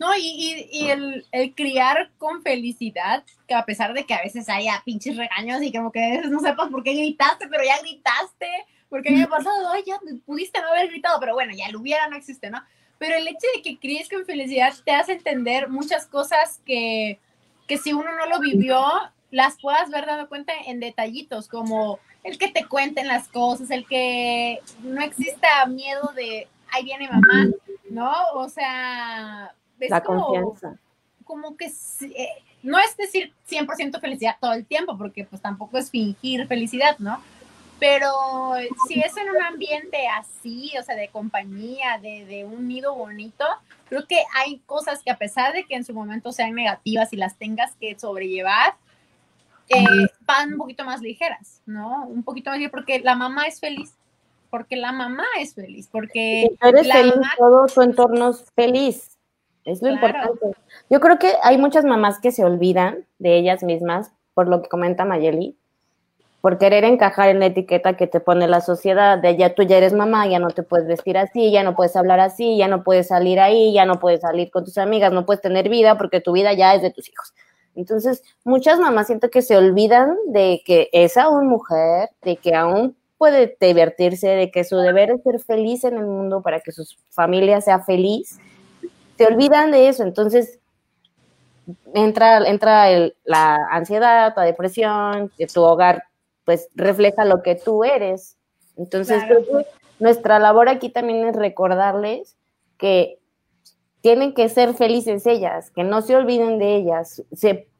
No, 0.00 0.16
y, 0.16 0.66
y, 0.72 0.88
el, 0.88 1.26
el, 1.30 1.54
criar 1.54 2.10
con 2.16 2.42
felicidad, 2.42 3.22
que 3.46 3.52
a 3.52 3.66
pesar 3.66 3.92
de 3.92 4.06
que 4.06 4.14
a 4.14 4.22
veces 4.22 4.48
haya 4.48 4.80
pinches 4.82 5.14
regaños 5.14 5.62
y 5.62 5.70
como 5.70 5.92
que 5.92 6.02
a 6.02 6.08
veces 6.16 6.30
no 6.30 6.40
sepas 6.40 6.70
por 6.70 6.82
qué 6.82 6.94
gritaste, 6.94 7.46
pero 7.48 7.62
ya 7.62 7.78
gritaste, 7.80 8.48
porque 8.88 9.10
me 9.10 9.24
ha 9.24 9.28
pasado, 9.28 9.70
ay, 9.70 9.82
ya 9.86 10.00
pudiste 10.24 10.58
no 10.62 10.68
haber 10.68 10.88
gritado, 10.88 11.20
pero 11.20 11.34
bueno, 11.34 11.52
ya 11.54 11.68
lo 11.68 11.80
hubiera, 11.80 12.08
no 12.08 12.16
existe, 12.16 12.48
¿no? 12.48 12.64
Pero 12.96 13.14
el 13.16 13.28
hecho 13.28 13.46
de 13.54 13.60
que 13.60 13.78
críes 13.78 14.08
con 14.08 14.24
felicidad 14.24 14.72
te 14.86 14.92
hace 14.92 15.12
entender 15.12 15.68
muchas 15.68 16.06
cosas 16.06 16.62
que, 16.64 17.20
que 17.68 17.76
si 17.76 17.92
uno 17.92 18.10
no 18.16 18.24
lo 18.24 18.40
vivió, 18.40 18.82
las 19.30 19.60
puedas 19.60 19.90
ver 19.90 20.06
dando 20.06 20.30
cuenta 20.30 20.54
en 20.66 20.80
detallitos, 20.80 21.46
como 21.46 21.98
el 22.24 22.38
que 22.38 22.48
te 22.48 22.64
cuenten 22.64 23.06
las 23.06 23.28
cosas, 23.28 23.70
el 23.70 23.86
que 23.86 24.60
no 24.82 25.02
exista 25.02 25.66
miedo 25.66 26.10
de, 26.16 26.48
ahí 26.72 26.84
viene 26.84 27.06
mamá, 27.06 27.48
¿no? 27.90 28.14
O 28.32 28.48
sea, 28.48 29.54
la 29.88 30.02
confianza. 30.02 30.78
Como 31.24 31.56
que 31.56 31.66
eh, 31.66 32.28
no 32.62 32.78
es 32.78 32.96
decir 32.96 33.32
100% 33.48 34.00
felicidad 34.00 34.36
todo 34.40 34.52
el 34.52 34.66
tiempo, 34.66 34.98
porque 34.98 35.24
pues 35.24 35.40
tampoco 35.40 35.78
es 35.78 35.90
fingir 35.90 36.46
felicidad, 36.46 36.98
¿no? 36.98 37.20
Pero 37.78 38.12
si 38.86 39.00
es 39.00 39.16
en 39.16 39.30
un 39.30 39.42
ambiente 39.42 40.06
así, 40.08 40.70
o 40.78 40.82
sea, 40.82 40.96
de 40.96 41.08
compañía, 41.08 41.98
de, 41.98 42.26
de, 42.26 42.44
un 42.44 42.68
nido 42.68 42.94
bonito, 42.94 43.44
creo 43.88 44.06
que 44.06 44.22
hay 44.34 44.58
cosas 44.66 45.02
que 45.02 45.10
a 45.10 45.16
pesar 45.16 45.54
de 45.54 45.64
que 45.64 45.76
en 45.76 45.84
su 45.84 45.94
momento 45.94 46.30
sean 46.30 46.54
negativas 46.54 47.10
y 47.14 47.16
las 47.16 47.38
tengas 47.38 47.74
que 47.76 47.98
sobrellevar, 47.98 48.74
eh, 49.70 50.08
van 50.26 50.52
un 50.52 50.58
poquito 50.58 50.84
más 50.84 51.00
ligeras, 51.00 51.62
¿no? 51.64 52.06
Un 52.06 52.22
poquito 52.22 52.50
más 52.50 52.58
ligeras 52.58 52.72
porque 52.72 52.98
la 52.98 53.14
mamá 53.14 53.46
es 53.46 53.60
feliz, 53.60 53.94
porque 54.50 54.76
la 54.76 54.92
mamá 54.92 55.24
es 55.38 55.54
feliz, 55.54 55.88
porque... 55.90 56.50
Eres 56.60 56.92
feliz, 56.92 57.14
todo 57.38 57.68
su 57.68 57.80
entorno 57.80 58.30
es 58.30 58.44
feliz. 58.54 59.16
Es 59.64 59.82
lo 59.82 59.90
importante. 59.90 60.52
Yo 60.88 61.00
creo 61.00 61.18
que 61.18 61.34
hay 61.42 61.58
muchas 61.58 61.84
mamás 61.84 62.18
que 62.18 62.32
se 62.32 62.44
olvidan 62.44 63.04
de 63.18 63.36
ellas 63.36 63.62
mismas, 63.62 64.12
por 64.34 64.48
lo 64.48 64.62
que 64.62 64.68
comenta 64.68 65.04
Mayeli, 65.04 65.56
por 66.40 66.56
querer 66.56 66.84
encajar 66.84 67.28
en 67.28 67.40
la 67.40 67.46
etiqueta 67.46 67.96
que 67.96 68.06
te 68.06 68.20
pone 68.20 68.48
la 68.48 68.62
sociedad, 68.62 69.18
de 69.18 69.36
ya 69.36 69.54
tú 69.54 69.62
ya 69.62 69.76
eres 69.76 69.92
mamá, 69.92 70.26
ya 70.26 70.38
no 70.38 70.48
te 70.48 70.62
puedes 70.62 70.86
vestir 70.86 71.18
así, 71.18 71.50
ya 71.50 71.62
no 71.62 71.76
puedes 71.76 71.94
hablar 71.96 72.20
así, 72.20 72.56
ya 72.56 72.68
no 72.68 72.82
puedes 72.82 73.08
salir 73.08 73.38
ahí, 73.40 73.74
ya 73.74 73.84
no 73.84 74.00
puedes 74.00 74.22
salir 74.22 74.50
con 74.50 74.64
tus 74.64 74.78
amigas, 74.78 75.12
no 75.12 75.26
puedes 75.26 75.42
tener 75.42 75.68
vida 75.68 75.98
porque 75.98 76.20
tu 76.20 76.32
vida 76.32 76.54
ya 76.54 76.74
es 76.74 76.80
de 76.80 76.90
tus 76.90 77.08
hijos. 77.10 77.34
Entonces, 77.74 78.22
muchas 78.44 78.78
mamás 78.78 79.06
siento 79.06 79.30
que 79.30 79.42
se 79.42 79.56
olvidan 79.56 80.16
de 80.28 80.62
que 80.64 80.88
es 80.92 81.16
aún 81.16 81.46
mujer, 81.46 82.08
de 82.22 82.36
que 82.36 82.54
aún 82.54 82.96
puede 83.18 83.56
divertirse, 83.60 84.28
de 84.28 84.50
que 84.50 84.64
su 84.64 84.76
deber 84.78 85.10
es 85.10 85.22
ser 85.22 85.40
feliz 85.40 85.84
en 85.84 85.98
el 85.98 86.06
mundo 86.06 86.40
para 86.40 86.60
que 86.60 86.72
su 86.72 86.84
familia 87.10 87.60
sea 87.60 87.80
feliz 87.80 88.40
se 89.20 89.26
olvidan 89.26 89.70
de 89.70 89.90
eso, 89.90 90.02
entonces 90.02 90.60
entra, 91.92 92.38
entra 92.48 92.86
la 93.24 93.56
ansiedad, 93.70 94.32
la 94.34 94.44
depresión, 94.44 95.30
que 95.36 95.46
tu 95.46 95.62
hogar 95.62 96.04
pues 96.46 96.68
refleja 96.74 97.26
lo 97.26 97.42
que 97.42 97.54
tú 97.54 97.84
eres. 97.84 98.38
Entonces, 98.78 99.22
nuestra 99.98 100.38
labor 100.38 100.70
aquí 100.70 100.88
también 100.88 101.28
es 101.28 101.36
recordarles 101.36 102.38
que 102.78 103.18
tienen 104.00 104.32
que 104.32 104.48
ser 104.48 104.72
felices 104.72 105.26
ellas, 105.26 105.70
que 105.70 105.84
no 105.84 106.00
se 106.00 106.16
olviden 106.16 106.58
de 106.58 106.76
ellas, 106.76 107.22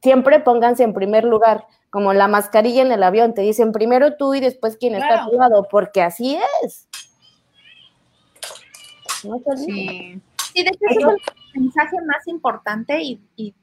siempre 0.03 0.41
pónganse 0.41 0.83
en 0.83 0.93
primer 0.93 1.25
lugar, 1.25 1.65
como 1.89 2.13
la 2.13 2.29
mascarilla 2.29 2.83
en 2.83 2.93
el 2.93 3.03
avión, 3.03 3.33
te 3.33 3.41
dicen 3.41 3.73
primero 3.73 4.17
tú 4.17 4.35
y 4.35 4.41
después 4.41 4.77
quien 4.77 4.95
está 4.95 5.25
a 5.25 5.31
tu 5.31 5.39
lado, 5.39 5.67
porque 5.71 6.03
así 6.03 6.39
es. 6.63 6.87
No 9.25 9.39
se 9.39 9.51
olviden. 9.51 10.21
Sí, 10.21 10.23
de 10.55 10.71
hecho, 10.71 10.87
ese 10.89 11.01
es 11.01 11.55
el 11.55 11.63
mensaje 11.63 11.97
más 12.07 12.27
importante 12.27 13.03
y, 13.03 13.21
y 13.37 13.55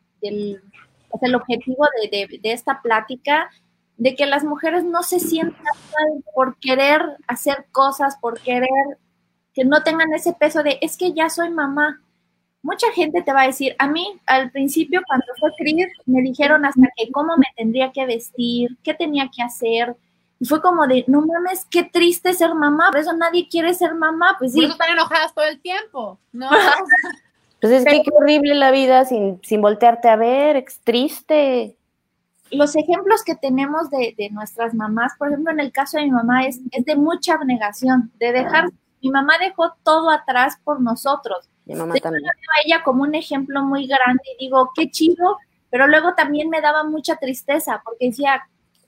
el 1.21 1.35
objetivo 1.35 1.85
de, 2.11 2.39
de, 2.41 2.51
esta 2.51 2.81
plática, 2.81 3.49
de 3.97 4.15
que 4.15 4.25
las 4.25 4.43
mujeres 4.43 4.83
no 4.83 5.03
se 5.03 5.19
sientan 5.19 5.63
mal 5.63 6.23
por 6.35 6.57
querer 6.59 7.01
hacer 7.27 7.65
cosas, 7.71 8.17
por 8.21 8.39
querer 8.39 8.69
que 9.53 9.65
no 9.65 9.81
tengan 9.83 10.13
ese 10.13 10.33
peso 10.33 10.61
de, 10.63 10.77
es 10.81 10.97
que 10.97 11.13
ya 11.13 11.29
soy 11.29 11.49
mamá. 11.49 12.01
Mucha 12.61 12.91
gente 12.91 13.21
te 13.21 13.33
va 13.33 13.43
a 13.43 13.47
decir, 13.47 13.75
a 13.79 13.87
mí 13.87 14.19
al 14.25 14.51
principio 14.51 15.01
cuando 15.07 15.25
fue 15.39 15.51
Cris, 15.57 15.87
me 16.05 16.21
dijeron 16.21 16.65
hasta 16.65 16.87
que 16.95 17.11
cómo 17.11 17.37
me 17.37 17.47
tendría 17.55 17.91
que 17.91 18.05
vestir, 18.05 18.77
qué 18.83 18.93
tenía 18.93 19.29
que 19.35 19.41
hacer, 19.41 19.95
y 20.39 20.45
fue 20.45 20.61
como 20.61 20.85
de, 20.85 21.03
no 21.07 21.21
mames, 21.21 21.65
qué 21.65 21.83
triste 21.83 22.33
ser 22.33 22.53
mamá, 22.53 22.89
por 22.91 22.99
eso 22.99 23.13
nadie 23.13 23.47
quiere 23.49 23.73
ser 23.73 23.95
mamá, 23.95 24.35
pues 24.37 24.51
sí. 24.53 24.57
Por 24.57 24.65
eso 24.65 24.73
están 24.73 24.91
enojadas 24.91 25.33
todo 25.33 25.45
el 25.45 25.59
tiempo, 25.59 26.19
¿no? 26.31 26.49
pues 27.61 27.73
es 27.73 27.85
que 27.85 28.03
qué 28.03 28.11
horrible 28.13 28.53
la 28.53 28.71
vida 28.71 29.05
sin, 29.05 29.39
sin 29.43 29.61
voltearte 29.61 30.09
a 30.09 30.15
ver, 30.15 30.57
es 30.57 30.79
triste. 30.83 31.75
Los 32.51 32.75
ejemplos 32.75 33.23
que 33.23 33.35
tenemos 33.35 33.89
de, 33.89 34.13
de, 34.17 34.29
nuestras 34.29 34.73
mamás, 34.73 35.13
por 35.17 35.29
ejemplo, 35.29 35.51
en 35.51 35.59
el 35.59 35.71
caso 35.71 35.97
de 35.97 36.03
mi 36.03 36.11
mamá, 36.11 36.45
es, 36.45 36.61
es 36.71 36.85
de 36.85 36.95
mucha 36.95 37.33
abnegación, 37.33 38.11
de 38.19 38.31
dejar, 38.31 38.69
mi 39.01 39.09
mamá 39.09 39.33
dejó 39.39 39.73
todo 39.83 40.11
atrás 40.11 40.57
por 40.63 40.79
nosotros. 40.79 41.49
Mi 41.65 41.75
mamá 41.75 41.95
también. 41.95 42.23
Yo 42.23 42.29
a 42.29 42.65
ella 42.65 42.83
como 42.83 43.03
un 43.03 43.15
ejemplo 43.15 43.63
muy 43.63 43.87
grande 43.87 44.23
y 44.37 44.45
digo, 44.45 44.71
qué 44.75 44.89
chido, 44.89 45.37
pero 45.69 45.87
luego 45.87 46.13
también 46.13 46.49
me 46.49 46.61
daba 46.61 46.83
mucha 46.83 47.17
tristeza 47.17 47.81
porque 47.83 48.07
decía, 48.07 48.47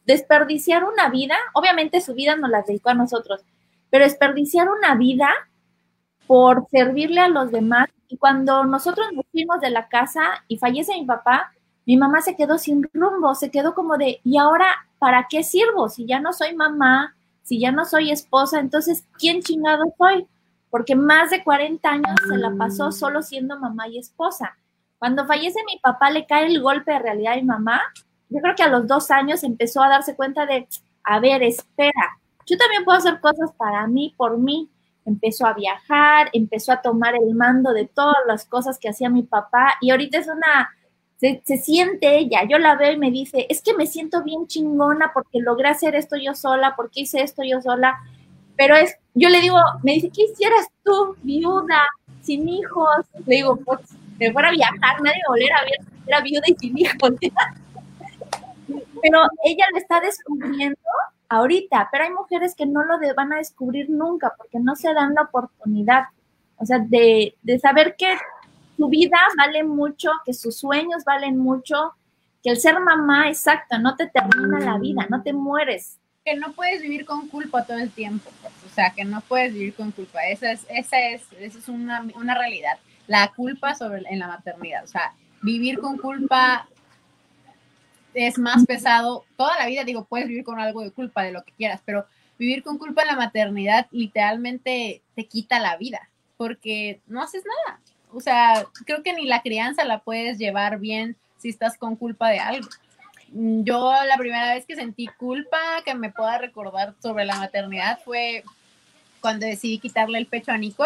desperdiciar 0.09 0.83
una 0.85 1.07
vida, 1.09 1.35
obviamente 1.53 2.01
su 2.01 2.15
vida 2.15 2.35
nos 2.35 2.49
la 2.49 2.63
dedicó 2.63 2.89
a 2.89 2.95
nosotros, 2.95 3.45
pero 3.91 4.05
desperdiciar 4.05 4.67
una 4.67 4.95
vida 4.95 5.29
por 6.25 6.65
servirle 6.71 7.21
a 7.21 7.27
los 7.27 7.51
demás. 7.51 7.89
Y 8.07 8.17
cuando 8.17 8.65
nosotros 8.65 9.05
nos 9.13 9.23
fuimos 9.31 9.61
de 9.61 9.69
la 9.69 9.87
casa 9.87 10.43
y 10.47 10.57
fallece 10.57 10.95
mi 10.99 11.05
papá, 11.05 11.51
mi 11.85 11.95
mamá 11.95 12.21
se 12.21 12.35
quedó 12.35 12.57
sin 12.57 12.89
rumbo, 12.91 13.35
se 13.35 13.51
quedó 13.51 13.75
como 13.75 13.97
de, 13.97 14.19
¿y 14.23 14.39
ahora 14.39 14.65
para 14.97 15.27
qué 15.29 15.43
sirvo? 15.43 15.89
Si 15.89 16.07
ya 16.07 16.19
no 16.19 16.33
soy 16.33 16.55
mamá, 16.55 17.15
si 17.43 17.59
ya 17.59 17.71
no 17.71 17.85
soy 17.85 18.09
esposa, 18.09 18.59
entonces, 18.59 19.05
¿quién 19.19 19.43
chingado 19.43 19.93
soy? 19.95 20.25
Porque 20.71 20.95
más 20.95 21.29
de 21.29 21.43
40 21.43 21.87
años 21.87 22.15
se 22.27 22.35
la 22.35 22.51
pasó 22.57 22.91
solo 22.91 23.21
siendo 23.21 23.59
mamá 23.59 23.87
y 23.87 23.99
esposa. 23.99 24.57
Cuando 24.97 25.27
fallece 25.27 25.59
mi 25.67 25.77
papá, 25.77 26.09
le 26.09 26.25
cae 26.25 26.47
el 26.47 26.61
golpe 26.63 26.93
de 26.93 26.99
realidad 26.99 27.33
a 27.33 27.35
mi 27.35 27.43
mamá 27.43 27.81
yo 28.29 28.39
creo 28.41 28.55
que 28.55 28.63
a 28.63 28.69
los 28.69 28.87
dos 28.87 29.11
años 29.11 29.43
empezó 29.43 29.81
a 29.81 29.89
darse 29.89 30.15
cuenta 30.15 30.45
de, 30.45 30.67
a 31.03 31.19
ver, 31.19 31.43
espera, 31.43 32.19
yo 32.45 32.57
también 32.57 32.83
puedo 32.83 32.97
hacer 32.97 33.19
cosas 33.19 33.51
para 33.57 33.85
mí, 33.87 34.13
por 34.17 34.37
mí. 34.37 34.69
Empezó 35.05 35.47
a 35.47 35.53
viajar, 35.53 36.29
empezó 36.33 36.71
a 36.71 36.81
tomar 36.81 37.15
el 37.15 37.33
mando 37.33 37.73
de 37.73 37.85
todas 37.85 38.17
las 38.27 38.45
cosas 38.45 38.77
que 38.77 38.89
hacía 38.89 39.09
mi 39.09 39.23
papá 39.23 39.75
y 39.81 39.89
ahorita 39.89 40.19
es 40.19 40.27
una, 40.27 40.69
se, 41.17 41.41
se, 41.45 41.57
siente 41.57 42.17
ella, 42.17 42.41
yo 42.47 42.59
la 42.59 42.75
veo 42.75 42.91
y 42.91 42.97
me 42.97 43.09
dice, 43.09 43.47
es 43.49 43.61
que 43.61 43.73
me 43.73 43.87
siento 43.87 44.23
bien 44.23 44.45
chingona 44.47 45.11
porque 45.13 45.39
logré 45.39 45.69
hacer 45.69 45.95
esto 45.95 46.15
yo 46.15 46.35
sola, 46.35 46.75
porque 46.75 47.01
hice 47.01 47.21
esto 47.21 47.43
yo 47.43 47.61
sola, 47.61 47.97
pero 48.55 48.75
es, 48.75 48.95
yo 49.15 49.29
le 49.29 49.41
digo, 49.41 49.57
me 49.83 49.93
dice, 49.93 50.11
¿qué 50.13 50.23
hicieras 50.23 50.67
tú, 50.83 51.15
viuda, 51.23 51.87
sin 52.21 52.47
hijos? 52.47 53.05
Le 53.25 53.37
digo, 53.37 53.55
pues, 53.57 53.79
me 54.19 54.31
fuera 54.31 54.49
a 54.49 54.51
viajar, 54.51 55.01
nadie 55.01 55.17
me 55.17 55.29
volviera 55.29 55.57
a 55.57 55.63
ver, 55.63 55.79
era 56.05 56.21
viuda 56.21 56.43
y 56.45 56.55
sin 56.55 56.77
hijos. 56.77 57.11
pero 59.01 59.21
ella 59.43 59.65
lo 59.71 59.77
está 59.77 59.99
descubriendo 59.99 60.79
ahorita, 61.29 61.89
pero 61.91 62.05
hay 62.05 62.11
mujeres 62.11 62.55
que 62.55 62.65
no 62.65 62.83
lo 62.83 62.97
van 63.15 63.33
a 63.33 63.37
descubrir 63.37 63.89
nunca 63.89 64.33
porque 64.37 64.59
no 64.59 64.75
se 64.75 64.93
dan 64.93 65.13
la 65.13 65.23
oportunidad, 65.23 66.05
o 66.57 66.65
sea, 66.65 66.79
de, 66.79 67.35
de 67.41 67.59
saber 67.59 67.95
que 67.97 68.17
su 68.77 68.89
vida 68.89 69.17
vale 69.37 69.63
mucho, 69.63 70.09
que 70.25 70.33
sus 70.33 70.57
sueños 70.57 71.03
valen 71.05 71.37
mucho, 71.37 71.93
que 72.41 72.49
el 72.49 72.57
ser 72.57 72.79
mamá, 72.79 73.27
exacto, 73.27 73.77
no 73.77 73.95
te 73.95 74.07
termina 74.07 74.59
la 74.59 74.77
vida, 74.77 75.05
no 75.09 75.21
te 75.21 75.33
mueres. 75.33 75.97
Que 76.25 76.35
no 76.35 76.53
puedes 76.53 76.81
vivir 76.81 77.05
con 77.05 77.27
culpa 77.27 77.65
todo 77.65 77.77
el 77.77 77.91
tiempo, 77.91 78.29
pues, 78.41 78.53
o 78.65 78.69
sea, 78.73 78.91
que 78.91 79.05
no 79.05 79.21
puedes 79.21 79.53
vivir 79.53 79.75
con 79.75 79.91
culpa, 79.91 80.25
esa 80.27 80.51
es, 80.51 80.65
esa 80.69 80.99
es, 80.99 81.23
esa 81.39 81.59
es 81.59 81.67
una, 81.69 82.05
una 82.15 82.35
realidad, 82.35 82.77
la 83.07 83.31
culpa 83.35 83.75
sobre, 83.75 84.03
en 84.09 84.19
la 84.19 84.27
maternidad, 84.27 84.83
o 84.83 84.87
sea, 84.87 85.13
vivir 85.41 85.79
con 85.79 85.97
culpa 85.97 86.67
es 88.13 88.37
más 88.37 88.65
pesado. 88.65 89.25
Toda 89.37 89.57
la 89.57 89.67
vida, 89.67 89.83
digo, 89.83 90.05
puedes 90.05 90.27
vivir 90.27 90.43
con 90.43 90.59
algo 90.59 90.81
de 90.81 90.91
culpa, 90.91 91.23
de 91.23 91.31
lo 91.31 91.43
que 91.43 91.53
quieras, 91.53 91.81
pero 91.85 92.05
vivir 92.37 92.63
con 92.63 92.77
culpa 92.77 93.01
en 93.01 93.09
la 93.09 93.15
maternidad 93.15 93.87
literalmente 93.91 95.01
te 95.15 95.25
quita 95.25 95.59
la 95.59 95.77
vida, 95.77 96.09
porque 96.37 97.01
no 97.07 97.21
haces 97.21 97.43
nada. 97.45 97.79
O 98.11 98.21
sea, 98.21 98.65
creo 98.85 99.03
que 99.03 99.13
ni 99.13 99.25
la 99.25 99.41
crianza 99.41 99.83
la 99.85 99.99
puedes 99.99 100.37
llevar 100.37 100.79
bien 100.79 101.15
si 101.37 101.49
estás 101.49 101.77
con 101.77 101.95
culpa 101.95 102.29
de 102.29 102.39
algo. 102.39 102.67
Yo 103.31 103.93
la 104.07 104.17
primera 104.17 104.53
vez 104.55 104.65
que 104.65 104.75
sentí 104.75 105.07
culpa 105.07 105.59
que 105.85 105.93
me 105.93 106.11
pueda 106.11 106.39
recordar 106.39 106.95
sobre 107.01 107.25
la 107.25 107.35
maternidad 107.35 107.99
fue 108.03 108.43
cuando 109.21 109.45
decidí 109.45 109.77
quitarle 109.77 110.17
el 110.17 110.25
pecho 110.25 110.51
a 110.51 110.57
Nico. 110.57 110.85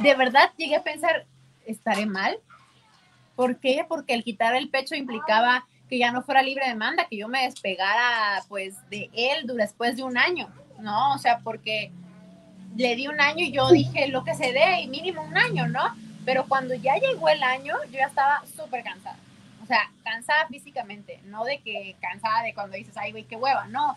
De 0.00 0.14
verdad 0.14 0.50
llegué 0.56 0.76
a 0.76 0.82
pensar, 0.82 1.26
¿estaré 1.64 2.06
mal? 2.06 2.36
¿Por 3.36 3.58
qué? 3.58 3.84
Porque 3.88 4.14
el 4.14 4.24
quitar 4.24 4.56
el 4.56 4.70
pecho 4.70 4.96
implicaba 4.96 5.66
que 5.92 5.98
ya 5.98 6.10
no 6.10 6.22
fuera 6.22 6.40
libre 6.40 6.66
demanda, 6.66 7.06
que 7.06 7.18
yo 7.18 7.28
me 7.28 7.42
despegara 7.42 8.42
pues 8.48 8.76
de 8.88 9.10
él 9.12 9.46
después 9.46 9.94
de 9.94 10.02
un 10.02 10.16
año, 10.16 10.48
¿no? 10.78 11.12
O 11.12 11.18
sea, 11.18 11.40
porque 11.40 11.92
le 12.74 12.96
di 12.96 13.08
un 13.08 13.20
año 13.20 13.44
y 13.44 13.52
yo 13.52 13.68
dije 13.68 14.08
lo 14.08 14.24
que 14.24 14.34
se 14.34 14.54
dé, 14.54 14.80
y 14.80 14.88
mínimo 14.88 15.20
un 15.20 15.36
año, 15.36 15.68
¿no? 15.68 15.94
Pero 16.24 16.46
cuando 16.48 16.72
ya 16.72 16.94
llegó 16.94 17.28
el 17.28 17.42
año, 17.42 17.76
yo 17.90 17.98
ya 17.98 18.06
estaba 18.06 18.42
súper 18.56 18.82
cansada. 18.82 19.18
O 19.62 19.66
sea, 19.66 19.90
cansada 20.02 20.46
físicamente, 20.46 21.20
no 21.24 21.44
de 21.44 21.58
que 21.58 21.94
cansada 22.00 22.42
de 22.42 22.54
cuando 22.54 22.78
dices, 22.78 22.96
ay, 22.96 23.12
güey, 23.12 23.24
qué 23.24 23.36
hueva, 23.36 23.66
no. 23.66 23.94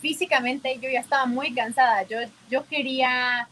Físicamente 0.00 0.78
yo 0.78 0.88
ya 0.88 1.00
estaba 1.00 1.26
muy 1.26 1.52
cansada. 1.52 2.04
Yo, 2.04 2.18
yo 2.48 2.64
quería, 2.68 3.48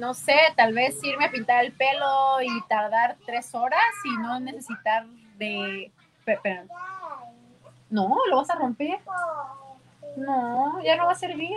no 0.00 0.14
sé, 0.14 0.36
tal 0.56 0.74
vez 0.74 0.96
irme 1.04 1.26
a 1.26 1.30
pintar 1.30 1.64
el 1.64 1.70
pelo 1.70 2.42
y 2.42 2.50
tardar 2.68 3.18
tres 3.24 3.54
horas 3.54 3.78
y 4.04 4.20
no 4.20 4.40
necesitar 4.40 5.06
de... 5.38 5.92
No, 7.90 8.16
lo 8.28 8.36
vas 8.36 8.50
a 8.50 8.56
romper. 8.56 8.98
No, 10.16 10.82
ya 10.82 10.96
no 10.96 11.06
va 11.06 11.12
a 11.12 11.16
servir. 11.16 11.56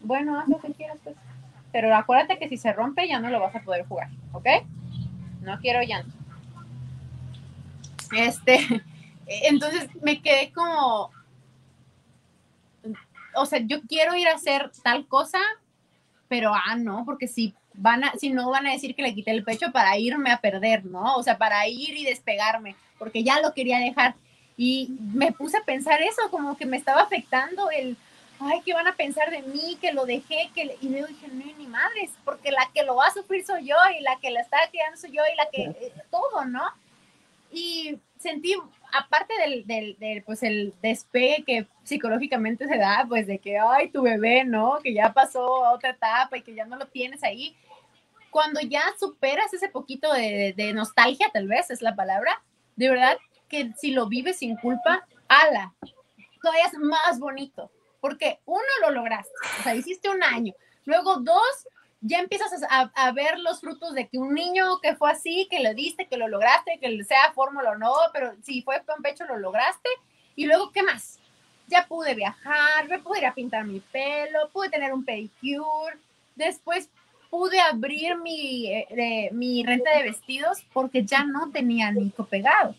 Bueno, 0.00 0.38
haz 0.38 0.48
lo 0.48 0.58
que 0.58 0.72
quieras, 0.72 0.98
pues. 1.02 1.16
Pero 1.72 1.94
acuérdate 1.94 2.38
que 2.38 2.48
si 2.48 2.56
se 2.56 2.72
rompe 2.72 3.08
ya 3.08 3.18
no 3.18 3.30
lo 3.30 3.40
vas 3.40 3.54
a 3.54 3.60
poder 3.60 3.86
jugar, 3.86 4.08
¿ok? 4.32 4.46
No 5.40 5.58
quiero 5.58 5.82
llanto. 5.82 6.16
Este, 8.16 8.82
entonces 9.26 9.88
me 10.02 10.22
quedé 10.22 10.52
como, 10.52 11.10
o 13.34 13.46
sea, 13.46 13.58
yo 13.60 13.82
quiero 13.82 14.14
ir 14.14 14.28
a 14.28 14.34
hacer 14.34 14.70
tal 14.82 15.06
cosa, 15.06 15.40
pero 16.28 16.52
ah, 16.54 16.76
no, 16.76 17.04
porque 17.04 17.26
si 17.26 17.54
van 17.74 18.04
a, 18.04 18.12
si 18.12 18.30
no 18.30 18.50
van 18.50 18.66
a 18.66 18.72
decir 18.72 18.94
que 18.94 19.02
le 19.02 19.14
quité 19.14 19.30
el 19.32 19.44
pecho 19.44 19.72
para 19.72 19.98
irme 19.98 20.30
a 20.30 20.40
perder, 20.40 20.84
¿no? 20.84 21.16
O 21.16 21.22
sea, 21.22 21.38
para 21.38 21.66
ir 21.68 21.96
y 21.96 22.04
despegarme, 22.04 22.76
porque 22.98 23.22
ya 23.22 23.40
lo 23.40 23.52
quería 23.52 23.78
dejar. 23.78 24.14
Y 24.56 24.90
me 25.12 25.32
puse 25.32 25.56
a 25.56 25.64
pensar 25.64 26.00
eso, 26.00 26.30
como 26.30 26.56
que 26.56 26.66
me 26.66 26.76
estaba 26.76 27.02
afectando 27.02 27.70
el, 27.70 27.96
ay, 28.38 28.60
¿qué 28.64 28.72
van 28.72 28.86
a 28.86 28.94
pensar 28.94 29.30
de 29.30 29.42
mí? 29.42 29.76
Que 29.80 29.92
lo 29.92 30.06
dejé, 30.06 30.50
que 30.54 30.76
y 30.80 30.88
luego 30.88 31.08
dije, 31.08 31.28
no, 31.28 31.44
ni 31.58 31.66
madres, 31.66 32.10
porque 32.24 32.52
la 32.52 32.70
que 32.72 32.84
lo 32.84 32.96
va 32.96 33.06
a 33.06 33.12
sufrir 33.12 33.44
soy 33.44 33.66
yo 33.66 33.76
y 33.98 34.02
la 34.02 34.16
que 34.20 34.30
la 34.30 34.40
está 34.40 34.58
criando 34.70 34.96
soy 34.96 35.10
yo 35.10 35.22
y 35.32 35.36
la 35.36 35.48
que, 35.50 35.86
eh, 35.86 35.92
todo, 36.10 36.44
¿no? 36.44 36.62
Y 37.50 37.98
sentí, 38.18 38.54
aparte 38.96 39.34
del, 39.66 39.96
del, 39.98 40.22
pues 40.24 40.42
el 40.42 40.72
despegue 40.80 41.44
que 41.44 41.66
psicológicamente 41.82 42.66
se 42.66 42.78
da, 42.78 43.04
pues 43.08 43.26
de 43.26 43.38
que, 43.38 43.58
ay, 43.58 43.90
tu 43.90 44.02
bebé, 44.02 44.44
¿no? 44.44 44.78
Que 44.82 44.94
ya 44.94 45.12
pasó 45.12 45.64
a 45.64 45.72
otra 45.72 45.90
etapa 45.90 46.36
y 46.36 46.42
que 46.42 46.54
ya 46.54 46.64
no 46.64 46.76
lo 46.76 46.86
tienes 46.86 47.22
ahí. 47.22 47.56
Cuando 48.30 48.60
ya 48.60 48.82
superas 48.98 49.52
ese 49.52 49.68
poquito 49.68 50.12
de, 50.12 50.54
de 50.56 50.72
nostalgia, 50.72 51.28
tal 51.32 51.48
vez 51.48 51.70
es 51.70 51.82
la 51.82 51.94
palabra, 51.94 52.42
de 52.76 52.88
verdad 52.88 53.18
que 53.48 53.72
si 53.76 53.90
lo 53.90 54.08
vives 54.08 54.38
sin 54.38 54.56
culpa, 54.56 55.06
ala, 55.28 55.74
todavía 56.40 56.66
es 56.66 56.78
más 56.78 57.18
bonito 57.18 57.70
porque 58.04 58.38
uno 58.44 58.60
lo 58.82 58.90
lograste, 58.90 59.32
o 59.60 59.62
sea, 59.62 59.74
hiciste 59.74 60.10
un 60.10 60.22
año, 60.22 60.52
luego 60.84 61.16
dos, 61.20 61.66
ya 62.06 62.18
empiezas 62.18 62.52
a, 62.68 63.12
ver 63.12 63.38
los 63.38 63.60
frutos 63.60 63.94
de 63.94 64.08
que 64.08 64.18
un 64.18 64.34
niño 64.34 64.78
que 64.82 64.94
fue 64.94 65.10
así, 65.10 65.48
que 65.50 65.60
le 65.60 65.72
diste, 65.72 66.06
que 66.06 66.18
lo 66.18 66.28
lograste, 66.28 66.78
que 66.78 67.02
sea 67.02 67.32
fórmula 67.34 67.70
o 67.70 67.78
no, 67.78 67.94
pero 68.12 68.34
si 68.42 68.60
fue 68.60 68.82
con 68.84 69.02
pecho 69.02 69.24
lo 69.24 69.38
lograste, 69.38 69.88
y 70.36 70.44
luego, 70.44 70.70
¿qué 70.70 70.82
más? 70.82 71.18
Ya 71.66 71.86
pude 71.86 72.14
viajar, 72.14 72.86
me 72.90 72.98
pude 72.98 73.20
ir 73.20 73.26
a 73.26 73.34
pintar 73.34 73.64
mi 73.64 73.80
pelo, 73.80 74.50
pude 74.52 74.68
tener 74.68 74.92
un 74.92 75.02
pedicure, 75.02 75.96
después 76.34 76.90
pude 77.30 77.58
abrir 77.58 78.18
mi, 78.18 78.70
eh, 78.70 79.30
mi 79.32 79.64
renta 79.64 79.96
de 79.96 80.02
vestidos 80.02 80.62
porque 80.74 81.06
ya 81.06 81.24
no 81.24 81.50
tenía 81.52 81.90
Nico 81.90 82.26
pegado. 82.26 82.74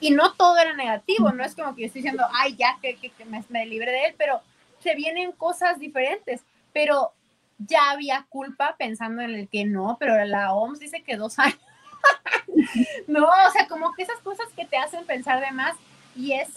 Y 0.00 0.10
no 0.10 0.32
todo 0.34 0.58
era 0.58 0.74
negativo, 0.74 1.30
no 1.30 1.44
es 1.44 1.54
como 1.54 1.76
que 1.76 1.82
yo 1.82 1.86
estoy 1.86 2.02
diciendo, 2.02 2.26
ay, 2.34 2.56
ya 2.56 2.76
que, 2.82 2.98
me, 3.26 3.44
me 3.50 3.66
libre 3.66 3.92
de 3.92 4.06
él, 4.06 4.14
pero 4.18 4.40
se 4.80 4.96
vienen 4.96 5.30
cosas 5.30 5.78
diferentes, 5.78 6.42
pero 6.72 7.12
ya 7.66 7.90
había 7.90 8.26
culpa 8.28 8.76
pensando 8.78 9.22
en 9.22 9.30
el 9.30 9.48
que 9.48 9.64
no, 9.64 9.96
pero 9.98 10.24
la 10.24 10.52
OMS 10.52 10.78
dice 10.78 11.02
que 11.02 11.16
dos 11.16 11.38
años. 11.38 11.58
no, 13.06 13.24
o 13.24 13.50
sea, 13.52 13.68
como 13.68 13.92
que 13.94 14.02
esas 14.02 14.18
cosas 14.20 14.46
que 14.56 14.64
te 14.64 14.76
hacen 14.76 15.04
pensar 15.06 15.40
de 15.40 15.50
más 15.52 15.74
y 16.16 16.32
es 16.32 16.48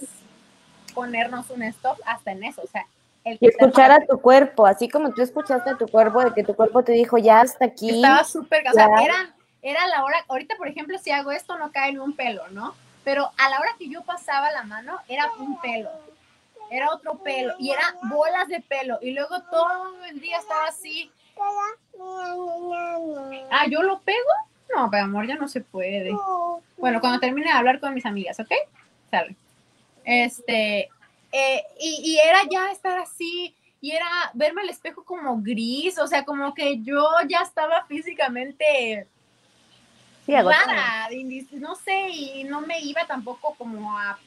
ponernos 0.94 1.50
un 1.50 1.64
stop 1.64 1.98
hasta 2.06 2.32
en 2.32 2.44
eso, 2.44 2.62
o 2.64 2.68
sea. 2.68 2.86
El 3.24 3.40
y 3.42 3.48
escuchar 3.48 3.92
a 3.92 4.06
tu 4.06 4.20
cuerpo, 4.20 4.68
así 4.68 4.88
como 4.88 5.12
tú 5.12 5.24
escuchaste 5.24 5.72
a 5.72 5.78
tu 5.78 5.88
cuerpo, 5.88 6.24
de 6.24 6.34
que 6.34 6.44
tu 6.44 6.56
cuerpo 6.56 6.84
te 6.84 6.92
dijo, 6.92 7.18
ya 7.18 7.42
hasta 7.42 7.66
aquí. 7.66 7.90
Estaba 7.90 8.24
súper, 8.24 8.64
o 8.70 8.72
sea, 8.72 8.88
era, 9.04 9.36
era 9.64 9.88
la 9.88 10.04
hora, 10.04 10.24
ahorita 10.28 10.56
por 10.58 10.68
ejemplo, 10.68 10.98
si 11.00 11.10
hago 11.10 11.32
esto 11.32 11.58
no 11.58 11.72
cae 11.72 11.90
en 11.90 12.00
un 12.00 12.16
pelo, 12.16 12.48
¿no? 12.50 12.76
pero 13.06 13.30
a 13.38 13.50
la 13.50 13.60
hora 13.60 13.70
que 13.78 13.88
yo 13.88 14.02
pasaba 14.02 14.52
la 14.52 14.64
mano 14.64 14.98
era 15.08 15.32
un 15.40 15.62
pelo, 15.62 15.92
era 16.72 16.92
otro 16.92 17.18
pelo 17.20 17.54
y 17.60 17.72
eran 17.72 17.96
bolas 18.10 18.48
de 18.48 18.62
pelo 18.62 19.00
y 19.02 19.12
luego 19.12 19.42
todo 19.44 20.04
el 20.06 20.20
día 20.20 20.38
estaba 20.40 20.66
así. 20.66 21.12
Ah, 23.52 23.66
¿yo 23.70 23.84
lo 23.84 24.00
pego? 24.00 24.30
No, 24.76 24.90
pero 24.90 25.04
amor, 25.04 25.28
ya 25.28 25.36
no 25.36 25.48
se 25.48 25.62
puede. 25.62 26.16
Bueno, 26.78 27.00
cuando 27.00 27.20
termine 27.20 27.48
de 27.48 27.54
hablar 27.54 27.80
con 27.80 27.94
mis 27.94 28.06
amigas, 28.06 28.40
¿ok? 28.40 28.52
Sale. 29.12 29.36
Este, 30.04 30.90
eh, 31.32 31.64
y, 31.80 32.02
y 32.04 32.20
era 32.20 32.40
ya 32.50 32.72
estar 32.72 32.98
así, 32.98 33.56
y 33.82 33.92
era 33.92 34.08
verme 34.34 34.62
al 34.62 34.70
espejo 34.70 35.04
como 35.04 35.42
gris, 35.42 35.98
o 36.00 36.08
sea, 36.08 36.24
como 36.24 36.54
que 36.54 36.82
yo 36.82 37.08
ya 37.28 37.42
estaba 37.42 37.86
físicamente 37.86 39.08
no 41.52 41.76
sé, 41.76 42.10
y 42.10 42.44
no 42.46 42.62
me 42.62 42.80
iba 42.80 43.06
tampoco 43.06 43.54
como 43.58 43.98
a 43.98 44.18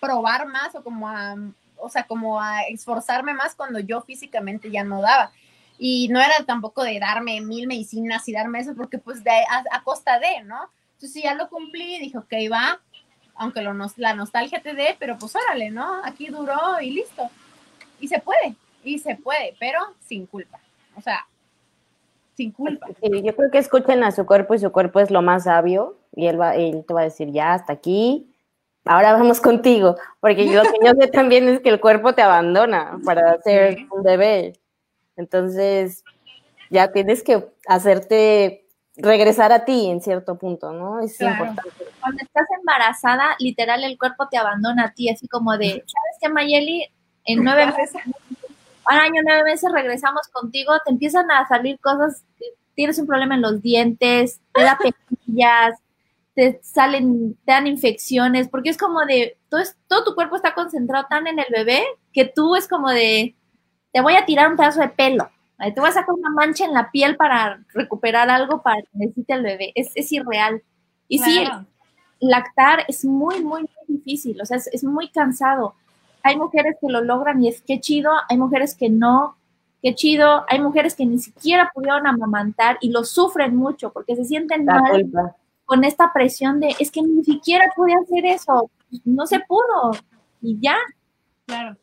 probar 0.00 0.46
más 0.46 0.74
o 0.74 0.82
como 0.82 1.08
a, 1.08 1.36
o 1.84 1.88
sea, 1.88 2.04
como 2.04 2.40
a 2.40 2.62
esforzarme 2.62 3.34
más 3.34 3.54
cuando 3.54 3.78
yo 3.78 4.00
físicamente 4.00 4.70
ya 4.70 4.84
no 4.84 5.00
daba. 5.00 5.32
Y 5.78 6.08
no 6.08 6.20
era 6.20 6.44
tampoco 6.46 6.82
de 6.82 6.98
darme 6.98 7.40
mil 7.40 7.66
medicinas 7.66 8.28
y 8.28 8.32
darme 8.32 8.60
eso, 8.60 8.74
porque 8.74 8.98
pues 8.98 9.22
de, 9.24 9.30
a, 9.30 9.82
costa 9.82 10.18
de, 10.18 10.42
¿no? 10.44 10.70
Entonces 10.94 11.22
ya 11.22 11.34
lo 11.34 11.48
cumplí, 11.48 11.98
dije, 11.98 12.18
ok, 12.18 12.32
va, 12.50 12.80
aunque 13.34 13.62
la 13.96 14.14
nostalgia 14.14 14.62
te 14.62 14.74
dé, 14.74 14.96
pero 14.98 15.18
pues 15.18 15.34
órale, 15.36 15.70
¿no? 15.70 16.00
Aquí 16.04 16.28
duró 16.28 16.80
y 16.80 16.90
listo. 16.90 17.28
Y 18.00 18.08
se 18.08 18.20
puede, 18.20 18.54
y 18.84 18.98
se 18.98 19.16
puede, 19.16 19.56
pero 19.58 19.80
sin 20.00 20.26
culpa. 20.26 20.60
O 20.96 21.00
sea, 21.00 21.26
sin 22.36 22.52
culpa. 22.52 22.86
yo 23.02 23.36
creo 23.36 23.50
que 23.50 23.58
escuchen 23.58 24.04
a 24.04 24.12
su 24.12 24.26
cuerpo 24.26 24.54
y 24.54 24.58
su 24.58 24.72
cuerpo 24.72 25.00
es 25.00 25.10
lo 25.10 25.22
más 25.22 25.44
sabio 25.44 25.96
y 26.14 26.26
él, 26.26 26.38
él 26.56 26.84
te 26.86 26.94
va 26.94 27.02
a 27.02 27.04
decir, 27.04 27.30
ya, 27.30 27.54
hasta 27.54 27.72
aquí, 27.72 28.33
ahora 28.84 29.12
vamos 29.12 29.40
contigo, 29.40 29.96
porque 30.20 30.46
lo 30.46 30.62
que 30.62 30.78
yo 30.84 30.92
sé 30.98 31.08
también 31.12 31.48
es 31.48 31.60
que 31.60 31.70
el 31.70 31.80
cuerpo 31.80 32.14
te 32.14 32.22
abandona 32.22 32.98
para 33.04 33.40
ser 33.42 33.86
un 33.90 34.02
bebé. 34.02 34.60
Entonces, 35.16 36.02
ya 36.70 36.92
tienes 36.92 37.22
que 37.22 37.46
hacerte 37.66 38.66
regresar 38.96 39.52
a 39.52 39.64
ti 39.64 39.90
en 39.90 40.00
cierto 40.00 40.38
punto, 40.38 40.72
¿no? 40.72 41.00
Es 41.00 41.20
importante. 41.20 41.62
Cuando 42.00 42.22
estás 42.22 42.46
embarazada, 42.58 43.36
literal 43.38 43.82
el 43.84 43.98
cuerpo 43.98 44.28
te 44.28 44.36
abandona 44.36 44.86
a 44.86 44.92
ti, 44.92 45.08
así 45.08 45.26
como 45.28 45.56
de, 45.56 45.68
¿sabes 45.68 46.16
qué, 46.20 46.28
Mayeli? 46.28 46.88
En 47.26 47.42
nueve 47.42 47.66
meses 47.66 47.92
al 48.84 48.98
año, 48.98 49.22
nueve 49.24 49.44
meses 49.44 49.70
regresamos 49.72 50.28
contigo, 50.28 50.72
te 50.84 50.92
empiezan 50.92 51.30
a 51.30 51.46
salir 51.48 51.78
cosas, 51.80 52.24
tienes 52.74 52.98
un 52.98 53.06
problema 53.06 53.34
en 53.34 53.42
los 53.42 53.62
dientes, 53.62 54.40
te 54.52 54.62
da 54.62 54.78
pequillas, 55.08 55.78
te 56.34 56.60
salen, 56.62 57.36
te 57.44 57.52
dan 57.52 57.66
infecciones, 57.66 58.48
porque 58.48 58.70
es 58.70 58.76
como 58.76 59.00
de, 59.06 59.38
todo, 59.48 59.62
todo 59.88 60.04
tu 60.04 60.14
cuerpo 60.14 60.36
está 60.36 60.54
concentrado 60.54 61.06
tan 61.08 61.26
en 61.26 61.38
el 61.38 61.46
bebé 61.50 61.84
que 62.12 62.24
tú 62.24 62.56
es 62.56 62.68
como 62.68 62.90
de, 62.90 63.36
te 63.92 64.00
voy 64.00 64.14
a 64.14 64.26
tirar 64.26 64.50
un 64.50 64.56
pedazo 64.56 64.80
de 64.80 64.88
pelo, 64.88 65.30
te 65.58 65.80
voy 65.80 65.88
a 65.88 65.92
sacar 65.92 66.14
una 66.14 66.30
mancha 66.30 66.64
en 66.64 66.74
la 66.74 66.90
piel 66.90 67.16
para 67.16 67.64
recuperar 67.72 68.28
algo 68.28 68.62
para 68.62 68.82
que 68.82 68.88
necesite 68.92 69.32
el 69.34 69.42
bebé, 69.42 69.72
es, 69.74 69.90
es 69.94 70.10
irreal. 70.12 70.62
Y 71.06 71.20
sí, 71.20 71.46
lactar 72.18 72.84
es 72.88 73.04
muy, 73.04 73.40
muy, 73.42 73.62
muy 73.62 73.68
difícil, 73.86 74.40
o 74.40 74.44
sea, 74.44 74.56
es, 74.56 74.66
es 74.68 74.82
muy 74.82 75.08
cansado. 75.08 75.74
Hay 76.22 76.36
mujeres 76.36 76.76
que 76.80 76.88
lo 76.88 77.02
logran 77.02 77.42
y 77.42 77.48
es 77.48 77.60
que 77.60 77.80
chido, 77.80 78.10
hay 78.28 78.38
mujeres 78.38 78.74
que 78.74 78.88
no, 78.88 79.36
qué 79.82 79.94
chido, 79.94 80.44
hay 80.48 80.60
mujeres 80.60 80.94
que 80.94 81.06
ni 81.06 81.18
siquiera 81.18 81.70
pudieron 81.72 82.06
amamantar 82.06 82.78
y 82.80 82.90
lo 82.90 83.04
sufren 83.04 83.54
mucho 83.54 83.92
porque 83.92 84.16
se 84.16 84.24
sienten 84.24 84.64
mal 84.64 85.06
con 85.64 85.84
esta 85.84 86.12
presión 86.12 86.60
de, 86.60 86.74
es 86.78 86.90
que 86.90 87.02
ni 87.02 87.24
siquiera 87.24 87.64
pude 87.74 87.92
hacer 87.94 88.26
eso, 88.26 88.70
no 89.04 89.26
se 89.26 89.40
pudo 89.40 89.92
y 90.42 90.58
ya. 90.60 90.76
Claro. 91.46 91.76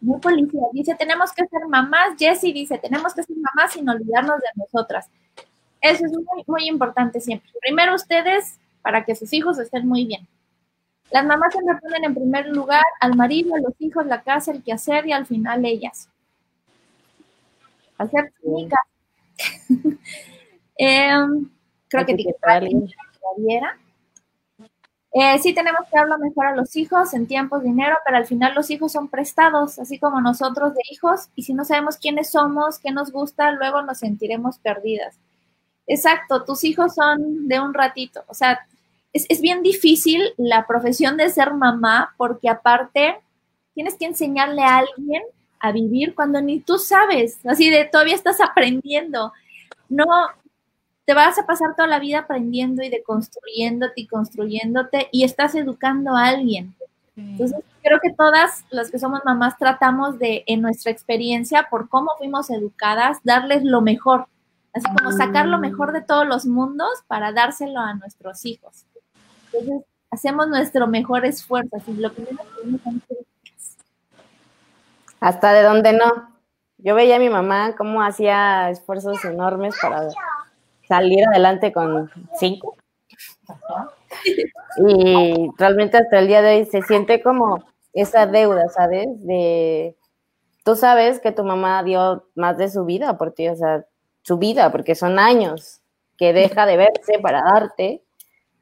Muy 0.00 0.20
policía. 0.20 0.62
Dice, 0.72 0.94
tenemos 0.94 1.32
que 1.32 1.46
ser 1.46 1.66
mamás. 1.68 2.16
Jessie 2.18 2.52
dice, 2.52 2.78
tenemos 2.78 3.14
que 3.14 3.22
ser 3.22 3.36
mamás 3.36 3.72
sin 3.72 3.88
olvidarnos 3.88 4.38
de 4.38 4.48
nosotras. 4.54 5.08
Eso 5.80 6.06
es 6.06 6.12
muy, 6.12 6.44
muy 6.46 6.68
importante 6.68 7.20
siempre. 7.20 7.50
Primero 7.60 7.94
ustedes 7.94 8.58
para 8.82 9.04
que 9.04 9.14
sus 9.14 9.32
hijos 9.32 9.58
estén 9.58 9.86
muy 9.86 10.06
bien. 10.06 10.26
Las 11.10 11.24
mamás 11.24 11.52
siempre 11.52 11.76
ponen 11.80 12.04
en 12.04 12.14
primer 12.14 12.48
lugar 12.48 12.84
al 13.00 13.16
marido, 13.16 13.54
a 13.54 13.60
los 13.60 13.72
hijos, 13.78 14.06
la 14.06 14.22
casa, 14.22 14.52
el 14.52 14.62
quehacer 14.62 15.06
y 15.06 15.12
al 15.12 15.26
final 15.26 15.64
ellas. 15.64 16.08
Hacer 17.96 18.32
mi 18.42 18.68
eh, 20.78 21.10
creo 21.88 22.06
que 22.06 22.14
te 22.14 22.24
Eh, 25.12 25.38
sí 25.38 25.54
tenemos 25.54 25.80
que 25.90 25.98
lo 26.06 26.18
mejor 26.18 26.46
a 26.46 26.54
los 26.54 26.76
hijos 26.76 27.14
en 27.14 27.26
tiempos, 27.26 27.62
dinero, 27.62 27.96
pero 28.04 28.18
al 28.18 28.26
final 28.26 28.54
los 28.54 28.70
hijos 28.70 28.92
son 28.92 29.08
prestados, 29.08 29.78
así 29.78 29.98
como 29.98 30.20
nosotros 30.20 30.74
de 30.74 30.82
hijos, 30.90 31.28
y 31.34 31.44
si 31.44 31.54
no 31.54 31.64
sabemos 31.64 31.96
quiénes 31.96 32.30
somos, 32.30 32.78
qué 32.78 32.90
nos 32.92 33.10
gusta, 33.10 33.50
luego 33.52 33.82
nos 33.82 33.98
sentiremos 33.98 34.58
perdidas. 34.58 35.18
Exacto, 35.86 36.44
tus 36.44 36.62
hijos 36.64 36.94
son 36.94 37.48
de 37.48 37.58
un 37.58 37.72
ratito, 37.72 38.22
o 38.28 38.34
sea, 38.34 38.60
es, 39.14 39.24
es 39.30 39.40
bien 39.40 39.62
difícil 39.62 40.22
la 40.36 40.66
profesión 40.66 41.16
de 41.16 41.30
ser 41.30 41.54
mamá 41.54 42.14
porque 42.18 42.50
aparte 42.50 43.18
tienes 43.74 43.94
que 43.94 44.04
enseñarle 44.04 44.62
a 44.62 44.78
alguien 44.78 45.22
a 45.60 45.72
vivir 45.72 46.14
cuando 46.14 46.40
ni 46.42 46.60
tú 46.60 46.78
sabes, 46.78 47.38
así 47.46 47.70
de 47.70 47.86
todavía 47.86 48.14
estás 48.14 48.40
aprendiendo. 48.40 49.32
No, 49.88 50.04
te 51.08 51.14
vas 51.14 51.38
a 51.38 51.46
pasar 51.46 51.74
toda 51.74 51.88
la 51.88 52.00
vida 52.00 52.18
aprendiendo 52.18 52.82
y 52.82 52.90
deconstruyéndote 52.90 53.94
y 53.96 54.06
construyéndote 54.06 55.08
y 55.10 55.24
estás 55.24 55.54
educando 55.54 56.14
a 56.14 56.26
alguien. 56.26 56.74
Entonces, 57.16 57.60
creo 57.82 57.98
que 57.98 58.12
todas 58.12 58.66
las 58.68 58.90
que 58.90 58.98
somos 58.98 59.24
mamás 59.24 59.56
tratamos 59.56 60.18
de, 60.18 60.44
en 60.46 60.60
nuestra 60.60 60.92
experiencia, 60.92 61.68
por 61.70 61.88
cómo 61.88 62.10
fuimos 62.18 62.50
educadas, 62.50 63.20
darles 63.24 63.64
lo 63.64 63.80
mejor. 63.80 64.26
Así 64.74 64.84
como 64.98 65.10
sacar 65.12 65.46
lo 65.46 65.56
mejor 65.56 65.92
de 65.92 66.02
todos 66.02 66.26
los 66.26 66.44
mundos 66.44 66.90
para 67.06 67.32
dárselo 67.32 67.80
a 67.80 67.94
nuestros 67.94 68.44
hijos. 68.44 68.84
Entonces, 69.46 69.86
hacemos 70.10 70.48
nuestro 70.48 70.88
mejor 70.88 71.24
esfuerzo. 71.24 71.74
Así, 71.74 71.94
lo 71.94 72.12
primero 72.12 72.36
que 72.36 73.16
Hasta 75.20 75.54
de 75.54 75.62
donde 75.62 75.94
no. 75.94 76.36
Yo 76.76 76.94
veía 76.94 77.16
a 77.16 77.18
mi 77.18 77.30
mamá 77.30 77.76
cómo 77.76 78.02
hacía 78.02 78.68
esfuerzos 78.68 79.24
enormes 79.24 79.74
para 79.80 80.10
salir 80.88 81.24
adelante 81.28 81.72
con 81.72 82.10
cinco. 82.38 82.76
Y 84.78 85.50
realmente 85.58 85.98
hasta 85.98 86.18
el 86.18 86.28
día 86.28 86.42
de 86.42 86.56
hoy 86.56 86.64
se 86.64 86.82
siente 86.82 87.22
como 87.22 87.64
esa 87.92 88.26
deuda, 88.26 88.68
¿sabes? 88.68 89.06
De 89.26 89.96
tú 90.64 90.76
sabes 90.76 91.20
que 91.20 91.32
tu 91.32 91.44
mamá 91.44 91.82
dio 91.82 92.28
más 92.34 92.58
de 92.58 92.68
su 92.68 92.84
vida 92.84 93.16
por 93.16 93.32
ti, 93.32 93.48
o 93.48 93.56
sea, 93.56 93.86
su 94.22 94.38
vida, 94.38 94.70
porque 94.70 94.94
son 94.94 95.18
años 95.18 95.80
que 96.18 96.32
deja 96.32 96.66
de 96.66 96.76
verse 96.76 97.18
para 97.22 97.42
darte 97.42 98.02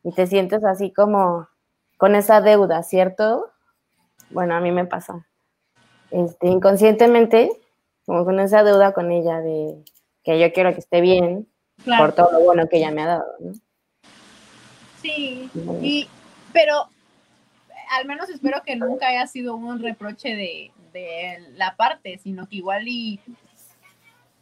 y 0.04 0.12
te 0.12 0.26
sientes 0.26 0.64
así 0.64 0.92
como 0.92 1.48
con 1.96 2.14
esa 2.14 2.40
deuda, 2.40 2.82
¿cierto? 2.82 3.50
Bueno, 4.30 4.54
a 4.54 4.60
mí 4.60 4.70
me 4.70 4.84
pasa. 4.84 5.26
Este, 6.10 6.46
inconscientemente, 6.46 7.50
como 8.04 8.24
con 8.24 8.38
esa 8.38 8.62
deuda 8.62 8.92
con 8.92 9.10
ella 9.10 9.40
de 9.40 9.82
que 10.22 10.38
yo 10.38 10.52
quiero 10.52 10.72
que 10.72 10.80
esté 10.80 11.00
bien, 11.00 11.48
por 11.84 12.14
todo 12.14 12.32
lo 12.32 12.40
bueno 12.40 12.68
que 12.68 12.78
ella 12.78 12.90
me 12.90 13.02
ha 13.02 13.06
dado, 13.06 13.26
¿no? 13.40 13.52
Sí, 15.02 15.50
y, 15.82 16.08
pero 16.52 16.88
al 17.90 18.06
menos 18.06 18.28
espero 18.28 18.62
que 18.64 18.76
nunca 18.76 19.08
haya 19.08 19.26
sido 19.26 19.54
un 19.54 19.80
reproche 19.80 20.34
de, 20.34 20.72
la 21.56 21.76
parte, 21.76 22.18
sino 22.22 22.48
que 22.48 22.56
igual 22.56 22.88
y 22.88 23.20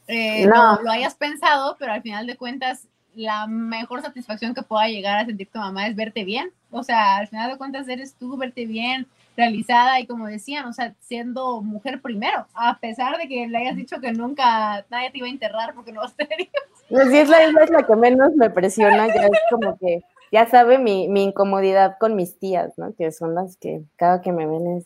eh, 0.07 0.47
no. 0.47 0.81
lo, 0.81 0.91
hayas 0.93 1.17
pensado, 1.17 1.75
pero 1.81 1.93
al 1.93 2.01
final 2.01 2.29
de 2.29 2.37
cuentas 2.37 2.87
la 3.15 3.49
mejor 3.49 4.03
satisfacción 4.03 4.55
que 4.55 4.63
pueda 4.63 4.87
llegar 4.87 5.19
a 5.19 5.27
sentir 5.27 5.51
tu 5.51 5.59
mamá 5.59 5.89
es 5.89 5.97
verte 5.97 6.25
bien. 6.25 6.53
O 6.71 6.85
sea, 6.85 7.17
al 7.17 7.27
final 7.27 7.51
de 7.51 7.59
cuentas 7.59 7.89
eres 7.89 8.15
tú, 8.15 8.37
verte 8.37 8.67
bien, 8.67 9.09
realizada 9.37 10.01
y 10.01 10.07
como 10.07 10.27
decían, 10.27 10.67
o 10.67 10.73
sea, 10.73 10.95
siendo 11.01 11.61
mujer 11.63 12.01
primero, 12.01 12.47
a 12.55 12.79
pesar 12.79 13.19
de 13.19 13.29
que 13.29 13.47
le 13.49 13.59
hayas 13.59 13.77
dicho 13.77 14.01
que 14.01 14.13
nunca 14.13 14.85
nadie 14.91 15.11
te 15.11 15.19
iba 15.19 15.27
a 15.27 15.31
enterrar 15.31 15.75
porque 15.75 15.93
no 15.93 16.01
vas 16.01 16.13
a 16.13 16.17
tener 16.17 16.41
hijos. 16.41 16.63
Pues 16.89 17.09
sí, 17.09 17.19
es 17.19 17.29
la, 17.29 17.43
es 17.43 17.71
la 17.71 17.83
que 17.83 17.97
menos 17.97 18.35
me 18.37 18.51
presiona, 18.51 19.09
ya 19.09 19.27
es 19.27 19.41
como 19.51 19.77
que 19.79 20.03
ya 20.31 20.47
sabe 20.47 20.79
mi, 20.79 21.09
mi, 21.09 21.25
incomodidad 21.25 21.97
con 21.99 22.17
mis 22.17 22.39
tías, 22.39 22.77
¿no? 22.77 22.95
Que 22.95 23.13
son 23.13 23.35
las 23.35 23.57
que 23.57 23.83
cada 23.97 24.21
que 24.21 24.33
me 24.33 24.47
ven 24.47 24.79
es, 24.79 24.85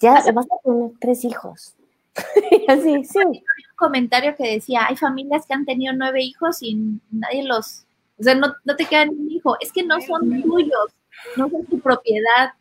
ya 0.00 0.14
vas 0.32 0.46
a 0.46 0.62
tener 0.62 0.90
tres 1.00 1.24
hijos. 1.24 1.74
Así, 2.68 3.04
sí. 3.04 3.18
Un 3.18 3.42
comentario 3.76 4.34
que 4.36 4.54
decía, 4.54 4.86
hay 4.88 4.96
familias 4.96 5.44
que 5.46 5.54
han 5.54 5.64
tenido 5.64 5.92
nueve 5.92 6.22
hijos 6.22 6.62
y 6.62 7.00
nadie 7.10 7.44
los, 7.44 7.84
o 8.18 8.22
sea, 8.22 8.34
no, 8.34 8.54
no 8.64 8.76
te 8.76 8.86
queda 8.86 9.06
ni 9.06 9.14
un 9.14 9.30
hijo, 9.30 9.56
es 9.60 9.72
que 9.72 9.82
no 9.82 10.00
son 10.00 10.42
tuyos, 10.42 10.94
no 11.36 11.48
son 11.50 11.66
tu 11.66 11.80
propiedad, 11.80 12.52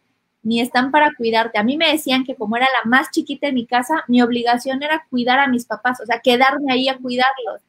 ni 0.46 0.62
están 0.62 0.92
para 0.92 1.14
cuidarte. 1.16 1.58
A 1.58 1.64
mí 1.64 1.76
me 1.76 1.92
decían 1.92 2.24
que 2.24 2.36
como 2.36 2.56
era 2.56 2.68
la 2.68 2.88
más 2.88 3.10
chiquita 3.10 3.48
en 3.48 3.56
mi 3.56 3.66
casa, 3.66 4.06
mi 4.08 4.22
obligación 4.22 4.82
era 4.84 5.06
cuidar 5.10 5.40
a 5.40 5.48
mis 5.48 5.66
papás, 5.66 6.00
o 6.00 6.06
sea, 6.06 6.20
quedarme 6.20 6.72
ahí 6.72 6.88
a 6.88 6.98
cuidarlos. 6.98 7.62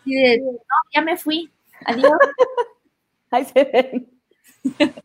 Así 0.00 0.14
de, 0.14 0.38
no, 0.38 0.54
ya 0.94 1.02
me 1.02 1.16
fui, 1.16 1.50
adiós. 1.84 2.12
Ahí 3.30 3.44
se 3.44 3.64
ven. 3.64 4.08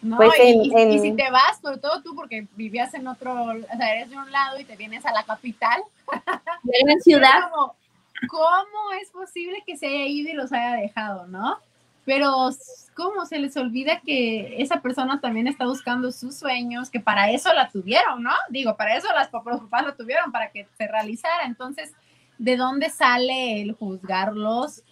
No, 0.00 0.16
pues 0.16 0.32
y, 0.36 0.98
si 0.98 1.12
te 1.12 1.30
vas, 1.30 1.60
sobre 1.60 1.78
todo 1.78 2.02
tú, 2.02 2.16
porque 2.16 2.48
vivías 2.56 2.92
en 2.94 3.06
otro, 3.06 3.44
o 3.44 3.76
sea, 3.76 3.94
eres 3.94 4.10
de 4.10 4.16
un 4.16 4.32
lado 4.32 4.58
y 4.58 4.64
te 4.64 4.76
vienes 4.76 5.06
a 5.06 5.12
la 5.12 5.22
capital. 5.22 5.80
De 6.64 6.92
la 6.92 6.98
ciudad. 6.98 7.38
¿Cómo 8.28 8.92
es 9.00 9.10
posible 9.10 9.62
que 9.64 9.76
se 9.76 9.86
haya 9.86 10.06
ido 10.06 10.30
y 10.30 10.32
los 10.32 10.52
haya 10.52 10.74
dejado, 10.74 11.28
no? 11.28 11.56
Pero 12.04 12.50
¿cómo 12.94 13.26
se 13.26 13.38
les 13.38 13.56
olvida 13.56 14.00
que 14.00 14.60
esa 14.60 14.80
persona 14.80 15.20
también 15.20 15.46
está 15.46 15.66
buscando 15.66 16.12
sus 16.12 16.36
sueños, 16.36 16.90
que 16.90 17.00
para 17.00 17.30
eso 17.30 17.52
la 17.52 17.68
tuvieron, 17.70 18.22
¿no? 18.22 18.32
Digo, 18.48 18.76
para 18.76 18.96
eso 18.96 19.08
las 19.14 19.28
papás, 19.28 19.60
la 19.84 19.94
tuvieron, 19.94 20.32
para 20.32 20.50
que 20.50 20.66
se 20.76 20.86
realizara. 20.86 21.44
Entonces, 21.44 21.92
¿de 22.38 22.56
dónde 22.56 22.90
sale 22.90 23.62
el 23.62 23.72
juzgarlos 23.72 24.82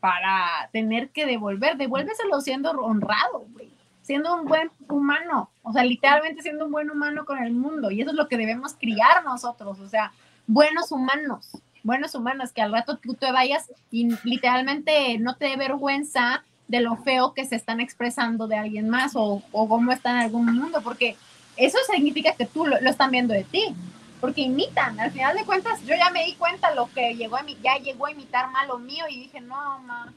para 0.00 0.68
tener 0.72 1.10
que 1.10 1.26
devolver? 1.26 1.76
Devuélveselo 1.76 2.40
siendo 2.40 2.70
honrado, 2.70 3.46
güey. 3.52 3.70
Siendo 4.02 4.34
un 4.34 4.46
buen 4.46 4.72
humano, 4.88 5.50
o 5.62 5.72
sea, 5.72 5.84
literalmente 5.84 6.42
siendo 6.42 6.64
un 6.64 6.72
buen 6.72 6.90
humano 6.90 7.24
con 7.24 7.38
el 7.38 7.52
mundo. 7.52 7.92
Y 7.92 8.00
eso 8.00 8.10
es 8.10 8.16
lo 8.16 8.26
que 8.26 8.36
debemos 8.36 8.74
criar 8.74 9.22
nosotros, 9.24 9.78
o 9.78 9.88
sea, 9.88 10.12
buenos 10.48 10.90
humanos 10.90 11.52
buenos 11.82 12.14
humanos, 12.14 12.52
que 12.52 12.62
al 12.62 12.72
rato 12.72 12.98
tú 12.98 13.14
te 13.14 13.32
vayas 13.32 13.70
y 13.90 14.08
literalmente 14.24 15.18
no 15.18 15.36
te 15.36 15.46
dé 15.46 15.56
vergüenza 15.56 16.44
de 16.68 16.80
lo 16.80 16.96
feo 16.96 17.34
que 17.34 17.44
se 17.44 17.56
están 17.56 17.80
expresando 17.80 18.46
de 18.46 18.56
alguien 18.56 18.88
más 18.88 19.16
o, 19.16 19.42
o 19.50 19.68
cómo 19.68 19.90
está 19.90 20.10
en 20.10 20.16
algún 20.18 20.46
mundo, 20.46 20.80
porque 20.82 21.16
eso 21.56 21.78
significa 21.90 22.34
que 22.34 22.46
tú 22.46 22.66
lo, 22.66 22.76
están 22.76 23.10
viendo 23.10 23.34
de 23.34 23.44
ti, 23.44 23.74
porque 24.20 24.42
imitan, 24.42 24.98
al 25.00 25.10
final 25.10 25.36
de 25.36 25.44
cuentas 25.44 25.80
yo 25.84 25.94
ya 25.96 26.10
me 26.10 26.24
di 26.24 26.34
cuenta 26.34 26.74
lo 26.74 26.88
que 26.92 27.14
llegó 27.14 27.36
a 27.36 27.42
mí, 27.42 27.58
ya 27.62 27.76
llegó 27.78 28.06
a 28.06 28.12
imitar 28.12 28.50
mal 28.50 28.68
lo 28.68 28.78
mío 28.78 29.04
y 29.08 29.20
dije, 29.20 29.40
no, 29.40 29.80
ma, 29.80 30.12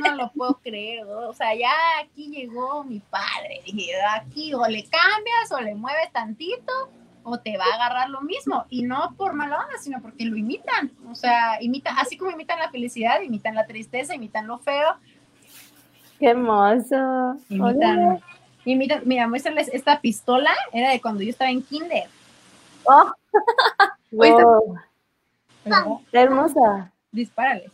no 0.00 0.14
lo 0.14 0.30
puedo 0.30 0.54
creer, 0.62 1.04
o 1.04 1.32
sea, 1.34 1.54
ya 1.54 1.72
aquí 2.00 2.28
llegó 2.28 2.84
mi 2.84 3.00
padre, 3.00 3.60
dije, 3.64 3.92
aquí 4.14 4.54
o 4.54 4.66
le 4.66 4.84
cambias 4.84 5.50
o 5.50 5.60
le 5.60 5.74
mueves 5.74 6.12
tantito 6.12 6.72
o 7.28 7.38
te 7.38 7.56
va 7.56 7.64
a 7.64 7.74
agarrar 7.74 8.10
lo 8.10 8.20
mismo. 8.22 8.64
Y 8.68 8.82
no 8.82 9.14
por 9.16 9.34
mala 9.34 9.58
onda, 9.58 9.78
sino 9.80 10.00
porque 10.00 10.24
lo 10.24 10.36
imitan. 10.36 10.90
O 11.10 11.14
sea, 11.14 11.62
imitan, 11.62 11.96
así 11.98 12.16
como 12.16 12.30
imitan 12.30 12.58
la 12.58 12.70
felicidad, 12.70 13.20
imitan 13.20 13.54
la 13.54 13.66
tristeza, 13.66 14.14
imitan 14.14 14.46
lo 14.46 14.58
feo. 14.58 14.96
Qué 16.18 16.30
hermoso. 16.30 17.36
Imitan, 17.48 18.20
imitan 18.64 19.02
mira, 19.04 19.28
muéstrales 19.28 19.68
esta 19.72 20.00
pistola, 20.00 20.50
era 20.72 20.90
de 20.90 21.00
cuando 21.00 21.22
yo 21.22 21.30
estaba 21.30 21.50
en 21.50 21.62
kinder. 21.62 22.08
Oh. 22.84 23.12
Qué 26.10 26.20
hermosa. 26.20 26.92
Dispárales. 27.12 27.70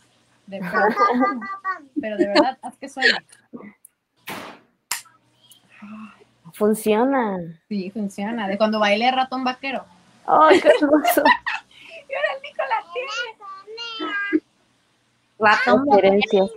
De. 0.47 0.59
Pero 2.01 2.17
de 2.17 2.27
verdad, 2.27 2.57
haz 2.61 2.75
que 2.77 2.89
suena. 2.89 3.23
Funciona. 6.55 7.37
Sí, 7.67 7.91
funciona. 7.91 8.47
De 8.47 8.57
cuando 8.57 8.79
bailé 8.79 9.11
ratón 9.11 9.43
vaquero. 9.43 9.83
¡Ay, 10.25 10.61
qué 10.61 10.69
hermoso! 10.69 11.21
y 12.09 12.13
ahora 12.13 12.29
el 12.35 12.41
Nicolás 12.41 12.85
tiene. 12.93 14.43
Ratón 15.37 15.85
vaquero. 15.85 16.49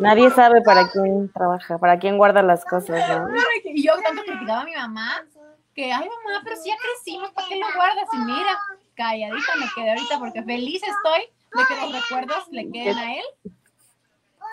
Nadie 0.00 0.30
sabe 0.30 0.62
para 0.62 0.88
quién 0.90 1.30
trabaja, 1.30 1.78
para 1.78 1.98
quién 1.98 2.16
guarda 2.16 2.42
las 2.42 2.64
cosas, 2.64 3.06
¿no? 3.08 3.28
Y 3.64 3.84
yo 3.84 3.92
tanto 4.02 4.22
criticaba 4.22 4.62
a 4.62 4.64
mi 4.64 4.74
mamá 4.74 5.24
que, 5.74 5.92
ay 5.92 6.08
mamá, 6.08 6.40
pero 6.42 6.56
si 6.56 6.70
ya 6.70 6.76
crecimos, 6.76 7.30
¿para 7.32 7.46
qué 7.46 7.56
lo 7.56 7.66
guardas? 7.76 8.08
Y 8.12 8.16
mira, 8.18 8.58
calladita 8.94 9.56
me 9.60 9.66
quedé 9.74 9.90
ahorita 9.90 10.18
porque 10.18 10.42
feliz 10.42 10.82
estoy 10.82 11.28
de 11.52 11.64
que 11.68 11.80
los 11.80 11.92
recuerdos 11.92 12.48
le 12.50 12.70
queden 12.70 12.98
a 12.98 13.14
él 13.14 13.24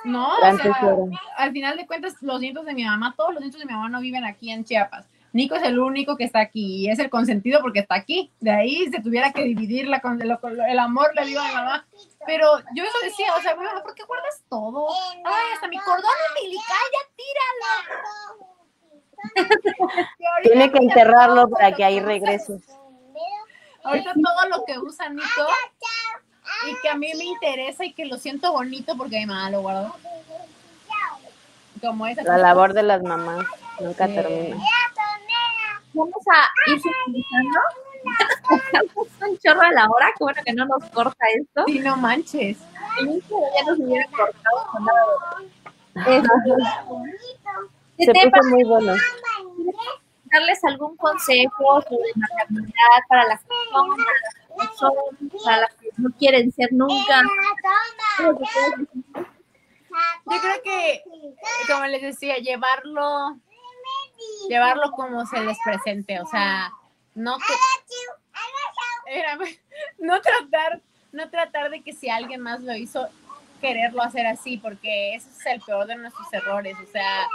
no, 0.03 0.37
o 0.37 0.57
sea, 0.57 0.81
al 1.37 1.51
final 1.51 1.77
de 1.77 1.85
cuentas, 1.85 2.15
los 2.21 2.39
nietos 2.39 2.65
de 2.65 2.73
mi 2.73 2.83
mamá, 2.83 3.13
todos 3.15 3.33
los 3.33 3.41
nietos 3.41 3.59
de 3.59 3.65
mi 3.65 3.73
mamá 3.73 3.89
no 3.89 4.01
viven 4.01 4.25
aquí 4.25 4.51
en 4.51 4.63
Chiapas. 4.63 5.05
Nico 5.33 5.55
es 5.55 5.63
el 5.63 5.79
único 5.79 6.17
que 6.17 6.25
está 6.25 6.41
aquí 6.41 6.81
y 6.81 6.89
es 6.89 6.99
el 6.99 7.09
consentido 7.09 7.61
porque 7.61 7.79
está 7.79 7.95
aquí. 7.95 8.31
De 8.41 8.51
ahí 8.51 8.89
se 8.91 9.01
tuviera 9.01 9.31
que 9.31 9.43
dividir 9.43 9.87
la, 9.87 10.01
el 10.67 10.79
amor 10.79 11.15
le 11.15 11.25
digo 11.25 11.39
a 11.39 11.47
mi 11.47 11.53
mamá. 11.53 11.87
Pero 12.25 12.59
yo 12.75 12.83
eso 12.83 12.97
decía, 13.03 13.33
o 13.37 13.41
sea, 13.41 13.55
mamá, 13.55 13.81
¿por 13.81 13.95
qué 13.95 14.03
guardas 14.03 14.43
todo? 14.49 14.89
Ay, 15.23 15.53
hasta 15.53 15.69
mi 15.69 15.77
cordón 15.79 16.11
umbilical, 16.29 16.85
ya 16.93 16.99
tíralo. 17.15 18.51
Tiene 20.43 20.71
que 20.71 20.79
enterrarlo 20.79 21.49
para 21.49 21.71
que 21.71 21.83
ahí 21.83 21.99
regrese. 21.99 22.59
Ahorita 23.83 24.13
todo 24.13 24.49
lo 24.49 24.65
que 24.65 24.77
usa 24.79 25.09
Nico 25.09 25.47
y 26.67 26.75
que 26.81 26.89
a 26.89 26.95
mí 26.95 27.11
me 27.17 27.25
interesa 27.25 27.85
y 27.85 27.93
que 27.93 28.05
lo 28.05 28.17
siento 28.17 28.51
bonito 28.51 28.95
porque 28.97 29.19
mi 29.19 29.25
mamá 29.25 29.49
lo 29.49 29.61
guardó. 29.61 29.95
como 31.81 32.07
esa. 32.07 32.23
La 32.23 32.37
labor 32.37 32.73
de 32.73 32.83
las 32.83 33.01
mamás 33.01 33.45
nunca 33.79 34.07
termina. 34.07 34.57
Vamos 35.93 36.23
a 36.31 36.71
ir 36.71 36.81
finalizando. 36.81 37.59
un 39.21 39.37
chorro 39.37 39.61
a 39.61 39.71
la 39.71 39.87
hora, 39.89 40.07
qué 40.17 40.23
bueno 40.23 40.41
que 40.43 40.53
no 40.53 40.65
nos 40.65 40.89
corta 40.89 41.25
esto. 41.35 41.63
Sí, 41.67 41.79
no 41.79 41.97
manches. 41.97 42.57
Ya 42.99 43.63
nos 43.65 43.79
hubiera 43.79 44.07
cortado. 44.07 44.81
Se 47.97 48.11
puso 48.11 48.49
muy 48.49 48.63
bueno. 48.63 48.93
Darles 50.25 50.63
algún 50.63 50.95
consejo 50.95 51.81
sobre 51.81 52.11
maternidad 52.15 53.01
para 53.09 53.27
las 53.27 53.41
personas, 53.43 53.97
que 54.61 54.77
son, 54.77 54.93
para 55.43 55.61
las 55.61 55.75
que 55.75 55.89
no 55.97 56.09
quieren 56.17 56.51
ser 56.51 56.71
nunca. 56.71 57.21
Yo 58.19 58.35
creo 60.39 60.61
que, 60.63 61.03
como 61.67 61.85
les 61.87 62.01
decía, 62.01 62.37
llevarlo, 62.37 63.37
llevarlo 64.47 64.91
como 64.91 65.25
se 65.25 65.39
les 65.41 65.57
presente, 65.63 66.19
o 66.19 66.25
sea, 66.25 66.71
no 67.15 67.37
no 69.99 70.21
tratar, 70.21 70.81
no 71.11 71.29
tratar 71.29 71.69
de 71.69 71.81
que 71.81 71.93
si 71.93 72.09
alguien 72.09 72.41
más 72.41 72.61
lo 72.61 72.73
hizo, 72.75 73.07
quererlo 73.59 74.01
hacer 74.01 74.25
así, 74.25 74.57
porque 74.57 75.15
ese 75.15 75.29
es 75.29 75.45
el 75.45 75.61
peor 75.61 75.87
de 75.87 75.95
nuestros 75.95 76.31
errores, 76.33 76.75
o 76.81 76.91
sea, 76.91 77.27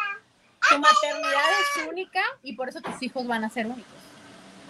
tu 0.68 0.78
maternidad 0.78 1.50
es 1.76 1.86
única 1.88 2.22
y 2.42 2.54
por 2.54 2.68
eso 2.68 2.80
tus 2.80 3.00
hijos 3.02 3.26
van 3.26 3.44
a 3.44 3.50
ser 3.50 3.66
únicos. 3.66 3.95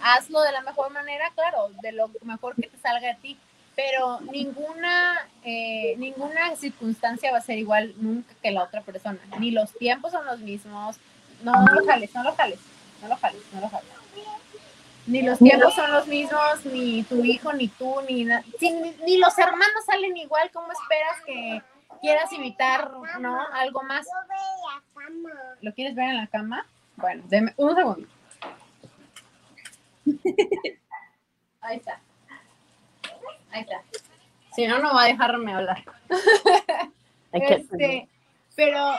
Hazlo 0.03 0.41
de 0.41 0.51
la 0.51 0.61
mejor 0.61 0.91
manera, 0.91 1.31
claro, 1.35 1.69
de 1.81 1.91
lo 1.91 2.09
mejor 2.23 2.55
que 2.55 2.67
te 2.67 2.77
salga 2.77 3.11
a 3.11 3.15
ti, 3.15 3.37
pero 3.75 4.19
ninguna, 4.21 5.27
eh, 5.43 5.95
ninguna 5.97 6.55
circunstancia 6.55 7.31
va 7.31 7.37
a 7.37 7.41
ser 7.41 7.57
igual 7.59 7.93
nunca 7.97 8.33
que 8.41 8.51
la 8.51 8.63
otra 8.63 8.81
persona. 8.81 9.19
Ni 9.39 9.51
los 9.51 9.71
tiempos 9.73 10.11
son 10.11 10.25
los 10.25 10.39
mismos. 10.39 10.97
No, 11.43 11.53
no 11.53 11.73
lo 11.73 11.85
jales, 11.85 12.13
no 12.15 12.23
lo 12.23 12.33
jales, 12.35 12.59
no 13.01 13.07
lo 13.07 13.15
jales, 13.17 13.41
no 13.53 13.61
lo 13.61 13.69
jales. 13.69 13.89
Ni 15.05 15.21
los 15.21 15.39
tiempos 15.39 15.73
son 15.73 15.91
los 15.91 16.05
mismos, 16.07 16.65
ni 16.65 17.03
tu 17.03 17.23
hijo, 17.23 17.53
ni 17.53 17.69
tú, 17.69 18.01
ni, 18.09 18.25
ni, 18.25 18.95
ni 19.05 19.17
los 19.17 19.37
hermanos 19.37 19.85
salen 19.85 20.17
igual. 20.17 20.49
¿Cómo 20.51 20.67
esperas 20.71 21.21
que 21.25 21.61
quieras 22.01 22.31
evitar, 22.33 22.91
no? 23.19 23.39
Algo 23.53 23.83
más. 23.83 24.05
¿Lo 25.61 25.73
quieres 25.73 25.95
ver 25.95 26.09
en 26.09 26.17
la 26.17 26.27
cama? 26.27 26.65
Bueno, 26.97 27.23
deme 27.27 27.53
un 27.57 27.75
segundo. 27.75 28.07
Ahí 31.61 31.77
está. 31.77 31.99
Ahí 33.51 33.61
está. 33.61 33.83
Si 34.55 34.67
no, 34.67 34.79
no 34.79 34.93
va 34.93 35.03
a 35.03 35.07
dejarme 35.07 35.53
hablar. 35.53 35.83
este, 37.31 38.07
pero 38.55 38.93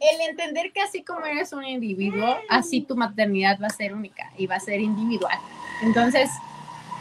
el 0.00 0.30
entender 0.30 0.72
que 0.72 0.80
así 0.80 1.02
como 1.02 1.24
eres 1.26 1.52
un 1.52 1.64
individuo, 1.64 2.38
así 2.48 2.80
tu 2.80 2.96
maternidad 2.96 3.58
va 3.62 3.68
a 3.68 3.70
ser 3.70 3.94
única 3.94 4.32
y 4.36 4.46
va 4.46 4.56
a 4.56 4.60
ser 4.60 4.80
individual. 4.80 5.38
Entonces, 5.82 6.30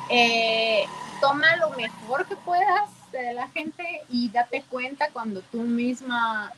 eh, 0.10 0.84
toma 1.19 1.56
lo 1.56 1.72
mejor 1.72 2.27
que 2.27 2.36
puedas 2.36 2.90
de 3.11 3.34
la 3.34 3.48
gente 3.49 4.03
y 4.10 4.30
date 4.30 4.64
cuenta 4.69 5.10
cuando 5.11 5.41
tú 5.41 5.61
misma 5.61 6.53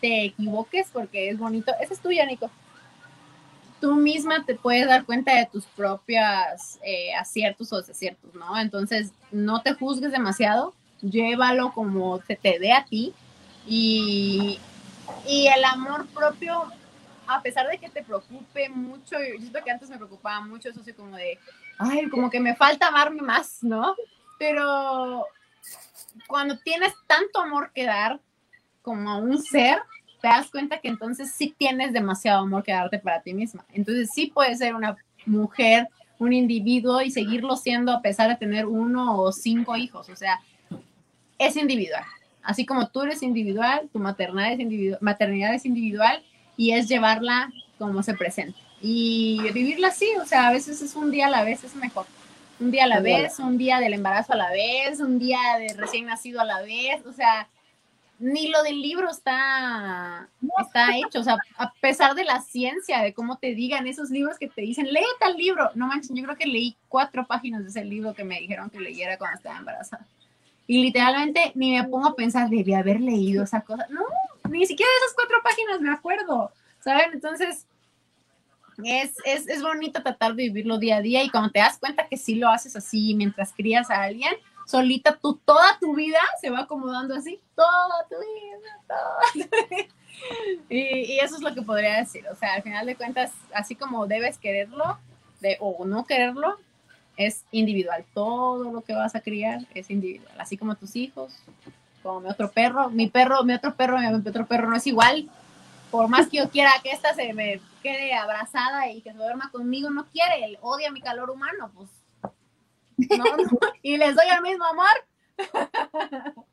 te 0.00 0.24
equivoques, 0.24 0.88
porque 0.92 1.28
es 1.28 1.38
bonito. 1.38 1.72
Esa 1.80 1.94
es 1.94 2.00
tuya, 2.00 2.26
Nico. 2.26 2.50
Tú 3.80 3.94
misma 3.94 4.44
te 4.44 4.54
puedes 4.54 4.86
dar 4.86 5.04
cuenta 5.04 5.34
de 5.34 5.46
tus 5.46 5.64
propios 5.64 6.78
eh, 6.82 7.14
aciertos 7.14 7.72
o 7.72 7.78
desaciertos, 7.78 8.34
¿no? 8.34 8.58
Entonces, 8.58 9.12
no 9.30 9.62
te 9.62 9.74
juzgues 9.74 10.12
demasiado, 10.12 10.74
llévalo 11.00 11.72
como 11.72 12.20
se 12.22 12.36
te 12.36 12.58
dé 12.58 12.72
a 12.72 12.84
ti 12.84 13.14
y, 13.66 14.58
y 15.26 15.46
el 15.48 15.64
amor 15.64 16.06
propio, 16.08 16.64
a 17.26 17.40
pesar 17.42 17.68
de 17.68 17.78
que 17.78 17.88
te 17.88 18.02
preocupe 18.02 18.68
mucho, 18.68 19.16
yo 19.18 19.38
siento 19.38 19.64
que 19.64 19.70
antes 19.70 19.88
me 19.88 19.96
preocupaba 19.96 20.40
mucho 20.40 20.68
eso 20.68 20.80
así 20.80 20.92
como 20.92 21.16
de, 21.16 21.38
ay, 21.78 22.08
como 22.08 22.30
que 22.30 22.40
me 22.40 22.54
falta 22.54 22.88
amarme 22.88 23.22
más, 23.22 23.62
¿no? 23.62 23.94
Pero 24.38 25.24
cuando 26.26 26.58
tienes 26.58 26.92
tanto 27.06 27.40
amor 27.40 27.70
que 27.74 27.84
dar 27.84 28.20
como 28.82 29.10
a 29.10 29.16
un 29.16 29.40
ser, 29.42 29.82
te 30.20 30.28
das 30.28 30.50
cuenta 30.50 30.78
que 30.78 30.88
entonces 30.88 31.32
sí 31.32 31.54
tienes 31.56 31.92
demasiado 31.92 32.40
amor 32.40 32.62
que 32.62 32.72
darte 32.72 32.98
para 32.98 33.22
ti 33.22 33.34
misma. 33.34 33.64
Entonces 33.72 34.10
sí 34.14 34.30
puedes 34.32 34.58
ser 34.58 34.74
una 34.74 34.96
mujer, 35.26 35.88
un 36.18 36.32
individuo 36.32 37.00
y 37.00 37.10
seguirlo 37.10 37.56
siendo 37.56 37.92
a 37.92 38.02
pesar 38.02 38.28
de 38.28 38.36
tener 38.36 38.66
uno 38.66 39.20
o 39.20 39.32
cinco 39.32 39.76
hijos. 39.76 40.08
O 40.08 40.16
sea, 40.16 40.40
es 41.38 41.56
individual. 41.56 42.04
Así 42.42 42.66
como 42.66 42.88
tú 42.88 43.02
eres 43.02 43.22
individual, 43.22 43.88
tu 43.92 43.98
maternidad 43.98 44.52
es, 44.52 44.60
individual, 44.60 44.98
maternidad 45.00 45.54
es 45.54 45.64
individual 45.64 46.22
y 46.56 46.72
es 46.72 46.88
llevarla 46.88 47.50
como 47.78 48.02
se 48.02 48.14
presenta. 48.14 48.58
Y 48.82 49.40
vivirla 49.52 49.88
así, 49.88 50.08
o 50.20 50.26
sea, 50.26 50.48
a 50.48 50.52
veces 50.52 50.80
es 50.80 50.94
un 50.94 51.10
día 51.10 51.26
a 51.26 51.30
la 51.30 51.44
vez, 51.44 51.64
es 51.64 51.74
mejor. 51.74 52.06
Un 52.58 52.70
día 52.70 52.84
a 52.84 52.86
la 52.86 53.00
vez, 53.00 53.38
un 53.38 53.56
día 53.56 53.78
del 53.78 53.94
embarazo 53.94 54.34
a 54.34 54.36
la 54.36 54.50
vez, 54.50 55.00
un 55.00 55.18
día 55.18 55.38
de 55.58 55.74
recién 55.74 56.06
nacido 56.06 56.40
a 56.40 56.44
la 56.44 56.60
vez, 56.60 57.04
o 57.06 57.12
sea, 57.12 57.48
ni 58.20 58.48
lo 58.48 58.62
del 58.62 58.80
libro 58.82 59.10
está, 59.10 60.28
está 60.62 60.96
hecho. 60.96 61.20
O 61.20 61.22
sea, 61.22 61.38
a 61.56 61.72
pesar 61.72 62.14
de 62.14 62.24
la 62.24 62.42
ciencia, 62.42 63.00
de 63.00 63.14
cómo 63.14 63.38
te 63.38 63.54
digan 63.54 63.86
esos 63.86 64.10
libros 64.10 64.38
que 64.38 64.46
te 64.46 64.60
dicen, 64.60 64.92
lee 64.92 65.00
tal 65.18 65.36
libro. 65.36 65.70
No 65.74 65.86
manches, 65.86 66.10
yo 66.14 66.22
creo 66.22 66.36
que 66.36 66.46
leí 66.46 66.76
cuatro 66.88 67.26
páginas 67.26 67.62
de 67.62 67.70
ese 67.70 67.84
libro 67.84 68.12
que 68.14 68.24
me 68.24 68.38
dijeron 68.38 68.68
que 68.68 68.78
leyera 68.78 69.16
cuando 69.16 69.38
estaba 69.38 69.58
embarazada. 69.58 70.06
Y 70.66 70.82
literalmente 70.82 71.52
ni 71.54 71.72
me 71.72 71.84
pongo 71.84 72.08
a 72.08 72.14
pensar, 72.14 72.50
debí 72.50 72.74
haber 72.74 73.00
leído 73.00 73.42
esa 73.42 73.62
cosa. 73.62 73.86
No, 73.88 74.02
ni 74.50 74.66
siquiera 74.66 74.90
de 74.90 75.06
esas 75.06 75.14
cuatro 75.14 75.38
páginas 75.42 75.80
me 75.80 75.90
acuerdo. 75.90 76.52
¿Saben? 76.80 77.10
Entonces, 77.14 77.66
es, 78.84 79.14
es, 79.24 79.48
es 79.48 79.62
bonito 79.62 80.02
tratar 80.02 80.34
de 80.34 80.44
vivirlo 80.44 80.78
día 80.78 80.96
a 80.96 81.02
día 81.02 81.24
y 81.24 81.30
cuando 81.30 81.50
te 81.50 81.60
das 81.60 81.78
cuenta 81.78 82.06
que 82.06 82.18
sí 82.18 82.34
lo 82.34 82.48
haces 82.48 82.76
así 82.76 83.14
mientras 83.14 83.52
crías 83.52 83.90
a 83.90 84.02
alguien, 84.02 84.34
solita 84.70 85.18
tú, 85.20 85.40
toda 85.44 85.78
tu 85.80 85.94
vida 85.94 86.20
se 86.40 86.50
va 86.50 86.60
acomodando 86.60 87.14
así, 87.14 87.40
toda 87.56 88.06
tu 88.08 88.16
vida, 88.16 88.78
toda 88.86 89.86
Y, 90.68 91.18
eso 91.18 91.36
es 91.36 91.42
lo 91.42 91.54
que 91.54 91.62
podría 91.62 91.96
decir, 91.96 92.24
o 92.30 92.36
sea, 92.36 92.54
al 92.54 92.62
final 92.62 92.86
de 92.86 92.94
cuentas, 92.94 93.32
así 93.54 93.74
como 93.74 94.06
debes 94.06 94.38
quererlo 94.38 94.98
o 95.58 95.84
no 95.86 96.04
quererlo, 96.04 96.58
es 97.16 97.44
individual, 97.50 98.04
todo 98.14 98.70
lo 98.70 98.82
que 98.82 98.94
vas 98.94 99.14
a 99.14 99.20
criar 99.20 99.60
es 99.74 99.90
individual, 99.90 100.34
así 100.38 100.56
como 100.56 100.76
tus 100.76 100.94
hijos, 100.94 101.32
como 102.02 102.20
mi 102.20 102.28
otro 102.28 102.50
perro, 102.50 102.90
mi 102.90 103.08
perro, 103.08 103.42
mi 103.44 103.54
otro 103.54 103.74
perro, 103.74 103.98
mi 103.98 104.06
otro 104.06 104.46
perro 104.46 104.68
no 104.68 104.76
es 104.76 104.86
igual, 104.86 105.28
por 105.90 106.08
más 106.08 106.28
que 106.28 106.36
yo 106.36 106.50
quiera 106.50 106.70
que 106.82 106.90
esta 106.90 107.14
se 107.14 107.32
me 107.32 107.60
quede 107.82 108.14
abrazada 108.14 108.90
y 108.90 109.00
que 109.00 109.12
se 109.12 109.18
duerma 109.18 109.50
conmigo, 109.50 109.90
no 109.90 110.06
quiere, 110.06 110.44
él 110.44 110.58
odia 110.60 110.92
mi 110.92 111.00
calor 111.00 111.30
humano, 111.30 111.70
pues 111.74 111.88
y 113.82 113.96
les 113.96 114.14
doy 114.14 114.26
el 114.34 114.42
mismo 114.42 114.64
amor. 114.64 114.86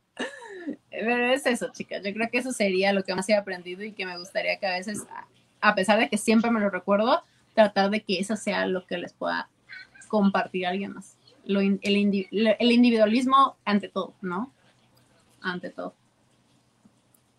Pero 0.89 1.33
es 1.33 1.45
eso, 1.45 1.71
chicas. 1.71 2.01
Yo 2.03 2.13
creo 2.13 2.29
que 2.29 2.39
eso 2.39 2.51
sería 2.51 2.93
lo 2.93 3.03
que 3.03 3.13
más 3.13 3.29
he 3.29 3.35
aprendido 3.35 3.83
y 3.83 3.91
que 3.91 4.05
me 4.05 4.17
gustaría 4.17 4.57
que 4.57 4.65
a 4.67 4.77
veces, 4.77 5.05
a 5.61 5.75
pesar 5.75 5.99
de 5.99 6.09
que 6.09 6.17
siempre 6.17 6.49
me 6.51 6.59
lo 6.59 6.69
recuerdo, 6.69 7.21
tratar 7.53 7.89
de 7.89 8.01
que 8.01 8.19
eso 8.19 8.35
sea 8.35 8.65
lo 8.65 8.85
que 8.85 8.97
les 8.97 9.13
pueda 9.13 9.49
compartir 10.07 10.65
a 10.65 10.69
alguien 10.69 10.93
más. 10.93 11.17
el, 11.45 11.79
el, 11.81 12.71
individualismo 12.71 13.55
ante 13.65 13.89
todo, 13.89 14.13
¿no? 14.21 14.51
Ante 15.41 15.69
todo. 15.69 15.93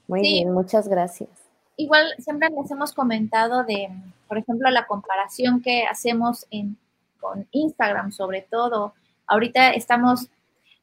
Muy 0.06 0.20
bien, 0.20 0.52
muchas 0.52 0.88
gracias. 0.88 1.28
Igual 1.76 2.14
siempre 2.18 2.48
les 2.50 2.70
hemos 2.70 2.92
comentado 2.92 3.64
de, 3.64 3.88
por 4.26 4.38
ejemplo, 4.38 4.70
la 4.70 4.86
comparación 4.86 5.60
que 5.60 5.84
hacemos 5.84 6.46
en 6.50 6.76
con 7.20 7.46
Instagram 7.50 8.12
sobre 8.12 8.42
todo. 8.42 8.94
Ahorita 9.28 9.70
estamos, 9.70 10.28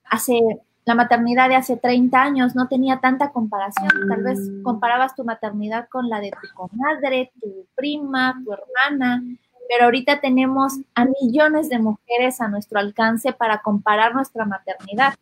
hace 0.06 0.40
la 0.86 0.94
maternidad 0.94 1.50
de 1.50 1.56
hace 1.56 1.78
30 1.78 2.22
años 2.22 2.56
no 2.56 2.68
tenía 2.68 3.00
tanta 3.00 3.32
comparación. 3.32 3.90
Tal 4.08 4.24
vez 4.24 4.40
mm. 4.40 4.64
comparabas 4.64 5.16
tu 5.16 5.24
maternidad 5.24 5.90
con 5.90 6.10
la 6.10 6.20
de 6.20 6.32
tu 6.32 6.48
comadre, 6.54 7.32
tu 7.42 7.66
prima, 7.76 8.40
tu 8.46 8.54
hermana, 8.54 9.24
pero 9.68 9.86
ahorita 9.86 10.22
tenemos 10.22 10.74
a 10.94 11.06
millones 11.22 11.70
de 11.70 11.80
mujeres 11.80 12.40
a 12.40 12.48
nuestro 12.48 12.80
alcance 12.80 13.34
para 13.34 13.62
comparar 13.62 14.14
nuestra 14.14 14.46
maternidad. 14.46 15.16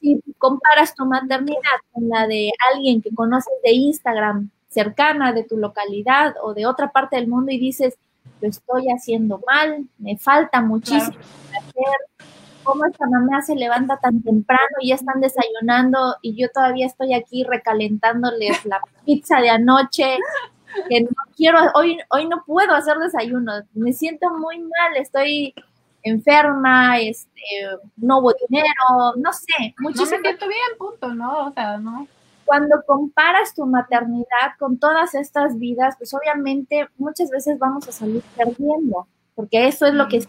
si 0.00 0.20
comparas 0.38 0.94
tu 0.94 1.06
maternidad 1.06 1.78
con 1.92 2.08
la 2.08 2.26
de 2.26 2.50
alguien 2.72 3.00
que 3.00 3.14
conoces 3.14 3.54
de 3.64 3.72
Instagram, 3.72 4.50
cercana 4.68 5.32
de 5.32 5.44
tu 5.44 5.58
localidad 5.58 6.34
o 6.42 6.54
de 6.54 6.66
otra 6.66 6.90
parte 6.90 7.16
del 7.16 7.28
mundo 7.28 7.52
y 7.52 7.58
dices, 7.58 7.96
lo 8.40 8.48
estoy 8.48 8.86
haciendo 8.90 9.40
mal, 9.46 9.86
me 9.98 10.16
falta 10.18 10.60
muchísimo 10.60 11.16
hacer. 11.16 11.96
¿Cómo 12.62 12.84
esta 12.86 13.06
mamá 13.06 13.42
se 13.42 13.54
levanta 13.54 13.96
tan 13.98 14.22
temprano 14.22 14.76
y 14.80 14.88
ya 14.88 14.94
están 14.96 15.20
desayunando 15.20 16.16
y 16.22 16.40
yo 16.40 16.48
todavía 16.50 16.86
estoy 16.86 17.14
aquí 17.14 17.44
recalentándoles 17.44 18.64
la 18.66 18.80
pizza 19.04 19.40
de 19.40 19.50
anoche? 19.50 20.18
Que 20.88 21.02
no 21.02 21.10
quiero, 21.36 21.58
hoy, 21.74 21.98
hoy 22.10 22.28
no 22.28 22.42
puedo 22.46 22.72
hacer 22.72 22.96
desayuno, 22.98 23.52
me 23.74 23.92
siento 23.92 24.30
muy 24.38 24.58
mal, 24.58 24.96
estoy 24.96 25.54
enferma, 26.02 26.98
este, 26.98 27.30
no 27.96 28.18
hubo 28.18 28.32
dinero, 28.48 29.14
no 29.16 29.32
sé, 29.32 29.74
muchísimo. 29.78 30.06
No 30.06 30.22
me 30.22 30.28
siento 30.28 30.48
bien, 30.48 30.78
punto, 30.78 31.14
¿no? 31.14 31.48
O 31.48 31.52
sea, 31.52 31.76
no 31.76 32.08
cuando 32.44 32.82
comparas 32.86 33.54
tu 33.54 33.66
maternidad 33.66 34.56
con 34.58 34.78
todas 34.78 35.14
estas 35.14 35.58
vidas, 35.58 35.94
pues 35.96 36.12
obviamente 36.14 36.86
muchas 36.98 37.30
veces 37.30 37.58
vamos 37.58 37.88
a 37.88 37.92
salir 37.92 38.22
perdiendo, 38.36 39.06
porque 39.34 39.66
eso 39.66 39.86
es 39.86 39.94
lo 39.94 40.08
que 40.08 40.26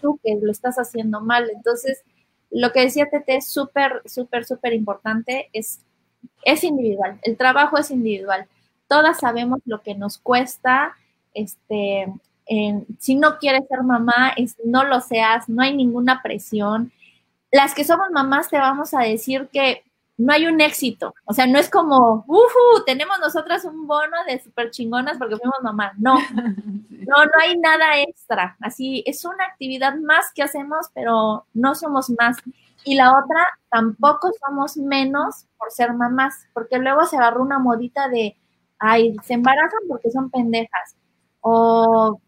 tú 0.00 0.18
que 0.22 0.38
lo 0.40 0.50
estás 0.50 0.76
haciendo 0.76 1.20
mal. 1.20 1.50
Entonces, 1.54 2.02
lo 2.50 2.72
que 2.72 2.80
decía 2.80 3.08
Tete 3.10 3.36
es 3.36 3.46
súper, 3.46 4.02
súper, 4.06 4.44
súper 4.44 4.72
importante, 4.72 5.48
es, 5.52 5.80
es 6.44 6.64
individual, 6.64 7.18
el 7.22 7.36
trabajo 7.36 7.78
es 7.78 7.90
individual. 7.90 8.46
Todas 8.88 9.18
sabemos 9.18 9.60
lo 9.64 9.82
que 9.82 9.94
nos 9.94 10.18
cuesta, 10.18 10.94
este, 11.34 12.06
si 12.98 13.14
no 13.16 13.38
quieres 13.38 13.66
ser 13.68 13.82
mamá, 13.82 14.32
es, 14.36 14.56
no 14.64 14.84
lo 14.84 15.00
seas, 15.00 15.48
no 15.48 15.62
hay 15.62 15.76
ninguna 15.76 16.22
presión. 16.22 16.92
Las 17.50 17.74
que 17.74 17.84
somos 17.84 18.10
mamás 18.10 18.48
te 18.48 18.58
vamos 18.58 18.94
a 18.94 19.00
decir 19.00 19.48
que 19.52 19.82
no 20.18 20.32
hay 20.32 20.46
un 20.46 20.60
éxito. 20.60 21.14
O 21.24 21.34
sea, 21.34 21.46
no 21.46 21.58
es 21.58 21.68
como, 21.70 22.24
uhu, 22.26 22.84
tenemos 22.86 23.18
nosotras 23.20 23.64
un 23.64 23.86
bono 23.86 24.16
de 24.26 24.40
súper 24.40 24.70
chingonas 24.70 25.18
porque 25.18 25.36
fuimos 25.36 25.62
mamá. 25.62 25.92
No, 25.98 26.14
no, 26.90 27.24
no 27.24 27.32
hay 27.40 27.58
nada 27.58 28.00
extra. 28.00 28.56
Así, 28.60 29.02
es 29.06 29.24
una 29.24 29.44
actividad 29.44 29.94
más 29.96 30.32
que 30.34 30.42
hacemos, 30.42 30.86
pero 30.94 31.46
no 31.54 31.74
somos 31.74 32.10
más. 32.18 32.38
Y 32.84 32.94
la 32.94 33.10
otra, 33.18 33.46
tampoco 33.70 34.30
somos 34.46 34.76
menos 34.76 35.46
por 35.58 35.70
ser 35.70 35.92
mamás, 35.92 36.46
porque 36.54 36.78
luego 36.78 37.04
se 37.04 37.16
agarró 37.16 37.42
una 37.42 37.58
modita 37.58 38.08
de, 38.08 38.36
ay, 38.78 39.16
se 39.24 39.34
embarazan 39.34 39.80
porque 39.88 40.10
son 40.10 40.30
pendejas. 40.30 40.96
O 41.40 42.20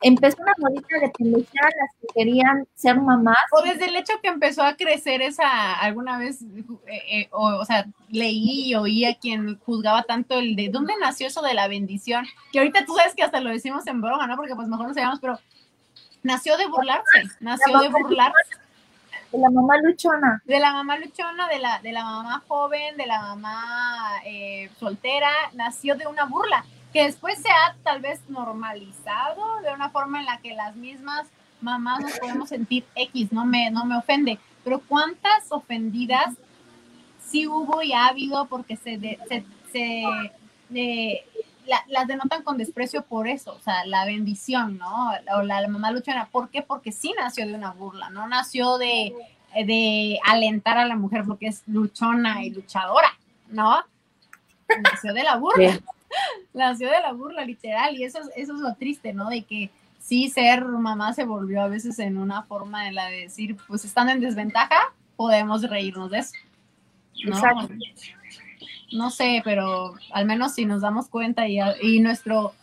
empezó 0.00 0.36
una 0.42 0.52
modita 0.58 0.98
de 1.00 1.08
pendejar 1.10 1.64
a 1.64 1.82
las 1.82 1.90
que 2.00 2.06
querían 2.14 2.66
ser 2.74 3.00
mamás. 3.00 3.38
O 3.52 3.62
desde 3.62 3.86
el 3.86 3.96
hecho 3.96 4.14
que 4.22 4.28
empezó 4.28 4.62
a 4.62 4.76
crecer 4.76 5.22
esa, 5.22 5.74
alguna 5.74 6.18
vez, 6.18 6.42
eh, 6.86 7.20
eh, 7.20 7.28
o, 7.32 7.64
sea, 7.64 7.86
leí 8.08 8.68
y 8.70 8.74
oí 8.74 9.04
a 9.04 9.14
quien 9.18 9.58
juzgaba 9.60 10.02
tanto 10.02 10.38
el 10.38 10.56
de, 10.56 10.68
¿dónde 10.68 10.94
nació 11.00 11.26
eso 11.26 11.42
de 11.42 11.54
la 11.54 11.68
bendición? 11.68 12.26
Que 12.52 12.58
ahorita 12.58 12.84
tú 12.84 12.94
sabes 12.94 13.14
que 13.14 13.22
hasta 13.22 13.40
lo 13.40 13.50
decimos 13.50 13.86
en 13.86 14.00
broma, 14.00 14.26
¿no? 14.26 14.36
Porque 14.36 14.54
pues 14.54 14.68
mejor 14.68 14.88
no 14.88 14.94
sabemos, 14.94 15.18
pero 15.20 15.38
nació 16.22 16.56
de 16.56 16.66
burlarse, 16.66 17.22
nació 17.40 17.78
de 17.80 17.88
burlarse. 17.88 18.56
De 19.32 19.38
la 19.38 19.50
mamá 19.50 19.76
luchona. 19.82 20.40
De 20.44 20.60
la 20.60 20.72
mamá 20.72 20.98
luchona, 20.98 21.48
de 21.48 21.58
la, 21.58 21.80
de 21.80 21.92
la 21.92 22.04
mamá 22.04 22.42
joven, 22.46 22.96
de 22.96 23.06
la 23.06 23.20
mamá 23.20 24.12
eh, 24.24 24.70
soltera, 24.78 25.30
nació 25.54 25.96
de 25.96 26.06
una 26.06 26.26
burla 26.26 26.64
que 26.96 27.02
después 27.02 27.38
se 27.38 27.50
ha 27.50 27.76
tal 27.82 28.00
vez 28.00 28.22
normalizado 28.30 29.60
de 29.60 29.70
una 29.70 29.90
forma 29.90 30.18
en 30.18 30.24
la 30.24 30.38
que 30.38 30.54
las 30.54 30.76
mismas 30.76 31.28
mamás 31.60 32.00
nos 32.00 32.18
podemos 32.18 32.48
sentir 32.48 32.86
X, 32.94 33.32
no 33.32 33.44
me, 33.44 33.70
no 33.70 33.84
me 33.84 33.98
ofende, 33.98 34.38
pero 34.64 34.78
¿cuántas 34.78 35.44
ofendidas 35.52 36.34
sí 37.20 37.46
hubo 37.46 37.82
y 37.82 37.92
ha 37.92 38.06
habido 38.06 38.46
porque 38.46 38.76
se, 38.76 39.18
se, 39.72 41.22
las 41.86 42.06
denotan 42.06 42.42
con 42.42 42.56
desprecio 42.56 43.02
por 43.02 43.28
eso, 43.28 43.52
o 43.52 43.60
sea, 43.60 43.84
la 43.84 44.06
bendición, 44.06 44.78
¿no? 44.78 45.10
O 45.36 45.42
la, 45.42 45.68
mamá 45.68 45.90
luchona, 45.90 46.30
¿por 46.32 46.48
qué? 46.48 46.62
Porque 46.62 46.92
sí 46.92 47.12
nació 47.20 47.46
de 47.46 47.52
una 47.52 47.72
burla, 47.72 48.08
no 48.08 48.26
nació 48.26 48.78
de, 48.78 49.12
de 49.54 50.18
alentar 50.24 50.78
a 50.78 50.86
la 50.86 50.96
mujer 50.96 51.24
porque 51.26 51.48
es 51.48 51.62
luchona 51.66 52.42
y 52.42 52.52
luchadora, 52.52 53.18
¿no? 53.48 53.84
Nació 54.82 55.12
de 55.12 55.24
la 55.24 55.36
burla. 55.36 55.78
nació 56.54 56.90
de 56.90 57.00
la 57.00 57.12
burla, 57.12 57.44
literal, 57.44 57.96
y 57.96 58.04
eso, 58.04 58.18
eso 58.36 58.54
es 58.54 58.60
lo 58.60 58.74
triste, 58.74 59.12
¿no? 59.12 59.28
De 59.28 59.42
que 59.42 59.70
sí, 60.00 60.28
ser 60.28 60.64
mamá 60.64 61.12
se 61.12 61.24
volvió 61.24 61.62
a 61.62 61.68
veces 61.68 61.98
en 61.98 62.16
una 62.16 62.42
forma 62.42 62.84
de 62.84 62.92
la 62.92 63.06
de 63.06 63.22
decir, 63.22 63.56
pues 63.66 63.84
estando 63.84 64.12
en 64.12 64.20
desventaja, 64.20 64.92
podemos 65.16 65.62
reírnos 65.62 66.10
de 66.10 66.18
eso. 66.18 66.34
¿no? 67.24 67.68
No 68.92 69.10
sé, 69.10 69.42
pero 69.44 69.94
al 70.12 70.26
menos 70.26 70.54
si 70.54 70.64
nos 70.64 70.80
damos 70.80 71.08
cuenta 71.08 71.48
y, 71.48 71.58
y 71.82 72.00
nuestro 72.00 72.54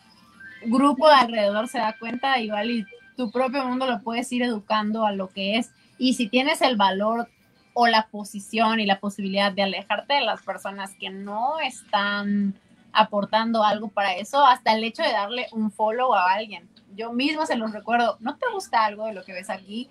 grupo 0.65 1.09
de 1.09 1.15
alrededor 1.15 1.67
se 1.67 1.79
da 1.79 1.95
cuenta, 1.99 2.39
igual 2.39 2.71
y 2.71 2.85
tu 3.17 3.29
propio 3.31 3.65
mundo 3.65 3.87
lo 3.87 3.99
puedes 3.99 4.31
ir 4.31 4.43
educando 4.43 5.05
a 5.05 5.11
lo 5.11 5.29
que 5.29 5.57
es. 5.57 5.71
Y 5.97 6.13
si 6.13 6.27
tienes 6.27 6.61
el 6.61 6.77
valor 6.77 7.27
o 7.73 7.87
la 7.87 8.07
posición 8.07 8.79
y 8.79 8.85
la 8.85 8.99
posibilidad 8.99 9.51
de 9.51 9.63
alejarte 9.63 10.13
de 10.13 10.21
las 10.21 10.41
personas 10.41 10.93
que 10.99 11.09
no 11.09 11.59
están 11.59 12.53
aportando 12.93 13.63
algo 13.63 13.89
para 13.89 14.13
eso, 14.15 14.45
hasta 14.45 14.73
el 14.73 14.83
hecho 14.83 15.03
de 15.03 15.11
darle 15.11 15.47
un 15.51 15.71
follow 15.71 16.13
a 16.13 16.31
alguien. 16.31 16.69
Yo 16.95 17.11
mismo 17.11 17.45
se 17.45 17.55
los 17.55 17.71
recuerdo, 17.71 18.17
¿no 18.19 18.37
te 18.37 18.45
gusta 18.53 18.85
algo 18.85 19.07
de 19.07 19.13
lo 19.13 19.23
que 19.23 19.33
ves 19.33 19.49
aquí? 19.49 19.89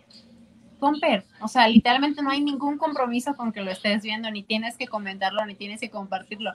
Comper, 0.79 1.25
o 1.41 1.49
sea, 1.49 1.69
literalmente 1.69 2.23
no 2.23 2.31
hay 2.31 2.41
ningún 2.41 2.79
compromiso 2.79 3.37
con 3.37 3.53
que 3.53 3.61
lo 3.61 3.71
estés 3.71 4.03
viendo, 4.03 4.31
ni 4.31 4.43
tienes 4.43 4.77
que 4.77 4.89
comentarlo, 4.89 5.45
ni 5.47 5.55
tienes 5.55 5.81
que 5.81 5.91
compartirlo. 5.91 6.55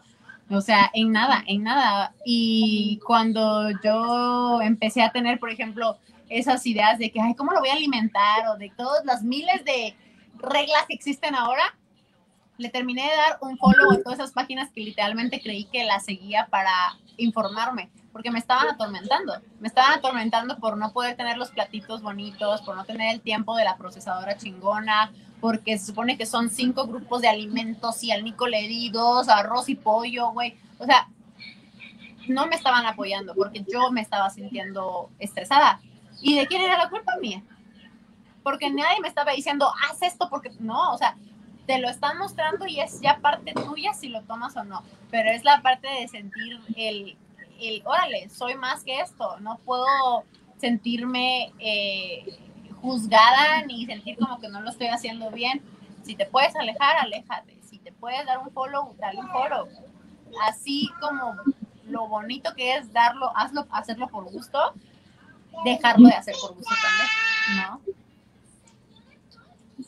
O 0.50 0.62
sea, 0.62 0.90
en 0.94 1.12
nada, 1.12 1.44
en 1.46 1.64
nada. 1.64 2.14
Y 2.26 3.00
cuando 3.06 3.70
yo 3.84 4.62
empecé 4.62 5.02
a 5.02 5.12
tener, 5.12 5.40
por 5.40 5.50
ejemplo, 5.50 5.98
esas 6.30 6.66
ideas 6.66 6.98
de 6.98 7.12
que, 7.12 7.22
ay, 7.22 7.36
¿cómo 7.36 7.52
lo 7.52 7.60
voy 7.60 7.70
a 7.70 7.74
alimentar? 7.74 8.48
O 8.50 8.58
de 8.58 8.72
todas 8.78 9.06
las 9.06 9.24
miles 9.24 9.64
de 9.66 9.96
reglas 10.38 10.86
que 10.88 10.94
existen 10.94 11.36
ahora, 11.36 11.76
le 12.58 12.70
terminé 12.70 13.04
de 13.04 13.16
dar 13.16 13.38
un 13.42 13.58
follow 13.58 13.92
a 13.92 14.04
todas 14.04 14.20
esas 14.20 14.32
páginas 14.32 14.72
que 14.72 14.82
literalmente 14.82 15.42
creí 15.42 15.66
que 15.66 15.84
las 15.84 16.06
seguía 16.06 16.48
para 16.50 16.72
informarme, 17.18 17.90
porque 18.12 18.32
me 18.32 18.40
estaban 18.40 18.68
atormentando. 18.70 19.34
Me 19.60 19.68
estaban 19.68 19.94
atormentando 19.94 20.58
por 20.58 20.78
no 20.78 20.92
poder 20.92 21.16
tener 21.16 21.38
los 21.38 21.52
platitos 21.52 22.02
bonitos, 22.02 22.62
por 22.62 22.76
no 22.76 22.86
tener 22.86 23.14
el 23.14 23.22
tiempo 23.22 23.56
de 23.56 23.64
la 23.64 23.78
procesadora 23.78 24.38
chingona, 24.38 25.12
porque 25.40 25.78
se 25.78 25.88
supone 25.88 26.18
que 26.18 26.26
son 26.26 26.50
cinco 26.50 26.88
grupos 26.88 27.22
de 27.22 27.28
alimentos 27.28 28.04
y 28.04 28.12
al 28.12 28.24
Nico 28.24 28.48
le 28.48 28.68
di 28.68 28.90
dos, 28.90 29.30
arroz 29.30 29.70
y 29.70 29.76
pollo, 29.76 30.32
güey. 30.32 30.58
O 30.80 30.86
sea, 30.86 31.08
no 32.28 32.48
me 32.48 32.56
estaban 32.56 32.86
apoyando 32.86 33.36
porque 33.36 33.64
yo 33.72 33.92
me 33.92 34.02
estaba 34.02 34.30
sintiendo 34.30 35.10
estresada. 35.20 35.80
¿Y 36.22 36.36
de 36.36 36.48
quién 36.48 36.62
era 36.62 36.78
la 36.78 36.90
culpa 36.90 37.16
mía? 37.22 37.44
Porque 38.42 38.70
nadie 38.72 39.00
me 39.02 39.08
estaba 39.08 39.34
diciendo, 39.34 39.72
haz 39.88 40.02
esto 40.02 40.28
porque 40.30 40.52
no, 40.60 40.94
o 40.94 40.98
sea, 40.98 41.16
te 41.68 41.80
lo 41.80 41.90
están 41.90 42.18
mostrando 42.18 42.66
y 42.66 42.80
es 42.80 43.02
ya 43.02 43.20
parte 43.20 43.54
tuya 43.54 43.94
si 43.94 44.08
lo 44.08 44.22
tomas 44.24 44.56
o 44.56 44.64
no, 44.64 44.84
pero 45.12 45.30
es 45.30 45.44
la 45.44 45.62
parte 45.62 45.88
de 45.88 46.08
sentir 46.08 46.60
el, 46.76 47.18
el 47.60 47.84
órale, 47.86 48.30
soy 48.30 48.56
más 48.56 48.84
que 48.84 49.02
esto, 49.02 49.38
no 49.42 49.58
puedo 49.60 49.86
sentirme 50.60 51.52
eh, 51.60 52.26
juzgada 52.82 53.64
ni 53.66 53.86
sentir 53.86 54.18
como 54.18 54.40
que 54.40 54.50
no 54.50 54.62
lo 54.62 54.70
estoy 54.70 54.88
haciendo 54.88 55.30
bien. 55.32 55.62
Si 56.04 56.16
te 56.16 56.26
puedes 56.26 56.56
alejar, 56.56 56.98
aléjate. 56.98 57.58
Si 57.62 57.80
te 57.80 57.92
puedes 57.92 58.26
dar 58.26 58.40
un 58.40 58.52
follow, 58.52 58.96
dale 58.98 59.20
un 59.20 59.30
follow. 59.30 59.68
Así 60.48 60.90
como 61.02 61.36
lo 61.86 62.08
bonito 62.08 62.54
que 62.56 62.76
es 62.76 62.92
darlo, 62.94 63.32
hazlo, 63.36 63.68
hacerlo 63.72 64.08
por 64.08 64.26
gusto, 64.26 64.74
dejarlo 65.64 66.10
de 66.10 66.16
hacer 66.16 66.36
por 66.42 66.56
gusto 66.56 66.76
también, 66.82 67.68
¿no? 67.70 67.82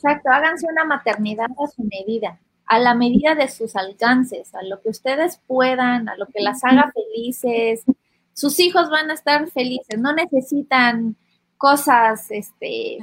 Exacto, 0.02 0.30
háganse 0.30 0.66
una 0.72 0.86
maternidad 0.86 1.50
a 1.62 1.68
su 1.68 1.84
medida, 1.84 2.40
a 2.66 2.80
la 2.80 2.96
medida 2.96 3.36
de 3.36 3.50
sus 3.50 3.76
alcances, 3.76 4.56
a 4.56 4.64
lo 4.64 4.82
que 4.82 4.88
ustedes 4.88 5.42
puedan, 5.46 6.08
a 6.08 6.16
lo 6.16 6.26
que 6.28 6.42
las 6.42 6.64
haga 6.64 6.90
felices. 6.94 7.84
Sus 8.32 8.62
hijos 8.62 8.90
van 8.90 9.12
a 9.12 9.16
estar 9.16 9.50
felices, 9.52 10.00
no 10.00 10.14
necesitan 10.14 11.18
cosas 11.58 12.32
este, 12.32 12.98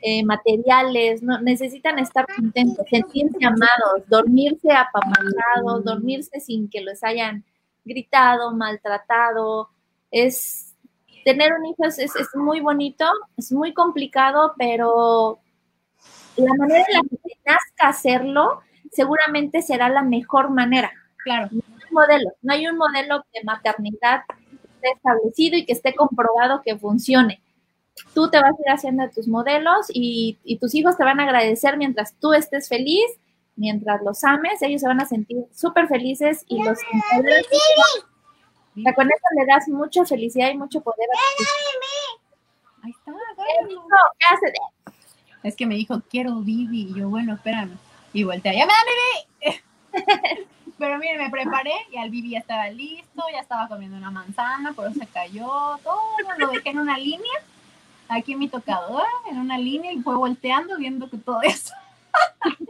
eh, 0.00 0.24
materiales, 0.24 1.22
no 1.22 1.42
necesitan 1.42 1.98
estar 1.98 2.24
contentos, 2.34 2.86
sentirse 2.88 3.44
amados, 3.44 4.08
dormirse 4.08 4.72
apapachados, 4.72 5.84
dormirse 5.84 6.40
sin 6.40 6.70
que 6.70 6.80
los 6.80 7.04
hayan 7.04 7.44
gritado, 7.84 8.50
maltratado. 8.54 9.68
Es 10.10 10.74
tener 11.22 11.52
un 11.52 11.66
hijo 11.66 11.84
es, 11.84 11.98
es, 11.98 12.28
muy 12.34 12.60
bonito, 12.60 13.04
es 13.36 13.52
muy 13.52 13.74
complicado, 13.74 14.54
pero 14.56 15.40
la 16.36 16.54
manera 16.54 16.84
en 16.88 16.94
la 16.94 17.02
que 17.02 17.16
te 17.16 17.38
nazca 17.44 17.88
hacerlo 17.88 18.62
seguramente 18.90 19.62
será 19.62 19.88
la 19.88 20.02
mejor 20.02 20.50
manera. 20.50 20.90
Claro. 21.24 21.48
No 21.50 21.62
hay 21.62 21.84
un 21.88 21.94
modelo, 21.94 22.30
no 22.42 22.52
hay 22.52 22.66
un 22.66 22.76
modelo 22.76 23.24
de 23.32 23.44
maternidad 23.44 24.22
que 24.28 24.66
esté 24.66 24.90
establecido 24.96 25.56
y 25.56 25.66
que 25.66 25.72
esté 25.72 25.94
comprobado 25.94 26.62
que 26.62 26.76
funcione. 26.78 27.42
Tú 28.14 28.30
te 28.30 28.40
vas 28.40 28.50
a 28.50 28.62
ir 28.62 28.70
haciendo 28.70 29.08
tus 29.10 29.28
modelos 29.28 29.86
y, 29.88 30.38
tus 30.60 30.74
hijos 30.74 30.96
te 30.96 31.04
van 31.04 31.20
a 31.20 31.24
agradecer 31.24 31.76
mientras 31.76 32.14
tú 32.18 32.32
estés 32.32 32.68
feliz, 32.68 33.04
mientras 33.56 34.02
los 34.02 34.24
ames, 34.24 34.60
ellos 34.62 34.80
se 34.80 34.88
van 34.88 35.00
a 35.00 35.06
sentir 35.06 35.44
súper 35.52 35.86
felices 35.86 36.44
y 36.48 36.62
los 36.62 36.78
con 38.96 39.06
eso 39.06 39.26
le 39.36 39.46
das 39.46 39.68
mucha 39.68 40.04
felicidad 40.04 40.50
y 40.50 40.58
mucho 40.58 40.80
poder 40.80 41.06
a 41.12 41.18
Ahí 42.82 42.90
está, 42.90 43.12
¿Qué 44.18 44.34
hace? 44.34 44.52
Es 45.44 45.54
que 45.54 45.66
me 45.66 45.76
dijo, 45.76 46.02
quiero 46.10 46.40
Bibi. 46.40 46.88
Y 46.90 46.94
yo, 46.94 47.08
bueno, 47.08 47.34
espérame. 47.34 47.76
Y 48.12 48.24
volteé, 48.24 48.56
¡ya 48.56 48.66
me 48.66 48.72
da 48.72 49.52
Bibi! 49.52 49.60
Pero 50.78 50.98
miren, 50.98 51.18
me 51.18 51.30
preparé 51.30 51.72
y 51.92 51.98
al 51.98 52.10
Bibi 52.10 52.30
ya 52.30 52.38
estaba 52.38 52.68
listo, 52.70 53.22
ya 53.32 53.38
estaba 53.40 53.68
comiendo 53.68 53.96
una 53.96 54.10
manzana, 54.10 54.72
pero 54.74 54.92
se 54.92 55.06
cayó, 55.06 55.78
todo 55.84 56.00
lo 56.36 56.48
dejé 56.48 56.70
en 56.70 56.80
una 56.80 56.98
línea, 56.98 57.32
aquí 58.08 58.32
en 58.32 58.40
mi 58.40 58.48
tocador, 58.48 59.06
en 59.30 59.38
una 59.38 59.56
línea, 59.56 59.92
y 59.92 60.02
fue 60.02 60.16
volteando 60.16 60.76
viendo 60.76 61.08
que 61.08 61.18
todo 61.18 61.40
eso. 61.42 61.72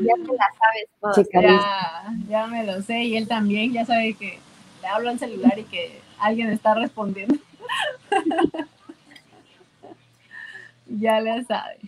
Ya 0.00 0.14
te 0.14 0.32
la 0.36 0.48
sabes 0.58 1.28
Ya, 1.32 2.14
ya 2.28 2.46
me 2.46 2.64
lo 2.64 2.82
sé 2.82 3.04
y 3.04 3.16
él 3.16 3.26
también 3.26 3.72
ya 3.72 3.86
sabe 3.86 4.14
que 4.14 4.38
le 4.82 4.88
hablo 4.88 5.10
al 5.10 5.18
celular 5.18 5.58
y 5.58 5.64
que 5.64 6.00
alguien 6.18 6.50
está 6.50 6.74
respondiendo. 6.74 7.36
ya 10.86 11.20
le 11.20 11.44
sabe. 11.44 11.78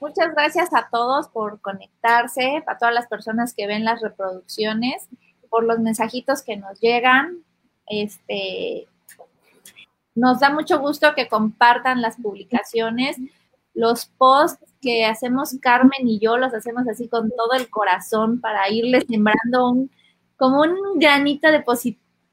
Muchas 0.00 0.32
gracias 0.32 0.72
a 0.72 0.88
todos 0.90 1.28
por 1.28 1.60
conectarse, 1.60 2.62
a 2.66 2.78
todas 2.78 2.94
las 2.94 3.08
personas 3.08 3.52
que 3.52 3.66
ven 3.66 3.84
las 3.84 4.00
reproducciones, 4.00 5.08
por 5.50 5.64
los 5.64 5.80
mensajitos 5.80 6.42
que 6.42 6.56
nos 6.56 6.78
llegan. 6.80 7.38
Este, 7.86 8.86
nos 10.14 10.40
da 10.40 10.50
mucho 10.50 10.78
gusto 10.78 11.14
que 11.14 11.28
compartan 11.28 12.00
las 12.00 12.16
publicaciones, 12.16 13.16
los 13.74 14.06
posts 14.06 14.72
que 14.80 15.04
hacemos 15.04 15.56
Carmen 15.60 16.06
y 16.06 16.18
yo, 16.18 16.36
los 16.36 16.54
hacemos 16.54 16.86
así 16.88 17.08
con 17.08 17.30
todo 17.30 17.52
el 17.54 17.68
corazón 17.68 18.40
para 18.40 18.68
irles 18.70 19.04
sembrando 19.08 19.70
un, 19.70 19.90
como 20.36 20.60
un 20.60 20.98
granito 20.98 21.48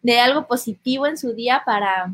de 0.02 0.20
algo 0.20 0.48
positivo 0.48 1.08
en 1.08 1.18
su 1.18 1.34
día 1.34 1.64
para, 1.66 2.14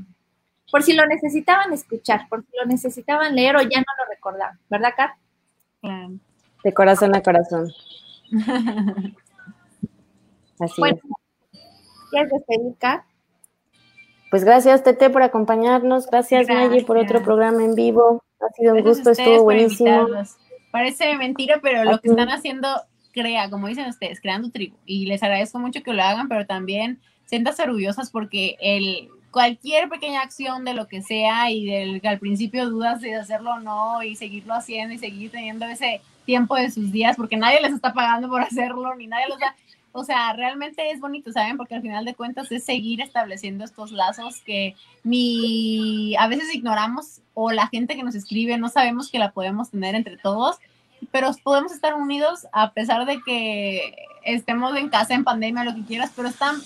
por 0.72 0.84
si 0.84 0.93
lo 0.93 1.06
necesitaban 1.06 1.73
escuchar, 1.73 2.27
por 2.30 2.43
si 2.43 2.52
lo 2.57 2.65
necesitaban 2.65 3.35
leer 3.35 3.57
o 3.57 3.61
ya 3.61 3.80
no 3.80 3.85
lo 3.98 4.06
recordaban, 4.10 4.57
¿verdad, 4.69 4.93
Car? 4.95 5.15
De 6.64 6.73
corazón 6.73 7.15
a 7.15 7.22
corazón. 7.22 7.72
Así 10.60 10.80
bueno, 10.80 10.99
¿Quieres 12.11 12.30
despedir, 12.30 12.76
Kat? 12.77 13.03
Pues 14.30 14.43
gracias, 14.43 14.84
Tete, 14.84 15.10
por 15.10 15.23
acompañarnos. 15.23 16.07
Gracias, 16.07 16.48
Maggie, 16.48 16.84
por 16.85 16.98
otro 16.98 17.23
programa 17.23 17.64
en 17.64 17.73
vivo. 17.73 18.23
Ha 18.39 18.49
sido 18.53 18.76
un 18.76 18.81
gusto, 18.81 19.11
estuvo 19.11 19.43
buenísimo. 19.43 20.07
Parece 20.72 21.15
mentira, 21.18 21.60
pero 21.61 21.84
lo 21.84 21.99
que 21.99 22.10
están 22.10 22.30
haciendo 22.30 22.69
crea, 23.11 23.49
como 23.49 23.68
dicen 23.68 23.89
ustedes, 23.89 24.22
creando 24.22 24.52
tribu. 24.52 24.77
Y 24.85 25.06
les 25.06 25.22
agradezco 25.23 25.60
mucho 25.60 25.84
que 25.84 25.93
lo 25.93 26.02
hagan, 26.02 26.30
pero 26.30 26.45
también 26.45 27.02
siéntanse 27.26 27.64
orgullosas 27.64 28.10
porque 28.10 28.57
el 28.61 29.10
cualquier 29.31 29.89
pequeña 29.89 30.21
acción 30.21 30.65
de 30.65 30.73
lo 30.73 30.87
que 30.87 31.01
sea 31.01 31.49
y 31.49 31.65
del 31.65 32.01
que 32.01 32.07
al 32.09 32.19
principio 32.19 32.69
dudas 32.69 33.01
de 33.01 33.15
hacerlo 33.15 33.51
o 33.51 33.59
no 33.59 34.03
y 34.03 34.15
seguirlo 34.15 34.53
haciendo 34.53 34.93
y 34.93 34.97
seguir 34.97 35.31
teniendo 35.31 35.65
ese 35.65 36.01
tiempo 36.25 36.55
de 36.55 36.69
sus 36.69 36.91
días 36.91 37.15
porque 37.15 37.37
nadie 37.37 37.61
les 37.61 37.73
está 37.73 37.93
pagando 37.93 38.27
por 38.27 38.41
hacerlo 38.41 38.93
ni 38.95 39.07
nadie 39.07 39.29
los 39.29 39.39
da. 39.39 39.55
O 39.93 40.05
sea, 40.05 40.31
realmente 40.33 40.91
es 40.91 41.01
bonito, 41.01 41.33
¿saben? 41.33 41.57
Porque 41.57 41.75
al 41.75 41.81
final 41.81 42.05
de 42.05 42.15
cuentas 42.15 42.49
es 42.51 42.63
seguir 42.63 43.01
estableciendo 43.01 43.65
estos 43.65 43.91
lazos 43.91 44.41
que 44.45 44.75
ni 45.03 46.15
a 46.15 46.27
veces 46.27 46.53
ignoramos 46.53 47.21
o 47.33 47.51
la 47.51 47.67
gente 47.67 47.95
que 47.95 48.03
nos 48.03 48.15
escribe 48.15 48.57
no 48.57 48.69
sabemos 48.69 49.09
que 49.09 49.19
la 49.19 49.31
podemos 49.31 49.69
tener 49.69 49.95
entre 49.95 50.15
todos, 50.17 50.59
pero 51.11 51.31
podemos 51.43 51.73
estar 51.73 51.95
unidos 51.95 52.47
a 52.53 52.71
pesar 52.71 53.05
de 53.05 53.21
que 53.25 53.95
estemos 54.23 54.75
en 54.77 54.89
casa 54.89 55.13
en 55.13 55.25
pandemia, 55.25 55.65
lo 55.65 55.75
que 55.75 55.83
quieras, 55.83 56.11
pero 56.15 56.29
están 56.29 56.61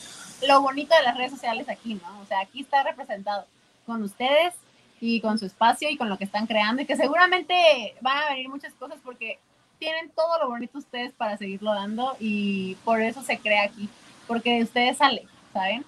lo 0.47 0.61
bonito 0.61 0.95
de 0.95 1.03
las 1.03 1.17
redes 1.17 1.31
sociales 1.31 1.67
aquí, 1.69 1.95
¿no? 1.95 2.22
O 2.22 2.26
sea, 2.26 2.39
aquí 2.39 2.61
está 2.61 2.84
representado 2.84 3.45
con 3.85 4.03
ustedes 4.03 4.53
y 4.99 5.22
con 5.22 5.38
su 5.38 5.45
espacio 5.45 5.89
y 5.89 5.97
con 5.97 6.09
lo 6.09 6.17
que 6.17 6.23
están 6.23 6.47
creando 6.47 6.81
y 6.81 6.85
que 6.85 6.95
seguramente 6.95 7.95
van 8.01 8.17
a 8.23 8.30
venir 8.30 8.49
muchas 8.49 8.73
cosas 8.73 8.97
porque 9.03 9.39
tienen 9.77 10.09
todo 10.11 10.39
lo 10.39 10.49
bonito 10.49 10.77
ustedes 10.77 11.11
para 11.13 11.38
seguirlo 11.38 11.73
dando 11.73 12.15
y 12.19 12.76
por 12.85 13.01
eso 13.01 13.22
se 13.22 13.38
crea 13.39 13.63
aquí, 13.63 13.89
porque 14.27 14.57
de 14.57 14.63
ustedes 14.63 14.97
sale, 14.97 15.27
¿saben? 15.53 15.85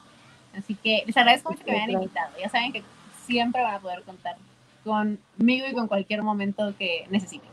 Así 0.57 0.75
que 0.75 1.03
les 1.05 1.15
agradezco 1.15 1.51
mucho 1.51 1.63
que 1.63 1.71
me 1.71 1.77
hayan 1.77 1.91
invitado. 1.91 2.31
Ya 2.39 2.49
saben 2.49 2.73
que 2.73 2.83
siempre 3.25 3.61
van 3.61 3.75
a 3.75 3.79
poder 3.79 4.03
contar 4.03 4.35
conmigo 4.83 5.67
y 5.69 5.73
con 5.73 5.87
cualquier 5.87 6.23
momento 6.23 6.73
que 6.77 7.05
necesiten. 7.09 7.49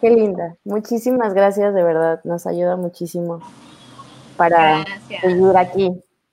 Qué 0.00 0.10
linda. 0.10 0.56
Muchísimas 0.64 1.34
gracias, 1.34 1.74
de 1.74 1.82
verdad. 1.82 2.20
Nos 2.24 2.46
ayuda 2.46 2.76
muchísimo 2.76 3.40
para 4.36 4.84
seguir 5.08 5.56
aquí 5.56 5.90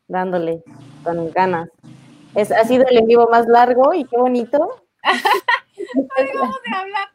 dándole 0.08 0.64
con 1.04 1.32
ganas. 1.32 1.70
Es, 2.34 2.52
ha 2.52 2.64
sido 2.66 2.86
el 2.90 2.98
en 2.98 3.08
vivo 3.08 3.28
más 3.32 3.48
largo 3.48 3.94
y 3.94 4.06
qué 4.06 4.18
bonito. 4.18 4.82
vamos 6.36 6.58
a 6.74 6.80
hablar. 6.80 7.08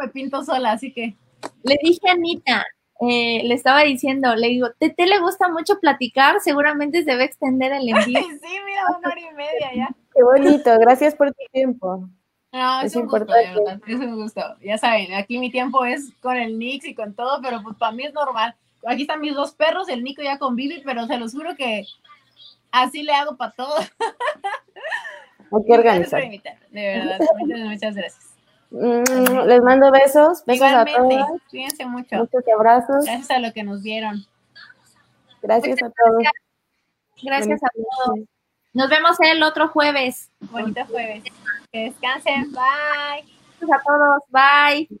me 0.00 0.08
pinto 0.08 0.44
sola, 0.44 0.72
así 0.72 0.92
que. 0.92 1.16
Le 1.62 1.76
dije 1.82 2.08
a 2.08 2.12
Anita, 2.12 2.64
eh, 3.00 3.42
le 3.44 3.54
estaba 3.54 3.82
diciendo, 3.82 4.34
le 4.34 4.48
digo, 4.48 4.68
Tete 4.78 5.06
le 5.06 5.20
gusta 5.20 5.48
mucho 5.48 5.78
platicar, 5.78 6.40
seguramente 6.40 7.04
se 7.04 7.14
va 7.14 7.22
a 7.22 7.26
extender 7.26 7.72
el 7.72 7.88
envío. 7.88 8.20
sí, 8.42 8.58
mira, 8.64 8.82
una 8.98 9.08
hora 9.08 9.20
y 9.20 9.34
media 9.34 9.74
ya. 9.74 9.88
Qué 10.14 10.22
bonito, 10.22 10.78
gracias 10.80 11.14
por 11.14 11.28
tu 11.28 11.44
tiempo. 11.52 12.08
No, 12.52 12.80
es, 12.80 12.96
importante. 12.96 13.60
Gusto, 13.60 13.86
es 13.86 13.96
un 13.96 14.16
gusto. 14.16 14.40
Ya 14.62 14.78
saben, 14.78 15.12
aquí 15.12 15.38
mi 15.38 15.50
tiempo 15.50 15.84
es 15.84 16.10
con 16.20 16.36
el 16.36 16.58
Nix 16.58 16.86
y 16.86 16.94
con 16.94 17.14
todo, 17.14 17.40
pero 17.42 17.62
pues 17.62 17.76
para 17.76 17.92
mí 17.92 18.04
es 18.04 18.14
normal 18.14 18.56
aquí 18.86 19.02
están 19.02 19.20
mis 19.20 19.34
dos 19.34 19.52
perros, 19.52 19.88
el 19.88 20.02
Nico 20.02 20.22
ya 20.22 20.38
convive, 20.38 20.82
pero 20.84 21.06
se 21.06 21.18
los 21.18 21.32
juro 21.32 21.54
que 21.56 21.86
así 22.70 23.02
le 23.02 23.12
hago 23.12 23.36
para 23.36 23.52
todo. 23.52 23.76
Hay 25.52 25.64
que 25.64 25.72
organizar. 25.72 26.22
De 26.22 26.40
verdad, 26.72 27.18
muchas, 27.38 27.60
muchas 27.60 27.94
gracias. 27.94 28.36
Mm, 28.70 29.46
les 29.46 29.62
mando 29.62 29.90
besos, 29.92 30.44
besos 30.44 30.72
a 30.72 30.84
todos. 30.84 31.40
Cuídense 31.50 31.86
mucho. 31.86 32.16
Muchos 32.16 32.42
abrazos. 32.54 33.04
Gracias 33.04 33.30
a 33.30 33.38
lo 33.38 33.52
que 33.52 33.62
nos 33.62 33.82
vieron. 33.82 34.26
Gracias 35.42 35.82
a 35.82 35.90
todos. 35.90 36.24
Gracias 37.22 37.62
a 37.62 37.68
todos. 37.70 38.20
Nos 38.72 38.90
vemos 38.90 39.16
el 39.20 39.42
otro 39.42 39.68
jueves. 39.68 40.30
Bonito 40.50 40.84
jueves. 40.86 41.24
Que 41.72 41.84
descansen. 41.84 42.52
Bye. 42.52 43.24
Gracias 43.60 43.70
a 43.70 43.82
todos. 43.84 44.22
Bye. 44.30 45.00